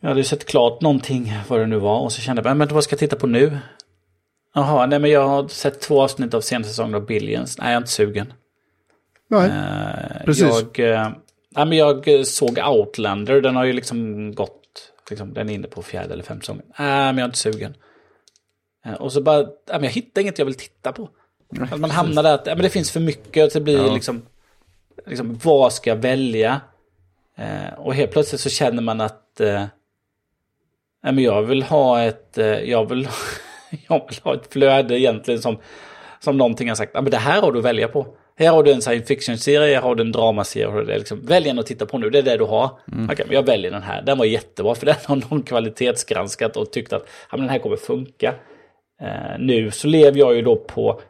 Jag 0.00 0.08
hade 0.08 0.24
sett 0.24 0.46
klart 0.46 0.80
någonting, 0.80 1.32
vad 1.48 1.60
det 1.60 1.66
nu 1.66 1.78
var. 1.78 2.00
Och 2.00 2.12
så 2.12 2.20
kände 2.20 2.42
jag, 2.44 2.56
men 2.56 2.68
vad 2.68 2.84
ska 2.84 2.92
jag 2.92 3.00
titta 3.00 3.16
på 3.16 3.26
nu? 3.26 3.58
Jaha, 4.54 4.86
nej 4.86 4.98
men 4.98 5.10
jag 5.10 5.28
har 5.28 5.48
sett 5.48 5.80
två 5.80 6.02
avsnitt 6.02 6.34
av 6.34 6.40
senaste 6.40 6.68
säsongen 6.68 6.94
av 6.94 7.06
Billions. 7.06 7.58
Nej, 7.58 7.66
jag 7.66 7.72
är 7.72 7.78
inte 7.78 7.90
sugen. 7.90 8.32
Nej, 9.28 9.50
uh, 9.50 10.24
precis. 10.24 10.64
Jag, 10.74 10.78
uh, 10.78 11.12
nej, 11.56 11.66
men 11.66 11.78
jag 11.78 12.26
såg 12.26 12.58
Outlander, 12.58 13.40
den 13.40 13.56
har 13.56 13.64
ju 13.64 13.72
liksom 13.72 14.34
gått, 14.34 14.92
liksom, 15.10 15.34
den 15.34 15.48
är 15.48 15.54
inne 15.54 15.68
på 15.68 15.82
fjärde 15.82 16.12
eller 16.12 16.24
femte 16.24 16.46
säsongen. 16.46 16.64
Nej, 16.78 17.12
men 17.12 17.18
jag 17.18 17.24
är 17.24 17.28
inte 17.28 17.38
sugen. 17.38 17.76
Uh, 18.86 18.94
och 18.94 19.12
så 19.12 19.20
bara, 19.20 19.38
nej, 19.38 19.52
men 19.68 19.84
jag 19.84 19.90
hittar 19.90 20.22
inget 20.22 20.38
jag 20.38 20.46
vill 20.46 20.54
titta 20.54 20.92
på. 20.92 21.08
Att 21.60 21.80
man 21.80 21.90
hamnar 21.90 22.22
där 22.22 22.34
att 22.34 22.46
men 22.46 22.58
det 22.58 22.70
finns 22.70 22.90
för 22.90 23.00
mycket, 23.00 23.44
att 23.46 23.52
det 23.52 23.60
blir 23.60 23.86
ja. 23.86 23.94
liksom, 23.94 24.22
liksom, 25.06 25.38
vad 25.44 25.72
ska 25.72 25.90
jag 25.90 25.96
välja? 25.96 26.60
och 27.76 27.94
helt 27.94 28.12
plötsligt 28.12 28.40
så 28.40 28.50
känner 28.50 28.82
man 28.82 29.00
att, 29.00 29.40
nej 29.40 29.68
men 31.02 31.18
jag 31.18 31.42
vill 31.42 31.62
ha 31.62 32.02
ett, 32.02 32.38
jag 32.64 32.88
vill 32.88 33.08
jag 33.88 34.06
vill 34.08 34.18
ha 34.22 34.34
ett 34.34 34.52
flöde 34.52 35.00
egentligen 35.00 35.42
som, 35.42 35.58
som 36.20 36.36
någonting 36.36 36.68
har 36.68 36.76
sagt, 36.76 36.94
men 36.94 37.10
det 37.10 37.16
här 37.16 37.42
har 37.42 37.52
du 37.52 37.58
att 37.58 37.64
välja 37.64 37.88
på. 37.88 38.06
Här 38.36 38.50
har 38.50 38.62
du 38.62 38.72
en 38.72 38.82
science 38.82 39.06
fiction-serie, 39.06 39.74
här 39.74 39.82
har 39.82 39.94
du 39.94 40.02
en 40.02 40.12
dramaserie. 40.12 40.98
Liksom, 40.98 41.26
välj 41.26 41.48
en 41.48 41.58
att 41.58 41.66
titta 41.66 41.86
på 41.86 41.98
nu, 41.98 42.10
det 42.10 42.18
är 42.18 42.22
det 42.22 42.36
du 42.36 42.44
har. 42.44 42.70
Mm. 42.92 43.06
Men 43.06 43.16
jag 43.30 43.46
väljer 43.46 43.70
den 43.70 43.82
här. 43.82 44.02
Den 44.02 44.18
var 44.18 44.24
jättebra, 44.24 44.74
för 44.74 44.86
den 44.86 44.96
har 45.04 45.16
någon 45.16 45.42
kvalitetsgranskat 45.42 46.56
och 46.56 46.72
tyckt 46.72 46.92
att 46.92 47.02
ja, 47.30 47.36
men 47.36 47.40
den 47.40 47.50
här 47.50 47.58
kommer 47.58 47.76
funka. 47.76 48.34
Uh, 49.02 49.38
nu 49.38 49.70
så 49.70 49.86
lever 49.88 50.18
jag 50.18 50.34
ju 50.34 50.42
då 50.42 50.56
på, 50.56 51.00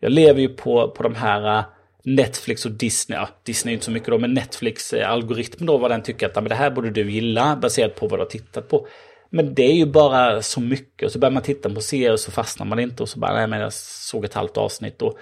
jag 0.00 0.12
lever 0.12 0.40
ju 0.40 0.48
på, 0.48 0.88
på 0.88 1.02
de 1.02 1.14
här 1.14 1.58
uh, 1.58 1.64
Netflix 2.04 2.66
och 2.66 2.72
Disney, 2.72 3.18
ja, 3.18 3.28
Disney 3.42 3.72
är 3.72 3.74
inte 3.74 3.84
så 3.84 3.90
mycket 3.90 4.08
då, 4.08 4.18
men 4.18 4.34
Netflix 4.34 4.92
uh, 4.92 5.10
algoritm 5.10 5.66
då, 5.66 5.78
vad 5.78 5.90
den 5.90 6.02
tycker 6.02 6.26
att 6.26 6.34
men 6.34 6.44
det 6.44 6.54
här 6.54 6.70
borde 6.70 6.90
du 6.90 7.10
gilla 7.10 7.56
baserat 7.56 7.94
på 7.94 8.06
vad 8.08 8.18
du 8.18 8.22
har 8.22 8.30
tittat 8.30 8.68
på. 8.68 8.86
Men 9.32 9.54
det 9.54 9.62
är 9.62 9.74
ju 9.74 9.86
bara 9.86 10.42
så 10.42 10.60
mycket. 10.60 11.06
Och 11.06 11.12
så 11.12 11.18
börjar 11.18 11.32
man 11.32 11.42
titta 11.42 11.70
på 11.70 11.80
serier 11.80 12.12
och 12.12 12.20
så 12.20 12.30
fastnar 12.30 12.66
man 12.66 12.78
inte. 12.78 13.02
Och 13.02 13.08
så 13.08 13.18
bara, 13.18 13.34
nej 13.34 13.46
men 13.46 13.60
jag 13.60 13.72
såg 13.72 14.24
ett 14.24 14.34
halvt 14.34 14.56
avsnitt. 14.56 15.02
Och, 15.02 15.18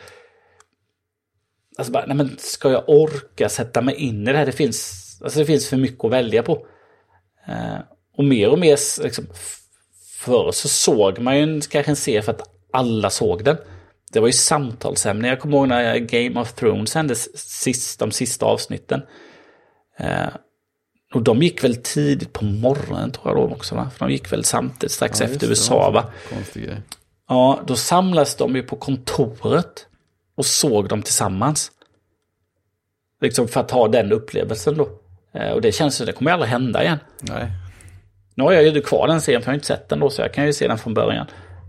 alltså 1.78 1.92
bara, 1.92 2.06
nej 2.06 2.16
men 2.16 2.36
ska 2.38 2.70
jag 2.70 2.84
orka 2.86 3.48
sätta 3.48 3.80
mig 3.80 3.94
in 3.94 4.28
i 4.28 4.32
det 4.32 4.38
här? 4.38 4.46
Det 4.46 4.52
finns, 4.52 5.04
alltså 5.24 5.38
det 5.38 5.46
finns 5.46 5.68
för 5.68 5.76
mycket 5.76 6.04
att 6.04 6.10
välja 6.10 6.42
på. 6.42 6.66
Eh, 7.48 7.78
och 8.16 8.24
mer 8.24 8.50
och 8.50 8.58
mer, 8.58 9.02
liksom, 9.02 9.26
förr 10.20 10.52
så 10.52 10.68
såg 10.68 11.18
man 11.18 11.38
ju 11.38 11.60
kanske 11.60 11.92
en 11.92 11.96
serie 11.96 12.22
för 12.22 12.32
att 12.32 12.42
alla 12.72 13.10
såg 13.10 13.44
den. 13.44 13.56
Det 14.12 14.20
var 14.20 14.26
ju 14.26 14.32
samtalsämne. 14.32 15.28
Jag 15.28 15.40
kommer 15.40 15.56
ihåg 15.56 15.68
när 15.68 15.98
Game 15.98 16.40
of 16.40 16.52
Thrones 16.52 16.94
hände 16.94 17.14
sist, 17.34 17.98
de 17.98 18.10
sista 18.10 18.46
avsnitten. 18.46 19.02
Eh, 19.98 20.28
och 21.14 21.22
de 21.22 21.42
gick 21.42 21.64
väl 21.64 21.76
tidigt 21.76 22.32
på 22.32 22.44
morgonen 22.44 23.10
tror 23.10 23.28
jag 23.28 23.36
då 23.36 23.54
också 23.54 23.74
va? 23.74 23.90
För 23.90 24.06
de 24.06 24.12
gick 24.12 24.32
väl 24.32 24.44
samtidigt 24.44 24.92
strax 24.92 25.20
ja, 25.20 25.26
efter 25.26 25.48
USA 25.48 25.90
va? 25.90 26.04
Ja, 27.28 27.60
då 27.66 27.76
samlas 27.76 28.34
de 28.34 28.56
ju 28.56 28.62
på 28.62 28.76
kontoret 28.76 29.87
och 30.38 30.46
såg 30.46 30.88
dem 30.88 31.02
tillsammans. 31.02 31.70
Liksom 33.20 33.48
för 33.48 33.60
att 33.60 33.70
ha 33.70 33.88
den 33.88 34.12
upplevelsen 34.12 34.76
då. 34.76 34.88
Eh, 35.34 35.50
och 35.50 35.60
det 35.60 35.72
känns 35.72 35.96
som 35.96 36.06
det 36.06 36.12
kommer 36.12 36.30
aldrig 36.30 36.50
hända 36.50 36.82
igen. 36.82 36.98
Nej. 37.20 37.46
Nu 38.34 38.44
har 38.44 38.52
jag 38.52 38.62
ju 38.62 38.80
kvar 38.80 39.08
den 39.08 39.20
serien 39.20 39.42
för 39.42 39.46
jag 39.46 39.52
har 39.52 39.54
inte 39.54 39.66
sett 39.66 39.88
den 39.88 40.00
då 40.00 40.10
så 40.10 40.22
jag 40.22 40.34
kan 40.34 40.46
ju 40.46 40.52
se 40.52 40.68
den 40.68 40.78
från 40.78 40.94
början. 40.94 41.26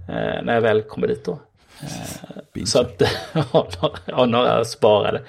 Eh, 0.10 0.44
när 0.44 0.54
jag 0.54 0.62
väl 0.62 0.82
kommer 0.82 1.08
dit 1.08 1.26
då. 1.26 1.40
Eh, 1.82 2.64
så 2.66 2.82
att, 2.82 3.02
ja, 4.06 4.26
några 4.26 4.66
sparade. 4.66 5.22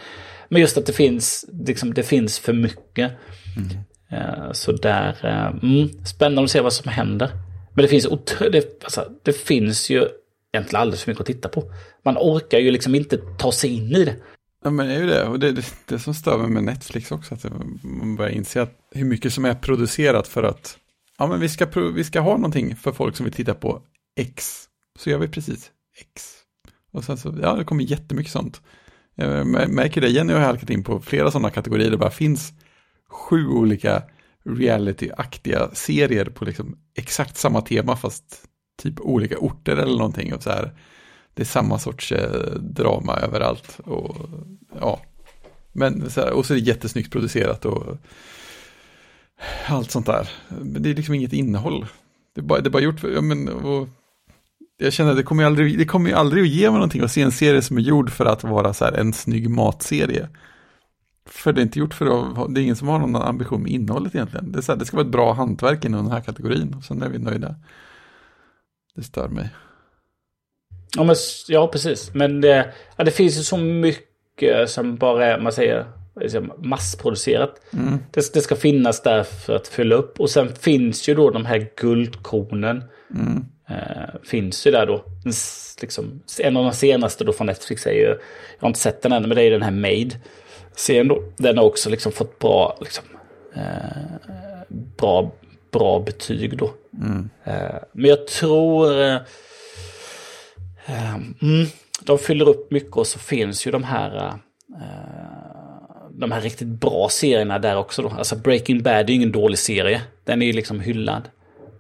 Men 0.49 0.61
just 0.61 0.79
att 0.79 0.87
det 0.87 0.93
finns, 0.93 1.45
liksom, 1.53 1.95
det 1.95 2.03
finns 2.03 2.39
för 2.39 2.53
mycket. 2.53 3.12
Mm. 3.57 4.55
Så 4.55 4.73
där, 4.73 5.17
mm, 5.62 6.05
spännande 6.05 6.43
att 6.43 6.51
se 6.51 6.61
vad 6.61 6.73
som 6.73 6.91
händer. 6.93 7.31
Men 7.75 7.83
det 7.83 7.89
finns, 7.89 8.07
det, 8.53 8.85
alltså, 8.85 9.09
det 9.23 9.33
finns 9.33 9.91
ju 9.91 10.09
egentligen 10.52 10.81
alldeles 10.81 11.02
för 11.02 11.10
mycket 11.10 11.20
att 11.20 11.27
titta 11.27 11.48
på. 11.48 11.72
Man 12.05 12.16
orkar 12.18 12.59
ju 12.59 12.70
liksom 12.70 12.94
inte 12.94 13.16
ta 13.16 13.52
sig 13.52 13.70
in 13.70 13.97
i 13.97 14.05
det. 14.05 14.16
Ja 14.64 14.70
men 14.70 14.86
det 14.86 14.94
är 14.94 15.01
ju 15.01 15.06
det, 15.06 15.27
och 15.27 15.39
det 15.39 15.48
är 15.48 15.52
det, 15.52 15.74
det 15.86 15.98
som 15.98 16.14
stör 16.14 16.39
mig 16.39 16.51
med 16.51 16.64
Netflix 16.64 17.12
också, 17.12 17.35
att 17.35 17.47
man 17.82 18.16
börjar 18.16 18.31
inse 18.31 18.62
att 18.62 18.72
hur 18.90 19.05
mycket 19.05 19.32
som 19.32 19.44
är 19.44 19.55
producerat 19.55 20.28
för 20.28 20.43
att, 20.43 20.78
ja 21.18 21.27
men 21.27 21.40
vi 21.40 21.48
ska, 21.48 21.66
vi 21.94 22.05
ska 22.05 22.20
ha 22.20 22.36
någonting 22.36 22.77
för 22.77 22.93
folk 22.93 23.16
som 23.16 23.24
vill 23.24 23.32
titta 23.32 23.55
på 23.55 23.82
X, 24.16 24.64
så 24.98 25.10
gör 25.10 25.18
vi 25.18 25.28
precis 25.28 25.70
X. 26.01 26.36
Och 26.93 27.05
sen 27.05 27.16
så, 27.16 27.39
ja 27.43 27.55
det 27.55 27.64
kommer 27.64 27.85
jättemycket 27.85 28.32
sånt. 28.32 28.60
Eh, 29.16 29.31
jag 29.31 29.70
märker 29.70 30.01
det 30.01 30.09
igen 30.09 30.27
när 30.27 30.35
jag 30.35 30.40
har 30.40 30.47
halkat 30.47 30.70
in 30.70 30.85
på 30.85 31.01
flera 31.01 31.31
sådana 31.31 31.51
kategorier. 31.51 31.90
Det 31.90 31.97
bara 31.97 32.10
finns 32.10 32.52
sju 33.09 33.48
olika 33.48 34.02
reality-aktiga 34.44 35.70
serier 35.74 36.24
på 36.24 36.44
liksom 36.44 36.78
exakt 36.97 37.36
samma 37.36 37.60
tema 37.60 37.97
fast 37.97 38.44
typ 38.82 39.01
olika 39.01 39.39
orter 39.39 39.77
eller 39.77 39.97
någonting. 39.97 40.35
Och 40.35 40.43
så 40.43 40.51
här, 40.51 40.73
det 41.35 41.43
är 41.43 41.47
samma 41.47 41.78
sorts 41.78 42.12
eh, 42.12 42.55
drama 42.55 43.16
överallt. 43.16 43.81
Och, 43.85 44.16
ja. 44.81 45.01
Men 45.73 46.11
så 46.11 46.20
här, 46.20 46.32
och 46.32 46.47
så 46.47 46.55
är 46.55 46.59
det 46.59 46.65
jättesnyggt 46.65 47.12
producerat 47.12 47.65
och 47.65 47.97
allt 49.66 49.90
sånt 49.90 50.07
där. 50.07 50.28
Men 50.48 50.82
det 50.82 50.90
är 50.90 50.94
liksom 50.94 51.15
inget 51.15 51.32
innehåll. 51.32 51.86
Det 52.35 52.40
är 52.40 52.44
bara, 52.44 52.61
det 52.61 52.69
är 52.69 52.70
bara 52.70 52.82
gjort, 52.82 53.01
för, 53.01 53.11
ja, 53.11 53.20
men, 53.20 53.48
och, 53.48 53.89
jag 54.78 54.93
känner 54.93 55.11
att 55.11 55.16
det 55.16 55.23
kommer, 55.23 55.44
aldrig, 55.44 55.78
det 55.78 55.85
kommer 55.85 56.11
ju 56.11 56.16
aldrig 56.16 56.43
att 56.43 56.51
ge 56.51 56.70
mig 56.70 56.74
någonting 56.74 57.02
att 57.02 57.12
se 57.12 57.23
en 57.23 57.32
serie 57.32 57.62
som 57.62 57.78
är 57.78 57.81
gjord 57.81 58.11
för 58.11 58.24
att 58.24 58.44
vara 58.44 58.74
så 58.74 58.85
här 58.85 58.93
en 58.93 59.12
snygg 59.12 59.51
matserie. 59.51 60.28
För 61.27 61.52
det 61.52 61.61
är 61.61 61.62
inte 61.62 61.78
gjort 61.78 61.94
för 61.94 62.07
att, 62.07 62.55
det 62.55 62.61
är 62.61 62.62
ingen 62.62 62.77
som 62.77 62.89
har 62.89 62.98
någon 62.98 63.16
ambition 63.16 63.62
med 63.62 63.73
innehållet 63.73 64.15
egentligen. 64.15 64.52
Det, 64.52 64.59
är 64.59 64.62
så 64.62 64.73
här, 64.73 64.78
det 64.78 64.85
ska 64.85 64.97
vara 64.97 65.07
ett 65.07 65.12
bra 65.12 65.32
hantverk 65.32 65.85
inom 65.85 66.05
den 66.05 66.12
här 66.12 66.20
kategorin 66.20 66.74
och 66.74 66.85
sen 66.85 67.02
är 67.02 67.09
vi 67.09 67.19
nöjda. 67.19 67.55
Det 69.01 69.05
stör 69.05 69.28
mig. 69.28 69.48
Ja, 70.97 71.05
men, 71.05 71.16
ja 71.48 71.68
precis. 71.68 72.14
Men 72.14 72.40
det, 72.40 72.72
ja, 72.97 73.05
det 73.05 73.10
finns 73.10 73.39
ju 73.39 73.43
så 73.43 73.56
mycket 73.56 74.70
som 74.70 74.97
bara 74.97 75.27
är, 75.27 75.40
man 75.40 75.52
säger, 75.52 75.86
liksom 76.20 76.52
massproducerat. 76.59 77.60
Mm. 77.72 77.98
Det, 78.10 78.35
det, 78.35 78.40
ska 78.40 78.56
finnas 78.56 79.02
där 79.02 79.22
för 79.22 79.56
att 79.56 79.68
fylla 79.68 79.94
upp. 79.94 80.20
Och 80.20 80.31
sen 80.31 80.55
finns 80.55 81.09
ju 81.09 81.14
då 81.14 81.31
de 81.31 81.47
här 81.47 81.70
guldkornen. 81.77 82.85
Mm. 83.14 83.44
Eh, 83.68 84.20
finns 84.22 84.66
ju 84.66 84.70
där 84.70 84.86
då. 84.86 85.05
Liksom, 85.81 86.22
en 86.39 86.56
av 86.56 86.64
de 86.64 86.72
senaste 86.72 87.24
då 87.24 87.32
från 87.32 87.47
Netflix 87.47 87.86
är 87.86 87.93
ju, 87.93 88.06
jag 88.06 88.18
har 88.60 88.68
inte 88.68 88.81
sett 88.81 89.02
den 89.02 89.12
än, 89.12 89.22
men 89.22 89.36
det 89.36 89.43
är 89.43 89.51
den 89.51 89.62
här 89.62 89.70
Made. 89.70 90.16
Serien 90.77 91.09
då. 91.09 91.22
Den 91.36 91.59
har 91.59 91.64
också 91.64 91.90
liksom 91.90 92.12
fått 92.12 92.39
bra, 92.39 92.78
liksom, 92.81 93.05
eh, 93.55 94.62
bra, 94.97 95.32
bra 95.70 96.01
betyg 96.01 96.59
då. 96.59 96.74
Mm. 97.02 97.30
Eh, 97.44 97.80
men 97.92 98.10
jag 98.10 98.26
tror... 98.26 99.01
Eh, 99.01 99.14
eh, 100.86 101.14
mm, 101.14 101.66
de 102.02 102.18
fyller 102.18 102.48
upp 102.48 102.70
mycket 102.70 102.97
och 102.97 103.06
så 103.06 103.18
finns 103.18 103.66
ju 103.66 103.70
de 103.70 103.84
här... 103.84 104.32
De 106.10 106.32
här 106.32 106.40
riktigt 106.40 106.68
bra 106.68 107.09
serierna 107.10 107.59
där 107.59 107.76
också 107.76 108.02
då. 108.02 108.09
Alltså 108.09 108.36
Breaking 108.36 108.82
Bad 108.82 108.94
är 108.94 109.09
ju 109.09 109.14
ingen 109.14 109.32
dålig 109.32 109.59
serie. 109.59 110.02
Den 110.24 110.42
är 110.42 110.47
ju 110.47 110.52
liksom 110.52 110.80
hyllad. 110.80 111.28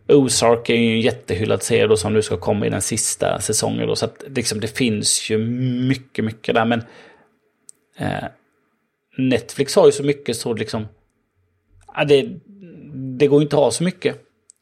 Ozark 0.08 0.70
är 0.70 0.74
ju 0.74 0.92
en 0.92 1.00
jättehyllad 1.00 1.62
serie 1.62 1.86
då 1.86 1.96
som 1.96 2.12
nu 2.12 2.22
ska 2.22 2.36
komma 2.36 2.66
i 2.66 2.70
den 2.70 2.82
sista 2.82 3.40
säsongen 3.40 3.86
då. 3.86 3.96
Så 3.96 4.04
att 4.04 4.24
liksom 4.26 4.60
det 4.60 4.76
finns 4.76 5.30
ju 5.30 5.38
mycket, 5.88 6.24
mycket 6.24 6.54
där. 6.54 6.64
Men 6.64 6.82
eh, 7.96 8.24
Netflix 9.18 9.76
har 9.76 9.86
ju 9.86 9.92
så 9.92 10.02
mycket 10.02 10.36
så 10.36 10.54
liksom... 10.54 10.88
Ja, 11.96 12.04
det, 12.04 12.28
det 13.20 13.26
går 13.26 13.42
inte 13.42 13.56
att 13.56 13.62
ha 13.62 13.70
så 13.70 13.84
mycket. 13.84 14.16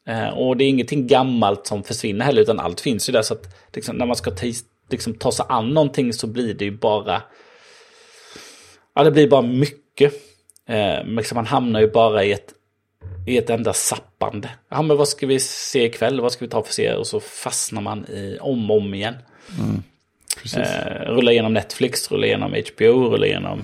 Eh, 0.07 0.29
och 0.29 0.57
det 0.57 0.63
är 0.63 0.69
ingenting 0.69 1.07
gammalt 1.07 1.67
som 1.67 1.83
försvinner 1.83 2.25
heller, 2.25 2.41
utan 2.41 2.59
allt 2.59 2.81
finns 2.81 3.09
ju 3.09 3.13
där. 3.13 3.21
Så 3.21 3.33
att 3.33 3.55
liksom, 3.73 3.95
när 3.95 4.05
man 4.05 4.15
ska 4.15 4.31
ta, 4.31 4.45
liksom, 4.89 5.13
ta 5.13 5.31
sig 5.31 5.45
an 5.49 5.69
någonting 5.69 6.13
så 6.13 6.27
blir 6.27 6.53
det 6.53 6.65
ju 6.65 6.71
bara... 6.71 7.21
Ja, 8.95 9.03
det 9.03 9.11
blir 9.11 9.27
bara 9.27 9.41
mycket. 9.41 10.13
Eh, 10.67 11.03
liksom, 11.05 11.35
man 11.35 11.45
hamnar 11.45 11.79
ju 11.79 11.91
bara 11.91 12.23
i 12.23 12.31
ett, 12.31 12.53
i 13.27 13.37
ett 13.37 13.49
enda 13.49 13.73
sappande. 13.73 14.49
Ja, 14.69 14.81
men 14.81 14.97
vad 14.97 15.07
ska 15.07 15.27
vi 15.27 15.39
se 15.39 15.85
ikväll? 15.85 16.21
Vad 16.21 16.31
ska 16.31 16.45
vi 16.45 16.51
ta 16.51 16.63
för 16.63 16.73
serie? 16.73 16.95
Och 16.95 17.07
så 17.07 17.19
fastnar 17.19 17.81
man 17.81 18.05
i 18.05 18.37
om 18.41 18.71
och 18.71 18.77
om 18.77 18.93
igen. 18.93 19.15
Mm, 19.59 19.83
eh, 20.55 21.11
rulla 21.11 21.31
igenom 21.31 21.53
Netflix, 21.53 22.11
rulla 22.11 22.25
igenom 22.25 22.55
HBO, 22.75 23.09
rulla 23.09 23.25
igenom 23.25 23.63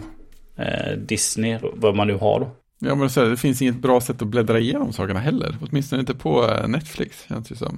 eh, 0.57 0.91
Disney, 0.97 1.57
vad 1.61 1.95
man 1.95 2.07
nu 2.07 2.13
har 2.13 2.39
då. 2.39 2.51
Ja, 2.85 2.95
men 2.95 3.09
så 3.09 3.25
det 3.25 3.37
finns 3.37 3.61
inget 3.61 3.75
bra 3.81 4.01
sätt 4.01 4.21
att 4.21 4.27
bläddra 4.27 4.59
igenom 4.59 4.93
sakerna 4.93 5.19
heller. 5.19 5.57
Åtminstone 5.61 5.99
inte 5.99 6.15
på 6.15 6.49
eh, 6.49 6.67
Netflix, 6.67 7.25
känns 7.27 7.47
det 7.47 7.55
som. 7.55 7.77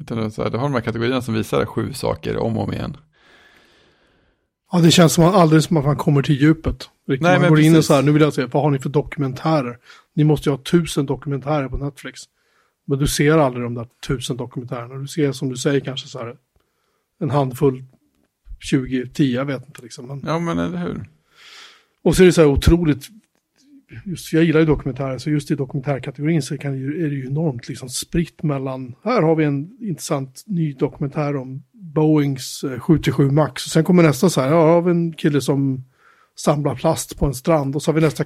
Utan 0.00 0.30
så 0.30 0.42
här, 0.42 0.50
du 0.50 0.56
har 0.56 0.64
de 0.64 0.74
här 0.74 0.80
kategorierna 0.80 1.22
som 1.22 1.34
visar 1.34 1.66
sju 1.66 1.92
saker 1.92 2.36
om 2.36 2.56
och 2.56 2.64
om 2.64 2.72
igen. 2.72 2.96
Ja, 4.72 4.78
det 4.78 4.90
känns 4.90 5.12
som 5.12 5.24
att 5.24 5.34
aldrig 5.34 5.62
som 5.62 5.76
att 5.76 5.84
man 5.84 5.96
kommer 5.96 6.22
till 6.22 6.40
djupet. 6.40 6.90
Nej, 7.06 7.18
man 7.20 7.40
går 7.40 7.56
precis. 7.56 7.66
in 7.66 7.76
och 7.76 7.84
så 7.84 7.94
här, 7.94 8.02
nu 8.02 8.12
vill 8.12 8.22
jag 8.22 8.34
se, 8.34 8.44
vad 8.44 8.62
har 8.62 8.70
ni 8.70 8.78
för 8.78 8.88
dokumentärer? 8.88 9.78
Ni 10.14 10.24
måste 10.24 10.48
ju 10.48 10.56
ha 10.56 10.62
tusen 10.62 11.06
dokumentärer 11.06 11.68
på 11.68 11.76
Netflix. 11.76 12.20
Men 12.86 12.98
du 12.98 13.06
ser 13.06 13.38
aldrig 13.38 13.64
de 13.64 13.74
där 13.74 13.88
tusen 14.06 14.36
dokumentärerna. 14.36 14.94
Du 14.94 15.06
ser 15.06 15.32
som 15.32 15.48
du 15.48 15.56
säger 15.56 15.80
kanske 15.80 16.08
så 16.08 16.18
här 16.18 16.36
en 17.20 17.30
handfull, 17.30 17.84
20, 18.60 19.08
10, 19.08 19.34
jag 19.34 19.44
vet 19.44 19.66
inte 19.66 19.82
liksom. 19.82 20.06
Men... 20.06 20.22
Ja, 20.26 20.38
men 20.38 20.58
eller 20.58 20.78
hur. 20.78 21.04
Och 22.02 22.16
så 22.16 22.22
är 22.22 22.26
det 22.26 22.32
så 22.32 22.40
här 22.40 22.48
otroligt, 22.48 23.08
just, 24.04 24.32
jag 24.32 24.44
gillar 24.44 24.60
ju 24.60 24.66
dokumentärer, 24.66 25.18
så 25.18 25.30
just 25.30 25.50
i 25.50 25.54
dokumentärkategorin 25.54 26.42
så 26.42 26.58
kan 26.58 26.72
är 26.74 27.08
det 27.08 27.14
ju 27.14 27.26
enormt 27.26 27.68
liksom 27.68 27.88
spritt 27.88 28.42
mellan, 28.42 28.94
här 29.04 29.22
har 29.22 29.36
vi 29.36 29.44
en 29.44 29.70
intressant 29.80 30.42
ny 30.46 30.72
dokumentär 30.72 31.36
om 31.36 31.62
Boeings 31.72 32.64
737 32.80 33.24
eh, 33.26 33.32
Max, 33.32 33.66
och 33.66 33.72
sen 33.72 33.84
kommer 33.84 34.02
nästa 34.02 34.30
så 34.30 34.40
här, 34.40 34.48
ja, 34.48 34.66
har 34.66 34.82
vi 34.82 34.90
en 34.90 35.12
kille 35.12 35.40
som 35.40 35.84
samlar 36.36 36.74
plast 36.74 37.18
på 37.18 37.26
en 37.26 37.34
strand, 37.34 37.76
och 37.76 37.82
så 37.82 37.90
har 37.90 37.94
vi 37.94 38.00
nästa, 38.00 38.24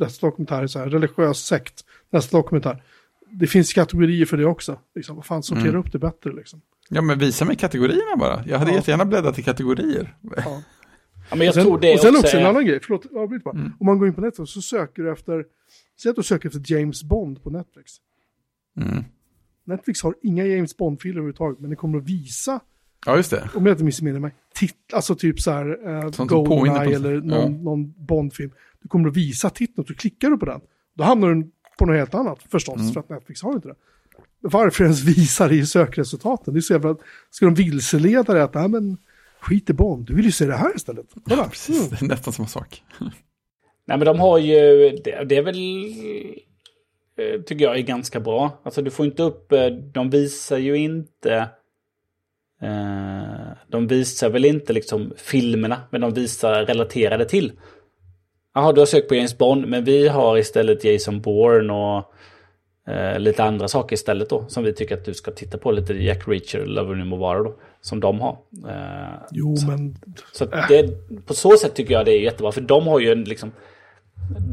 nästa 0.00 0.26
dokumentär, 0.26 0.66
så 0.66 0.78
här, 0.78 0.86
religiös 0.86 1.38
sekt, 1.38 1.84
nästa 2.10 2.36
dokumentär. 2.36 2.82
Det 3.30 3.46
finns 3.46 3.72
kategorier 3.72 4.26
för 4.26 4.36
det 4.36 4.46
också, 4.46 4.78
liksom, 4.94 5.16
vad 5.16 5.26
fan, 5.26 5.42
sortera 5.42 5.68
mm. 5.68 5.80
upp 5.80 5.92
det 5.92 5.98
bättre 5.98 6.32
liksom. 6.32 6.60
Ja, 6.88 7.02
men 7.02 7.18
visa 7.18 7.44
mig 7.44 7.56
kategorierna 7.56 8.16
bara. 8.18 8.44
Jag 8.46 8.58
hade 8.58 8.70
ja. 8.70 8.76
jättegärna 8.76 9.04
bläddrat 9.04 9.38
i 9.38 9.42
kategorier. 9.42 10.14
Ja. 10.36 10.62
Ja, 11.30 11.36
men 11.36 11.46
jag 11.46 11.54
sen, 11.54 11.64
tror 11.64 11.80
det 11.80 11.94
och 11.94 12.00
sen 12.00 12.10
också, 12.10 12.20
också 12.20 12.36
en 12.36 12.46
annan 12.46 12.66
grej, 12.66 12.80
förlåt, 12.82 13.06
avbryt 13.16 13.44
bara. 13.44 13.58
Mm. 13.58 13.72
Om 13.80 13.86
man 13.86 13.98
går 13.98 14.08
in 14.08 14.14
på 14.14 14.20
Netflix 14.20 14.50
så 14.52 14.62
söker 14.62 15.02
du 15.02 15.12
efter, 15.12 15.44
säg 16.02 16.10
att 16.10 16.16
du 16.16 16.22
söker 16.22 16.48
efter 16.48 16.72
James 16.72 17.02
Bond 17.02 17.42
på 17.42 17.50
Netflix. 17.50 17.92
Mm. 18.80 19.04
Netflix 19.64 20.02
har 20.02 20.14
inga 20.22 20.44
James 20.44 20.76
Bond-filer 20.76 21.14
överhuvudtaget, 21.14 21.60
men 21.60 21.70
det 21.70 21.76
kommer 21.76 21.98
att 21.98 22.04
visa, 22.04 22.60
ja, 23.06 23.16
just 23.16 23.30
det. 23.30 23.50
om 23.54 23.66
jag 23.66 23.74
inte 23.74 23.84
missminner 23.84 24.20
mig, 24.20 24.34
titt, 24.54 24.92
alltså 24.92 25.14
typ 25.14 25.40
så 25.40 25.50
här, 25.50 25.88
uh, 25.88 26.26
Goldeneye 26.26 26.96
eller 26.96 27.20
någon, 27.20 27.52
ja. 27.52 27.62
någon 27.62 28.06
Bond-film. 28.06 28.50
Du 28.82 28.88
kommer 28.88 29.08
att 29.08 29.16
visa 29.16 29.50
titeln, 29.50 29.80
och 29.80 29.86
så 29.86 29.94
klickar 29.94 30.30
du 30.30 30.38
på 30.38 30.46
den. 30.46 30.60
Då 30.94 31.04
hamnar 31.04 31.34
du 31.34 31.50
på 31.78 31.86
något 31.86 31.96
helt 31.96 32.14
annat 32.14 32.42
förstås, 32.50 32.80
mm. 32.80 32.92
för 32.92 33.00
att 33.00 33.08
Netflix 33.08 33.42
har 33.42 33.52
inte 33.52 33.68
det. 33.68 33.74
Varför 34.40 34.84
ens 34.84 35.02
visa 35.16 35.48
det 35.48 35.54
i 35.54 35.66
sökresultaten? 35.66 36.54
Det 36.54 36.58
är 36.58 36.62
så 36.62 36.72
jävla, 36.72 36.96
ska 37.30 37.46
de 37.46 37.54
vilseleda 37.54 38.34
det 38.34 38.44
att, 38.44 38.54
nej 38.54 38.68
men, 38.68 38.98
skit 39.46 39.70
i 39.70 39.72
Bond, 39.72 40.06
du 40.06 40.14
vill 40.14 40.24
ju 40.24 40.32
se 40.32 40.46
det 40.46 40.56
här 40.56 40.76
istället. 40.76 41.06
Kolla. 41.24 41.42
Ja, 41.42 41.48
precis. 41.48 41.78
Mm. 41.78 41.90
Det 41.90 42.04
är 42.04 42.08
nästan 42.08 42.32
samma 42.32 42.48
sak. 42.48 42.82
Nej, 43.88 43.98
men 43.98 44.04
de 44.04 44.20
har 44.20 44.38
ju, 44.38 44.90
det, 45.04 45.24
det, 45.24 45.36
är 45.36 45.42
väl, 45.42 45.84
eh, 47.18 47.40
tycker 47.42 47.64
jag 47.64 47.76
är 47.76 47.82
ganska 47.82 48.20
bra. 48.20 48.60
Alltså 48.62 48.82
du 48.82 48.90
får 48.90 49.06
inte 49.06 49.22
upp, 49.22 49.52
eh, 49.52 49.66
de 49.66 50.10
visar 50.10 50.58
ju 50.58 50.76
inte, 50.76 51.34
eh, 52.62 53.56
de 53.68 53.86
visar 53.86 54.30
väl 54.30 54.44
inte 54.44 54.72
liksom 54.72 55.12
filmerna, 55.16 55.80
men 55.90 56.00
de 56.00 56.14
visar 56.14 56.64
relaterade 56.64 57.24
till. 57.24 57.52
Jaha, 58.54 58.72
du 58.72 58.80
har 58.80 58.86
sökt 58.86 59.08
på 59.08 59.14
James 59.14 59.38
Bond, 59.38 59.66
men 59.68 59.84
vi 59.84 60.08
har 60.08 60.38
istället 60.38 60.84
Jason 60.84 61.20
Bourne 61.20 61.72
och 61.72 62.12
eh, 62.86 63.18
lite 63.18 63.44
andra 63.44 63.68
saker 63.68 63.94
istället 63.94 64.30
då. 64.30 64.44
Som 64.48 64.64
vi 64.64 64.72
tycker 64.72 64.94
att 64.94 65.04
du 65.04 65.14
ska 65.14 65.30
titta 65.30 65.58
på. 65.58 65.70
Lite 65.70 65.94
Jack 65.94 66.28
Reacher, 66.28 66.66
Lover 66.66 66.94
Nu 66.94 67.04
Må 67.04 67.16
Vara 67.16 67.42
då. 67.42 67.54
Som 67.80 68.00
de 68.00 68.20
har. 68.20 68.38
Eh, 68.68 69.18
jo, 69.30 69.56
så, 69.56 69.66
men... 69.66 69.96
Så 70.32 70.44
det, 70.44 70.90
på 71.26 71.34
så 71.34 71.56
sätt 71.56 71.74
tycker 71.74 71.94
jag 71.94 72.04
det 72.04 72.12
är 72.12 72.20
jättebra. 72.20 72.52
För 72.52 72.60
de 72.60 72.86
har 72.86 73.00
ju 73.00 73.12
en 73.12 73.24
liksom... 73.24 73.52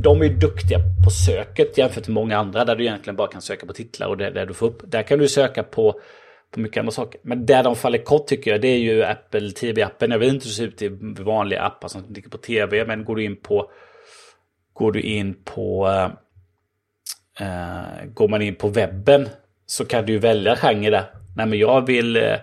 De 0.04 0.22
är 0.22 0.26
ju 0.26 0.36
duktiga 0.36 0.80
på 1.04 1.10
söket 1.10 1.78
jämfört 1.78 2.08
med 2.08 2.16
många 2.16 2.38
andra. 2.38 2.66
Där 2.66 2.76
du 2.76 2.84
egentligen 2.84 3.16
bara 3.16 3.28
kan 3.28 3.42
söka 3.42 3.66
på 3.66 3.74
titlar 3.74 4.08
och 4.08 4.18
det, 4.18 4.30
det 4.30 4.46
du 4.46 4.54
får 4.54 4.68
upp. 4.68 4.82
Där 4.86 5.04
kan 5.04 5.20
du 5.20 5.28
söka 5.28 5.64
på 5.64 6.00
på 6.54 6.60
mycket 6.60 6.78
andra 6.78 6.92
saker. 6.92 7.20
Men 7.24 7.46
där 7.46 7.64
de 7.64 7.76
faller 7.76 7.98
kort 7.98 8.28
tycker 8.28 8.52
jag 8.52 8.62
det 8.62 8.68
är 8.68 8.78
ju 8.78 9.04
Apple 9.04 9.50
TV-appen. 9.50 10.12
Jag 10.12 10.20
vet 10.20 10.34
inte 10.34 10.46
hur 10.46 10.50
det 10.50 10.56
ser 10.56 10.68
ut 10.68 10.82
i 10.82 10.88
vanliga 11.24 11.62
appar 11.62 11.88
som 11.88 12.02
ligger 12.10 12.30
på 12.30 12.38
tv. 12.38 12.86
Men 12.86 13.06
går 13.06 13.16
du 13.16 13.24
in 13.24 13.36
på 13.36 13.72
Går 14.74 14.92
du 14.92 15.02
in 15.02 15.36
på 15.44 15.90
eh, 17.40 18.06
går 18.14 18.28
man 18.28 18.42
in 18.42 18.56
på 18.56 18.68
webben 18.68 19.30
så 19.66 19.86
kan 19.86 20.06
du 20.06 20.18
välja 20.18 20.56
genre 20.56 20.90
där. 20.90 21.06
Nej 21.36 21.46
men 21.46 21.60
jag 21.60 21.86
vill, 21.86 22.16
eh, 22.16 22.36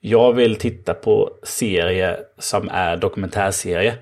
jag 0.00 0.32
vill 0.32 0.56
titta 0.56 0.94
på 0.94 1.30
serier 1.42 2.20
som 2.38 2.68
är 2.68 2.96
dokumentärserie. 2.96 3.94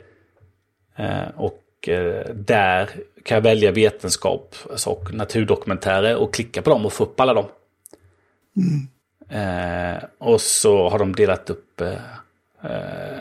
Eh, 0.97 1.29
och 1.37 1.89
eh, 1.89 2.35
där 2.35 2.89
kan 3.25 3.35
jag 3.35 3.43
välja 3.43 3.73
vetenskap 3.73 4.55
och 4.87 5.15
naturdokumentärer 5.15 6.17
och 6.17 6.35
klicka 6.35 6.63
på 6.63 6.71
dem 6.71 6.87
och 6.87 6.93
få 6.93 7.05
upp 7.05 7.21
alla 7.21 7.35
dem. 7.35 7.47
Mm. 8.57 8.89
Eh, 9.31 10.05
och 10.19 10.41
så 10.41 10.89
har 10.89 10.99
de 10.99 11.15
delat 11.15 11.51
upp, 11.51 11.81
eh, 11.81 11.93
eh, 12.63 13.21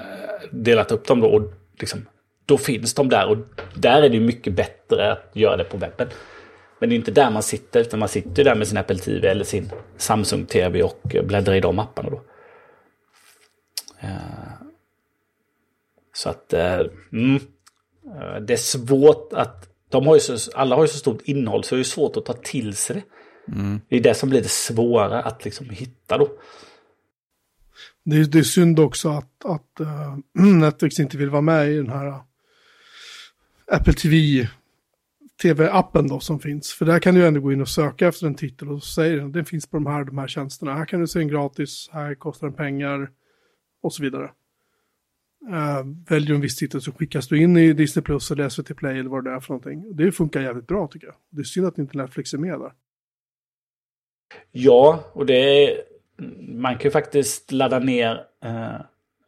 delat 0.51 0.91
upp 0.91 1.07
dem 1.07 1.19
då 1.19 1.27
och 1.27 1.53
liksom, 1.80 2.05
då 2.45 2.57
finns 2.57 2.93
de 2.93 3.09
där 3.09 3.27
och 3.27 3.38
där 3.76 4.01
är 4.01 4.09
det 4.09 4.19
mycket 4.19 4.53
bättre 4.53 5.11
att 5.11 5.30
göra 5.34 5.57
det 5.57 5.64
på 5.64 5.77
webben. 5.77 6.07
Men 6.79 6.89
det 6.89 6.95
är 6.95 6.97
inte 6.97 7.11
där 7.11 7.31
man 7.31 7.43
sitter, 7.43 7.79
utan 7.79 7.99
man 7.99 8.09
sitter 8.09 8.43
där 8.43 8.55
med 8.55 8.67
sin 8.67 8.77
Apple 8.77 8.97
TV 8.97 9.27
eller 9.27 9.43
sin 9.43 9.71
Samsung 9.97 10.45
TV 10.45 10.83
och 10.83 11.01
bläddrar 11.23 11.55
i 11.55 11.59
de 11.59 11.79
apparna 11.79 12.09
då. 12.09 12.21
Eh, 13.99 14.67
Så 16.13 16.29
att 16.29 16.53
eh, 16.53 16.79
mm, 17.11 17.35
eh, 18.05 18.41
det 18.41 18.53
är 18.53 18.57
svårt 18.57 19.33
att... 19.33 19.69
De 19.89 20.07
har 20.07 20.15
ju 20.15 20.19
så, 20.19 20.51
alla 20.55 20.75
har 20.75 20.83
ju 20.83 20.87
så 20.87 20.97
stort 20.97 21.21
innehåll 21.21 21.63
så 21.63 21.75
det 21.75 21.81
är 21.81 21.83
svårt 21.83 22.17
att 22.17 22.25
ta 22.25 22.33
till 22.33 22.75
sig 22.75 22.95
det. 22.95 23.03
Mm. 23.53 23.81
Det 23.89 23.95
är 23.95 24.01
det 24.01 24.13
som 24.13 24.29
blir 24.29 24.41
det 24.41 24.49
svåra 24.51 25.21
att 25.21 25.45
liksom 25.45 25.69
hitta 25.69 26.17
då. 26.17 26.29
Det 28.03 28.17
är, 28.17 28.23
det 28.25 28.39
är 28.39 28.43
synd 28.43 28.79
också 28.79 29.09
att, 29.09 29.45
att 29.45 29.81
uh, 29.81 30.17
Netflix 30.53 30.99
inte 30.99 31.17
vill 31.17 31.29
vara 31.29 31.41
med 31.41 31.69
i 31.71 31.77
den 31.77 31.89
här 31.89 32.19
Apple 33.71 33.93
TV 33.93 34.47
tv-appen 35.41 36.07
då 36.07 36.19
som 36.19 36.39
finns. 36.39 36.73
För 36.73 36.85
där 36.85 36.99
kan 36.99 37.15
du 37.15 37.27
ändå 37.27 37.39
gå 37.39 37.51
in 37.51 37.61
och 37.61 37.69
söka 37.69 38.07
efter 38.07 38.27
en 38.27 38.35
titel 38.35 38.69
och 38.69 38.84
så 38.84 38.91
säger 38.91 39.18
den, 39.18 39.31
den 39.31 39.45
finns 39.45 39.68
på 39.68 39.77
de 39.77 39.85
här, 39.85 40.03
de 40.03 40.18
här 40.18 40.27
tjänsterna. 40.27 40.73
Här 40.73 40.85
kan 40.85 40.99
du 40.99 41.07
se 41.07 41.19
den 41.19 41.27
gratis, 41.27 41.89
här 41.93 42.15
kostar 42.15 42.47
den 42.47 42.55
pengar 42.55 43.11
och 43.81 43.93
så 43.93 44.03
vidare. 44.03 44.31
Uh, 45.49 45.84
väljer 46.09 46.27
du 46.27 46.35
en 46.35 46.41
viss 46.41 46.55
titel 46.55 46.81
så 46.81 46.91
skickas 46.91 47.27
du 47.27 47.41
in 47.41 47.57
i 47.57 47.73
Disney 47.73 48.03
Plus 48.03 48.31
eller 48.31 48.49
SVT 48.49 48.77
Play 48.77 48.99
eller 48.99 49.09
vad 49.09 49.23
det 49.23 49.31
är 49.31 49.39
för 49.39 49.53
någonting. 49.53 49.95
Det 49.95 50.11
funkar 50.11 50.41
jävligt 50.41 50.68
bra 50.68 50.88
tycker 50.88 51.07
jag. 51.07 51.15
Det 51.30 51.41
är 51.41 51.43
synd 51.43 51.68
att 51.68 51.77
inte 51.77 51.97
Netflix 51.97 52.34
är 52.34 52.38
med 52.38 52.59
där. 52.59 52.72
Ja, 54.51 55.03
och 55.14 55.26
det 55.26 55.65
är... 55.65 55.81
Man 56.39 56.73
kan 56.73 56.84
ju 56.84 56.91
faktiskt 56.91 57.51
ladda 57.51 57.80
ner, 57.80 58.23
eh, 58.43 58.81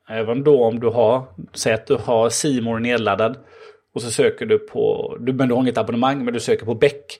även 0.09 0.43
då 0.43 0.63
om 0.63 0.79
du 0.79 0.87
har, 0.87 1.25
säg 1.53 1.73
att 1.73 1.87
du 1.87 1.95
har 1.95 2.29
Simor 2.29 2.79
nedladdad 2.79 3.37
och 3.93 4.01
så 4.01 4.11
söker 4.11 4.45
du 4.45 4.59
på, 4.59 5.17
du, 5.19 5.33
men 5.33 5.47
du 5.47 5.53
har 5.55 5.61
inget 5.61 5.77
abonnemang 5.77 6.25
men 6.25 6.33
du 6.33 6.39
söker 6.39 6.65
på 6.65 6.75
Beck. 6.75 7.19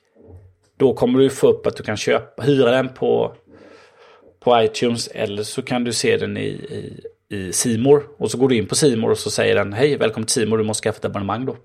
Då 0.78 0.94
kommer 0.94 1.20
du 1.20 1.30
få 1.30 1.48
upp 1.48 1.68
att 1.68 1.78
du 1.78 1.84
kan 1.84 1.98
köpa, 1.98 2.44
hyra 2.44 2.72
den 2.72 2.90
på, 2.90 3.36
på 4.40 4.62
iTunes 4.62 5.08
eller 5.08 5.44
så 5.44 5.62
kan 5.62 5.84
du 5.84 5.94
se 5.94 6.18
den 6.18 6.38
i, 6.38 6.48
i, 6.48 7.02
i 7.36 7.54
Simor. 7.54 8.04
Och 8.18 8.32
så 8.32 8.38
går 8.38 8.50
du 8.50 8.58
in 8.58 8.68
på 8.68 8.76
Simor 8.76 9.12
och 9.12 9.18
så 9.18 9.32
säger 9.32 9.56
den 9.56 9.74
hej 9.74 9.98
välkommen 9.98 10.26
till 10.26 10.34
Simor 10.34 10.58
du 10.58 10.64
måste 10.64 10.84
skaffa 10.84 10.98
ett 10.98 11.06
abonnemang 11.06 11.46
då. 11.46 11.56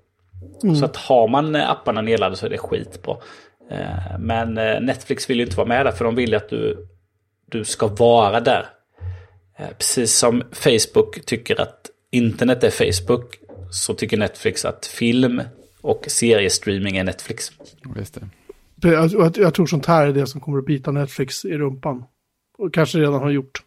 Mm. 0.63 0.75
Så 0.75 0.85
att 0.85 0.95
har 0.95 1.27
man 1.27 1.55
apparna 1.55 2.01
nedladdade 2.01 2.35
så 2.35 2.45
är 2.45 2.49
det 2.49 2.57
skitbra. 2.57 3.17
Eh, 3.71 4.19
men 4.19 4.57
eh, 4.57 4.81
Netflix 4.81 5.29
vill 5.29 5.37
ju 5.37 5.43
inte 5.43 5.57
vara 5.57 5.67
med 5.67 5.85
där 5.85 5.91
för 5.91 6.05
de 6.05 6.15
vill 6.15 6.29
ju 6.29 6.35
att 6.35 6.49
du, 6.49 6.87
du 7.51 7.65
ska 7.65 7.87
vara 7.87 8.39
där. 8.39 8.65
Eh, 9.57 9.69
precis 9.77 10.15
som 10.15 10.43
Facebook 10.51 11.25
tycker 11.25 11.61
att 11.61 11.89
internet 12.11 12.63
är 12.63 12.69
Facebook 12.69 13.39
så 13.71 13.93
tycker 13.93 14.17
Netflix 14.17 14.65
att 14.65 14.85
film 14.85 15.41
och 15.81 16.05
seriestreaming 16.07 16.97
är 16.97 17.03
Netflix. 17.03 17.51
Just 17.95 18.13
det. 18.13 18.29
Jag, 18.89 19.37
jag, 19.37 19.53
tror 19.53 19.65
sånt 19.65 19.85
här 19.85 20.07
är 20.07 20.13
det 20.13 20.27
som 20.27 20.41
kommer 20.41 20.57
att 20.57 20.65
bita 20.65 20.91
Netflix 20.91 21.45
i 21.45 21.57
rumpan. 21.57 22.03
Och 22.57 22.73
kanske 22.73 22.97
redan 22.97 23.21
har 23.21 23.29
gjort. 23.29 23.63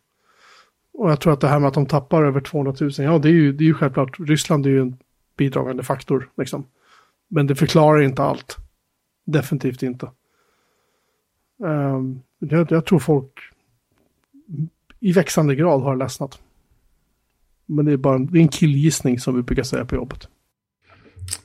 Och 0.93 1.11
jag 1.11 1.21
tror 1.21 1.33
att 1.33 1.41
det 1.41 1.49
här 1.49 1.59
med 1.59 1.69
att 1.69 1.75
de 1.75 1.87
tappar 1.87 2.25
över 2.25 2.41
200 2.41 2.75
000, 2.81 2.91
ja 2.99 3.19
det 3.19 3.29
är 3.29 3.33
ju, 3.33 3.53
det 3.53 3.65
är 3.65 3.67
ju 3.67 3.75
självklart, 3.75 4.21
Ryssland 4.21 4.67
är 4.67 4.71
ju 4.71 4.81
en 4.81 4.97
bidragande 5.37 5.83
faktor 5.83 6.31
liksom. 6.37 6.67
Men 7.29 7.47
det 7.47 7.55
förklarar 7.55 8.03
inte 8.03 8.23
allt. 8.23 8.57
Definitivt 9.27 9.83
inte. 9.83 10.11
Um, 11.59 12.23
jag, 12.39 12.71
jag, 12.73 12.87
tror 12.87 12.99
folk 12.99 13.33
i 15.01 15.13
växande 15.13 15.55
grad 15.55 15.83
har 15.83 15.97
ledsnat. 15.97 16.39
Men 17.71 17.85
det 17.85 17.93
är 17.93 17.97
bara 17.97 18.15
en, 18.15 18.27
det 18.27 18.39
är 18.39 18.43
en 18.43 18.49
killgissning 18.49 19.19
som 19.19 19.37
vi 19.37 19.43
brukar 19.43 19.63
säga 19.63 19.85
på 19.85 19.95
jobbet. 19.95 20.29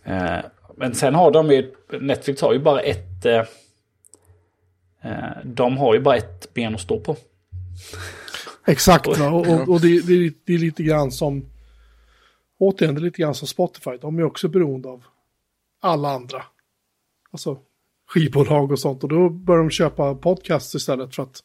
Uh, 0.07 0.39
men 0.77 0.95
sen 0.95 1.15
har 1.15 1.31
de 1.31 1.51
ju, 1.51 1.73
Netflix 2.01 2.41
har 2.41 2.53
ju 2.53 2.59
bara 2.59 2.81
ett, 2.81 3.25
uh, 3.25 3.41
de 5.43 5.77
har 5.77 5.93
ju 5.93 6.01
bara 6.01 6.15
ett 6.15 6.53
ben 6.53 6.75
att 6.75 6.81
stå 6.81 6.99
på. 6.99 7.17
Exakt, 8.65 9.07
och, 9.07 9.17
och, 9.19 9.69
och 9.69 9.81
det, 9.81 10.07
det, 10.07 10.33
det, 10.45 10.53
är 10.53 10.57
lite 10.57 10.83
grann 10.83 11.11
som, 11.11 11.45
återigen, 12.57 12.95
det 12.95 13.01
är 13.01 13.03
lite 13.03 13.21
grann 13.21 13.35
som 13.35 13.47
Spotify. 13.47 13.97
De 14.01 14.19
är 14.19 14.23
också 14.23 14.47
beroende 14.47 14.89
av 14.89 15.03
alla 15.81 16.09
andra. 16.09 16.43
Alltså 17.31 17.59
skivbolag 18.07 18.71
och 18.71 18.79
sånt. 18.79 19.03
Och 19.03 19.09
då 19.09 19.29
börjar 19.29 19.59
de 19.59 19.69
köpa 19.69 20.15
podcast 20.15 20.75
istället 20.75 21.15
för 21.15 21.23
att 21.23 21.43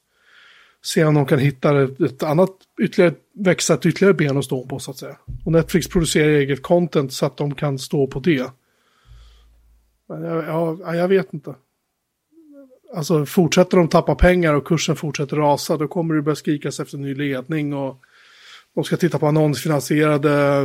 se 0.85 1.05
om 1.05 1.15
de 1.15 1.27
kan 1.27 1.39
hitta 1.39 1.83
ett 1.83 2.23
annat, 2.23 2.51
ytterligare, 2.81 3.15
växa 3.35 3.75
ett 3.75 3.87
ytterligare 3.87 4.15
ben 4.15 4.37
att 4.37 4.45
stå 4.45 4.67
på 4.67 4.79
så 4.79 4.91
att 4.91 4.97
säga. 4.97 5.17
Och 5.45 5.53
Netflix 5.53 5.89
producerar 5.89 6.29
eget 6.29 6.63
content 6.63 7.13
så 7.13 7.27
att 7.27 7.37
de 7.37 7.55
kan 7.55 7.79
stå 7.79 8.07
på 8.07 8.21
det. 8.21 8.51
Men 10.09 10.23
jag, 10.23 10.45
jag, 10.45 10.97
jag 10.97 11.09
vet 11.09 11.35
inte. 11.35 11.55
Alltså 12.95 13.27
fortsätter 13.27 13.77
de 13.77 13.89
tappa 13.89 14.15
pengar 14.15 14.55
och 14.55 14.67
kursen 14.67 14.97
fortsätter 14.97 15.37
rasa 15.37 15.77
då 15.77 15.89
kommer 15.89 16.15
det 16.15 16.23
börja 16.23 16.37
skrikas 16.37 16.81
efter 16.81 16.99
ny 16.99 17.15
ledning 17.15 17.75
och 17.75 18.01
de 18.75 18.85
ska 18.85 18.97
titta 18.97 19.19
på 19.19 19.27
annonsfinansierade 19.27 20.63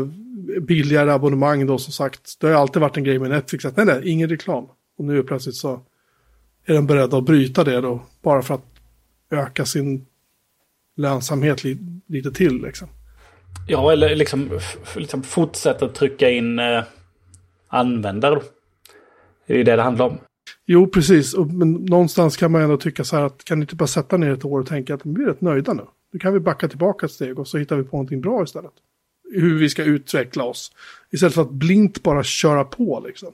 billigare 0.62 1.12
abonnemang 1.12 1.66
då 1.66 1.78
som 1.78 1.94
sagt. 1.94 2.40
Det 2.40 2.48
har 2.48 2.54
alltid 2.54 2.82
varit 2.82 2.98
en 2.98 3.04
grej 3.04 3.20
med 3.20 3.30
Netflix 3.30 3.66
att 3.66 3.78
nej, 3.78 3.86
nej, 3.86 4.10
ingen 4.10 4.30
reklam. 4.30 4.68
Och 4.98 5.06
nu 5.06 5.24
plötsligt 5.24 5.56
så 5.56 5.82
är 6.66 6.74
de 6.74 6.88
beredda 6.88 7.18
att 7.18 7.26
bryta 7.26 7.64
det 7.64 7.82
då, 7.82 8.02
bara 8.22 8.42
för 8.42 8.54
att 8.54 8.73
öka 9.34 9.66
sin 9.66 10.06
lönsamhet 10.96 11.64
li 11.64 11.78
lite 12.08 12.32
till 12.32 12.62
liksom. 12.62 12.88
Ja, 13.68 13.92
eller 13.92 14.16
liksom, 14.16 14.60
liksom 14.96 15.24
fortsätta 15.24 15.88
trycka 15.88 16.30
in 16.30 16.60
eh, 16.60 16.84
användare. 17.68 18.42
Det 19.48 19.54
är 19.54 19.58
ju 19.58 19.64
det 19.64 19.76
det 19.76 19.82
handlar 19.82 20.06
om. 20.06 20.18
Jo, 20.66 20.88
precis. 20.88 21.36
Men 21.38 21.74
någonstans 21.74 22.38
kan 22.38 22.52
man 22.52 22.62
ändå 22.62 22.78
tycka 22.78 23.04
så 23.04 23.16
här 23.16 23.24
att 23.24 23.44
kan 23.44 23.60
ni 23.60 23.64
inte 23.64 23.76
bara 23.76 23.88
sätta 23.88 24.18
ner 24.18 24.32
ett 24.32 24.46
år 24.46 24.60
och 24.60 24.68
tänka 24.68 24.94
att 24.94 25.02
vi 25.04 25.24
är 25.24 25.28
rätt 25.28 25.42
nöjda 25.42 25.74
nu. 25.74 25.84
Nu 26.12 26.20
kan 26.20 26.34
vi 26.34 26.40
backa 26.40 26.68
tillbaka 26.68 27.06
ett 27.06 27.12
steg 27.12 27.40
och 27.40 27.48
så 27.48 27.58
hittar 27.58 27.76
vi 27.76 27.84
på 27.84 27.98
någonting 27.98 28.22
bra 28.22 28.44
istället. 28.44 28.72
Hur 29.34 29.60
vi 29.60 29.70
ska 29.70 29.84
utveckla 29.84 30.44
oss. 30.44 30.72
Istället 31.12 31.34
för 31.34 31.42
att 31.42 31.52
blint 31.52 32.04
bara 32.04 32.24
köra 32.24 32.64
på 32.64 33.04
liksom. 33.08 33.34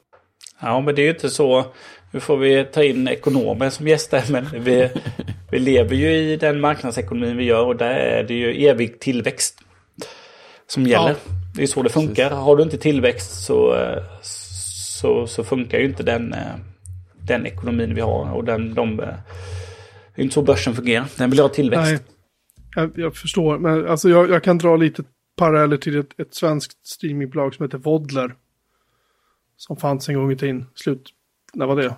Ja, 0.60 0.82
men 0.82 0.96
det 0.96 1.02
är 1.02 1.04
ju 1.04 1.10
inte 1.10 1.30
så. 1.30 1.66
Nu 2.12 2.20
får 2.20 2.38
vi 2.38 2.66
ta 2.66 2.84
in 2.84 3.08
ekonomer 3.08 3.70
som 3.70 3.88
gäster. 3.88 4.24
Men 4.30 4.64
vi, 4.64 4.90
vi 5.52 5.60
lever 5.60 5.96
ju 5.96 6.12
i 6.12 6.38
den 6.38 6.60
marknadsekonomin 6.60 7.38
vi 7.38 7.44
gör 7.44 7.66
och 7.66 7.76
där 7.76 7.96
är 7.96 8.24
det 8.24 8.34
ju 8.34 8.68
evig 8.68 9.00
tillväxt 9.00 9.62
som 10.68 10.84
gäller. 10.84 11.10
Ja. 11.10 11.16
Det 11.56 11.64
är 11.64 11.68
så 11.68 11.84
det 11.84 11.90
funkar. 11.90 12.32
Har 12.32 12.56
du 12.56 12.64
inte 12.64 12.78
tillväxt 12.78 13.46
så, 13.46 13.76
så, 14.22 15.28
så 15.28 15.44
funkar 15.44 15.78
ju 15.78 15.86
inte 15.86 16.04
den, 16.04 16.36
den 17.28 17.46
ekonomin 17.46 17.96
vi 17.96 18.02
har. 18.02 18.32
Och 18.34 18.44
den, 18.44 18.74
de, 18.74 18.98
det 18.98 20.22
är 20.22 20.24
inte 20.24 20.34
så 20.34 20.42
börsen 20.42 20.76
fungerar. 20.76 21.08
Den 21.18 21.30
vill 21.30 21.40
ha 21.40 21.50
tillväxt. 21.50 21.92
Nej, 21.92 22.00
jag, 22.76 22.92
jag 22.96 23.16
förstår. 23.16 23.58
Men 23.58 23.88
alltså 23.88 24.10
jag, 24.10 24.30
jag, 24.30 24.44
kan 24.44 24.58
dra 24.58 24.76
lite 24.76 25.04
paralleller 25.38 25.78
till 25.78 26.00
ett, 26.00 26.20
ett 26.20 26.34
svenskt 26.36 26.88
streamingbolag 26.88 27.56
som 27.56 27.66
heter 27.66 27.78
Vodler. 27.78 28.36
Som 29.58 29.78
fanns 29.78 30.10
en 30.10 30.16
gång 30.16 30.32
i 30.32 30.36
tiden. 30.36 30.66
Slut, 30.76 31.10
när 31.54 31.66
var 31.66 31.76
det? 31.76 31.96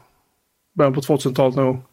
Början 0.73 0.93
på 0.93 1.01
2000-talet 1.01 1.55
någon 1.55 1.65
gång. 1.65 1.83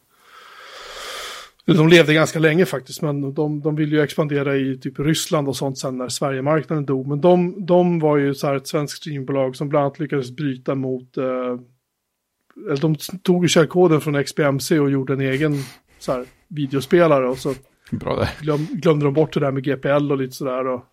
De 1.76 1.88
levde 1.88 2.14
ganska 2.14 2.38
länge 2.38 2.66
faktiskt, 2.66 3.02
men 3.02 3.34
de, 3.34 3.60
de 3.60 3.76
ville 3.76 3.96
ju 3.96 4.02
expandera 4.02 4.56
i 4.56 4.78
typ 4.78 4.98
Ryssland 4.98 5.48
och 5.48 5.56
sånt 5.56 5.78
sen 5.78 5.98
när 5.98 6.08
Sverigemarknaden 6.08 6.86
dog. 6.86 7.06
Men 7.06 7.20
de, 7.20 7.66
de 7.66 7.98
var 7.98 8.16
ju 8.16 8.34
så 8.34 8.46
här 8.46 8.54
ett 8.54 8.66
svenskt 8.66 8.96
streambolag 8.96 9.56
som 9.56 9.68
bland 9.68 9.84
annat 9.84 9.98
lyckades 9.98 10.30
bryta 10.30 10.74
mot... 10.74 11.16
Eh, 11.16 11.58
de 12.80 12.96
tog 13.22 13.44
ju 13.44 13.48
källkoden 13.48 14.00
från 14.00 14.24
XBMC 14.24 14.78
och 14.78 14.90
gjorde 14.90 15.12
en 15.12 15.20
egen 15.20 15.54
så 15.98 16.12
här, 16.12 16.24
videospelare 16.48 17.28
och 17.28 17.38
så 17.38 17.54
Bra 17.90 18.16
där. 18.16 18.30
Glöm, 18.40 18.66
glömde 18.70 19.04
de 19.04 19.14
bort 19.14 19.34
det 19.34 19.40
där 19.40 19.52
med 19.52 19.64
GPL 19.64 20.12
och 20.12 20.18
lite 20.18 20.36
sådär. 20.36 20.66
Och 20.66 20.84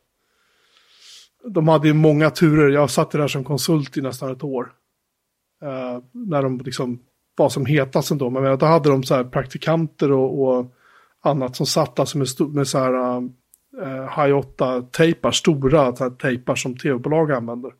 de 1.49 1.67
hade 1.67 1.87
ju 1.87 1.93
många 1.93 2.29
turer. 2.29 2.69
Jag 2.69 2.89
satt 2.89 3.11
där 3.11 3.27
som 3.27 3.43
konsult 3.43 3.97
i 3.97 4.01
nästan 4.01 4.31
ett 4.31 4.43
år. 4.43 4.71
Uh, 5.63 6.03
när 6.11 6.41
de 6.41 6.59
liksom 6.59 6.99
var 7.35 7.49
som 7.49 7.65
hetast 7.65 8.11
ändå. 8.11 8.29
Men 8.29 8.57
då 8.57 8.65
hade 8.65 8.89
de 8.89 9.03
så 9.03 9.15
här 9.15 9.23
praktikanter 9.23 10.11
och, 10.11 10.43
och 10.43 10.75
annat 11.21 11.55
som 11.55 11.65
satt 11.65 11.99
alltså 11.99 12.17
med, 12.17 12.27
med 12.39 12.67
så 12.67 12.79
här 12.79 13.17
uh, 13.17 13.21
high 14.01 14.35
8-tejpar, 14.35 15.31
stora 15.31 15.95
så 15.95 16.03
här, 16.03 16.11
tejpar 16.11 16.55
som 16.55 16.77
tv-bolag 16.77 17.31
använder. 17.31 17.71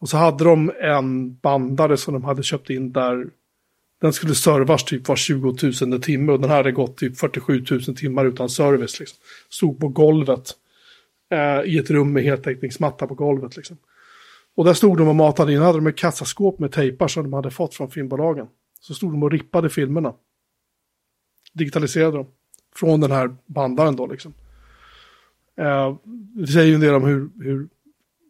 Och 0.00 0.08
så 0.08 0.16
hade 0.16 0.44
de 0.44 0.72
en 0.80 1.34
bandare 1.34 1.96
som 1.96 2.14
de 2.14 2.24
hade 2.24 2.42
köpt 2.42 2.70
in 2.70 2.92
där 2.92 3.26
den 4.00 4.12
skulle 4.12 4.34
servas 4.34 4.84
typ 4.84 5.08
var 5.08 5.16
20 5.16 5.54
000 5.86 6.00
timme 6.00 6.32
och 6.32 6.40
den 6.40 6.50
hade 6.50 6.72
gått 6.72 6.96
typ 6.96 7.18
47 7.18 7.64
000 7.70 7.82
timmar 7.82 8.24
utan 8.24 8.48
service. 8.48 9.00
Liksom. 9.00 9.18
Stod 9.50 9.80
på 9.80 9.88
golvet 9.88 10.50
eh, 11.30 11.72
i 11.72 11.78
ett 11.78 11.90
rum 11.90 12.12
med 12.12 12.22
heltäckningsmatta 12.22 13.06
på 13.06 13.14
golvet. 13.14 13.56
Liksom. 13.56 13.76
Och 14.54 14.64
där 14.64 14.74
stod 14.74 14.98
de 14.98 15.08
och 15.08 15.14
matade 15.14 15.52
in, 15.52 15.60
hade 15.60 15.78
de 15.78 15.86
ett 15.86 15.96
kassaskåp 15.96 16.58
med 16.58 16.72
tejpar 16.72 17.08
som 17.08 17.22
de 17.22 17.32
hade 17.32 17.50
fått 17.50 17.74
från 17.74 17.90
filmbolagen. 17.90 18.46
Så 18.82 18.94
stod 18.94 19.12
de 19.12 19.22
och 19.22 19.30
rippade 19.30 19.70
filmerna. 19.70 20.14
Digitaliserade 21.52 22.16
dem. 22.16 22.26
Från 22.74 23.00
den 23.00 23.10
här 23.10 23.36
bandaren 23.46 23.96
då 23.96 24.06
liksom. 24.06 24.34
Eh, 25.56 25.96
det 26.34 26.46
säger 26.46 26.66
ju 26.66 26.74
en 26.74 26.80
del 26.80 26.94
om 26.94 27.04
hur, 27.04 27.30
hur 27.44 27.68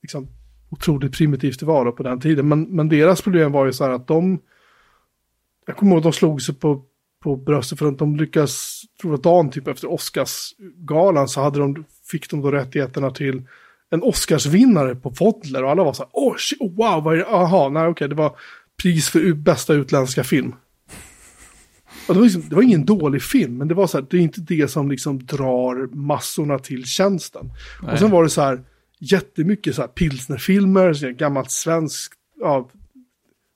liksom, 0.02 0.28
otroligt 0.70 1.12
primitivt 1.12 1.60
det 1.60 1.66
var 1.66 1.84
då 1.84 1.92
på 1.92 2.02
den 2.02 2.20
tiden. 2.20 2.48
Men, 2.48 2.62
men 2.62 2.88
deras 2.88 3.22
problem 3.22 3.52
var 3.52 3.66
ju 3.66 3.72
så 3.72 3.84
här 3.84 3.90
att 3.90 4.06
de 4.06 4.40
jag 5.66 5.76
kommer 5.76 5.92
ihåg 5.92 5.98
att 5.98 6.02
de 6.02 6.12
slog 6.12 6.42
sig 6.42 6.54
på, 6.54 6.82
på 7.22 7.36
bröstet 7.36 7.78
för 7.78 7.86
att 7.86 7.98
de 7.98 8.16
lyckas, 8.16 8.82
tror 9.00 9.12
jag 9.12 9.22
dagen 9.22 9.50
typ 9.50 9.68
efter 9.68 9.92
Oscarsgalan 9.92 11.28
så 11.28 11.40
hade 11.40 11.58
de, 11.58 11.84
fick 12.10 12.30
de 12.30 12.40
då 12.40 12.50
rättigheterna 12.50 13.10
till 13.10 13.42
en 13.90 14.02
Oscarsvinnare 14.02 14.94
på 14.94 15.10
Fodler 15.10 15.64
och 15.64 15.70
alla 15.70 15.84
var 15.84 15.92
så 15.92 16.02
här, 16.02 16.10
åh, 16.12 16.34
shit, 16.36 16.60
wow, 16.60 17.02
vad 17.02 17.14
är 17.14 17.18
det? 17.18 17.26
Aha, 17.26 17.68
nej 17.68 17.86
okej, 17.86 18.08
det 18.08 18.14
var 18.14 18.36
pris 18.82 19.08
för 19.08 19.32
bästa 19.32 19.74
utländska 19.74 20.24
film. 20.24 20.54
Det, 22.06 22.12
var 22.12 22.22
liksom, 22.22 22.48
det 22.48 22.54
var 22.54 22.62
ingen 22.62 22.84
dålig 22.84 23.22
film, 23.22 23.56
men 23.58 23.68
det 23.68 23.74
var 23.74 23.86
så 23.86 23.98
här, 23.98 24.06
det 24.10 24.16
är 24.16 24.20
inte 24.20 24.40
det 24.40 24.68
som 24.68 24.90
liksom 24.90 25.26
drar 25.26 25.94
massorna 25.94 26.58
till 26.58 26.84
tjänsten. 26.84 27.50
Nej. 27.82 27.92
Och 27.92 27.98
sen 27.98 28.10
var 28.10 28.22
det 28.22 28.30
så 28.30 28.40
här, 28.42 28.62
jättemycket 28.98 29.74
så 29.74 29.80
här 29.80 29.88
pilsnerfilmer, 29.88 30.92
så 30.92 31.06
här 31.06 31.12
gammalt 31.12 31.50
svenskt, 31.50 32.14
ja, 32.40 32.70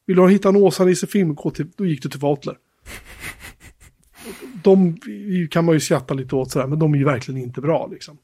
vill 0.07 0.16
du 0.16 0.28
hitta 0.28 0.48
en 0.48 0.57
Åsa-Nisse-film, 0.57 1.35
gå 1.35 1.51
till- 1.51 1.70
då 1.77 1.86
gick 1.86 2.03
du 2.03 2.09
till 2.09 2.20
Fodler. 2.20 2.57
De 4.62 4.97
kan 5.51 5.65
man 5.65 5.74
ju 5.74 5.81
skratta 5.81 6.15
lite 6.15 6.35
åt 6.36 6.51
sådär, 6.51 6.66
men 6.66 6.78
de 6.78 6.94
är 6.94 6.98
ju 6.98 7.05
verkligen 7.05 7.40
inte 7.40 7.61
bra 7.61 7.89
liksom. 7.93 8.19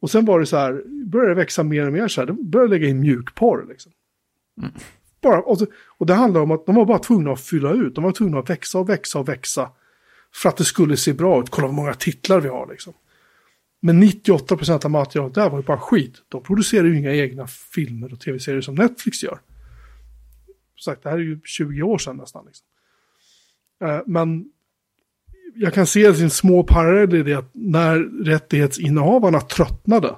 Och 0.00 0.10
sen 0.10 0.24
var 0.24 0.40
det 0.40 0.46
så 0.46 0.56
här, 0.56 0.82
började 1.06 1.30
det 1.30 1.34
växa 1.34 1.62
mer 1.62 1.86
och 1.86 1.92
mer 1.92 2.08
så 2.08 2.20
här, 2.20 2.26
de 2.26 2.50
började 2.50 2.70
lägga 2.70 2.88
in 2.88 3.00
mjukporr 3.00 3.66
liksom. 3.68 3.92
Bara, 5.24 5.40
och, 5.40 5.58
och 5.98 6.06
det 6.06 6.14
handlar 6.14 6.40
om 6.40 6.50
att 6.50 6.66
de 6.66 6.74
var 6.74 6.84
bara 6.84 6.98
tvungna 6.98 7.32
att 7.32 7.40
fylla 7.40 7.72
ut, 7.72 7.94
de 7.94 8.04
var 8.04 8.12
tvungna 8.12 8.38
att 8.38 8.50
växa 8.50 8.78
och 8.78 8.88
växa 8.88 9.18
och 9.18 9.28
växa. 9.28 9.70
För 10.34 10.48
att 10.48 10.56
det 10.56 10.64
skulle 10.64 10.96
se 10.96 11.12
bra 11.12 11.40
ut, 11.40 11.50
kolla 11.50 11.66
hur 11.66 11.74
många 11.74 11.94
titlar 11.94 12.40
vi 12.40 12.48
har 12.48 12.66
liksom. 12.66 12.92
Men 13.80 14.02
98% 14.02 14.84
av 14.84 14.90
materialet 14.90 15.34
där 15.34 15.50
var 15.50 15.58
ju 15.58 15.64
bara 15.64 15.78
skit. 15.78 16.22
De 16.28 16.42
producerar 16.42 16.84
ju 16.84 16.98
inga 16.98 17.14
egna 17.14 17.46
filmer 17.46 18.12
och 18.12 18.20
tv-serier 18.20 18.60
som 18.60 18.74
Netflix 18.74 19.22
gör. 19.22 19.38
Som 20.76 20.92
sagt, 20.92 21.02
det 21.02 21.10
här 21.10 21.16
är 21.16 21.22
ju 21.22 21.40
20 21.44 21.82
år 21.82 21.98
sedan 21.98 22.16
nästan. 22.16 22.46
Liksom. 22.46 22.66
Eh, 23.84 24.00
men 24.06 24.44
jag 25.54 25.74
kan 25.74 25.86
se 25.86 26.14
sin 26.14 26.30
små 26.30 26.62
parallell 26.62 27.14
i 27.14 27.22
det 27.22 27.34
att 27.34 27.50
när 27.52 28.24
rättighetsinnehavarna 28.24 29.40
tröttnade 29.40 30.14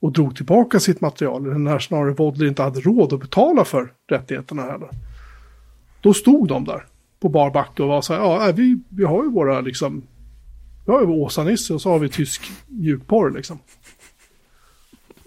och 0.00 0.12
drog 0.12 0.36
tillbaka 0.36 0.80
sitt 0.80 1.00
material, 1.00 1.58
när 1.58 1.78
snarare 1.78 2.12
Vodler 2.12 2.46
inte 2.46 2.62
hade 2.62 2.80
råd 2.80 3.12
att 3.12 3.20
betala 3.20 3.64
för 3.64 3.92
rättigheterna 4.08 4.62
heller. 4.62 4.88
Då 6.00 6.14
stod 6.14 6.48
de 6.48 6.64
där 6.64 6.86
på 7.20 7.28
bar 7.28 7.50
backe 7.50 7.82
och 7.82 7.88
var 7.88 8.02
så 8.02 8.14
här, 8.14 8.20
ja, 8.20 8.52
vi, 8.54 8.78
vi 8.88 9.04
har 9.04 9.24
ju 9.24 9.30
våra 9.30 9.60
liksom, 9.60 10.02
vi 10.86 10.92
har 10.92 11.00
ju 11.00 11.06
Åsa-Nisse 11.06 11.74
och 11.74 11.82
så 11.82 11.90
har 11.90 11.98
vi 11.98 12.08
tysk 12.08 12.42
mjukporr 12.66 13.30
liksom. 13.30 13.58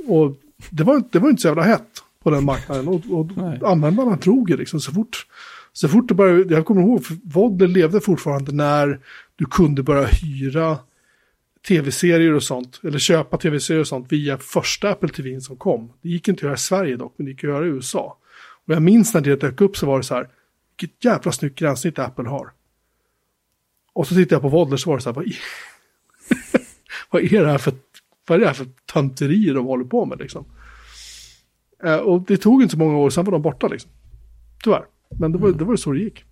Och 0.07 0.37
det 0.69 0.83
var, 0.83 1.03
det 1.11 1.19
var 1.19 1.29
inte 1.29 1.41
så 1.41 1.47
jävla 1.47 1.63
hett 1.63 2.03
på 2.23 2.29
den 2.29 2.45
marknaden. 2.45 2.87
Och, 2.87 3.01
och 3.11 3.37
Nej. 3.37 3.59
användarna 3.65 4.15
drog 4.15 4.47
det 4.47 4.57
liksom 4.57 4.79
så 4.79 4.91
fort. 4.91 5.25
Så 5.73 5.87
fort 5.87 6.07
det 6.07 6.13
började, 6.13 6.53
jag 6.53 6.65
kommer 6.65 6.81
ihåg, 6.81 7.03
Vodler 7.23 7.67
levde 7.67 8.01
fortfarande 8.01 8.51
när 8.51 8.99
du 9.35 9.45
kunde 9.45 9.83
börja 9.83 10.05
hyra 10.05 10.77
tv-serier 11.67 12.33
och 12.33 12.43
sånt, 12.43 12.79
eller 12.83 12.99
köpa 12.99 13.37
tv-serier 13.37 13.81
och 13.81 13.87
sånt 13.87 14.11
via 14.11 14.37
första 14.37 14.89
Apple 14.89 15.09
TV 15.09 15.41
som 15.41 15.57
kom. 15.57 15.93
Det 16.01 16.09
gick 16.09 16.27
inte 16.27 16.39
att 16.39 16.43
göra 16.43 16.53
i 16.53 16.57
Sverige 16.57 16.95
dock, 16.95 17.13
men 17.17 17.25
det 17.25 17.31
gick 17.31 17.43
att 17.43 17.49
göra 17.49 17.65
i 17.65 17.69
USA. 17.69 18.17
Och 18.65 18.73
jag 18.73 18.81
minns 18.81 19.13
när 19.13 19.21
det 19.21 19.35
dök 19.35 19.61
upp 19.61 19.77
så 19.77 19.85
var 19.85 19.97
det 19.97 20.03
så 20.03 20.15
här, 20.15 20.29
vilket 20.79 21.05
jävla 21.05 21.31
snyggt 21.31 21.59
gränssnitt 21.59 21.99
Apple 21.99 22.29
har. 22.29 22.51
Och 23.93 24.07
så 24.07 24.15
tittade 24.15 24.35
jag 24.35 24.41
på 24.41 24.49
Vodler 24.49 24.77
så 24.77 24.89
var 24.89 24.97
det 24.97 25.03
så 25.03 25.09
här, 25.09 25.15
vad, 25.15 25.25
i, 25.25 25.37
vad 27.09 27.21
är 27.21 27.43
det 27.43 27.51
här 27.51 27.57
för, 27.57 27.73
vad 28.27 28.35
är 28.35 28.39
det 28.39 28.47
här 28.47 28.53
för 28.53 28.67
tönterier 28.93 29.53
de 29.53 29.65
håller 29.65 29.85
på 29.85 30.05
med 30.05 30.19
liksom? 30.19 30.45
Eh, 31.83 31.97
och 31.97 32.21
det 32.21 32.37
tog 32.37 32.61
inte 32.61 32.71
så 32.71 32.77
många 32.77 32.97
år, 32.97 33.09
sen 33.09 33.25
var 33.25 33.31
de 33.31 33.41
borta 33.41 33.67
liksom. 33.67 33.91
Tyvärr. 34.63 34.85
Men 35.19 35.31
det 35.31 35.37
var, 35.37 35.51
det 35.51 35.63
var 35.63 35.75
så 35.75 35.91
det 35.91 35.99
gick. 35.99 36.25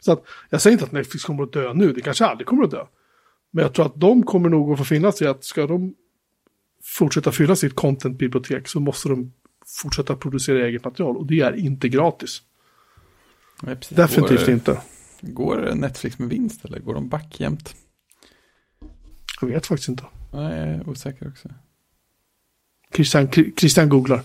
Så 0.00 0.12
att, 0.12 0.24
jag 0.50 0.60
säger 0.60 0.72
inte 0.72 0.84
att 0.84 0.92
Netflix 0.92 1.24
kommer 1.24 1.42
att 1.42 1.52
dö 1.52 1.72
nu, 1.74 1.92
det 1.92 2.00
kanske 2.00 2.26
aldrig 2.26 2.46
kommer 2.46 2.64
att 2.64 2.70
dö. 2.70 2.86
Men 3.54 3.62
jag 3.62 3.72
tror 3.74 3.86
att 3.86 4.00
de 4.00 4.22
kommer 4.22 4.48
nog 4.48 4.72
att 4.72 4.78
få 4.78 4.84
finnas 4.84 5.22
i 5.22 5.26
att 5.26 5.44
ska 5.44 5.66
de 5.66 5.94
fortsätta 6.84 7.32
fylla 7.32 7.56
sitt 7.56 7.74
contentbibliotek 7.74 8.68
så 8.68 8.80
måste 8.80 9.08
de 9.08 9.32
fortsätta 9.82 10.16
producera 10.16 10.66
eget 10.66 10.84
material 10.84 11.16
och 11.16 11.26
det 11.26 11.40
är 11.40 11.56
inte 11.56 11.88
gratis. 11.88 12.42
Nej. 13.62 13.76
Definitivt 13.90 14.46
går, 14.46 14.50
inte. 14.50 14.80
Går 15.20 15.74
Netflix 15.74 16.18
med 16.18 16.28
vinst 16.28 16.64
eller 16.64 16.78
går 16.78 16.94
de 16.94 17.08
back 17.08 17.40
jämt? 17.40 17.74
Jag 19.40 19.48
vet 19.48 19.66
faktiskt 19.66 19.88
inte. 19.88 20.04
Nej, 20.32 20.58
jag 20.58 20.68
är 20.68 20.88
osäker 20.88 21.28
också. 21.28 21.48
Christian, 22.94 23.28
Christian 23.32 23.88
googlar. 23.88 24.22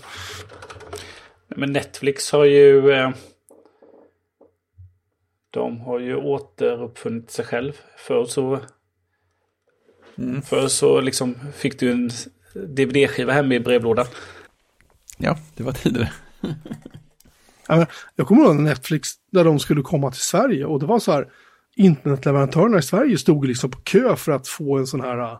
Men 1.56 1.72
Netflix 1.72 2.32
har 2.32 2.44
ju... 2.44 2.90
eh, 2.92 3.10
De 5.50 5.80
har 5.80 5.98
ju 5.98 6.16
återuppfunnit 6.16 7.30
sig 7.30 7.44
själv. 7.44 7.72
Förr 7.96 8.24
så... 8.24 8.60
Mm. 10.18 10.42
Förr 10.42 10.68
så 10.68 11.00
liksom 11.00 11.34
fick 11.54 11.80
du 11.80 11.90
en 11.90 12.10
DVD-skiva 12.54 13.32
hem 13.32 13.52
i 13.52 13.60
brevlådan. 13.60 14.06
Ja, 15.18 15.38
det 15.54 15.62
var 15.62 15.72
tidigare. 15.72 16.12
Jag 18.16 18.26
kommer 18.26 18.44
ihåg 18.44 18.56
Netflix, 18.56 19.08
när 19.32 19.44
de 19.44 19.58
skulle 19.58 19.82
komma 19.82 20.10
till 20.10 20.20
Sverige 20.20 20.64
och 20.64 20.80
det 20.80 20.86
var 20.86 20.98
så 20.98 21.12
här, 21.12 21.28
internetleverantörerna 21.76 22.78
i 22.78 22.82
Sverige 22.82 23.18
stod 23.18 23.46
liksom 23.46 23.70
på 23.70 23.78
kö 23.78 24.16
för 24.16 24.32
att 24.32 24.48
få 24.48 24.78
en 24.78 24.86
sån 24.86 25.00
här 25.00 25.18
uh, 25.18 25.38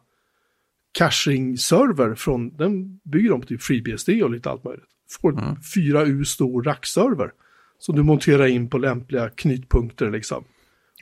caching-server 0.98 2.14
från, 2.14 2.56
den 2.56 3.00
bygger 3.04 3.30
de 3.30 3.40
på 3.40 3.46
typ 3.46 3.62
FreeBSD 3.62 4.08
och 4.08 4.30
lite 4.30 4.50
allt 4.50 4.64
möjligt. 4.64 4.84
Får 5.20 5.32
Mm. 5.32 5.54
4U 5.54 6.24
stor 6.24 6.62
rackserver 6.62 7.30
som 7.78 7.96
du 7.96 8.02
monterar 8.02 8.46
in 8.46 8.70
på 8.70 8.78
lämpliga 8.78 9.28
knytpunkter 9.28 10.10
liksom. 10.10 10.44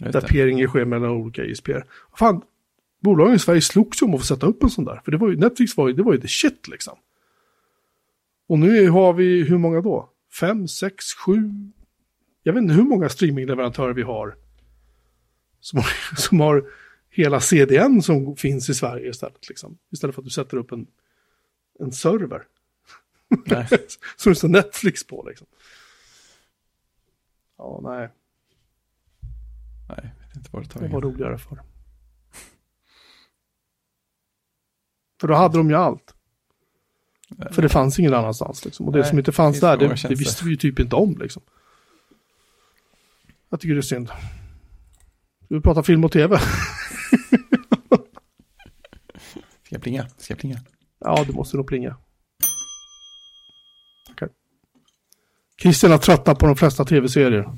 Där 0.01 0.12
det. 0.12 0.20
peeringen 0.20 0.69
sker 0.69 0.85
mellan 0.85 1.11
olika 1.11 1.44
ISPR. 1.44 1.85
Fan, 2.19 2.43
bolagen 3.07 3.35
i 3.35 3.39
Sverige 3.39 3.61
slogs 3.61 4.03
ju 4.03 4.07
om 4.07 4.15
att 4.15 4.20
få 4.20 4.27
sätta 4.27 4.47
upp 4.47 4.62
en 4.62 4.70
sån 4.70 4.85
där. 4.85 5.01
För 5.05 5.12
det 5.12 5.19
var 5.19 5.28
ju, 5.28 5.37
Netflix 5.37 5.77
var 5.77 5.89
ju, 5.89 5.95
det 5.95 6.03
var 6.03 6.12
ju 6.12 6.20
the 6.20 6.28
shit 6.28 6.69
liksom. 6.69 6.99
Och 8.49 8.59
nu 8.59 8.89
har 8.89 9.12
vi, 9.12 9.43
hur 9.43 9.59
många 9.59 9.81
då? 9.81 10.11
Fem, 10.41 10.69
sex, 10.69 11.05
sju? 11.15 11.51
Jag 12.43 12.53
vet 12.53 12.62
inte 12.62 12.74
hur 12.74 12.83
många 12.83 13.09
streamingleverantörer 13.09 13.93
vi 13.93 14.03
har. 14.03 14.37
Som 15.61 15.78
har, 15.78 16.16
som 16.16 16.41
har 16.41 16.65
hela 17.11 17.41
CDN 17.41 18.03
som 18.03 18.37
finns 18.37 18.69
i 18.69 18.74
Sverige 18.74 19.11
istället. 19.11 19.49
Liksom. 19.49 19.78
Istället 19.91 20.15
för 20.15 20.23
att 20.23 20.27
du 20.27 20.31
sätter 20.31 20.57
upp 20.57 20.73
en, 20.73 20.87
en 21.78 21.93
server. 21.93 22.43
Som 24.16 24.33
det 24.33 24.37
står 24.37 24.49
Netflix 24.49 25.07
på 25.07 25.24
liksom. 25.28 25.47
Ja, 27.59 27.81
nej. 27.83 28.09
Nej, 29.89 30.12
jag 30.20 30.27
vet 30.27 30.37
inte 30.37 30.49
vad 30.53 30.62
det 30.62 30.69
tar 30.69 30.81
Det 30.81 30.89
var 30.89 31.01
roligare 31.01 31.39
för. 31.39 31.61
För 35.20 35.28
då 35.28 35.34
hade 35.34 35.59
de 35.59 35.70
ju 35.70 35.76
allt. 35.76 36.14
För 37.51 37.62
det 37.62 37.68
fanns 37.68 37.98
ingen 37.98 38.14
annanstans 38.14 38.64
liksom. 38.64 38.86
Och 38.86 38.93
det 38.93 38.98
Nej, 38.98 39.09
som 39.09 39.18
inte 39.18 39.32
fanns 39.32 39.60
där, 39.60 39.76
det, 39.76 40.09
det 40.09 40.14
visste 40.14 40.44
vi 40.44 40.51
ju 40.51 40.56
typ 40.56 40.78
inte 40.78 40.97
om 40.97 41.18
liksom. 41.18 41.43
Jag 43.51 43.60
tycker 43.60 43.74
det 43.74 43.80
är 43.80 43.82
synd. 43.82 44.09
Ska 45.44 45.55
vi 45.55 45.60
prata 45.60 45.82
film 45.82 46.05
och 46.05 46.12
tv? 46.12 46.38
Ska 49.64 49.74
jag 49.74 49.82
plinga? 49.82 50.06
Ska 50.16 50.32
jag 50.32 50.38
plinga? 50.38 50.59
Ja, 50.98 51.24
det 51.26 51.32
måste 51.32 51.56
nog 51.56 51.66
plinga. 51.66 51.97
Okej. 54.10 54.28
Christian 55.62 55.90
har 55.90 55.98
tröttnat 55.98 56.38
på 56.38 56.47
de 56.47 56.56
flesta 56.56 56.84
tv-serier. 56.84 57.48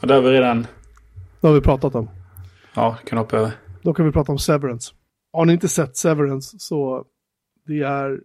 Och 0.00 0.06
där 0.06 0.14
har 0.14 0.22
vi 0.22 0.30
redan... 0.30 0.66
Det 1.40 1.46
har 1.46 1.54
vi 1.54 1.60
pratat 1.60 1.94
om. 1.94 2.10
Ja, 2.74 2.98
kan 3.06 3.18
hoppa 3.18 3.36
över. 3.36 3.52
Då 3.82 3.94
kan 3.94 4.06
vi 4.06 4.12
prata 4.12 4.32
om 4.32 4.38
Severance. 4.38 4.94
Har 5.36 5.44
ni 5.44 5.52
inte 5.52 5.68
sett 5.68 5.96
Severance 5.96 6.58
så 6.58 7.04
det 7.66 7.82
är 7.82 8.20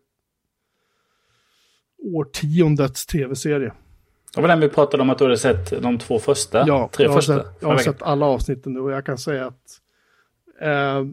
årtiondets 1.97 3.05
tv-serie. 3.05 3.73
Det 4.35 4.41
var 4.41 4.47
den 4.47 4.59
vi 4.59 4.69
pratade 4.69 5.03
om 5.03 5.09
att 5.09 5.17
du 5.17 5.23
hade 5.23 5.38
sett 5.38 5.81
de 5.81 5.99
två 5.99 6.19
första. 6.19 6.67
Ja, 6.67 6.89
tre 6.93 7.03
jag 7.03 7.11
har, 7.11 7.17
första. 7.17 7.43
sett, 7.43 7.57
jag 7.59 7.67
har 7.67 7.77
sett 7.77 8.01
alla 8.01 8.25
avsnitten 8.25 8.73
nu 8.73 8.79
och 8.79 8.91
jag 8.91 9.05
kan 9.05 9.17
säga 9.17 9.47
att 9.47 9.81
eh, 10.61 11.05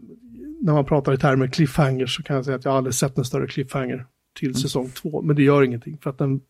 när 0.61 0.73
man 0.73 0.85
pratar 0.85 1.13
i 1.13 1.17
termer 1.17 1.47
cliffhanger 1.47 2.05
så 2.05 2.23
kan 2.23 2.35
jag 2.35 2.45
säga 2.45 2.57
att 2.57 2.65
jag 2.65 2.75
aldrig 2.75 2.93
sett 2.93 3.17
en 3.17 3.25
större 3.25 3.47
cliffhanger 3.47 4.05
till 4.39 4.55
säsong 4.55 4.89
två. 4.89 5.21
Men 5.21 5.35
det 5.35 5.43
gör 5.43 5.63
ingenting 5.63 5.97
för 5.97 6.09
att 6.09 6.17
den 6.17 6.41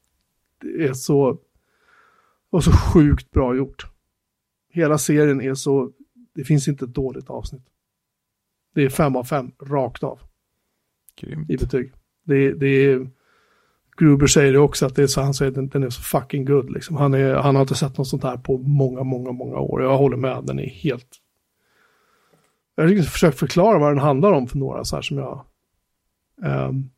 är 0.79 0.93
så, 0.93 1.37
och 2.49 2.63
så 2.63 2.71
sjukt 2.71 3.31
bra 3.31 3.55
gjort. 3.55 3.85
Hela 4.71 4.97
serien 4.97 5.41
är 5.41 5.53
så, 5.53 5.91
det 6.35 6.43
finns 6.43 6.67
inte 6.67 6.85
ett 6.85 6.93
dåligt 6.93 7.29
avsnitt. 7.29 7.65
Det 8.75 8.81
är 8.81 8.89
fem 8.89 9.15
av 9.15 9.23
fem, 9.23 9.51
rakt 9.61 10.03
av 10.03 10.19
Grymt. 11.21 11.49
i 11.49 11.57
betyg. 11.57 11.93
Det, 12.23 12.53
det 12.53 12.67
är, 12.67 13.09
Gruber 13.97 14.27
säger 14.27 14.53
det 14.53 14.59
också, 14.59 14.85
att 14.85 14.95
det 14.95 15.03
är 15.03 15.07
så, 15.07 15.21
han 15.21 15.33
säger 15.33 15.51
att 15.51 15.55
den, 15.55 15.69
den 15.69 15.83
är 15.83 15.89
så 15.89 16.01
fucking 16.01 16.45
good. 16.45 16.69
Liksom. 16.69 16.95
Han, 16.95 17.13
är, 17.13 17.33
han 17.33 17.55
har 17.55 17.61
inte 17.61 17.75
sett 17.75 17.97
något 17.97 18.07
sånt 18.07 18.23
här 18.23 18.37
på 18.37 18.57
många, 18.57 19.03
många, 19.03 19.31
många 19.31 19.57
år. 19.57 19.83
Jag 19.83 19.97
håller 19.97 20.17
med, 20.17 20.43
den 20.43 20.59
är 20.59 20.69
helt... 20.69 21.07
Jag 22.75 22.83
har 22.83 23.03
försökt 23.03 23.39
förklara 23.39 23.79
vad 23.79 23.91
den 23.91 23.99
handlar 23.99 24.31
om 24.31 24.47
för 24.47 24.57
några 24.57 24.83
så 24.83 24.95
här 24.95 25.01
som 25.01 25.17
jag... 25.17 25.45
Ehm, 26.43 26.89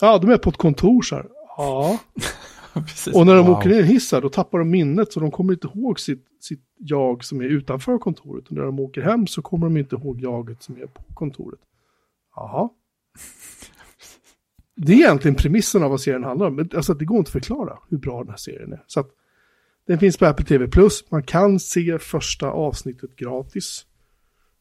ja, 0.00 0.18
de 0.18 0.30
är 0.30 0.38
på 0.38 0.50
ett 0.50 0.56
kontor 0.56 1.02
så 1.02 1.14
här. 1.14 1.26
Ja. 1.56 1.98
Precis. 2.86 3.14
Och 3.14 3.26
när 3.26 3.34
de 3.34 3.46
Wow. 3.46 3.56
åker 3.56 3.68
ner 3.68 3.76
i 3.76 3.80
en 3.80 3.86
hiss 3.86 4.12
här, 4.12 4.20
då 4.20 4.28
tappar 4.28 4.58
de 4.58 4.70
minnet 4.70 5.12
så 5.12 5.20
de 5.20 5.30
kommer 5.30 5.52
inte 5.52 5.68
ihåg 5.74 6.00
sitt, 6.00 6.26
sitt 6.40 6.64
jag 6.78 7.24
som 7.24 7.40
är 7.40 7.44
utanför 7.44 7.98
kontoret. 7.98 8.46
Och 8.48 8.52
när 8.52 8.62
de 8.62 8.80
åker 8.80 9.02
hem 9.02 9.26
så 9.26 9.42
kommer 9.42 9.66
de 9.66 9.76
inte 9.76 9.96
ihåg 9.96 10.20
jaget 10.20 10.62
som 10.62 10.76
är 10.76 10.86
på 10.86 11.02
kontoret. 11.14 11.60
Jaha. 12.36 12.68
det 14.76 14.92
är 14.92 14.96
egentligen 14.96 15.34
premissen 15.34 15.82
av 15.82 15.90
vad 15.90 16.00
serien 16.00 16.24
handlar 16.24 16.46
om. 16.46 16.68
Alltså 16.74 16.94
det 16.94 17.04
går 17.04 17.18
inte 17.18 17.28
att 17.28 17.32
förklara 17.32 17.78
hur 17.88 17.98
bra 17.98 18.18
den 18.18 18.28
här 18.30 18.36
serien 18.36 18.72
är. 18.72 18.84
Så 18.86 19.00
att, 19.00 19.10
den 19.86 19.98
finns 19.98 20.16
på 20.16 20.26
Apple 20.26 20.46
TV+. 20.46 20.68
Man 21.08 21.22
kan 21.22 21.60
se 21.60 21.98
första 21.98 22.50
avsnittet 22.50 23.16
gratis. 23.16 23.86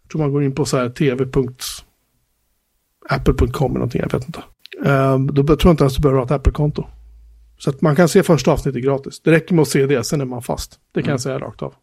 Jag 0.01 0.09
tror 0.11 0.21
man 0.21 0.31
går 0.31 0.43
in 0.43 0.55
på 0.55 0.65
så 0.65 0.77
här 0.77 0.89
tv.apple.com 0.89 3.71
eller 3.71 3.73
någonting, 3.73 4.01
jag 4.01 4.11
vet 4.11 4.25
inte. 4.27 4.43
Um, 4.89 5.27
då 5.27 5.43
tror 5.43 5.59
jag 5.63 5.73
inte 5.73 5.83
ens 5.83 5.95
du 5.95 6.01
behöver 6.01 6.19
ha 6.19 6.25
ett 6.25 6.31
Apple-konto. 6.31 6.85
Så 7.59 7.69
att 7.69 7.81
man 7.81 7.95
kan 7.95 8.09
se 8.09 8.23
första 8.23 8.51
avsnittet 8.51 8.83
gratis. 8.83 9.19
Det 9.19 9.31
räcker 9.31 9.55
med 9.55 9.61
att 9.61 9.67
se 9.67 9.85
det, 9.85 10.03
sen 10.03 10.21
är 10.21 10.25
man 10.25 10.41
fast. 10.41 10.79
Det 10.91 11.01
kan 11.01 11.07
Mm. 11.07 11.13
jag 11.13 11.21
säga 11.21 11.39
rakt 11.39 11.61
av. 11.61 11.73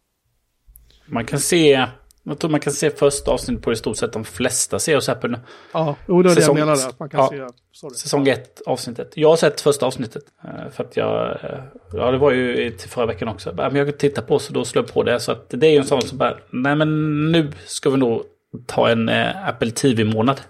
Man 1.05 1.25
kan 1.25 1.39
se, 1.39 1.87
jag 2.23 2.39
tror 2.39 2.51
man 2.51 2.59
kan 2.59 2.73
se 2.73 2.89
första 2.91 3.31
avsnittet 3.31 3.63
på 3.63 3.71
i 3.71 3.75
stort 3.75 3.97
sett 3.97 4.13
de 4.13 4.23
flesta 4.25 4.79
serier 4.79 5.27
nu. 5.27 5.39
Ja, 5.71 5.95
jo, 6.07 6.21
det 6.23 6.29
det 6.29 6.35
Säsong- 6.41 6.47
jag 6.47 6.55
menade. 6.67 6.87
Att 6.87 6.99
man 6.99 7.09
kan 7.09 7.19
ja. 7.19 7.29
se, 7.49 7.55
sorry. 7.71 7.95
Säsong 7.95 8.27
1, 8.27 8.61
avsnittet. 8.65 9.11
Jag 9.15 9.29
har 9.29 9.35
sett 9.37 9.61
första 9.61 9.85
avsnittet. 9.85 10.23
eh, 10.43 10.69
För 10.71 10.83
att 10.83 10.97
jag, 10.97 11.31
eh, 11.31 11.59
ja 11.93 12.11
det 12.11 12.17
var 12.17 12.31
ju 12.31 12.71
till 12.71 12.89
förra 12.89 13.05
veckan 13.05 13.27
också. 13.27 13.53
Men 13.55 13.75
jag 13.75 13.97
tittar 13.97 14.21
på 14.21 14.39
så 14.39 14.53
då 14.53 14.65
slår 14.65 14.83
jag 14.85 14.93
på 14.93 15.03
det. 15.03 15.19
Så 15.19 15.31
att 15.31 15.45
det 15.49 15.67
är 15.67 15.71
ju 15.71 15.77
en 15.77 15.85
sån 15.85 16.01
som 16.01 16.17
bara, 16.17 16.37
nej 16.49 16.75
men 16.75 17.31
nu 17.31 17.51
ska 17.65 17.89
vi 17.89 17.97
nog 17.97 18.23
ta 18.65 18.89
en 18.89 19.09
eh, 19.09 19.47
Apple 19.47 19.71
TV-månad. 19.71 20.41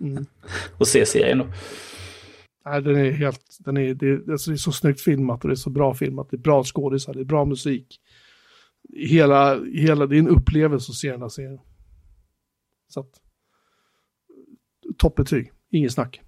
Mm. 0.00 0.26
Och 0.78 0.88
se 0.88 1.06
serien 1.06 1.38
då. 1.38 1.46
Nej, 2.64 2.82
den 2.82 2.96
är 2.96 3.10
helt, 3.10 3.56
den 3.60 3.76
är, 3.76 3.94
det, 3.94 4.32
alltså 4.32 4.50
det 4.50 4.54
är 4.54 4.58
så 4.58 4.72
snyggt 4.72 5.00
filmat 5.00 5.44
och 5.44 5.48
det 5.48 5.54
är 5.54 5.56
så 5.56 5.70
bra 5.70 5.94
filmat. 5.94 6.30
Det 6.30 6.36
är 6.36 6.38
bra 6.38 6.64
skådisar, 6.64 7.14
det 7.14 7.20
är 7.20 7.24
bra 7.24 7.44
musik. 7.44 8.00
Hela, 8.96 9.64
hela, 9.64 10.04
är 10.04 10.12
en 10.12 10.28
upplevelse 10.28 10.90
att 10.90 10.96
se 10.96 11.10
den 11.10 11.22
här 11.22 11.28
serien. 11.28 11.60
Så 12.88 13.00
att, 13.00 13.20
toppbetyg, 14.98 15.52
inget 15.70 15.92
snack. 15.92 16.20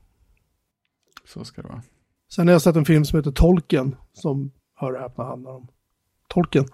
Så 1.24 1.44
ska 1.44 1.62
det 1.62 1.68
vara. 1.68 1.82
Sen 2.28 2.46
har 2.46 2.52
jag 2.52 2.62
sett 2.62 2.76
en 2.76 2.84
film 2.84 3.04
som 3.04 3.18
heter 3.18 3.32
Tolken, 3.32 3.96
som 4.12 4.52
hör 4.74 4.92
och 4.92 5.00
häpna 5.00 5.24
handlar 5.24 5.50
om 5.50 5.68
Tolken. 6.28 6.64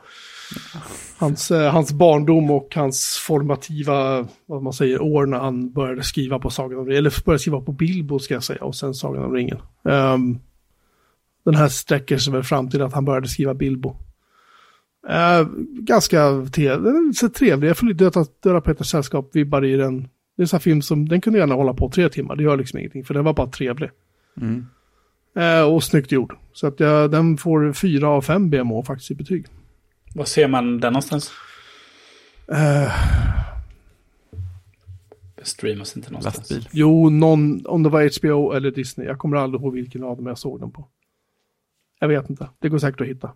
Hans, 1.18 1.50
eh, 1.50 1.72
hans 1.72 1.92
barndom 1.92 2.50
och 2.50 2.74
hans 2.74 3.18
formativa, 3.26 4.26
vad 4.46 4.62
man 4.62 4.72
säger, 4.72 5.02
år 5.02 5.26
när 5.26 5.38
han 5.38 5.72
började 5.72 6.02
skriva 6.02 6.38
på 6.38 6.50
Sagan 6.50 6.78
om 6.78 6.86
ringen, 6.86 6.98
eller 6.98 7.24
började 7.24 7.38
skriva 7.38 7.60
på 7.60 7.72
Bilbo 7.72 8.18
ska 8.18 8.34
jag 8.34 8.44
säga, 8.44 8.64
och 8.64 8.76
sen 8.76 8.94
Sagan 8.94 9.24
om 9.24 9.34
ringen. 9.34 9.58
Ehm, 9.88 10.38
den 11.44 11.54
här 11.54 11.68
sträcker 11.68 12.18
sig 12.18 12.32
väl 12.32 12.42
fram 12.42 12.70
till 12.70 12.82
att 12.82 12.92
han 12.92 13.04
började 13.04 13.28
skriva 13.28 13.54
Bilbo. 13.54 13.96
Uh, 15.08 15.48
ganska 15.70 16.46
så 17.14 17.28
trevlig, 17.28 17.68
jag 17.68 17.76
får 17.76 17.86
lite 17.86 18.04
döda, 18.04 18.26
döda 18.42 18.60
Peters 18.60 18.90
sällskap-vibbar 18.90 19.64
i 19.64 19.76
den. 19.76 20.00
Det 20.36 20.40
är 20.40 20.42
en 20.42 20.48
sån 20.48 20.56
här 20.56 20.62
film 20.62 20.82
som, 20.82 21.08
den 21.08 21.20
kunde 21.20 21.38
gärna 21.38 21.54
hålla 21.54 21.74
på 21.74 21.90
tre 21.90 22.08
timmar, 22.08 22.36
det 22.36 22.42
gör 22.42 22.56
liksom 22.56 22.78
ingenting, 22.78 23.04
för 23.04 23.14
den 23.14 23.24
var 23.24 23.32
bara 23.32 23.46
trevlig. 23.46 23.90
Mm. 24.40 24.66
Eh, 25.36 25.62
och 25.62 25.84
snyggt 25.84 26.12
gjord. 26.12 26.34
Så 26.52 26.66
att 26.66 26.80
jag, 26.80 27.10
den 27.10 27.36
får 27.36 27.72
fyra 27.72 28.08
av 28.08 28.22
fem 28.22 28.50
BMO 28.50 28.82
faktiskt 28.82 29.10
i 29.10 29.14
betyg. 29.14 29.46
Var 30.14 30.24
ser 30.24 30.48
man 30.48 30.80
den 30.80 30.92
någonstans? 30.92 31.30
Det 35.36 35.44
streamas 35.44 35.96
inte 35.96 36.10
någonstans. 36.10 36.36
Lastbil. 36.50 36.68
jo, 36.72 37.10
någon, 37.10 37.66
om 37.66 37.82
det 37.82 37.88
var 37.88 38.18
HBO 38.20 38.52
eller 38.52 38.70
Disney. 38.70 39.06
Jag 39.06 39.18
kommer 39.18 39.36
aldrig 39.36 39.62
ihåg 39.62 39.72
vilken 39.74 40.04
av 40.04 40.16
dem 40.16 40.26
jag 40.26 40.38
såg 40.38 40.60
den 40.60 40.70
på. 40.70 40.88
Jag 42.00 42.08
vet 42.08 42.30
inte. 42.30 42.48
Det 42.58 42.68
går 42.68 42.78
säkert 42.78 43.00
att 43.00 43.06
hitta. 43.06 43.26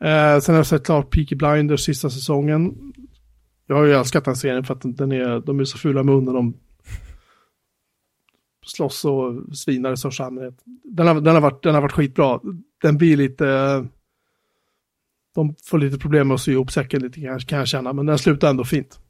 Eh, 0.00 0.40
sen 0.40 0.54
har 0.54 0.58
jag 0.58 0.66
sett 0.66 0.84
klart 0.84 1.10
Peaky 1.10 1.34
Blinders 1.36 1.80
sista 1.84 2.10
säsongen. 2.10 2.92
Jag 3.66 3.76
har 3.76 3.84
ju 3.84 3.92
älskat 3.92 4.24
den 4.24 4.36
serien 4.36 4.64
för 4.64 4.74
att 4.74 4.80
den- 4.96 5.12
är, 5.12 5.40
de 5.40 5.60
är 5.60 5.64
så 5.64 5.78
fula 5.78 6.02
med 6.02 6.14
munnen. 6.14 6.34
De 6.34 6.54
slåss 8.66 9.04
och 9.04 9.56
svinar 9.56 9.92
i 9.92 9.96
största 9.96 10.24
allmänhet. 10.24 10.54
Den 10.84 11.06
har, 11.06 11.20
den, 11.20 11.34
har 11.34 11.40
varit, 11.40 11.62
den 11.62 11.74
har 11.74 11.82
varit 11.82 11.92
skitbra. 11.92 12.40
Den 12.82 12.98
blir 12.98 13.16
lite... 13.16 13.48
eh, 13.48 13.84
De 15.34 15.54
får 15.64 15.78
lite 15.78 15.98
problem 15.98 16.28
med 16.28 16.34
att 16.34 16.40
sy 16.40 16.52
ihop 16.52 16.72
säcken 16.72 17.02
lite 17.02 17.20
kan, 17.20 17.40
kan 17.40 17.58
jag 17.58 17.68
känna, 17.68 17.92
men 17.92 18.06
den 18.06 18.18
slutar 18.18 18.50
ändå 18.50 18.64
fint. 18.64 19.00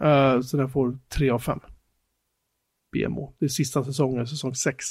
Eh, 0.00 0.40
så 0.40 0.56
den 0.56 0.68
får 0.68 0.98
3 1.08 1.30
av 1.30 1.38
5. 1.38 1.60
BMO. 2.92 3.34
Det 3.38 3.44
är 3.44 3.48
sista 3.48 3.84
säsongen, 3.84 4.26
säsong 4.26 4.54
6. 4.54 4.84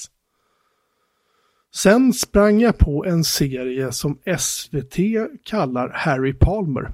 Sen 1.76 2.14
sprang 2.14 2.60
jag 2.60 2.78
på 2.78 3.06
en 3.06 3.24
serie 3.24 3.92
som 3.92 4.20
SVT 4.38 4.98
kallar 5.44 5.90
Harry 5.90 6.34
Palmer. 6.34 6.94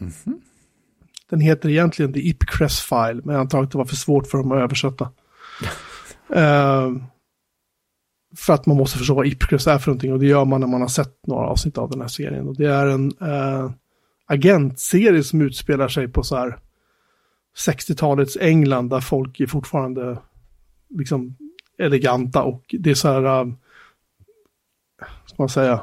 Mhm. 0.00 0.40
Den 1.30 1.40
heter 1.40 1.68
egentligen 1.68 2.12
The 2.12 2.28
Ipcress 2.28 2.80
File, 2.80 3.20
men 3.24 3.34
jag 3.34 3.40
antar 3.40 3.62
att 3.62 3.70
det 3.70 3.78
var 3.78 3.84
för 3.84 3.96
svårt 3.96 4.26
för 4.26 4.38
dem 4.38 4.52
att 4.52 4.58
översätta. 4.58 5.10
Eh, 6.28 6.90
för 8.36 8.52
att 8.52 8.66
man 8.66 8.76
måste 8.76 8.98
förstå 8.98 9.14
vad 9.14 9.26
Ipcress 9.26 9.66
är 9.66 9.78
för 9.78 9.90
någonting 9.90 10.12
och 10.12 10.18
det 10.18 10.26
gör 10.26 10.44
man 10.44 10.60
när 10.60 10.68
man 10.68 10.80
har 10.80 10.88
sett 10.88 11.26
några 11.26 11.46
avsnitt 11.46 11.78
av 11.78 11.90
den 11.90 12.00
här 12.00 12.08
serien. 12.08 12.48
Och 12.48 12.56
det 12.56 12.66
är 12.66 12.86
en 12.86 13.12
uh, 13.22 13.70
agentserie 14.26 15.24
som 15.24 15.42
utspelar 15.42 15.88
sig 15.88 16.08
på 16.08 16.22
så 16.22 16.36
här 16.36 16.58
60-talets 17.66 18.36
England 18.40 18.90
där 18.90 19.00
folk 19.00 19.40
är 19.40 19.46
fortfarande 19.46 20.18
liksom 20.88 21.36
eleganta 21.78 22.42
och 22.42 22.74
det 22.78 22.90
är 22.90 22.94
så 22.94 23.08
här, 23.08 23.24
äh, 23.24 23.52
ska 25.26 25.34
man 25.38 25.48
säga, 25.48 25.80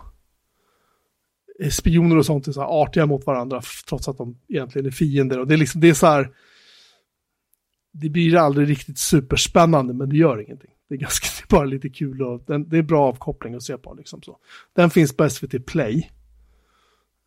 spioner 1.72 2.18
och 2.18 2.26
sånt 2.26 2.48
är 2.48 2.52
så 2.52 2.62
här 2.62 2.82
artiga 2.82 3.06
mot 3.06 3.26
varandra 3.26 3.62
trots 3.90 4.08
att 4.08 4.18
de 4.18 4.38
egentligen 4.48 4.86
är 4.86 4.92
fiender. 4.92 5.40
Och 5.40 5.48
det 5.48 5.54
är 5.54 5.58
liksom, 5.58 5.82
det 5.82 5.90
är 5.90 5.94
så 5.94 6.08
här, 6.08 6.30
det 7.92 8.10
blir 8.10 8.36
aldrig 8.36 8.70
riktigt 8.70 8.98
superspännande 8.98 9.94
men 9.94 10.10
det 10.10 10.18
gör 10.18 10.42
ingenting. 10.42 10.71
Det 10.92 10.96
är 10.96 11.00
ganska, 11.00 11.28
det 11.38 11.54
är 11.54 11.58
bara 11.58 11.66
lite 11.66 11.90
kul 11.90 12.22
och 12.22 12.44
den, 12.48 12.70
det 12.70 12.78
är 12.78 12.82
bra 12.82 13.08
avkoppling 13.08 13.56
att 13.56 13.64
se 13.64 13.78
på 13.78 13.94
liksom 13.94 14.22
så. 14.22 14.38
Den 14.74 14.90
finns 14.90 15.18
på 15.18 15.30
SVT 15.30 15.66
Play. 15.66 16.12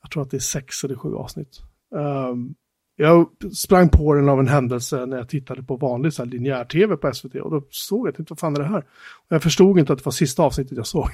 Jag 0.03 0.11
tror 0.11 0.23
att 0.23 0.31
det 0.31 0.37
är 0.37 0.39
sex 0.39 0.85
eller 0.85 0.95
sju 0.95 1.15
avsnitt. 1.15 1.63
Um, 1.91 2.55
jag 2.97 3.29
sprang 3.55 3.89
på 3.89 4.15
den 4.15 4.29
av 4.29 4.41
en 4.41 4.49
händelse 4.49 5.07
när 5.07 5.17
jag 5.17 5.29
tittade 5.29 5.63
på 5.63 5.77
vanlig 5.77 6.13
linjär-tv 6.25 6.97
på 6.97 7.13
SVT 7.13 7.35
och 7.35 7.51
då 7.51 7.63
såg 7.71 8.01
jag, 8.01 8.07
jag 8.09 8.15
tänkte, 8.17 8.33
vad 8.33 8.39
fan 8.39 8.57
är 8.57 8.61
det 8.61 8.67
här? 8.69 8.85
Och 9.13 9.27
jag 9.29 9.43
förstod 9.43 9.79
inte 9.79 9.93
att 9.93 9.99
det 9.99 10.05
var 10.05 10.13
sista 10.13 10.43
avsnittet 10.43 10.77
jag 10.77 10.87
såg. 10.87 11.09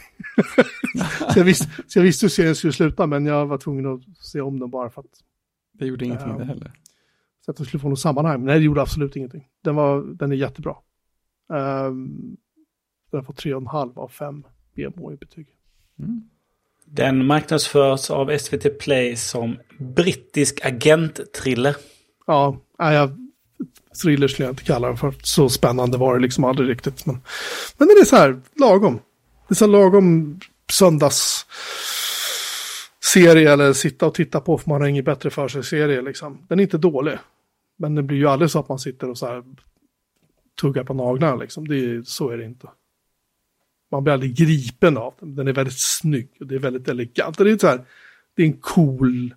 så, 1.33 1.39
jag 1.39 1.45
visste, 1.45 1.69
så 1.87 1.99
jag 1.99 2.05
visste 2.05 2.25
hur 2.27 2.31
serien 2.31 2.55
skulle 2.55 2.73
sluta 2.73 3.07
men 3.07 3.27
jag 3.27 3.47
var 3.47 3.59
tvungen 3.59 3.87
att 3.87 4.01
se 4.19 4.41
om 4.41 4.59
den 4.59 4.71
bara 4.71 4.91
för 4.91 5.01
att, 5.01 5.07
Det 5.73 5.87
gjorde 5.87 6.05
ingenting 6.05 6.31
Ja. 6.31 6.39
det 6.39 6.45
heller. 6.45 6.73
så 7.45 7.51
att 7.51 7.57
det 7.57 7.65
skulle 7.65 7.81
få 7.81 7.89
något 7.89 8.01
sammanhang. 8.01 8.39
Men 8.41 8.47
nej, 8.47 8.59
det 8.59 8.65
gjorde 8.65 8.83
absolut 8.83 9.17
ingenting. 9.17 9.49
Den, 9.65 9.75
var, 9.75 10.03
den 10.03 10.33
är 10.33 10.37
jättebra. 10.37 10.77
Um, 11.51 12.37
den 13.13 13.25
får 13.25 13.33
3,5 13.33 13.99
av 13.99 14.09
5 14.09 14.45
BMO 14.77 15.13
i 15.13 15.17
betyg. 15.17 15.47
Mm. 15.99 16.23
Den 16.85 17.27
marknadsförs 17.27 18.11
av 18.11 18.39
SVT 18.39 18.79
Play 18.79 19.17
som 19.17 19.57
brittisk 19.79 20.67
agent-thriller. 20.67 21.77
Ja, 22.27 22.57
jag, 22.79 23.11
thriller 24.03 24.29
skulle 24.29 24.47
jag 24.47 24.53
inte 24.53 24.65
kalla 24.65 24.89
den 24.89 24.97
för. 24.97 25.15
Så 25.23 25.49
spännande 25.49 25.99
var 25.99 26.15
det 26.15 26.21
liksom 26.21 26.45
aldrig 26.45 26.69
riktigt. 26.69 27.07
Men, 27.07 27.21
men 27.79 27.89
det 27.89 27.93
är 27.93 28.05
så 28.05 28.17
här, 28.17 28.41
lagom. 28.55 28.95
Det 29.49 29.53
är 29.53 29.55
så 29.55 29.65
här 29.65 29.73
lagom 29.73 30.41
söndags 30.73 31.47
serie 33.13 33.53
eller 33.53 33.73
sitta 33.73 34.07
och 34.07 34.15
titta 34.15 34.41
på 34.41 34.59
för 34.59 34.69
man 34.69 34.81
har 34.81 34.89
inget 34.89 35.05
bättre 35.05 35.31
för 35.31 35.49
sig 35.49 35.65
serie 35.65 36.03
liksom. 36.03 36.39
Den 36.49 36.59
är 36.59 36.63
inte 36.63 36.79
dålig. 36.79 37.19
Men 37.79 37.95
det 37.95 38.03
blir 38.03 38.19
ju 38.19 38.29
aldrig 38.29 38.51
så 38.51 38.59
att 38.59 38.69
man 38.69 38.79
sitter 38.79 39.11
och 39.11 39.19
så 39.19 39.27
här 39.27 39.45
tugga 40.61 40.85
på 40.85 40.95
naglarna 40.95 41.37
liksom. 41.37 41.69
Det 41.69 41.77
är, 41.77 42.03
så 42.03 42.31
är 42.31 42.39
det 42.39 42.45
inte. 42.45 42.69
Man 43.91 44.05
blir 44.05 44.15
aldrig 44.15 44.37
gripen 44.37 44.97
av 44.97 45.15
den. 45.21 45.35
Den 45.37 45.49
är 45.49 45.53
väldigt 45.53 45.79
snygg 45.79 46.29
och 46.41 46.47
det 46.47 46.55
är 46.55 46.59
väldigt 46.59 46.89
elegant. 46.89 47.41
Och 47.41 47.45
det 47.45 47.53
är 47.53 47.59
så 47.59 47.67
här, 47.67 47.85
det 48.37 48.43
är 48.43 48.47
en 48.47 48.61
cool 48.61 49.35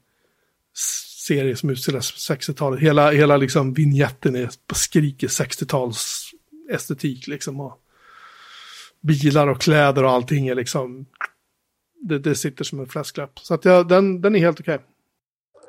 serie 1.28 1.56
som 1.56 1.70
utspelar 1.70 2.00
sig 2.00 2.38
på 2.38 2.42
60-talet. 2.42 2.80
Hela, 2.80 3.12
hela 3.12 3.38
liksom 3.38 3.74
vignetten 3.74 4.36
är, 4.36 4.50
skriker 4.74 5.28
60-tals 5.28 6.32
estetik 6.70 7.28
liksom. 7.28 7.60
Och 7.60 7.80
bilar 9.02 9.48
och 9.48 9.62
kläder 9.62 10.04
och 10.04 10.12
allting 10.12 10.48
är 10.48 10.56
liksom, 10.56 11.06
det, 12.02 12.20
det 12.20 12.36
sitter 12.36 12.64
som 12.64 12.80
en 12.80 12.88
fläsklapp. 12.88 13.40
Så 13.40 13.54
att 13.54 13.66
ja, 13.66 13.84
den, 13.84 14.22
den 14.22 14.36
är 14.36 14.40
helt 14.40 14.60
okej. 14.60 14.80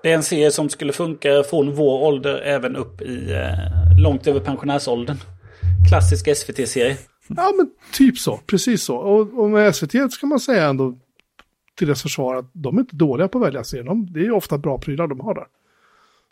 Det 0.03 0.11
är 0.11 0.15
en 0.15 0.23
serie 0.23 0.51
som 0.51 0.69
skulle 0.69 0.93
funka 0.93 1.43
från 1.43 1.75
vår 1.75 2.03
ålder 2.03 2.41
även 2.41 2.77
upp 2.77 3.03
i 3.03 3.33
eh, 3.33 4.03
långt 4.03 4.27
över 4.27 4.41
pensionärsåldern. 4.41 5.17
Klassisk 5.89 6.37
SVT-serie. 6.37 6.97
Ja, 7.29 7.53
men 7.57 7.71
typ 7.93 8.19
så. 8.19 8.37
Precis 8.47 8.83
så. 8.83 8.97
Och, 8.97 9.39
och 9.39 9.51
med 9.51 9.75
SVT 9.77 10.13
ska 10.13 10.27
man 10.27 10.41
säga 10.41 10.67
ändå 10.69 10.99
till 11.75 11.89
dess 11.89 12.03
försvar 12.03 12.35
att 12.37 12.51
de 12.53 12.77
är 12.77 12.81
inte 12.81 12.97
dåliga 12.97 13.29
på 13.29 13.39
att 13.39 13.45
välja 13.45 13.65
serier. 13.65 13.85
De, 13.85 14.13
det 14.13 14.21
är 14.21 14.31
ofta 14.31 14.59
bra 14.59 14.79
prylar 14.79 15.07
de 15.07 15.21
har 15.21 15.35
där. 15.35 15.47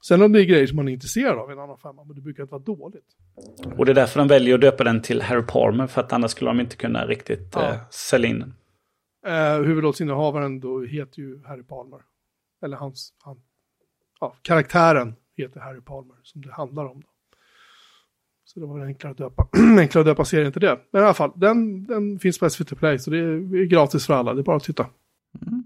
Sen 0.09 0.23
om 0.23 0.33
det 0.33 0.41
är 0.43 0.45
grejer 0.45 0.67
som 0.67 0.77
man 0.77 0.89
är 0.89 0.93
intresserad 0.93 1.39
av 1.39 1.51
i 1.51 1.53
en 1.53 1.59
annan 1.59 1.79
femma, 1.79 2.05
men 2.05 2.17
det 2.17 2.23
brukar 2.23 2.43
inte 2.43 2.53
vara 2.53 2.63
dåligt. 2.63 3.05
Och 3.79 3.87
det 3.87 3.93
är 3.93 3.95
därför 3.95 4.19
de 4.19 4.29
väljer 4.29 4.55
att 4.55 4.61
döpa 4.61 4.85
den 4.85 5.03
till 5.03 5.23
Harry 5.23 5.43
Palmer. 5.43 5.87
För 5.87 6.01
att 6.01 6.13
annars 6.13 6.31
skulle 6.31 6.51
de 6.51 6.61
inte 6.61 6.77
kunna 6.77 7.07
riktigt 7.07 7.49
Ja. 7.55 7.69
eh, 7.69 7.79
sälja 7.91 8.29
in 8.29 8.39
den. 8.39 8.55
Eh, 9.27 9.63
huvudrollsinnehavaren 9.65 10.61
då 10.61 10.81
heter 10.83 11.19
ju 11.21 11.43
Harry 11.45 11.63
Palmer. 11.63 12.01
Eller 12.65 12.77
hans, 12.77 13.13
han, 13.19 13.37
ja, 14.21 14.37
karaktären 14.43 15.15
heter 15.37 15.61
Harry 15.61 15.81
Palmer, 15.81 16.17
som 16.23 16.43
det 16.43 16.53
handlar 16.53 16.85
om. 16.85 17.01
Då. 17.01 17.09
Så 18.55 18.61
det 18.61 18.67
var 18.67 18.87
enklare 18.87 19.11
att 19.11 19.19
döpa, 19.19 19.49
enklare 19.79 20.01
att 20.01 20.07
döpa 20.07 20.25
serien 20.25 20.53
till 20.53 20.61
det. 20.61 20.79
Men 20.91 21.03
i 21.03 21.05
alla 21.05 21.15
fall, 21.15 21.31
den, 21.35 21.87
den 21.87 22.19
finns 22.19 22.39
på 22.39 22.51
SVT 22.51 22.79
Play 22.79 22.99
så 22.99 23.11
det 23.11 23.19
är 23.19 23.65
gratis 23.65 24.07
för 24.07 24.15
alla, 24.15 24.35
det 24.35 24.41
är 24.41 24.43
bara 24.43 24.57
att 24.57 24.65
titta. 24.65 24.87
Mm. 25.47 25.65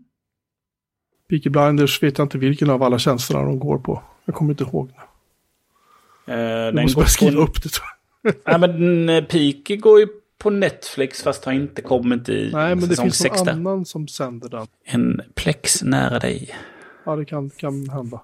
Peaky 1.28 1.50
Blinders 1.50 2.02
vet 2.02 2.18
jag 2.18 2.24
inte 2.24 2.38
vilken 2.38 2.70
av 2.70 2.82
alla 2.82 2.98
tjänsterna 2.98 3.42
de 3.42 3.58
går 3.58 3.78
på. 3.78 4.02
Jag 4.24 4.34
kommer 4.34 4.50
inte 4.50 4.64
ihåg 4.64 4.90
nu. 4.96 6.34
Eh, 6.34 6.72
den 6.72 6.82
måste 6.82 6.96
bara 6.96 7.06
skriva 7.06 7.36
på, 7.36 7.42
upp 7.42 7.62
det 7.62 7.68
tror 7.68 7.86
jag. 8.22 8.34
Nej, 8.60 8.68
men 8.68 9.08
eh, 9.08 9.24
Peaky 9.24 9.76
går 9.76 10.00
ju 10.00 10.06
på 10.38 10.50
Netflix 10.50 11.22
fast 11.22 11.44
har 11.44 11.52
inte 11.52 11.82
kommit 11.82 12.28
i 12.28 12.50
Nej, 12.52 12.74
men 12.74 12.88
det 12.88 12.96
finns 12.96 13.18
6 13.18 13.38
någon 13.38 13.48
annan 13.48 13.84
som 13.84 14.08
sänder 14.08 14.48
den. 14.48 14.66
En 14.84 15.20
plex 15.34 15.82
nära 15.82 16.18
dig. 16.18 16.54
Ja, 17.04 17.16
det 17.16 17.24
kan, 17.24 17.50
kan 17.50 17.88
hända. 17.88 18.20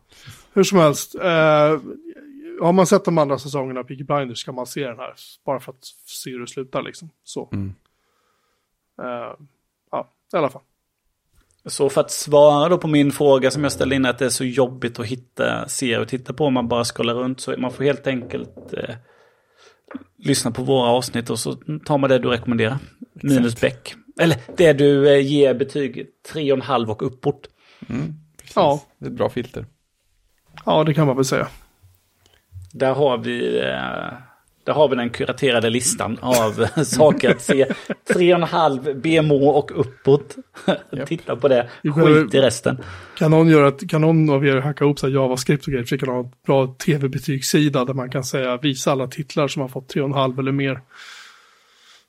Hur 0.53 0.63
som 0.63 0.79
helst, 0.79 1.15
eh, 1.15 1.81
har 2.65 2.73
man 2.73 2.87
sett 2.87 3.05
de 3.05 3.19
andra 3.19 3.39
säsongerna 3.39 3.81
av 3.81 3.85
Peaky 3.85 4.05
Blinders 4.05 4.39
ska 4.39 4.53
man 4.53 4.67
se 4.67 4.87
den 4.87 4.99
här. 4.99 5.15
Bara 5.45 5.61
för 5.61 5.73
att 5.73 5.85
se 6.07 6.31
hur 6.31 6.41
det 6.41 6.47
slutar 6.47 6.83
liksom. 6.83 7.11
Så. 7.25 7.49
Mm. 7.53 7.75
Eh, 9.03 9.35
ja, 9.91 10.11
i 10.33 10.37
alla 10.37 10.51
fall. 10.51 10.63
Så 11.67 11.89
för 11.89 12.01
att 12.01 12.11
svara 12.11 12.69
då 12.69 12.79
på 12.79 12.89
min 12.89 13.13
fråga 13.13 13.51
som 13.51 13.63
jag 13.63 13.73
ställde 13.73 13.97
in 13.97 14.07
att 14.07 14.19
det 14.19 14.25
är 14.25 14.29
så 14.29 14.45
jobbigt 14.45 14.99
att 14.99 15.07
hitta 15.07 15.69
serier 15.69 16.01
att 16.01 16.09
titta 16.09 16.33
på 16.33 16.45
om 16.45 16.55
man 16.55 16.69
bara 16.69 16.85
scrollar 16.85 17.15
runt. 17.15 17.41
Så 17.41 17.55
man 17.59 17.73
får 17.73 17.85
helt 17.85 18.07
enkelt 18.07 18.73
eh, 18.73 18.95
lyssna 20.17 20.51
på 20.51 20.63
våra 20.63 20.91
avsnitt 20.91 21.31
och 21.31 21.39
så 21.39 21.55
tar 21.85 21.99
man 21.99 22.11
det 22.11 22.19
du 22.19 22.29
rekommenderar. 22.29 22.79
Minus 23.13 23.61
Beck. 23.61 23.95
Eller 24.21 24.37
det 24.57 24.73
du 24.73 25.15
eh, 25.15 25.27
ger 25.27 25.55
betyg 25.55 26.07
3,5 26.29 26.87
och 26.87 27.07
uppåt. 27.07 27.49
Mm. 27.89 28.15
Ja. 28.55 28.83
Det 28.99 29.07
är 29.07 29.11
ett 29.11 29.17
bra 29.17 29.29
filter. 29.29 29.67
Ja, 30.65 30.85
det 30.85 30.95
kan 30.95 31.07
man 31.07 31.17
väl 31.17 31.25
säga. 31.25 31.49
Där 32.73 32.95
har 32.95 33.19
vi, 33.19 33.59
eh, 33.59 34.13
där 34.65 34.73
har 34.73 34.89
vi 34.89 34.97
den 34.97 35.11
kuraterade 35.11 35.71
listan 35.71 36.19
av 36.21 36.67
saker 36.85 37.31
att 37.31 37.41
se. 37.43 37.65
3,5 38.09 38.95
BMO 39.01 39.47
och 39.49 39.81
uppåt. 39.81 40.37
Japp. 40.93 41.09
Titta 41.09 41.37
på 41.37 41.49
det. 41.49 41.69
Skit 41.83 42.35
i 42.35 42.41
resten. 42.41 42.79
Kan 43.19 43.31
någon, 43.31 43.49
göra, 43.49 43.69
ett- 43.69 43.91
kan 43.91 44.01
någon 44.01 44.31
av 44.31 44.47
er 44.47 44.57
hacka 44.57 44.85
ihop 44.85 44.99
så 44.99 45.07
här 45.07 45.15
JavaScript 45.15 45.67
och 45.67 45.71
grejer? 45.73 45.85
Försöka 45.85 46.07
ha 46.11 46.19
en 46.21 46.31
bra 46.47 46.67
tv-betygssida 46.67 47.85
där 47.85 47.95
man 47.95 48.11
kan 48.11 48.25
säga 48.25 48.57
visa 48.57 48.93
alla 48.93 49.07
titlar 49.07 49.49
som 49.49 49.63
har 49.63 49.69
fått 49.69 49.95
3,5 49.95 50.39
eller 50.39 50.53
mer. 50.53 50.81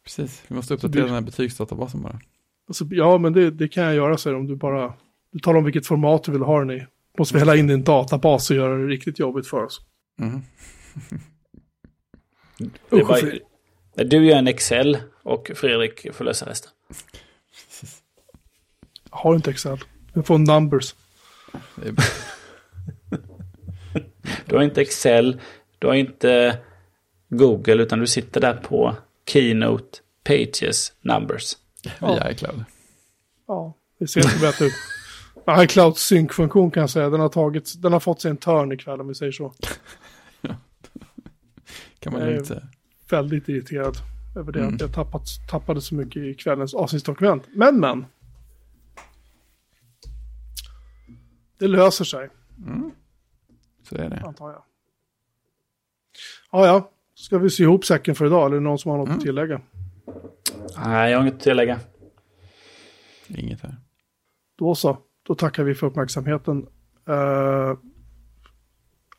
Precis. 0.04 0.44
Vi 0.48 0.56
måste 0.56 0.74
uppdatera 0.74 1.06
den 1.06 1.14
här 1.14 1.22
betygsdatabasen 1.22 2.02
bara. 2.02 2.20
Alltså, 2.68 2.86
ja, 2.92 3.18
men 3.18 3.34
det, 3.34 3.52
det 3.52 3.68
kan 3.68 3.84
jag 3.84 3.96
göra, 3.96 4.18
så 4.18 4.36
om 4.36 4.48
du 4.48 4.56
bara... 4.56 4.94
Du 5.32 5.40
talar 5.40 5.58
om 5.58 5.64
vilket 5.66 5.88
format 5.88 6.24
du 6.24 6.32
vill 6.32 6.42
ha 6.42 6.60
den 6.60 6.72
i. 6.72 6.86
Måste 7.18 7.34
vi 7.34 7.40
hälla 7.40 7.56
in 7.56 7.70
i 7.70 7.74
en 7.74 7.84
databas 7.84 8.50
och 8.50 8.56
göra 8.56 8.78
det 8.78 8.88
riktigt 8.88 9.20
jobbigt 9.20 9.48
för 9.48 9.64
oss. 9.64 9.82
Mm. 10.20 10.42
Det 12.90 13.04
bara, 13.04 13.22
du 14.04 14.26
gör 14.26 14.38
en 14.38 14.48
Excel 14.48 14.98
och 15.24 15.52
Fredrik 15.56 16.14
får 16.14 16.26
lösa 16.26 16.50
resten. 16.50 16.72
Jag 19.10 19.18
har 19.18 19.36
inte 19.36 19.52
Excel. 19.52 19.78
Jag 20.14 20.26
får 20.26 20.38
numbers. 20.38 20.96
Du 24.46 24.56
har 24.56 24.64
inte 24.64 24.82
Excel, 24.82 25.42
du 25.80 25.88
har 25.88 25.94
inte 25.94 26.58
Google, 27.30 27.84
utan 27.84 28.00
du 28.00 28.08
sitter 28.08 28.42
där 28.42 28.54
på 28.54 28.96
Keynote, 29.28 30.00
Pages, 30.24 30.94
Numbers. 31.02 31.58
via 32.02 32.32
iCloud. 32.32 32.64
Ja, 33.48 33.74
det 34.00 34.08
ser 34.08 34.22
inte 34.22 34.40
bättre 34.40 34.66
ut. 34.66 34.74
Ja, 35.46 35.64
iCloud 35.64 35.98
sync-funktion 35.98 36.72
kan 36.72 36.82
jag 36.82 36.90
säga. 36.90 37.10
Den 37.10 37.20
har, 37.20 37.30
tagit, 37.30 37.82
den 37.82 37.94
har 37.94 38.00
fått 38.00 38.22
sig 38.22 38.32
en 38.32 38.38
törn 38.38 38.72
ikväll 38.72 39.02
om 39.02 39.08
vi 39.08 39.16
säger 39.16 39.32
så. 39.32 39.54
Kan 42.04 42.14
man 42.14 42.26
lugnt 42.26 42.48
säga. 42.48 42.68
Väldigt 43.10 43.50
irriterad 43.50 43.96
över 44.36 44.52
det. 44.52 44.60
Mm. 44.60 44.76
Att 44.76 44.82
jag 44.82 44.94
tappat, 44.94 45.28
tappade 45.50 45.82
så 45.82 45.96
mycket 45.96 46.18
i 46.24 46.34
kvällens 46.34 46.74
avsnittsdokument. 46.74 47.44
Men, 47.56 47.80
men. 47.80 48.06
Det 51.60 51.68
löser 51.68 52.06
sig, 52.06 52.30
Så 53.90 53.96
är 53.96 54.10
det. 54.10 54.22
antar 54.26 54.50
jag. 54.52 54.64
Ja, 56.52 56.66
ja. 56.66 56.90
Ska 57.16 57.38
vi 57.38 57.50
sy 57.50 57.64
ihop 57.64 57.86
säcken 57.86 58.16
för 58.16 58.26
idag? 58.26 58.46
Eller 58.46 58.56
är 58.56 58.60
det 58.60 58.64
någon 58.64 58.80
som 58.80 58.92
har 58.92 58.98
något 58.98 59.08
Mm. 59.08 59.18
att 59.18 59.24
tillägga? 59.24 59.62
Nej, 60.86 61.12
jag 61.12 61.18
har 61.18 61.22
inget 61.24 61.34
att 61.36 61.40
tillägga. 61.42 61.80
Inget 63.28 63.62
här. 63.62 63.76
Då 64.56 64.76
så. 64.76 64.98
Då 65.24 65.36
tackar 65.36 65.64
vi 65.64 65.76
för 65.76 65.88
uppmärksamheten. 65.88 66.68
Eh, 67.08 67.74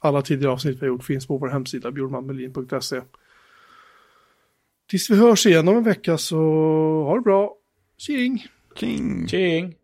alla 0.05 0.22
tidigare 0.22 0.52
avsnitt 0.52 0.76
vi 0.76 0.81
har 0.81 0.86
gjort 0.86 1.05
finns 1.05 1.26
på 1.26 1.39
vår 1.39 1.48
hemsida 1.48 1.90
bjurmanmelin.se. 1.90 3.01
Tills 4.90 5.10
vi 5.10 5.16
hörs 5.16 5.47
igen 5.47 5.68
om 5.68 5.76
en 5.76 5.82
vecka 5.82 6.18
så 6.18 6.36
ha 7.09 7.14
det 7.14 7.20
bra. 7.20 7.56
Tjing! 7.98 8.47
King. 8.74 9.28
Tjing! 9.28 9.74